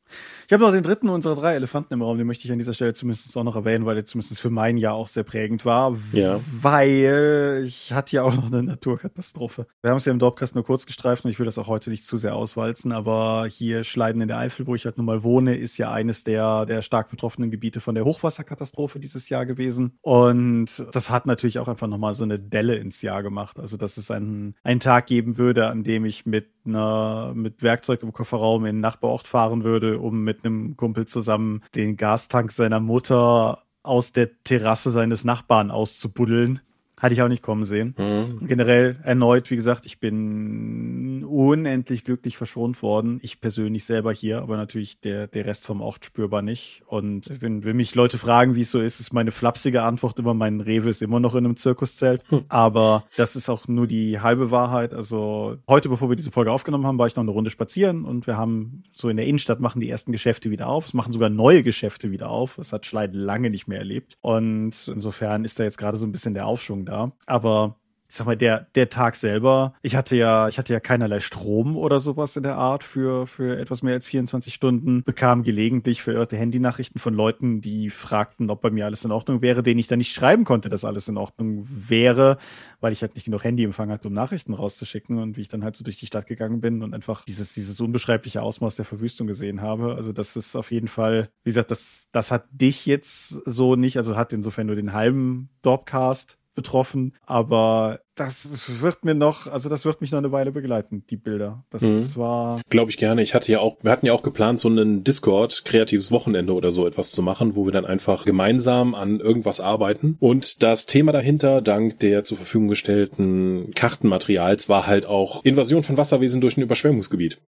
Ich 0.47 0.53
habe 0.53 0.63
noch 0.65 0.73
den 0.73 0.83
dritten 0.83 1.09
unserer 1.09 1.35
drei 1.35 1.55
Elefanten 1.55 1.93
im 1.95 2.03
Raum, 2.03 2.19
den 2.19 2.27
möchte 2.27 2.45
ich 2.47 2.53
an 2.53 2.59
dieser 2.59 2.73
Stelle 2.73 2.95
zumindest 2.95 3.37
auch 3.37 3.45
noch 3.45 3.57
erwähnen, 3.57 3.85
weil 3.87 3.95
der 3.95 4.05
zumindest 4.07 4.41
für 4.41 4.51
mein 4.51 4.77
Jahr 4.79 4.95
auch 4.95 5.09
sehr 5.09 5.23
prägend 5.25 5.65
war, 5.65 5.97
Ja. 6.13 6.39
weil 6.63 7.63
ich 7.67 7.93
hatte 7.93 8.17
ja 8.17 8.23
auch 8.23 8.35
noch 8.35 8.47
eine 8.47 8.63
Naturkatastrophe. 8.63 9.67
Wir 9.83 9.91
haben 9.91 9.99
es 9.99 10.05
ja 10.05 10.13
im 10.13 10.19
Dorpcast 10.19 10.55
nur 10.55 10.65
kurz 10.65 10.87
gestreift 10.87 11.25
und 11.25 11.31
ich 11.31 11.39
will 11.39 11.47
das 11.47 11.59
auch 11.59 11.67
heute 11.69 11.91
nicht 11.91 12.07
zu 12.07 12.17
sehr 12.17 12.35
auswalzen, 12.35 12.93
aber 12.93 13.47
hier 13.49 13.85
Schleiden 13.85 14.21
in 14.23 14.29
der 14.29 14.39
Eifel, 14.39 14.67
wo 14.67 14.75
ich 14.75 14.85
halt 14.85 14.97
nun 14.97 15.07
mal 15.07 15.23
wohne, 15.23 15.57
ist 15.57 15.77
ja 15.79 15.91
eines 15.93 16.25
der, 16.25 16.67
der 16.67 16.83
stark 16.83 17.11
betroffenen 17.11 17.51
Gebiete 17.51 17.81
von 17.81 17.95
der 17.95 18.05
Hochwasserkatastrophe 18.05 18.99
dieses 19.01 19.29
Jahr 19.29 19.47
gewesen 19.47 19.99
und 20.03 20.85
das 20.93 21.11
hat 21.11 21.27
natürlich 21.27 21.59
auch 21.59 21.69
einfach 21.69 21.87
nochmal 21.87 22.15
so 22.15 22.25
eine 22.25 22.39
Delle 22.39 22.77
ins 22.77 23.03
Jahr 23.03 23.23
gemacht, 23.23 23.59
also 23.59 23.77
dass 23.77 23.97
es 23.97 24.11
einen, 24.11 24.55
einen 24.63 24.81
Tag 24.81 25.07
geben 25.07 25.39
würde, 25.39 25.67
an 25.69 25.83
dem 25.83 26.05
ich 26.05 26.27
mit 26.27 26.49
einer, 26.67 27.10
mit 27.35 27.63
Werkzeug 27.63 28.03
im 28.03 28.13
Kofferraum 28.13 28.65
in 28.65 28.77
den 28.77 28.81
Nachbarort 28.81 29.27
fahren 29.27 29.65
würde, 29.65 29.99
um 29.99 30.23
mit 30.23 30.45
einem 30.45 30.77
Kumpel 30.77 31.07
zusammen 31.07 31.63
den 31.75 31.97
Gastank 31.97 32.51
seiner 32.53 32.81
Mutter 32.81 33.63
aus 33.83 34.13
der 34.13 34.43
Terrasse 34.43 34.91
seines 34.91 35.25
Nachbarn 35.25 35.71
auszubuddeln. 35.71 36.61
Hatte 37.01 37.15
ich 37.15 37.23
auch 37.23 37.29
nicht 37.29 37.43
kommen 37.43 37.65
sehen. 37.65 37.95
Mhm. 37.99 38.47
Generell 38.47 38.97
erneut, 39.03 39.51
wie 39.51 39.57
gesagt, 39.57 39.87
ich 39.87 39.99
bin 39.99 41.25
unendlich 41.25 42.05
glücklich 42.05 42.37
verschont 42.37 42.83
worden. 42.83 43.19
Ich 43.23 43.41
persönlich 43.41 43.85
selber 43.85 44.13
hier, 44.13 44.43
aber 44.43 44.57
natürlich 44.57 45.01
der, 45.01 45.27
der 45.27 45.47
Rest 45.47 45.67
vom 45.67 45.81
Ort 45.81 46.05
spürbar 46.05 46.43
nicht. 46.43 46.83
Und 46.87 47.41
wenn, 47.41 47.65
wenn 47.65 47.77
mich 47.77 47.95
Leute 47.95 48.19
fragen, 48.19 48.55
wie 48.55 48.63
es 48.63 48.71
so 48.71 48.81
ist, 48.81 49.01
ist 49.01 49.13
meine 49.13 49.31
flapsige 49.31 49.83
Antwort 49.83 50.19
immer, 50.19 50.35
mein 50.35 50.61
Rewe 50.61 50.91
ist 50.91 51.01
immer 51.01 51.21
noch 51.21 51.35
in 51.35 51.45
einem 51.45 51.57
Zirkuszelt. 51.57 52.23
Hm. 52.29 52.45
Aber 52.49 53.05
das 53.17 53.35
ist 53.35 53.49
auch 53.49 53.67
nur 53.67 53.87
die 53.87 54.21
halbe 54.21 54.51
Wahrheit. 54.51 54.93
Also 54.93 55.57
heute, 55.69 55.89
bevor 55.89 56.11
wir 56.11 56.17
diese 56.17 56.31
Folge 56.31 56.53
aufgenommen 56.53 56.87
haben, 56.87 56.99
war 56.99 57.07
ich 57.07 57.17
noch 57.17 57.23
eine 57.23 57.31
Runde 57.31 57.51
spazieren 57.51 58.05
und 58.05 58.27
wir 58.27 58.37
haben 58.37 58.83
so 58.93 59.09
in 59.09 59.17
der 59.17 59.27
Innenstadt 59.27 59.61
machen 59.61 59.81
die 59.81 59.89
ersten 59.89 60.13
Geschäfte 60.13 60.51
wieder 60.51 60.69
auf. 60.69 60.87
Es 60.87 60.95
machen 60.95 61.13
sogar 61.13 61.31
neue 61.31 61.63
Geschäfte 61.63 62.11
wieder 62.11 62.29
auf. 62.29 62.57
Das 62.57 62.73
hat 62.73 62.85
Schleid 62.85 63.15
lange 63.15 63.49
nicht 63.49 63.69
mehr 63.69 63.79
erlebt. 63.79 64.19
Und 64.21 64.89
insofern 64.89 65.45
ist 65.45 65.59
da 65.59 65.65
jetzt 65.65 65.79
gerade 65.79 65.97
so 65.97 66.05
ein 66.05 66.13
bisschen 66.13 66.35
der 66.35 66.47
Aufschwung 66.47 66.85
da. 66.85 66.90
Aber 67.27 67.77
ich 68.11 68.17
sag 68.17 68.27
mal, 68.27 68.37
der, 68.37 68.67
der 68.75 68.89
Tag 68.89 69.15
selber, 69.15 69.73
ich 69.83 69.95
hatte 69.95 70.17
ja, 70.17 70.49
ich 70.49 70.59
hatte 70.59 70.73
ja 70.73 70.81
keinerlei 70.81 71.21
Strom 71.21 71.77
oder 71.77 72.01
sowas 72.01 72.35
in 72.35 72.43
der 72.43 72.57
Art 72.57 72.83
für, 72.83 73.29
für 73.29 73.57
etwas 73.57 73.85
mehr 73.85 73.95
als 73.95 74.07
24 74.07 74.53
Stunden, 74.53 75.05
bekam 75.05 75.45
gelegentlich 75.45 76.03
verirrte 76.03 76.37
Handynachrichten 76.37 77.01
von 77.01 77.15
Leuten, 77.15 77.61
die 77.61 77.89
fragten, 77.89 78.51
ob 78.51 78.63
bei 78.63 78.71
mir 78.71 78.87
alles 78.87 79.05
in 79.05 79.13
Ordnung 79.13 79.43
wäre, 79.43 79.63
denen 79.63 79.79
ich 79.79 79.87
dann 79.87 79.99
nicht 79.99 80.13
schreiben 80.13 80.45
konnte, 80.45 80.69
dass 80.69 80.85
alles 80.85 81.07
in 81.07 81.17
Ordnung 81.17 81.65
wäre, 81.69 82.39
weil 82.81 82.93
ich 82.93 83.03
halt 83.03 83.15
nicht 83.15 83.27
genug 83.27 83.45
Handyempfang 83.45 83.91
hatte, 83.91 84.09
um 84.09 84.15
Nachrichten 84.15 84.55
rauszuschicken 84.55 85.19
und 85.19 85.37
wie 85.37 85.43
ich 85.43 85.49
dann 85.49 85.63
halt 85.63 85.77
so 85.77 85.85
durch 85.85 86.01
die 86.01 86.07
Stadt 86.07 86.27
gegangen 86.27 86.61
bin 86.61 86.83
und 86.83 86.95
einfach 86.95 87.25
dieses, 87.25 87.55
dieses 87.55 87.81
unbeschreibliche 87.81 88.43
Ausmaß 88.43 88.75
der 88.75 88.87
Verwüstung 88.87 89.29
gesehen 89.29 89.61
habe. 89.63 89.95
Also 89.95 90.13
das 90.13 90.35
ist 90.35 90.57
auf 90.57 90.73
jeden 90.73 90.89
Fall, 90.89 91.31
wie 91.45 91.51
gesagt, 91.51 91.71
das, 91.71 92.09
das 92.11 92.33
hat 92.33 92.47
dich 92.51 92.87
jetzt 92.87 93.29
so 93.29 93.77
nicht, 93.77 93.99
also 93.99 94.17
hat 94.17 94.33
insofern 94.33 94.67
nur 94.67 94.75
den 94.75 94.93
halben 94.93 95.49
Dorpcast 95.63 96.40
betroffen, 96.61 97.15
aber 97.25 98.01
das 98.15 98.83
wird 98.83 99.03
mir 99.03 99.15
noch, 99.15 99.47
also 99.47 99.71
das 99.71 99.87
wird 99.87 100.03
mich 100.03 100.13
noch 100.13 100.19
eine 100.19 100.31
Weile 100.31 100.53
begleiten, 100.53 101.05
die 101.09 101.17
Bilder. 101.17 101.65
Das 101.71 101.81
Mhm. 101.81 102.17
war, 102.17 102.61
Glaube 102.69 102.91
ich 102.91 102.99
gerne. 102.99 103.23
Ich 103.23 103.35
hatte 103.35 103.51
ja 103.51 103.61
auch, 103.61 103.79
wir 103.83 103.91
hatten 103.91 104.05
ja 104.05 104.13
auch 104.13 104.23
geplant, 104.23 104.61
so 104.61 104.69
einen 104.69 105.05
Discord 105.05 105.65
kreatives 105.65 106.13
Wochenende 106.13 106.53
oder 106.53 106.71
so 106.71 106.87
etwas 106.87 107.13
zu 107.13 107.23
machen, 107.23 107.57
wo 107.57 107.65
wir 107.65 107.73
dann 107.73 107.87
einfach 107.87 108.27
gemeinsam 108.27 108.95
an 108.95 109.21
irgendwas 109.21 109.59
arbeiten. 109.61 110.17
Und 110.21 110.63
das 110.63 110.85
Thema 110.85 111.13
dahinter, 111.13 111.63
dank 111.63 111.99
der 112.01 112.25
zur 112.25 112.37
Verfügung 112.37 112.69
gestellten 112.69 113.73
Kartenmaterials, 113.75 114.69
war 114.69 114.87
halt 114.87 115.07
auch 115.07 115.43
Invasion 115.45 115.83
von 115.83 115.97
Wasserwesen 115.97 116.43
durch 116.43 116.59
ein 116.59 116.63
Überschwemmungsgebiet. 116.63 117.41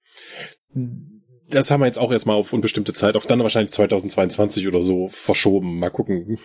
Das 1.50 1.70
haben 1.70 1.80
wir 1.80 1.86
jetzt 1.86 1.98
auch 1.98 2.12
erstmal 2.12 2.36
auf 2.36 2.54
unbestimmte 2.54 2.94
Zeit, 2.94 3.14
auf 3.14 3.26
dann 3.26 3.40
wahrscheinlich 3.40 3.72
2022 3.72 4.66
oder 4.68 4.80
so 4.80 5.08
verschoben. 5.08 5.78
Mal 5.78 5.90
gucken. 5.90 6.38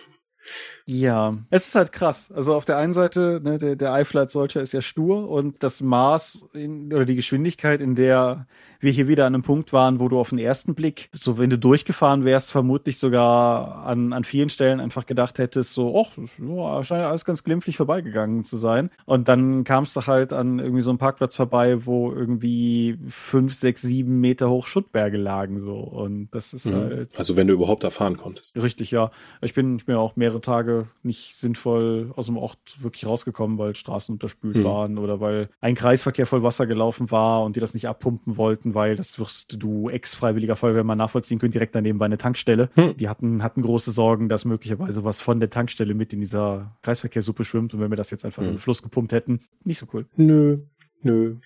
Ja, 0.88 1.36
es 1.50 1.68
ist 1.68 1.74
halt 1.74 1.92
krass. 1.92 2.32
Also 2.32 2.54
auf 2.54 2.64
der 2.64 2.78
einen 2.78 2.94
Seite, 2.94 3.40
ne, 3.44 3.58
der, 3.58 3.76
der 3.76 3.92
Eifel 3.92 4.18
als 4.18 4.32
solcher 4.32 4.62
ist 4.62 4.72
ja 4.72 4.80
stur 4.80 5.28
und 5.28 5.62
das 5.62 5.80
Maß 5.80 6.46
in, 6.54 6.92
oder 6.92 7.04
die 7.04 7.16
Geschwindigkeit, 7.16 7.82
in 7.82 7.94
der 7.94 8.46
wir 8.80 8.92
hier 8.92 9.08
wieder 9.08 9.26
an 9.26 9.34
einem 9.34 9.42
Punkt 9.42 9.72
waren, 9.72 9.98
wo 9.98 10.08
du 10.08 10.18
auf 10.18 10.30
den 10.30 10.38
ersten 10.38 10.74
Blick, 10.74 11.10
so 11.12 11.36
wenn 11.36 11.50
du 11.50 11.58
durchgefahren 11.58 12.24
wärst, 12.24 12.52
vermutlich 12.52 12.98
sogar 12.98 13.84
an, 13.84 14.12
an 14.12 14.22
vielen 14.24 14.48
Stellen 14.48 14.80
einfach 14.80 15.04
gedacht 15.04 15.38
hättest, 15.38 15.74
so, 15.74 16.00
ach, 16.00 16.16
ja, 16.16 16.84
scheint 16.84 17.04
alles 17.04 17.24
ganz 17.24 17.42
glimpflich 17.42 17.76
vorbeigegangen 17.76 18.44
zu 18.44 18.56
sein. 18.56 18.90
Und 19.04 19.28
dann 19.28 19.64
kamst 19.64 19.96
du 19.96 20.06
halt 20.06 20.32
an 20.32 20.60
irgendwie 20.60 20.82
so 20.82 20.90
einem 20.90 20.98
Parkplatz 20.98 21.34
vorbei, 21.34 21.84
wo 21.86 22.12
irgendwie 22.12 22.98
fünf, 23.08 23.52
sechs, 23.54 23.82
sieben 23.82 24.20
Meter 24.20 24.48
hoch 24.48 24.66
Schuttberge 24.66 25.18
lagen, 25.18 25.58
so. 25.58 25.76
Und 25.78 26.28
das 26.30 26.52
ist 26.52 26.72
halt, 26.72 27.18
Also 27.18 27.36
wenn 27.36 27.48
du 27.48 27.54
überhaupt 27.54 27.82
da 27.82 27.90
fahren 27.90 28.16
konntest. 28.16 28.56
Richtig, 28.56 28.92
ja. 28.92 29.10
Ich 29.42 29.54
bin, 29.54 29.76
ich 29.76 29.84
bin 29.84 29.96
auch 29.96 30.14
mehrere 30.14 30.38
mehrere 30.38 30.77
Tage 30.78 30.88
nicht 31.02 31.34
sinnvoll 31.34 32.12
aus 32.16 32.26
dem 32.26 32.36
Ort 32.36 32.82
wirklich 32.82 33.06
rausgekommen, 33.06 33.58
weil 33.58 33.74
Straßen 33.74 34.14
unterspült 34.14 34.56
mhm. 34.56 34.64
waren 34.64 34.98
oder 34.98 35.20
weil 35.20 35.48
ein 35.60 35.74
Kreisverkehr 35.74 36.26
voll 36.26 36.42
Wasser 36.42 36.66
gelaufen 36.66 37.10
war 37.10 37.44
und 37.44 37.56
die 37.56 37.60
das 37.60 37.74
nicht 37.74 37.88
abpumpen 37.88 38.36
wollten, 38.36 38.74
weil 38.74 38.96
das 38.96 39.18
wirst 39.18 39.62
du 39.62 39.88
ex-freiwilliger 39.88 40.56
Feuerwehrmann 40.56 40.98
nachvollziehen 40.98 41.38
können, 41.38 41.52
direkt 41.52 41.74
daneben 41.74 41.98
bei 41.98 42.06
einer 42.06 42.18
Tankstelle. 42.18 42.70
Mhm. 42.76 42.96
Die 42.96 43.08
hatten, 43.08 43.42
hatten 43.42 43.62
große 43.62 43.92
Sorgen, 43.92 44.28
dass 44.28 44.44
möglicherweise 44.44 45.04
was 45.04 45.20
von 45.20 45.40
der 45.40 45.50
Tankstelle 45.50 45.94
mit 45.94 46.12
in 46.12 46.20
dieser 46.20 46.76
Kreisverkehrssuppe 46.82 47.44
schwimmt 47.44 47.74
und 47.74 47.80
wenn 47.80 47.90
wir 47.90 47.96
das 47.96 48.10
jetzt 48.10 48.24
einfach 48.24 48.42
mhm. 48.42 48.48
in 48.48 48.54
den 48.54 48.60
Fluss 48.60 48.82
gepumpt 48.82 49.12
hätten, 49.12 49.40
nicht 49.64 49.78
so 49.78 49.86
cool. 49.92 50.06
Nö, 50.16 50.58
nö. 51.02 51.36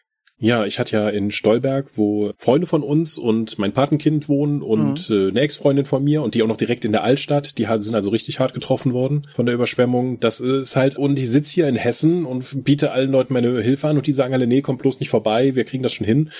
Ja, 0.43 0.67
ich 0.67 0.81
hatte 0.81 0.97
ja 0.97 1.09
in 1.09 1.31
Stolberg, 1.31 1.87
wo 1.95 2.33
Freunde 2.37 2.67
von 2.67 2.83
uns 2.83 3.17
und 3.17 3.61
mein 3.61 3.73
Patenkind 3.73 4.29
wohnen 4.29 4.61
und 4.61 5.09
mhm. 5.09 5.17
äh, 5.17 5.29
eine 5.29 5.41
Ex-Freundin 5.41 5.85
von 5.85 6.03
mir 6.03 6.21
und 6.21 6.35
die 6.35 6.43
auch 6.43 6.49
noch 6.49 6.57
direkt 6.57 6.85
in 6.85 6.91
der 6.91 7.05
Altstadt, 7.05 7.59
die 7.59 7.69
sind 7.77 7.95
also 7.95 8.11
richtig 8.11 8.41
hart 8.41 8.53
getroffen 8.53 8.93
worden 8.93 9.29
von 9.37 9.47
der 9.47 9.55
Überschwemmung. 9.55 10.19
Das 10.19 10.41
ist 10.41 10.75
halt, 10.75 10.99
und 10.99 11.17
ich 11.17 11.31
sitze 11.31 11.55
hier 11.55 11.69
in 11.69 11.77
Hessen 11.77 12.27
und 12.27 12.65
biete 12.65 12.91
allen 12.91 13.13
Leuten 13.13 13.35
meine 13.35 13.63
Hilfe 13.63 13.87
an 13.87 13.97
und 13.97 14.09
die 14.09 14.13
sagen 14.13 14.35
alle, 14.35 14.49
nee, 14.49 14.63
komm 14.63 14.79
bloß 14.79 14.99
nicht 14.99 15.11
vorbei, 15.11 15.55
wir 15.55 15.63
kriegen 15.63 15.85
das 15.85 15.93
schon 15.93 16.09
hin. 16.09 16.33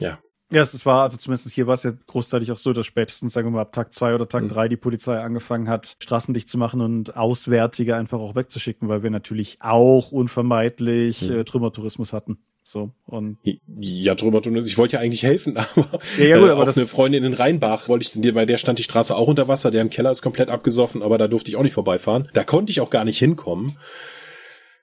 Ja, 0.00 0.18
ja, 0.50 0.62
es 0.62 0.86
war, 0.86 1.02
also 1.02 1.16
zumindest 1.16 1.50
hier 1.52 1.66
war 1.66 1.74
es 1.74 1.82
ja 1.82 1.92
großteilig 2.06 2.52
auch 2.52 2.58
so, 2.58 2.72
dass 2.72 2.86
spätestens, 2.86 3.32
sagen 3.32 3.48
wir 3.48 3.52
mal, 3.52 3.62
ab 3.62 3.72
Tag 3.72 3.92
zwei 3.92 4.14
oder 4.14 4.28
Tag 4.28 4.44
mhm. 4.44 4.48
drei 4.48 4.68
die 4.68 4.76
Polizei 4.76 5.18
angefangen 5.18 5.68
hat, 5.68 5.96
Straßen 6.00 6.34
dicht 6.34 6.48
zu 6.48 6.56
machen 6.56 6.80
und 6.80 7.16
Auswärtige 7.16 7.96
einfach 7.96 8.20
auch 8.20 8.36
wegzuschicken, 8.36 8.88
weil 8.88 9.02
wir 9.02 9.10
natürlich 9.10 9.58
auch 9.60 10.12
unvermeidlich 10.12 11.22
mhm. 11.22 11.38
äh, 11.40 11.44
Trümmertourismus 11.44 12.12
hatten. 12.12 12.38
So, 12.62 12.92
und. 13.06 13.38
Ja, 13.80 14.14
Trümmertourismus. 14.14 14.66
Ich 14.66 14.78
wollte 14.78 14.94
ja 14.94 15.00
eigentlich 15.00 15.24
helfen, 15.24 15.56
aber, 15.76 16.00
ja, 16.18 16.24
ja, 16.24 16.38
gut, 16.38 16.48
äh, 16.48 16.52
aber 16.52 16.62
auch 16.62 16.66
das 16.66 16.76
eine 16.76 16.86
Freundin 16.86 17.24
in 17.24 17.34
Rheinbach 17.34 17.88
wollte 17.88 18.18
ich, 18.20 18.34
bei 18.34 18.46
der 18.46 18.58
stand 18.58 18.78
die 18.78 18.84
Straße 18.84 19.16
auch 19.16 19.28
unter 19.28 19.48
Wasser, 19.48 19.72
deren 19.72 19.90
Keller 19.90 20.12
ist 20.12 20.22
komplett 20.22 20.50
abgesoffen, 20.50 21.02
aber 21.02 21.18
da 21.18 21.26
durfte 21.26 21.50
ich 21.50 21.56
auch 21.56 21.62
nicht 21.64 21.74
vorbeifahren. 21.74 22.28
Da 22.34 22.44
konnte 22.44 22.70
ich 22.70 22.80
auch 22.80 22.90
gar 22.90 23.04
nicht 23.04 23.18
hinkommen. 23.18 23.78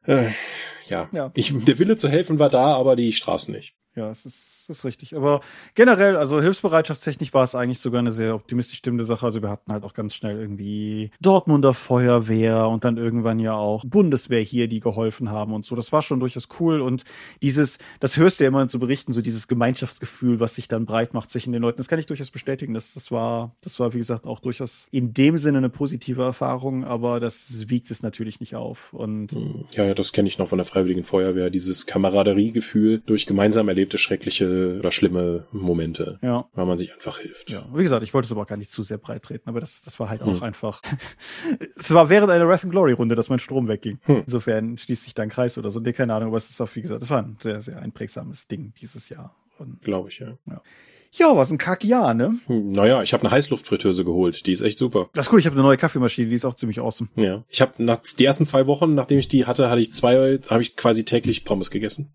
Äh, 0.06 0.32
ja. 0.90 1.08
ja. 1.14 1.32
Ich, 1.36 1.54
der 1.66 1.80
Wille 1.80 1.96
zu 1.96 2.10
helfen 2.10 2.40
war 2.40 2.50
da, 2.50 2.76
aber 2.76 2.98
die 2.98 3.14
Straßen 3.14 3.54
nicht. 3.54 3.76
Ja, 3.96 4.10
es 4.10 4.26
ist, 4.26 4.63
ist 4.70 4.86
richtig. 4.86 5.16
Aber 5.16 5.42
generell, 5.76 6.18
also 6.18 6.42
hilfsbereitschaftstechnisch 6.42 7.34
war 7.34 7.44
es 7.44 7.56
eigentlich 7.56 7.80
sogar 7.80 8.00
eine 8.00 8.12
sehr 8.12 8.36
optimistisch 8.36 8.78
stimmende 8.78 9.06
Sache. 9.06 9.26
Also 9.26 9.42
wir 9.42 9.50
hatten 9.50 9.72
halt 9.72 9.84
auch 9.84 9.94
ganz 9.94 10.16
schnell 10.16 10.40
irgendwie 10.40 11.12
Dortmunder 11.22 11.74
Feuerwehr 11.74 12.68
und 12.68 12.84
dann 12.84 12.98
irgendwann 12.98 13.40
ja 13.40 13.54
auch 13.54 13.84
Bundeswehr 13.86 14.42
hier, 14.42 14.68
die 14.68 14.80
geholfen 14.80 15.30
haben 15.30 15.54
und 15.54 15.66
so. 15.66 15.76
Das 15.76 15.92
war 15.92 16.02
schon 16.02 16.20
durchaus 16.20 16.48
cool. 16.60 16.82
Und 16.82 17.04
dieses, 17.42 17.78
das 18.00 18.18
hörst 18.18 18.40
du 18.40 18.44
ja 18.44 18.50
immer 18.50 18.68
zu 18.68 18.80
berichten, 18.80 19.14
so 19.14 19.22
dieses 19.22 19.48
Gemeinschaftsgefühl, 19.48 20.40
was 20.40 20.56
sich 20.56 20.68
dann 20.68 20.86
breit 20.86 21.14
macht 21.14 21.32
zwischen 21.32 21.52
den 21.52 21.62
Leuten. 21.62 21.78
Das 21.78 21.88
kann 21.88 22.00
ich 22.00 22.06
durchaus 22.06 22.32
bestätigen. 22.32 22.74
Das, 22.74 22.94
das 22.94 23.12
war, 23.12 23.56
das 23.62 23.80
war, 23.80 23.94
wie 23.94 24.00
gesagt, 24.00 24.26
auch 24.26 24.40
durchaus 24.40 24.88
in 24.92 25.14
dem 25.14 25.38
Sinne 25.38 25.60
eine 25.60 25.70
positive 25.70 26.22
Erfahrung, 26.22 26.84
aber 26.84 27.20
das 27.20 27.70
wiegt 27.70 27.92
es 27.92 28.04
natürlich 28.04 28.40
nicht 28.40 28.56
auf. 28.56 28.94
Und 28.94 29.38
ja, 29.72 29.86
ja 29.86 29.94
das 29.94 30.12
kenne 30.12 30.28
ich 30.28 30.38
noch 30.38 30.50
von 30.50 30.58
der 30.58 30.66
Freiwilligen 30.66 31.04
Feuerwehr, 31.04 31.50
dieses 31.50 31.86
Kameraderiegefühl 31.86 33.02
durch 33.06 33.26
gemeinsam 33.26 33.68
erlebte 33.70 33.98
schreckliche 33.98 34.53
oder 34.80 34.92
schlimme 34.92 35.46
Momente, 35.52 36.20
ja. 36.22 36.46
weil 36.54 36.66
man 36.66 36.78
sich 36.78 36.94
einfach 36.94 37.20
hilft. 37.20 37.50
Ja, 37.50 37.66
wie 37.74 37.84
gesagt, 37.84 38.04
ich 38.04 38.14
wollte 38.14 38.26
es 38.28 38.32
aber 38.32 38.46
gar 38.46 38.58
nicht 38.58 38.72
zu 38.72 38.84
sehr 38.84 38.98
breit 38.98 39.24
treten, 39.24 39.50
aber 39.50 39.60
das, 39.60 39.82
das 39.82 40.00
war 40.00 40.10
halt 40.10 40.24
hm. 40.24 40.30
auch 40.30 40.42
einfach. 40.42 40.82
es 41.76 41.94
war 41.94 42.10
während 42.10 42.32
einer 42.32 42.48
Wrath 42.48 42.64
and 42.64 42.72
Glory 42.72 42.94
Runde, 42.94 43.16
dass 43.16 43.30
mein 43.30 43.40
Strom 43.40 43.68
wegging. 43.68 44.00
Hm. 44.04 44.24
Insofern 44.26 44.78
schließt 44.78 45.04
sich 45.04 45.14
da 45.14 45.24
ein 45.24 45.30
Kreis 45.30 45.58
oder 45.58 45.70
so. 45.70 45.80
Nee, 45.80 45.94
keine 45.94 46.14
Ahnung, 46.14 46.30
aber 46.30 46.38
es 46.38 46.50
ist 46.50 46.62
auch, 46.62 46.70
wie 46.76 46.82
gesagt, 46.82 47.02
das 47.02 47.10
war 47.10 47.22
ein 47.22 47.38
sehr, 47.40 47.62
sehr 47.62 47.80
einprägsames 47.80 48.48
Ding 48.48 48.74
dieses 48.80 49.10
Jahr. 49.10 49.36
Glaube 49.82 50.10
ich, 50.10 50.20
ja. 50.20 50.38
ja. 50.48 50.62
Ja, 51.16 51.36
was 51.36 51.52
ein 51.52 51.60
Kackjahr, 51.60 52.16
ne? 52.16 52.40
Hm, 52.48 52.72
naja, 52.72 53.04
ich 53.04 53.14
habe 53.14 53.24
eine 53.24 53.32
Heißluftfritteuse 53.32 54.04
geholt. 54.04 54.48
Die 54.48 54.52
ist 54.52 54.62
echt 54.62 54.80
super. 54.80 55.10
Das 55.14 55.28
ist 55.28 55.34
cool. 55.34 55.40
Ich 55.40 55.46
habe 55.46 55.56
eine 55.56 55.64
neue 55.64 55.78
Kaffeemaschine. 55.78 56.28
Die 56.28 56.36
ist 56.36 56.44
auch 56.44 56.56
ziemlich 56.56 56.80
awesome. 56.80 57.10
Ja. 57.16 57.44
Ich 57.50 57.62
habe 57.62 57.74
nach 57.78 58.00
die 58.18 58.26
ersten 58.26 58.46
zwei 58.48 58.66
Wochen, 58.66 58.96
nachdem 58.96 59.20
ich 59.20 59.28
die 59.28 59.46
hatte, 59.46 59.70
hatte 59.70 59.82
ich 59.82 59.94
zwei, 59.94 60.40
habe 60.50 60.64
ich 60.64 60.76
quasi 60.76 61.06
täglich 61.06 61.46
Pommes 61.46 61.70
gegessen. 61.70 62.14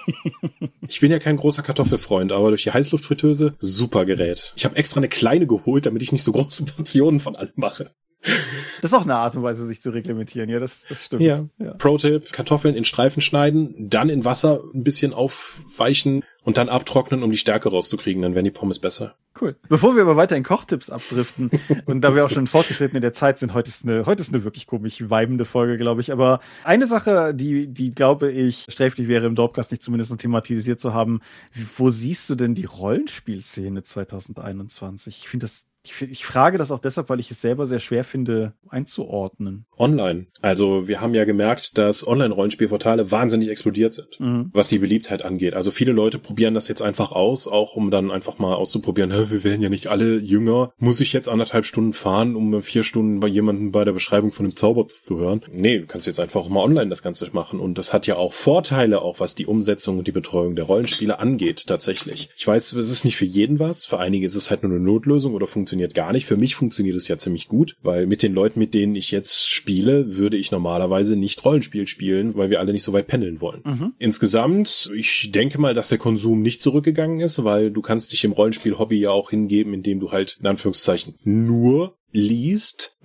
ich 0.86 1.00
bin 1.00 1.10
ja 1.10 1.18
kein 1.18 1.38
großer 1.38 1.62
Kartoffelfreund, 1.62 2.32
aber 2.32 2.50
durch 2.50 2.64
die 2.64 2.72
Heißluftfritteuse 2.72 3.54
super 3.58 4.04
Gerät. 4.04 4.52
Ich 4.54 4.66
habe 4.66 4.76
extra 4.76 4.98
eine 4.98 5.08
kleine 5.08 5.46
geholt, 5.46 5.86
damit 5.86 6.02
ich 6.02 6.12
nicht 6.12 6.24
so 6.24 6.32
große 6.32 6.66
Portionen 6.66 7.20
von 7.20 7.36
allem 7.36 7.52
mache. 7.56 7.90
Das 8.22 8.92
ist 8.92 8.94
auch 8.94 9.04
eine 9.04 9.16
Art 9.16 9.34
und 9.34 9.42
Weise, 9.42 9.66
sich 9.66 9.80
zu 9.80 9.90
reglementieren. 9.90 10.48
Ja, 10.50 10.58
das, 10.58 10.84
das 10.88 11.04
stimmt. 11.04 11.22
Ja. 11.22 11.46
ja. 11.58 11.74
Pro-Tipp, 11.74 12.32
Kartoffeln 12.32 12.74
in 12.74 12.84
Streifen 12.84 13.22
schneiden, 13.22 13.88
dann 13.88 14.08
in 14.08 14.24
Wasser 14.24 14.60
ein 14.74 14.84
bisschen 14.84 15.14
aufweichen 15.14 16.24
und 16.42 16.58
dann 16.58 16.68
abtrocknen, 16.68 17.22
um 17.22 17.30
die 17.30 17.38
Stärke 17.38 17.70
rauszukriegen. 17.70 18.22
Dann 18.22 18.34
werden 18.34 18.44
die 18.44 18.50
Pommes 18.50 18.78
besser. 18.78 19.14
Cool. 19.40 19.56
Bevor 19.68 19.94
wir 19.94 20.02
aber 20.02 20.16
weiter 20.16 20.36
in 20.36 20.42
Kochtipps 20.42 20.90
abdriften 20.90 21.50
und 21.86 22.02
da 22.02 22.14
wir 22.14 22.24
auch 22.24 22.30
schon 22.30 22.46
fortgeschritten 22.46 22.96
in 22.96 23.02
der 23.02 23.12
Zeit 23.12 23.38
sind, 23.38 23.54
heute 23.54 23.68
ist 23.68 23.84
eine, 23.84 24.04
heute 24.04 24.20
ist 24.20 24.34
eine 24.34 24.44
wirklich 24.44 24.66
komisch 24.66 25.08
weibende 25.08 25.44
Folge, 25.44 25.76
glaube 25.76 26.00
ich. 26.00 26.12
Aber 26.12 26.40
eine 26.64 26.86
Sache, 26.86 27.34
die, 27.34 27.68
die 27.68 27.94
glaube 27.94 28.30
ich 28.30 28.66
sträflich 28.68 29.08
wäre 29.08 29.26
im 29.26 29.34
Dorpcast 29.34 29.70
nicht 29.70 29.82
zumindest 29.82 30.18
thematisiert 30.18 30.80
zu 30.80 30.92
haben. 30.92 31.20
Wo 31.52 31.90
siehst 31.90 32.28
du 32.28 32.34
denn 32.34 32.54
die 32.54 32.64
Rollenspielszene 32.66 33.82
2021? 33.82 35.18
Ich 35.18 35.28
finde 35.28 35.44
das 35.44 35.69
ich, 35.82 36.02
ich, 36.02 36.24
frage 36.26 36.58
das 36.58 36.70
auch 36.70 36.78
deshalb, 36.78 37.08
weil 37.08 37.20
ich 37.20 37.30
es 37.30 37.40
selber 37.40 37.66
sehr 37.66 37.78
schwer 37.78 38.04
finde 38.04 38.52
einzuordnen. 38.68 39.64
Online. 39.78 40.26
Also 40.42 40.88
wir 40.88 41.00
haben 41.00 41.14
ja 41.14 41.24
gemerkt, 41.24 41.78
dass 41.78 42.06
Online-Rollenspielportale 42.06 43.10
wahnsinnig 43.10 43.48
explodiert 43.48 43.94
sind, 43.94 44.20
mhm. 44.20 44.50
was 44.52 44.68
die 44.68 44.78
Beliebtheit 44.78 45.24
angeht. 45.24 45.54
Also 45.54 45.70
viele 45.70 45.92
Leute 45.92 46.18
probieren 46.18 46.54
das 46.54 46.68
jetzt 46.68 46.82
einfach 46.82 47.12
aus, 47.12 47.48
auch 47.48 47.76
um 47.76 47.90
dann 47.90 48.10
einfach 48.10 48.38
mal 48.38 48.54
auszuprobieren, 48.54 49.10
wir 49.10 49.44
werden 49.44 49.62
ja 49.62 49.70
nicht 49.70 49.86
alle 49.86 50.18
jünger. 50.18 50.72
Muss 50.78 51.00
ich 51.00 51.12
jetzt 51.12 51.28
anderthalb 51.28 51.64
Stunden 51.64 51.94
fahren, 51.94 52.36
um 52.36 52.62
vier 52.62 52.82
Stunden 52.82 53.20
bei 53.20 53.28
jemandem 53.28 53.72
bei 53.72 53.84
der 53.84 53.92
Beschreibung 53.92 54.32
von 54.32 54.46
einem 54.46 54.56
Zauber 54.56 54.86
zu 54.86 55.18
hören? 55.18 55.42
Nee, 55.50 55.78
du 55.78 55.86
kannst 55.86 56.06
jetzt 56.06 56.20
einfach 56.20 56.46
mal 56.48 56.62
online 56.62 56.90
das 56.90 57.02
Ganze 57.02 57.28
machen. 57.32 57.58
Und 57.58 57.78
das 57.78 57.92
hat 57.92 58.06
ja 58.06 58.16
auch 58.16 58.32
Vorteile, 58.32 59.02
auch 59.02 59.20
was 59.20 59.34
die 59.34 59.46
Umsetzung 59.46 59.98
und 59.98 60.06
die 60.06 60.12
Betreuung 60.12 60.56
der 60.56 60.66
Rollenspiele 60.66 61.18
angeht, 61.18 61.66
tatsächlich. 61.66 62.28
Ich 62.36 62.46
weiß, 62.46 62.72
es 62.74 62.90
ist 62.90 63.04
nicht 63.04 63.16
für 63.16 63.24
jeden 63.24 63.58
was. 63.58 63.86
Für 63.86 63.98
einige 63.98 64.26
ist 64.26 64.34
es 64.34 64.50
halt 64.50 64.62
nur 64.62 64.72
eine 64.72 64.80
Notlösung 64.80 65.34
oder 65.34 65.46
funktioniert 65.46 65.69
funktioniert 65.70 65.94
gar 65.94 66.12
nicht. 66.12 66.26
Für 66.26 66.36
mich 66.36 66.56
funktioniert 66.56 66.96
es 66.96 67.06
ja 67.06 67.16
ziemlich 67.16 67.46
gut, 67.46 67.76
weil 67.82 68.06
mit 68.06 68.24
den 68.24 68.34
Leuten, 68.34 68.58
mit 68.58 68.74
denen 68.74 68.96
ich 68.96 69.12
jetzt 69.12 69.48
spiele, 69.48 70.16
würde 70.16 70.36
ich 70.36 70.50
normalerweise 70.50 71.14
nicht 71.14 71.44
Rollenspiel 71.44 71.86
spielen, 71.86 72.34
weil 72.34 72.50
wir 72.50 72.58
alle 72.58 72.72
nicht 72.72 72.82
so 72.82 72.92
weit 72.92 73.06
pendeln 73.06 73.40
wollen. 73.40 73.62
Mhm. 73.64 73.92
Insgesamt, 73.98 74.90
ich 74.94 75.30
denke 75.30 75.60
mal, 75.60 75.72
dass 75.72 75.88
der 75.88 75.98
Konsum 75.98 76.42
nicht 76.42 76.60
zurückgegangen 76.60 77.20
ist, 77.20 77.44
weil 77.44 77.70
du 77.70 77.82
kannst 77.82 78.10
dich 78.10 78.24
im 78.24 78.32
Rollenspiel-Hobby 78.32 78.98
ja 78.98 79.10
auch 79.10 79.30
hingeben, 79.30 79.72
indem 79.72 80.00
du 80.00 80.10
halt 80.10 80.38
in 80.40 80.48
Anführungszeichen 80.48 81.14
nur 81.22 81.96
liest 82.12 82.96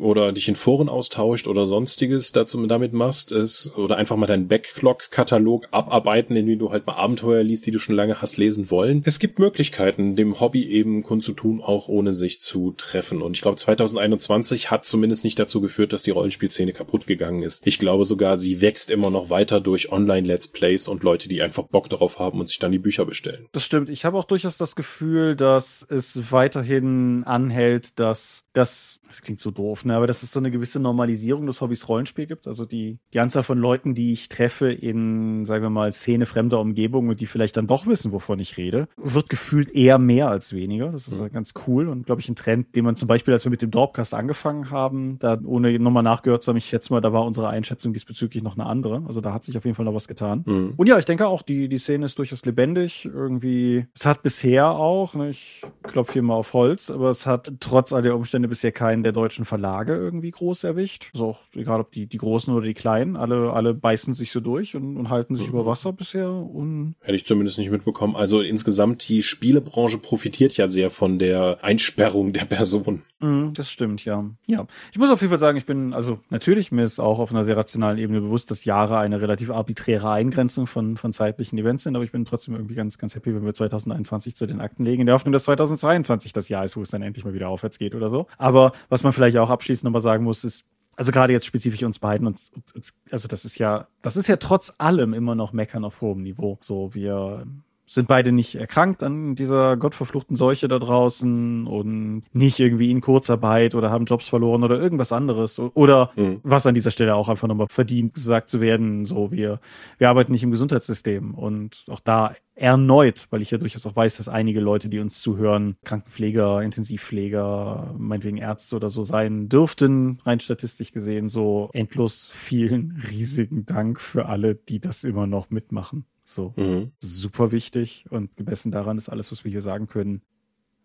oder 0.00 0.32
dich 0.32 0.48
in 0.48 0.56
Foren 0.56 0.88
austauscht 0.88 1.46
oder 1.46 1.66
sonstiges 1.66 2.32
dazu 2.32 2.64
damit 2.66 2.92
machst, 2.92 3.32
ist, 3.32 3.72
oder 3.76 3.96
einfach 3.96 4.16
mal 4.16 4.26
deinen 4.26 4.48
Backlog-Katalog 4.48 5.68
abarbeiten, 5.70 6.36
indem 6.36 6.58
du 6.58 6.70
halt 6.70 6.86
mal 6.86 6.94
Abenteuer 6.94 7.42
liest, 7.42 7.66
die 7.66 7.70
du 7.70 7.78
schon 7.78 7.94
lange 7.94 8.20
hast 8.20 8.36
lesen 8.36 8.70
wollen. 8.70 9.02
Es 9.04 9.18
gibt 9.18 9.38
Möglichkeiten, 9.38 10.16
dem 10.16 10.40
Hobby 10.40 10.64
eben 10.66 11.02
kundzutun, 11.02 11.60
auch 11.60 11.88
ohne 11.88 12.12
sich 12.12 12.40
zu 12.40 12.72
treffen. 12.76 13.22
Und 13.22 13.36
ich 13.36 13.42
glaube, 13.42 13.56
2021 13.56 14.70
hat 14.70 14.84
zumindest 14.84 15.24
nicht 15.24 15.38
dazu 15.38 15.60
geführt, 15.60 15.92
dass 15.92 16.02
die 16.02 16.10
Rollenspielszene 16.10 16.72
kaputt 16.72 17.06
gegangen 17.06 17.42
ist. 17.42 17.66
Ich 17.66 17.78
glaube 17.78 18.04
sogar, 18.04 18.36
sie 18.36 18.60
wächst 18.60 18.90
immer 18.90 19.10
noch 19.10 19.30
weiter 19.30 19.60
durch 19.60 19.92
Online-Let's 19.92 20.48
Plays 20.48 20.88
und 20.88 21.02
Leute, 21.02 21.28
die 21.28 21.42
einfach 21.42 21.64
Bock 21.64 21.88
darauf 21.88 22.18
haben 22.18 22.40
und 22.40 22.48
sich 22.48 22.58
dann 22.58 22.72
die 22.72 22.78
Bücher 22.78 23.06
bestellen. 23.06 23.46
Das 23.52 23.64
stimmt. 23.64 23.90
Ich 23.90 24.04
habe 24.04 24.18
auch 24.18 24.24
durchaus 24.24 24.58
das 24.58 24.76
Gefühl, 24.76 25.36
dass 25.36 25.86
es 25.88 26.32
weiterhin 26.32 27.24
anhält, 27.24 27.98
dass 27.98 28.39
dass, 28.52 28.99
das 29.10 29.22
klingt 29.22 29.40
so 29.40 29.50
doof, 29.50 29.84
ne, 29.84 29.94
aber 29.94 30.06
dass 30.06 30.22
es 30.22 30.32
so 30.32 30.40
eine 30.40 30.50
gewisse 30.50 30.80
Normalisierung 30.80 31.46
des 31.46 31.60
Hobbys 31.60 31.88
Rollenspiel 31.88 32.26
gibt. 32.26 32.46
Also 32.48 32.64
die, 32.64 32.98
die 33.12 33.20
Anzahl 33.20 33.42
von 33.42 33.58
Leuten, 33.58 33.94
die 33.94 34.12
ich 34.12 34.28
treffe 34.28 34.72
in, 34.72 35.44
sagen 35.44 35.62
wir 35.62 35.70
mal, 35.70 35.92
Szene 35.92 36.26
fremder 36.26 36.58
Umgebung 36.58 37.08
und 37.08 37.20
die 37.20 37.26
vielleicht 37.26 37.56
dann 37.56 37.66
doch 37.66 37.86
wissen, 37.86 38.12
wovon 38.12 38.40
ich 38.40 38.56
rede, 38.56 38.88
wird 38.96 39.28
gefühlt 39.28 39.74
eher 39.74 39.98
mehr 39.98 40.28
als 40.28 40.52
weniger. 40.52 40.90
Das 40.90 41.06
ist 41.06 41.20
mhm. 41.20 41.30
ganz 41.32 41.52
cool 41.66 41.88
und 41.88 42.06
glaube 42.06 42.20
ich 42.20 42.28
ein 42.28 42.36
Trend, 42.36 42.74
den 42.74 42.84
man 42.84 42.96
zum 42.96 43.06
Beispiel, 43.08 43.34
als 43.34 43.44
wir 43.44 43.50
mit 43.50 43.62
dem 43.62 43.70
Dorpcast 43.70 44.14
angefangen 44.14 44.70
haben, 44.70 45.18
da 45.18 45.38
ohne 45.44 45.78
nochmal 45.78 46.02
nachgehört 46.02 46.42
zu 46.42 46.48
haben, 46.48 46.56
ich 46.56 46.66
schätze 46.66 46.92
mal, 46.92 47.00
da 47.00 47.12
war 47.12 47.24
unsere 47.26 47.48
Einschätzung 47.48 47.92
diesbezüglich 47.92 48.42
noch 48.42 48.56
eine 48.56 48.66
andere. 48.66 49.02
Also 49.06 49.20
da 49.20 49.34
hat 49.34 49.44
sich 49.44 49.56
auf 49.58 49.64
jeden 49.64 49.74
Fall 49.74 49.84
noch 49.84 49.94
was 49.94 50.08
getan. 50.08 50.44
Mhm. 50.46 50.74
Und 50.76 50.88
ja, 50.88 50.98
ich 50.98 51.04
denke 51.04 51.26
auch, 51.26 51.42
die, 51.42 51.68
die 51.68 51.78
Szene 51.78 52.06
ist 52.06 52.18
durchaus 52.18 52.44
lebendig. 52.44 53.06
Irgendwie, 53.06 53.86
es 53.94 54.06
hat 54.06 54.22
bisher 54.22 54.70
auch, 54.70 55.14
ne, 55.14 55.30
ich 55.30 55.62
klopfe 55.82 56.14
hier 56.14 56.22
mal 56.22 56.34
auf 56.34 56.52
Holz, 56.54 56.90
aber 56.90 57.10
es 57.10 57.26
hat 57.26 57.52
trotz 57.60 57.92
all 57.92 58.02
der 58.02 58.16
Umstände 58.16 58.30
Umstände 58.30 58.48
bisher 58.48 58.70
keinen 58.70 58.99
der 59.02 59.12
deutschen 59.12 59.44
Verlage 59.44 59.94
irgendwie 59.94 60.30
groß 60.30 60.64
erwischt. 60.64 61.10
So, 61.12 61.36
egal 61.54 61.80
ob 61.80 61.92
die, 61.92 62.06
die 62.06 62.18
großen 62.18 62.52
oder 62.54 62.66
die 62.66 62.74
kleinen, 62.74 63.16
alle, 63.16 63.52
alle 63.52 63.74
beißen 63.74 64.14
sich 64.14 64.30
so 64.30 64.40
durch 64.40 64.76
und, 64.76 64.96
und 64.96 65.10
halten 65.10 65.36
sich 65.36 65.46
mhm. 65.46 65.54
über 65.54 65.66
Wasser 65.66 65.92
bisher. 65.92 66.30
Und 66.30 66.94
Hätte 67.00 67.16
ich 67.16 67.26
zumindest 67.26 67.58
nicht 67.58 67.70
mitbekommen. 67.70 68.16
Also 68.16 68.40
insgesamt 68.40 69.08
die 69.08 69.22
Spielebranche 69.22 69.98
profitiert 69.98 70.56
ja 70.56 70.68
sehr 70.68 70.90
von 70.90 71.18
der 71.18 71.58
Einsperrung 71.62 72.32
der 72.32 72.44
Person. 72.44 73.02
Mhm, 73.20 73.52
das 73.52 73.70
stimmt, 73.70 74.04
ja. 74.06 74.24
Ja. 74.46 74.66
Ich 74.92 74.98
muss 74.98 75.10
auf 75.10 75.20
jeden 75.20 75.30
Fall 75.30 75.38
sagen, 75.38 75.58
ich 75.58 75.66
bin, 75.66 75.92
also 75.92 76.20
natürlich, 76.30 76.72
mir 76.72 76.84
ist 76.84 76.98
auch 76.98 77.18
auf 77.18 77.30
einer 77.30 77.44
sehr 77.44 77.56
rationalen 77.56 77.98
Ebene 77.98 78.22
bewusst, 78.22 78.50
dass 78.50 78.64
Jahre 78.64 78.98
eine 78.98 79.20
relativ 79.20 79.50
arbiträre 79.50 80.10
Eingrenzung 80.10 80.66
von, 80.66 80.96
von 80.96 81.12
zeitlichen 81.12 81.58
Events 81.58 81.84
sind, 81.84 81.96
aber 81.96 82.04
ich 82.04 82.12
bin 82.12 82.24
trotzdem 82.24 82.54
irgendwie 82.54 82.74
ganz, 82.74 82.96
ganz 82.96 83.14
happy, 83.14 83.34
wenn 83.34 83.44
wir 83.44 83.52
2021 83.52 84.36
zu 84.36 84.46
den 84.46 84.60
Akten 84.60 84.84
legen, 84.84 85.00
in 85.02 85.06
der 85.06 85.14
Hoffnung, 85.14 85.32
dass 85.32 85.44
2022 85.44 86.32
das 86.32 86.48
Jahr 86.48 86.64
ist, 86.64 86.76
wo 86.76 86.82
es 86.82 86.88
dann 86.88 87.02
endlich 87.02 87.24
mal 87.24 87.34
wieder 87.34 87.48
aufwärts 87.48 87.78
geht 87.78 87.94
oder 87.94 88.08
so. 88.08 88.26
Aber 88.38 88.72
Was 88.88 89.02
man 89.02 89.12
vielleicht 89.12 89.36
auch 89.36 89.50
abschließend 89.50 89.84
nochmal 89.84 90.02
sagen 90.02 90.24
muss, 90.24 90.42
ist, 90.44 90.64
also 90.96 91.12
gerade 91.12 91.32
jetzt 91.32 91.46
spezifisch 91.46 91.82
uns 91.82 91.98
beiden 91.98 92.26
und, 92.26 92.38
und 92.74 92.92
also 93.10 93.28
das 93.28 93.44
ist 93.44 93.58
ja, 93.58 93.86
das 94.02 94.16
ist 94.16 94.28
ja 94.28 94.36
trotz 94.36 94.74
allem 94.78 95.12
immer 95.14 95.34
noch 95.34 95.52
Meckern 95.52 95.84
auf 95.84 96.00
hohem 96.00 96.22
Niveau. 96.22 96.58
So, 96.60 96.94
wir 96.94 97.46
sind 97.90 98.06
beide 98.06 98.30
nicht 98.30 98.54
erkrankt 98.54 99.02
an 99.02 99.34
dieser 99.34 99.76
gottverfluchten 99.76 100.36
Seuche 100.36 100.68
da 100.68 100.78
draußen 100.78 101.66
und 101.66 102.22
nicht 102.32 102.60
irgendwie 102.60 102.92
in 102.92 103.00
Kurzarbeit 103.00 103.74
oder 103.74 103.90
haben 103.90 104.04
Jobs 104.04 104.28
verloren 104.28 104.62
oder 104.62 104.80
irgendwas 104.80 105.10
anderes. 105.10 105.58
Oder 105.58 106.12
mhm. 106.14 106.38
was 106.44 106.66
an 106.66 106.74
dieser 106.74 106.92
Stelle 106.92 107.16
auch 107.16 107.28
einfach 107.28 107.48
nochmal 107.48 107.66
verdient 107.68 108.14
gesagt 108.14 108.48
zu 108.48 108.60
werden, 108.60 109.04
so 109.06 109.32
wir, 109.32 109.58
wir 109.98 110.08
arbeiten 110.08 110.30
nicht 110.30 110.44
im 110.44 110.52
Gesundheitssystem 110.52 111.34
und 111.34 111.84
auch 111.88 111.98
da 111.98 112.32
erneut, 112.54 113.26
weil 113.30 113.42
ich 113.42 113.50
ja 113.50 113.58
durchaus 113.58 113.86
auch 113.86 113.96
weiß, 113.96 114.18
dass 114.18 114.28
einige 114.28 114.60
Leute, 114.60 114.88
die 114.88 115.00
uns 115.00 115.20
zuhören, 115.20 115.76
Krankenpfleger, 115.82 116.62
Intensivpfleger, 116.62 117.96
meinetwegen 117.98 118.36
Ärzte 118.36 118.76
oder 118.76 118.88
so 118.88 119.02
sein 119.02 119.48
dürften, 119.48 120.20
rein 120.24 120.38
statistisch 120.38 120.92
gesehen, 120.92 121.28
so 121.28 121.70
endlos 121.72 122.30
vielen 122.32 123.02
riesigen 123.10 123.66
Dank 123.66 124.00
für 124.00 124.26
alle, 124.26 124.54
die 124.54 124.78
das 124.78 125.02
immer 125.02 125.26
noch 125.26 125.50
mitmachen. 125.50 126.04
So 126.30 126.54
mhm. 126.56 126.92
super 127.00 127.50
wichtig 127.50 128.04
und 128.08 128.36
gemessen 128.36 128.70
daran 128.70 128.96
ist 128.98 129.08
alles, 129.08 129.32
was 129.32 129.42
wir 129.42 129.50
hier 129.50 129.62
sagen 129.62 129.88
können, 129.88 130.22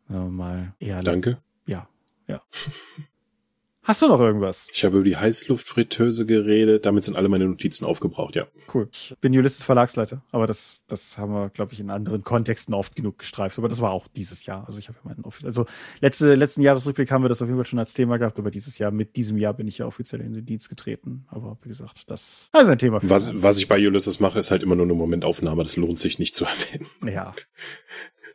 äh, 0.09 0.13
mal 0.13 0.73
eher. 0.79 1.03
Danke. 1.03 1.37
Ja, 1.67 1.87
ja. 2.27 2.41
Hast 3.85 4.01
du 4.01 4.07
noch 4.07 4.19
irgendwas? 4.19 4.67
Ich 4.73 4.83
habe 4.83 4.97
über 4.97 5.05
die 5.05 5.15
Heißluftfritteuse 5.15 6.25
geredet. 6.25 6.87
Damit 6.87 7.03
sind 7.03 7.15
alle 7.15 7.29
meine 7.29 7.45
Notizen 7.45 7.85
aufgebraucht, 7.85 8.35
ja. 8.35 8.47
Cool. 8.73 8.89
Ich 8.91 9.13
bin 9.21 9.31
Ulysses 9.37 9.61
Verlagsleiter, 9.61 10.23
aber 10.31 10.47
das, 10.47 10.85
das 10.87 11.19
haben 11.19 11.31
wir, 11.31 11.49
glaube 11.49 11.73
ich, 11.73 11.79
in 11.79 11.91
anderen 11.91 12.23
Kontexten 12.23 12.73
oft 12.73 12.95
genug 12.95 13.19
gestreift. 13.19 13.59
Aber 13.59 13.69
das 13.69 13.81
war 13.81 13.91
auch 13.91 14.07
dieses 14.07 14.47
Jahr. 14.47 14.65
Also 14.65 14.79
ich 14.79 14.87
habe 14.87 14.97
ja 15.03 15.11
meinen, 15.11 15.23
also 15.43 15.67
letzte, 16.01 16.33
letzten 16.33 16.63
Jahresrückblick 16.63 17.11
haben 17.11 17.23
wir 17.23 17.29
das 17.29 17.43
auf 17.43 17.47
jeden 17.47 17.59
Fall 17.59 17.67
schon 17.67 17.77
als 17.77 17.93
Thema 17.93 18.17
gehabt, 18.17 18.39
aber 18.39 18.49
dieses 18.49 18.79
Jahr, 18.79 18.89
mit 18.89 19.17
diesem 19.17 19.37
Jahr 19.37 19.53
bin 19.53 19.67
ich 19.67 19.77
ja 19.77 19.85
offiziell 19.85 20.21
in 20.21 20.33
den 20.33 20.47
Dienst 20.47 20.67
getreten. 20.67 21.27
Aber 21.27 21.59
wie 21.61 21.69
gesagt, 21.69 22.09
das, 22.09 22.49
ist 22.51 22.55
ein 22.55 22.79
Thema. 22.79 23.01
Für 23.01 23.09
was, 23.11 23.31
was 23.35 23.59
ich 23.59 23.67
bei 23.67 23.77
Ulysses 23.77 24.19
mache, 24.19 24.39
ist 24.39 24.49
halt 24.49 24.63
immer 24.63 24.75
nur 24.75 24.85
eine 24.85 24.95
Momentaufnahme. 24.95 25.61
Das 25.61 25.77
lohnt 25.77 25.99
sich 25.99 26.17
nicht 26.17 26.35
zu 26.35 26.45
erwähnen. 26.45 26.87
Ja. 27.05 27.35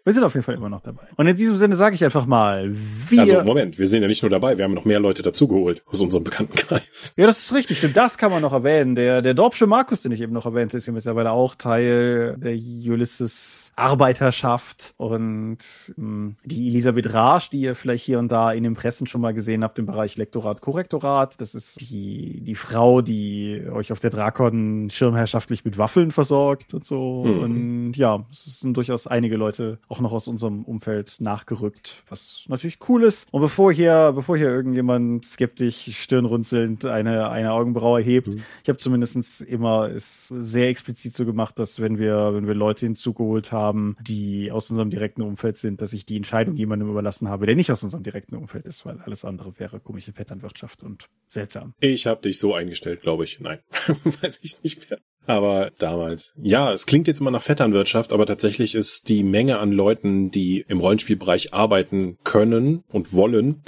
Wir 0.04 0.14
sind 0.14 0.24
auf 0.24 0.34
jeden 0.34 0.44
Fall 0.44 0.54
immer 0.54 0.70
noch 0.70 0.80
dabei. 0.80 1.02
Und 1.16 1.26
in 1.26 1.36
diesem 1.36 1.56
Sinne 1.56 1.76
sage 1.76 1.94
ich 1.94 2.04
einfach 2.04 2.24
mal, 2.24 2.70
wir. 3.08 3.20
Also 3.20 3.42
Moment, 3.42 3.78
wir 3.78 3.86
sind 3.86 4.00
ja 4.02 4.08
nicht 4.08 4.22
nur 4.22 4.30
dabei, 4.30 4.56
wir 4.56 4.64
haben 4.64 4.72
noch 4.72 4.86
mehr 4.86 4.98
Leute 4.98 5.22
dazugeholt 5.22 5.82
aus 5.86 6.00
unserem 6.00 6.24
Bekanntenkreis. 6.24 7.14
Ja, 7.16 7.26
das 7.26 7.38
ist 7.40 7.54
richtig, 7.54 7.78
stimmt. 7.78 7.96
Das 7.96 8.16
kann 8.16 8.30
man 8.30 8.40
noch 8.40 8.52
erwähnen. 8.52 8.94
Der, 8.94 9.20
der 9.20 9.34
Dorpsche 9.34 9.66
Markus, 9.66 10.00
den 10.00 10.12
ich 10.12 10.20
eben 10.20 10.32
noch 10.32 10.46
erwähnte, 10.46 10.78
ist 10.78 10.86
ja 10.86 10.92
mittlerweile 10.92 11.32
auch 11.32 11.54
Teil 11.54 12.36
der 12.38 12.52
Ulysses 12.52 13.72
Arbeiterschaft. 13.76 14.94
Und 14.96 15.58
mh, 15.96 15.96
hm, 15.96 16.36
die 16.44 16.68
Elisabeth 16.68 17.12
Rasch, 17.12 17.50
die 17.50 17.60
ihr 17.60 17.74
vielleicht 17.74 18.04
hier 18.04 18.18
und 18.18 18.32
da 18.32 18.52
in 18.52 18.62
den 18.62 18.74
Pressen 18.74 19.06
schon 19.06 19.20
mal 19.20 19.34
gesehen 19.34 19.62
habt 19.62 19.78
im 19.78 19.86
Bereich 19.86 20.16
Lektorat, 20.16 20.62
Korrektorat, 20.62 21.40
das 21.40 21.54
ist 21.54 21.80
die, 21.80 22.40
die 22.40 22.54
Frau, 22.54 23.02
die 23.02 23.62
euch 23.70 23.92
auf 23.92 23.98
der 23.98 24.10
Drakon 24.10 24.88
schirmherrschaftlich 24.90 25.64
mit 25.64 25.76
Waffeln 25.76 26.10
versorgt 26.10 26.72
und 26.72 26.86
so. 26.86 27.24
Mhm. 27.24 27.38
Und 27.40 27.96
ja, 27.96 28.24
es 28.30 28.60
sind 28.60 28.76
durchaus 28.76 29.06
einige 29.06 29.36
Leute 29.36 29.78
auch 29.90 30.00
noch 30.00 30.12
aus 30.12 30.28
unserem 30.28 30.64
Umfeld 30.64 31.16
nachgerückt, 31.20 32.04
was 32.08 32.44
natürlich 32.48 32.78
cool 32.88 33.02
ist. 33.02 33.26
Und 33.32 33.40
bevor 33.40 33.72
hier, 33.72 34.12
bevor 34.14 34.36
hier 34.36 34.48
irgendjemand 34.48 35.26
skeptisch, 35.26 35.96
stirnrunzelnd 35.98 36.86
eine, 36.86 37.28
eine 37.30 37.52
Augenbraue 37.52 38.00
hebt, 38.00 38.28
mhm. 38.28 38.42
ich 38.62 38.68
habe 38.68 38.78
zumindest 38.78 39.40
immer 39.40 39.88
es 39.90 40.28
sehr 40.28 40.68
explizit 40.68 41.14
so 41.14 41.26
gemacht, 41.26 41.58
dass 41.58 41.80
wenn 41.80 41.98
wir, 41.98 42.34
wenn 42.34 42.46
wir 42.46 42.54
Leute 42.54 42.86
hinzugeholt 42.86 43.50
haben, 43.50 43.96
die 44.00 44.52
aus 44.52 44.70
unserem 44.70 44.90
direkten 44.90 45.22
Umfeld 45.22 45.56
sind, 45.56 45.82
dass 45.82 45.92
ich 45.92 46.06
die 46.06 46.16
Entscheidung 46.16 46.54
jemandem 46.54 46.88
überlassen 46.88 47.28
habe, 47.28 47.46
der 47.46 47.56
nicht 47.56 47.72
aus 47.72 47.82
unserem 47.82 48.04
direkten 48.04 48.36
Umfeld 48.36 48.66
ist, 48.66 48.86
weil 48.86 49.00
alles 49.00 49.24
andere 49.24 49.58
wäre 49.58 49.80
komische 49.80 50.12
Vetternwirtschaft 50.12 50.82
und 50.82 51.08
seltsam. 51.28 51.74
Ich 51.80 52.06
habe 52.06 52.22
dich 52.22 52.38
so 52.38 52.54
eingestellt, 52.54 53.02
glaube 53.02 53.24
ich. 53.24 53.40
Nein, 53.40 53.58
weiß 54.04 54.40
ich 54.42 54.62
nicht 54.62 54.88
mehr. 54.88 55.00
Aber 55.26 55.70
damals. 55.78 56.32
Ja, 56.40 56.72
es 56.72 56.86
klingt 56.86 57.06
jetzt 57.06 57.20
immer 57.20 57.30
nach 57.30 57.42
Vetternwirtschaft, 57.42 58.12
aber 58.12 58.26
tatsächlich 58.26 58.74
ist 58.74 59.08
die 59.08 59.22
Menge 59.22 59.58
an 59.58 59.72
Leuten, 59.72 60.30
die 60.30 60.64
im 60.66 60.78
Rollenspielbereich 60.78 61.54
arbeiten 61.54 62.18
können 62.24 62.82
und 62.88 63.12
wollen, 63.12 63.62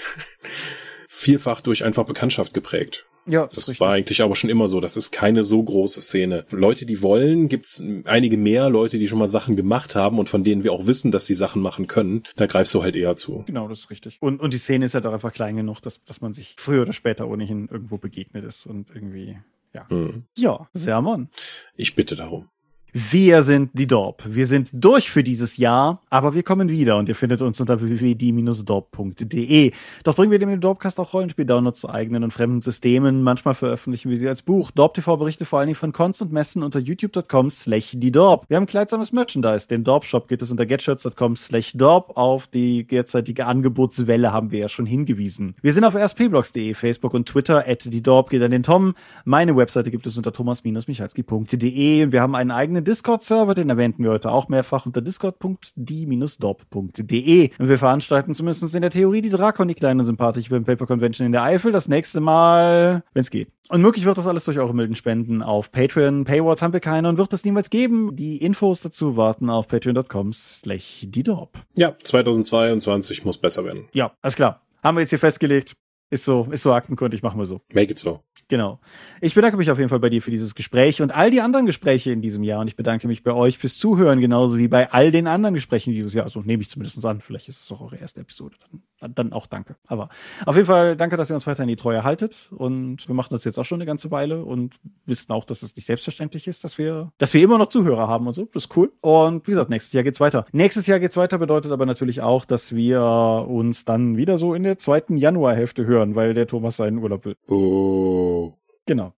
vielfach 1.09 1.61
durch 1.61 1.85
einfach 1.85 2.05
Bekanntschaft 2.05 2.53
geprägt. 2.53 3.07
Ja, 3.27 3.47
das, 3.47 3.67
das 3.67 3.81
war 3.81 3.93
eigentlich 3.93 4.23
aber 4.23 4.35
schon 4.35 4.51
immer 4.51 4.69
so. 4.69 4.81
Das 4.81 4.97
ist 4.97 5.13
keine 5.13 5.45
so 5.45 5.63
große 5.63 6.01
Szene. 6.01 6.45
Leute, 6.51 6.87
die 6.87 7.03
wollen, 7.03 7.49
gibt's 7.49 7.83
einige 8.05 8.37
mehr 8.37 8.69
Leute, 8.69 8.99
die 8.99 9.07
schon 9.07 9.19
mal 9.19 9.29
Sachen 9.29 9.55
gemacht 9.55 9.95
haben 9.95 10.19
und 10.19 10.29
von 10.29 10.43
denen 10.43 10.65
wir 10.65 10.73
auch 10.73 10.87
wissen, 10.87 11.13
dass 11.13 11.27
sie 11.27 11.35
Sachen 11.35 11.63
machen 11.63 11.87
können. 11.87 12.25
Da 12.37 12.47
greifst 12.47 12.75
du 12.75 12.83
halt 12.83 12.97
eher 12.97 13.15
zu. 13.15 13.45
Genau, 13.47 13.69
das 13.69 13.81
ist 13.81 13.91
richtig. 13.91 14.19
Und, 14.21 14.41
und 14.41 14.53
die 14.53 14.59
Szene 14.59 14.87
ist 14.87 14.95
halt 14.95 15.07
auch 15.07 15.13
einfach 15.13 15.33
klein 15.33 15.57
genug, 15.57 15.81
dass, 15.81 16.03
dass 16.03 16.21
man 16.21 16.33
sich 16.33 16.57
früher 16.59 16.83
oder 16.83 16.93
später 16.93 17.29
ohnehin 17.29 17.69
irgendwo 17.71 17.99
begegnet 17.99 18.45
ist 18.45 18.67
und 18.67 18.91
irgendwie 18.93 19.39
ja. 19.73 19.89
Hm. 19.89 20.25
Ja, 20.37 20.69
Sermon. 20.75 21.29
Ich 21.77 21.95
bitte 21.95 22.17
darum. 22.17 22.49
Wir 22.95 23.43
sind 23.43 23.71
die 23.73 23.87
Dorp. 23.87 24.23
Wir 24.27 24.47
sind 24.47 24.69
durch 24.71 25.11
für 25.11 25.23
dieses 25.23 25.57
Jahr, 25.57 26.03
aber 26.11 26.35
wir 26.35 26.43
kommen 26.43 26.69
wieder 26.69 26.99
und 26.99 27.09
ihr 27.09 27.15
findet 27.15 27.41
uns 27.41 27.59
unter 27.59 27.81
www.die-dorp.de. 27.81 29.73
Dort 30.05 30.17
bringen 30.19 30.31
wir 30.31 30.39
dem 30.39 30.61
Dorpcast 30.61 31.01
auch 31.01 31.15
Rollenspiel-Downloads 31.15 31.81
zu 31.81 31.89
eigenen 31.89 32.23
und 32.23 32.33
fremden 32.33 32.61
Systemen. 32.61 33.23
Manchmal 33.23 33.55
veröffentlichen 33.55 34.11
wir 34.11 34.19
sie 34.19 34.29
als 34.29 34.43
Buch. 34.43 34.71
Dorp 34.73 34.93
TV 34.93 35.17
berichte 35.17 35.47
vor 35.47 35.59
allen 35.59 35.69
Dingen 35.69 35.79
von 35.79 35.95
Cons 35.95 36.21
und 36.21 36.33
Messen 36.33 36.63
unter 36.63 36.81
youtube.com 36.81 37.49
slash 37.49 37.93
die 37.95 38.13
Dorp. 38.13 38.45
Wir 38.49 38.59
haben 38.59 38.67
kleidsames 38.67 39.11
Merchandise. 39.11 39.67
Den 39.67 39.85
Dorp 39.85 40.05
Shop 40.05 40.29
geht 40.29 40.43
es 40.43 40.51
unter 40.51 40.67
getshirts.com 40.67 41.35
slash 41.35 41.73
Dorp. 41.73 42.19
Auf 42.19 42.47
die 42.47 42.87
derzeitige 42.87 43.47
Angebotswelle 43.47 44.35
haben 44.35 44.51
wir 44.51 44.59
ja 44.59 44.69
schon 44.69 44.85
hingewiesen. 44.85 45.55
Wir 45.63 45.73
sind 45.73 45.85
auf 45.85 45.95
rspblogs.de, 45.95 46.75
Facebook 46.75 47.15
und 47.15 47.27
Twitter. 47.27 47.65
At 47.67 47.91
die 47.91 48.03
Dorp 48.03 48.29
geht 48.29 48.43
an 48.43 48.51
den 48.51 48.65
Tom. 48.65 48.95
Meine 49.25 49.57
Webseite 49.57 49.91
gibt 49.91 50.07
es 50.07 50.19
unter 50.19 50.31
thomas-michalski.de 50.31 52.05
und 52.05 52.13
wir 52.13 52.21
haben 52.21 52.35
einen 52.35 52.51
eigenen 52.51 52.82
Discord-Server, 52.83 53.55
den 53.55 53.71
erwähnten 53.71 54.05
wir 54.05 54.11
heute 54.11 54.31
auch 54.31 54.49
mehrfach 54.49 54.87
unter 54.87 55.01
discord.die-dorp.de. 55.01 57.51
Und 57.59 57.69
wir 57.69 57.79
veranstalten 57.79 58.35
zumindest 58.35 58.75
in 58.75 58.83
der 58.83 58.91
Theorie 58.91 59.21
die 59.21 59.31
Drakon, 59.31 59.69
die 59.69 59.75
kleine 59.75 60.05
sympathische 60.05 60.51
beim 60.51 60.65
Paper 60.65 60.87
Convention 60.87 61.27
in 61.27 61.33
der 61.33 61.43
Eifel, 61.43 61.73
das 61.73 61.89
nächste 61.89 62.21
Mal, 62.21 63.03
wenn 63.15 63.23
es 63.23 63.31
geht. 63.31 63.49
Und 63.69 63.81
möglich 63.81 64.05
wird 64.05 64.19
das 64.19 64.27
alles 64.27 64.45
durch 64.45 64.59
eure 64.59 64.75
milden 64.75 64.95
Spenden 64.95 65.43
auf 65.43 65.73
Patreon. 65.73 66.25
Paywalls 66.25 66.61
haben 66.61 66.75
wir 66.75 66.81
keine 66.81 67.09
und 67.09 67.17
wird 67.17 67.33
es 67.33 67.45
niemals 67.45 67.71
geben. 67.71 68.15
Die 68.17 68.37
Infos 68.37 68.83
dazu 68.83 69.17
warten 69.17 69.49
auf 69.49 69.69
patreon.com 69.69 70.33
slash 70.33 71.07
die 71.09 71.23
Dorp. 71.23 71.59
Ja, 71.75 71.97
2022 72.03 73.25
muss 73.25 73.39
besser 73.39 73.65
werden. 73.65 73.89
Ja, 73.93 74.13
alles 74.21 74.37
klar. 74.37 74.61
Haben 74.83 74.97
wir 74.97 75.01
jetzt 75.01 75.11
hier 75.11 75.19
festgelegt. 75.19 75.75
Ist 76.13 76.27
so, 76.27 76.47
ist 76.51 76.63
so 76.63 76.75
aktenkundig, 76.75 77.23
machen 77.23 77.41
wir 77.41 77.47
so. 77.47 77.63
Make 77.73 77.93
it 77.93 77.99
so. 77.99 78.21
Genau. 78.49 78.81
Ich 79.23 79.35
bedanke 79.35 79.57
mich 79.57 79.71
auf 79.71 79.79
jeden 79.79 79.89
Fall 79.89 79.99
bei 79.99 80.11
dir 80.11 80.21
für 80.21 80.31
dieses 80.31 80.55
Gespräch 80.55 81.01
und 81.01 81.11
all 81.11 81.31
die 81.31 81.41
anderen 81.41 81.65
Gespräche 81.65 82.11
in 82.11 82.21
diesem 82.21 82.43
Jahr. 82.43 82.61
Und 82.61 82.69
ich 82.69 82.77
bedanke 82.77 83.09
mich 83.09 83.23
bei 83.23 83.33
euch 83.33 83.57
fürs 83.57 83.79
Zuhören, 83.79 84.21
genauso 84.21 84.59
wie 84.59 84.69
bei 84.69 84.93
all 84.93 85.11
den 85.11 85.27
anderen 85.27 85.55
Gesprächen 85.55 85.95
dieses 85.95 86.13
Jahr. 86.13 86.25
Also 86.25 86.43
nehme 86.43 86.61
ich 86.61 86.69
zumindest 86.69 87.03
an. 87.07 87.23
Vielleicht 87.23 87.49
ist 87.49 87.63
es 87.63 87.73
auch 87.73 87.81
eure 87.81 87.97
erste 87.97 88.21
Episode. 88.21 88.57
Dann, 88.61 88.83
dann 89.09 89.33
auch 89.33 89.47
danke. 89.47 89.77
Aber 89.87 90.09
auf 90.47 90.57
jeden 90.57 90.67
Fall 90.67 90.97
danke, 90.97 91.17
dass 91.17 91.31
ihr 91.31 91.35
uns 91.35 91.47
weiterhin 91.47 91.69
die 91.69 91.77
Treue 91.77 92.05
haltet. 92.05 92.51
Und 92.53 93.07
wir 93.09 93.15
machen 93.15 93.29
das 93.31 93.45
jetzt 93.45 93.59
auch 93.59 93.65
schon 93.65 93.79
eine 93.79 93.87
ganze 93.87 94.11
Weile 94.11 94.45
und 94.45 94.75
wissen 95.07 95.33
auch, 95.33 95.45
dass 95.45 95.63
es 95.63 95.75
nicht 95.77 95.87
selbstverständlich 95.87 96.47
ist, 96.47 96.65
dass 96.65 96.79
wir, 96.79 97.13
dass 97.19 97.35
wir 97.35 97.43
immer 97.43 97.59
noch 97.59 97.69
Zuhörer 97.69 98.09
haben 98.09 98.27
und 98.27 98.35
so. 98.35 98.49
Das 98.53 98.65
ist 98.65 98.77
cool. 98.77 98.93
Und 99.01 99.47
wie 99.47 99.53
gesagt, 99.53 99.71
nächstes 99.71 99.93
Jahr 99.93 100.05
geht's 100.05 100.21
weiter. 100.21 100.47
Nächstes 100.53 100.87
Jahr 100.87 101.01
geht's 101.01 101.17
weiter 101.17 101.39
bedeutet 101.39 101.73
aber 101.73 101.87
natürlich 101.87 102.21
auch, 102.21 102.45
dass 102.45 102.75
wir 102.75 103.03
uns 103.03 103.85
dann 103.85 104.17
wieder 104.17 104.39
so 104.39 104.55
in 104.55 104.63
der 104.63 104.79
zweiten 104.79 105.17
Januarhälfte 105.17 105.85
hören, 105.85 106.15
weil 106.15 106.35
der 106.35 106.47
Thomas 106.47 106.77
seinen 106.77 106.99
Urlaub 106.99 107.25
will. 107.25 107.37
Oh. 107.49 108.55
Genau. 108.87 109.15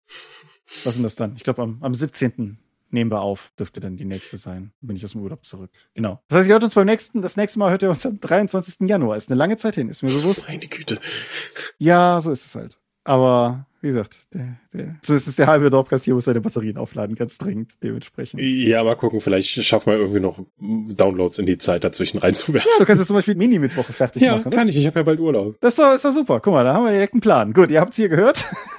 Was 0.85 0.95
sind 0.95 1.03
das 1.03 1.16
dann? 1.16 1.35
Ich 1.37 1.45
glaube, 1.45 1.62
am, 1.62 1.78
am 1.80 1.95
17. 1.95 2.59
nehmen 2.91 3.11
wir 3.11 3.20
auf. 3.20 3.53
Dürfte 3.59 3.80
dann 3.80 3.97
die 3.97 4.05
nächste 4.05 4.37
sein. 4.37 4.72
Bin 4.80 4.97
ich 4.97 5.05
aus 5.05 5.12
dem 5.12 5.22
Urlaub 5.22 5.45
zurück. 5.45 5.70
Genau. 5.95 6.22
Das 6.28 6.39
heißt, 6.39 6.49
ihr 6.49 6.55
hört 6.55 6.64
uns 6.64 6.74
beim 6.74 6.87
nächsten, 6.87 7.22
das 7.22 7.37
nächste 7.37 7.59
Mal 7.59 7.70
hört 7.70 7.82
ihr 7.82 7.91
uns 7.91 8.07
am 8.07 8.20
23. 8.20 8.89
Januar. 8.89 9.16
Ist 9.16 9.30
eine 9.30 9.39
lange 9.39 9.57
Zeit 9.57 9.74
hin, 9.74 9.89
ist 9.89 10.03
mir 10.03 10.12
bewusst. 10.12 10.49
Meine 10.49 10.66
Güte. 10.66 11.01
Ja, 11.78 12.20
so 12.20 12.30
ist 12.30 12.45
es 12.47 12.55
halt. 12.55 12.78
Aber 13.05 13.66
wie 13.84 13.88
gesagt, 13.88 14.32
der, 14.32 14.57
der, 14.72 14.96
es 15.07 15.36
der 15.36 15.46
halbe 15.46 15.68
Dorpcast 15.68 16.07
hier 16.07 16.14
muss 16.14 16.24
seine 16.24 16.40
Batterien 16.40 16.78
aufladen, 16.78 17.14
ganz 17.16 17.36
dringend 17.36 17.74
dementsprechend. 17.82 18.40
Ja, 18.40 18.82
mal 18.82 18.96
gucken, 18.96 19.20
vielleicht 19.20 19.50
schaffen 19.62 19.92
wir 19.92 19.98
irgendwie 19.98 20.20
noch 20.20 20.40
Downloads 20.59 21.38
in 21.38 21.44
die 21.44 21.59
Zeit 21.59 21.84
dazwischen 21.84 22.16
reinzuwerfen. 22.16 22.70
Ja, 22.72 22.78
du 22.78 22.86
kannst 22.86 23.02
ja 23.02 23.07
zum 23.07 23.16
Beispiel 23.16 23.34
Mini-Mittwoche 23.34 23.92
fertig 23.92 24.22
ja, 24.22 24.36
machen. 24.36 24.50
Ja, 24.50 24.59
kann 24.59 24.68
ich, 24.70 24.78
ich 24.78 24.86
habe 24.86 25.00
ja 25.00 25.02
bald 25.02 25.20
Urlaub. 25.20 25.61
Das 25.61 25.74
ist, 25.74 25.78
doch, 25.78 25.92
ist 25.92 26.02
doch 26.02 26.12
super. 26.12 26.40
Guck 26.40 26.55
mal, 26.55 26.64
da 26.64 26.72
haben 26.72 26.86
wir 26.86 26.92
direkt 26.92 27.12
einen 27.12 27.20
Plan. 27.20 27.52
Gut, 27.52 27.70
ihr 27.70 27.82
habt 27.82 27.90
es 27.90 27.96
hier 27.96 28.09
gehört. 28.09 28.46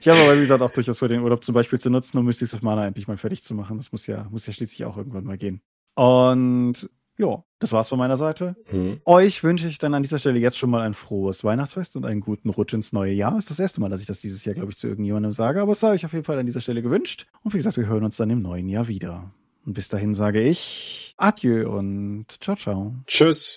ich 0.00 0.08
habe 0.08 0.18
aber, 0.22 0.36
wie 0.36 0.40
gesagt, 0.40 0.62
auch 0.62 0.70
durchaus 0.70 0.98
vor, 0.98 1.08
den 1.08 1.20
Urlaub 1.20 1.44
zum 1.44 1.54
Beispiel 1.54 1.78
zu 1.78 1.90
nutzen, 1.90 2.16
um 2.16 2.24
Mystics 2.24 2.54
of 2.54 2.62
Mana 2.62 2.86
endlich 2.86 3.06
mal 3.06 3.18
fertig 3.18 3.42
zu 3.42 3.54
machen. 3.54 3.76
Das 3.76 3.92
muss 3.92 4.06
ja, 4.06 4.26
muss 4.30 4.46
ja 4.46 4.54
schließlich 4.54 4.86
auch 4.86 4.96
irgendwann 4.96 5.24
mal 5.24 5.36
gehen. 5.36 5.60
Und 5.94 6.88
ja, 7.20 7.44
das 7.58 7.72
war's 7.72 7.88
von 7.88 7.98
meiner 7.98 8.16
Seite. 8.16 8.56
Mhm. 8.72 9.00
Euch 9.04 9.44
wünsche 9.44 9.68
ich 9.68 9.78
dann 9.78 9.94
an 9.94 10.02
dieser 10.02 10.18
Stelle 10.18 10.38
jetzt 10.38 10.56
schon 10.56 10.70
mal 10.70 10.80
ein 10.80 10.94
frohes 10.94 11.44
Weihnachtsfest 11.44 11.94
und 11.96 12.06
einen 12.06 12.20
guten 12.20 12.48
Rutsch 12.48 12.72
ins 12.72 12.92
neue 12.92 13.12
Jahr. 13.12 13.36
Ist 13.36 13.50
das 13.50 13.58
erste 13.58 13.80
Mal, 13.80 13.90
dass 13.90 14.00
ich 14.00 14.06
das 14.06 14.20
dieses 14.20 14.44
Jahr, 14.44 14.54
glaube 14.54 14.70
ich, 14.70 14.78
zu 14.78 14.88
irgendjemandem 14.88 15.32
sage, 15.32 15.60
aber 15.60 15.72
es 15.72 15.80
sei 15.80 15.90
euch 15.92 16.06
auf 16.06 16.12
jeden 16.12 16.24
Fall 16.24 16.38
an 16.38 16.46
dieser 16.46 16.62
Stelle 16.62 16.82
gewünscht. 16.82 17.26
Und 17.42 17.52
wie 17.52 17.58
gesagt, 17.58 17.76
wir 17.76 17.86
hören 17.86 18.04
uns 18.04 18.16
dann 18.16 18.30
im 18.30 18.40
neuen 18.40 18.68
Jahr 18.68 18.88
wieder. 18.88 19.30
Und 19.66 19.74
bis 19.74 19.88
dahin 19.88 20.14
sage 20.14 20.40
ich 20.40 21.14
Adieu 21.18 21.70
und 21.70 22.26
ciao, 22.40 22.56
ciao. 22.56 22.94
Tschüss. 23.06 23.56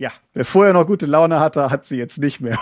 Ja, 0.00 0.12
wer 0.32 0.46
vorher 0.46 0.72
noch 0.72 0.86
gute 0.86 1.04
Laune 1.04 1.40
hatte, 1.40 1.70
hat 1.70 1.84
sie 1.84 1.98
jetzt 1.98 2.16
nicht 2.16 2.40
mehr. 2.40 2.58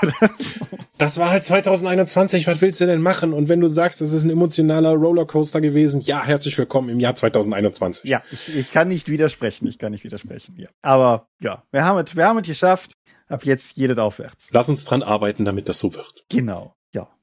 das 0.99 1.19
war 1.19 1.31
halt 1.31 1.45
2021, 1.45 2.49
was 2.49 2.61
willst 2.61 2.81
du 2.81 2.87
denn 2.87 3.01
machen? 3.01 3.33
Und 3.33 3.49
wenn 3.49 3.61
du 3.61 3.69
sagst, 3.69 4.03
es 4.03 4.13
ist 4.13 4.25
ein 4.25 4.31
emotionaler 4.31 4.95
Rollercoaster 4.95 5.61
gewesen, 5.61 6.01
ja, 6.01 6.25
herzlich 6.25 6.59
willkommen 6.59 6.89
im 6.89 6.99
Jahr 6.99 7.15
2021. 7.15 8.11
Ja, 8.11 8.25
ich, 8.33 8.57
ich 8.57 8.73
kann 8.73 8.89
nicht 8.89 9.09
widersprechen, 9.09 9.69
ich 9.69 9.79
kann 9.79 9.93
nicht 9.93 10.03
widersprechen, 10.03 10.57
ja. 10.59 10.67
Aber 10.83 11.29
ja, 11.41 11.63
wir 11.71 11.85
haben 11.85 12.05
es, 12.05 12.17
wir 12.17 12.27
haben 12.27 12.39
es 12.41 12.49
geschafft. 12.49 12.95
Ab 13.29 13.45
jetzt 13.45 13.77
jedes 13.77 13.99
aufwärts. 13.99 14.49
Lass 14.53 14.69
uns 14.69 14.85
dran 14.85 15.05
arbeiten, 15.05 15.45
damit 15.45 15.69
das 15.69 15.79
so 15.79 15.95
wird. 15.95 16.25
Genau. 16.31 16.75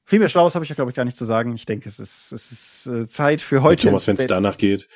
Viel 0.08 0.20
mehr 0.20 0.28
Schlaues 0.28 0.54
habe 0.54 0.64
ich 0.64 0.68
ja, 0.68 0.76
glaube 0.76 0.92
ich, 0.92 0.94
gar 0.94 1.04
nicht 1.04 1.16
zu 1.16 1.24
sagen. 1.24 1.56
Ich 1.56 1.66
denke, 1.66 1.88
es 1.88 1.98
ist, 1.98 2.30
es 2.30 2.52
ist 2.52 2.86
äh, 2.86 3.08
Zeit 3.08 3.42
für 3.42 3.62
heute. 3.62 3.88
Thomas, 3.88 4.06
wenn 4.06 4.14
es 4.14 4.28
danach 4.28 4.56
geht. 4.56 4.88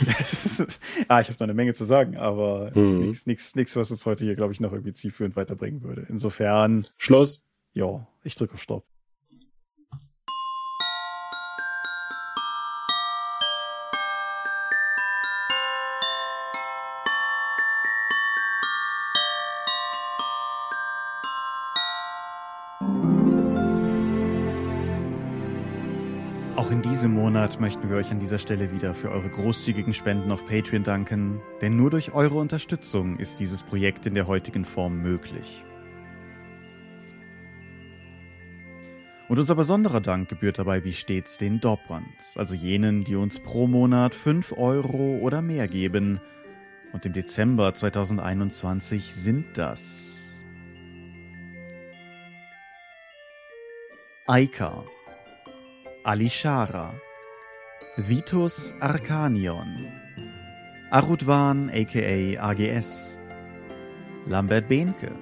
ah, 1.08 1.20
ich 1.20 1.28
habe 1.28 1.34
noch 1.34 1.40
eine 1.40 1.52
Menge 1.52 1.74
zu 1.74 1.84
sagen, 1.84 2.16
aber 2.16 2.70
mhm. 2.74 3.00
nichts, 3.00 3.26
nichts, 3.26 3.54
nichts, 3.54 3.76
was 3.76 3.90
uns 3.90 4.06
heute 4.06 4.24
hier, 4.24 4.36
glaube 4.36 4.54
ich, 4.54 4.60
noch 4.60 4.72
irgendwie 4.72 4.94
zielführend 4.94 5.36
weiterbringen 5.36 5.82
würde. 5.82 6.06
Insofern. 6.08 6.86
Schluss. 6.96 7.42
Ja, 7.74 8.06
ich 8.24 8.36
drücke 8.36 8.54
auf 8.54 8.62
Stopp. 8.62 8.86
Diesem 26.98 27.14
Monat 27.14 27.60
möchten 27.60 27.88
wir 27.88 27.96
euch 27.96 28.10
an 28.10 28.18
dieser 28.18 28.40
Stelle 28.40 28.72
wieder 28.72 28.92
für 28.92 29.12
eure 29.12 29.28
großzügigen 29.28 29.94
Spenden 29.94 30.32
auf 30.32 30.44
Patreon 30.46 30.82
danken, 30.82 31.40
denn 31.60 31.76
nur 31.76 31.90
durch 31.90 32.12
eure 32.12 32.38
Unterstützung 32.38 33.20
ist 33.20 33.38
dieses 33.38 33.62
Projekt 33.62 34.06
in 34.06 34.16
der 34.16 34.26
heutigen 34.26 34.64
Form 34.64 35.00
möglich. 35.00 35.62
Und 39.28 39.38
unser 39.38 39.54
besonderer 39.54 40.00
Dank 40.00 40.28
gebührt 40.28 40.58
dabei 40.58 40.82
wie 40.82 40.92
stets 40.92 41.38
den 41.38 41.60
Dopprands, 41.60 42.36
also 42.36 42.56
jenen, 42.56 43.04
die 43.04 43.14
uns 43.14 43.38
pro 43.38 43.68
Monat 43.68 44.12
5 44.12 44.54
Euro 44.58 45.20
oder 45.22 45.40
mehr 45.40 45.68
geben. 45.68 46.20
Und 46.92 47.06
im 47.06 47.12
Dezember 47.12 47.72
2021 47.74 49.14
sind 49.14 49.56
das 49.56 50.34
Aika, 54.26 54.82
Alishara, 56.04 56.92
Vitus 57.98 58.72
Arcanion, 58.80 59.90
Arudwan 60.92 61.70
aka 61.74 62.36
AGS, 62.36 63.18
Lambert 64.28 64.68
Behnke, 64.68 65.12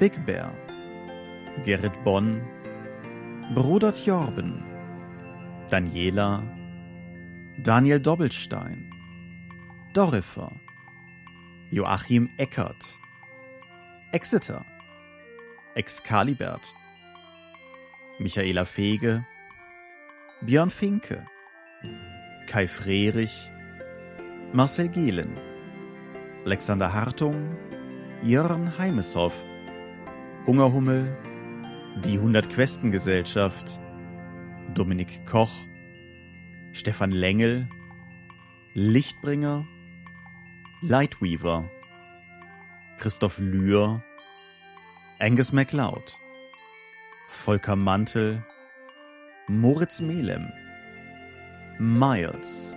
Big 0.00 0.12
Bear, 0.26 0.50
Gerrit 1.64 1.92
Bonn, 2.04 2.40
Bruder 3.54 3.92
Jorben, 3.92 4.62
Daniela, 5.70 6.42
Daniel 7.62 8.00
Doppelstein, 8.00 8.90
Dorifer, 9.92 10.50
Joachim 11.70 12.30
Eckert, 12.38 12.82
Exeter, 14.12 14.64
Excalibert, 15.76 16.62
Michaela 18.18 18.64
Fege, 18.64 19.24
Björn 20.46 20.70
Finke, 20.70 21.24
Kai 22.46 22.68
Frerich, 22.68 23.48
Marcel 24.52 24.90
Gehlen, 24.90 25.38
Alexander 26.44 26.92
Hartung, 26.92 27.56
Jörn 28.22 28.76
Heimeshoff, 28.76 29.32
Hungerhummel, 30.46 31.16
die 32.04 32.18
100 32.18 32.50
Questen 32.50 32.90
Gesellschaft, 32.90 33.80
Dominik 34.74 35.24
Koch, 35.24 35.54
Stefan 36.72 37.10
Lengel, 37.10 37.66
Lichtbringer, 38.74 39.64
Lightweaver, 40.82 41.70
Christoph 42.98 43.38
Lühr, 43.38 44.02
Angus 45.20 45.52
MacLeod, 45.54 46.14
Volker 47.30 47.76
Mantel, 47.76 48.44
Moritz 49.46 50.00
Melem, 50.00 50.50
Miles, 51.78 52.74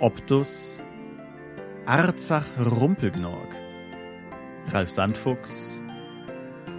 Optus, 0.00 0.80
Arzach 1.86 2.46
Rumpelgnorg, 2.58 3.54
Ralf 4.72 4.90
Sandfuchs, 4.90 5.80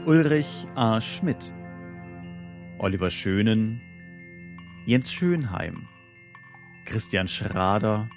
Ulrich 0.06 0.68
A. 0.76 1.00
Schmidt, 1.00 1.38
Oliver 2.78 3.12
Schönen, 3.12 3.80
Jens 4.86 5.10
Schönheim, 5.10 5.88
Christian 6.86 7.30
Schrader, 7.30 8.10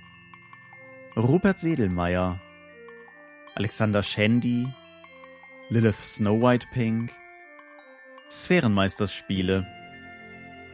Rupert 1.16 1.60
Sedelmeier, 1.60 2.40
Alexander 3.54 4.02
Schendi, 4.02 4.66
Lilith 5.68 6.00
Snow 6.00 6.42
White 6.42 6.66
Pink, 6.72 7.12
Sphärenmeisterspiele, 8.28 9.64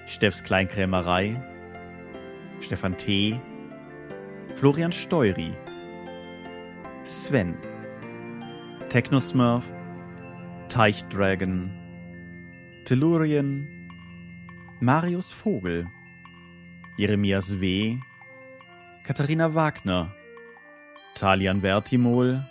Steffs 0.06 0.44
Kleinkrämerei, 0.44 1.36
Stefan 2.60 2.96
T., 2.98 3.40
Florian 4.56 4.92
Steury, 4.92 5.52
Sven, 7.04 7.56
Technosmurf, 8.88 9.64
Teichdragon, 10.68 11.70
Tellurien, 12.84 13.66
Marius 14.80 15.32
Vogel, 15.32 15.84
Jeremias 16.96 17.60
W., 17.60 17.98
Katharina 19.06 19.54
Wagner, 19.54 20.10
Talian 21.14 21.62
Vertimol, 21.62 22.44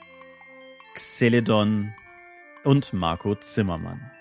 Xeledon 0.96 1.94
und 2.64 2.94
Marco 2.94 3.36
Zimmermann. 3.36 4.13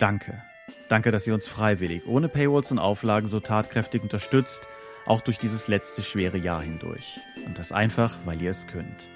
Danke. 0.00 0.42
Danke, 0.88 1.12
dass 1.12 1.26
ihr 1.26 1.34
uns 1.34 1.46
freiwillig, 1.46 2.06
ohne 2.06 2.28
Paywalls 2.28 2.72
und 2.72 2.78
Auflagen 2.78 3.28
so 3.28 3.38
tatkräftig 3.38 4.02
unterstützt, 4.02 4.66
auch 5.06 5.20
durch 5.20 5.38
dieses 5.38 5.68
letzte 5.68 6.02
schwere 6.02 6.38
Jahr 6.38 6.62
hindurch. 6.62 7.20
Und 7.46 7.58
das 7.58 7.70
einfach, 7.70 8.18
weil 8.24 8.40
ihr 8.42 8.50
es 8.50 8.66
könnt. 8.66 9.06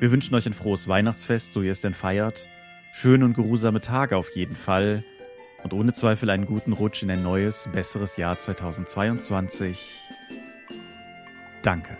Wir 0.00 0.10
wünschen 0.10 0.34
euch 0.34 0.46
ein 0.46 0.54
frohes 0.54 0.88
Weihnachtsfest, 0.88 1.52
so 1.52 1.62
ihr 1.62 1.72
es 1.72 1.82
denn 1.82 1.94
feiert. 1.94 2.46
Schöne 2.94 3.24
und 3.24 3.34
geruhsame 3.34 3.80
Tage 3.80 4.16
auf 4.16 4.34
jeden 4.34 4.56
Fall. 4.56 5.04
Und 5.62 5.72
ohne 5.74 5.92
Zweifel 5.92 6.30
einen 6.30 6.46
guten 6.46 6.72
Rutsch 6.72 7.02
in 7.02 7.10
ein 7.10 7.22
neues, 7.22 7.68
besseres 7.72 8.16
Jahr 8.16 8.38
2022. 8.38 9.78
Danke. 11.62 11.96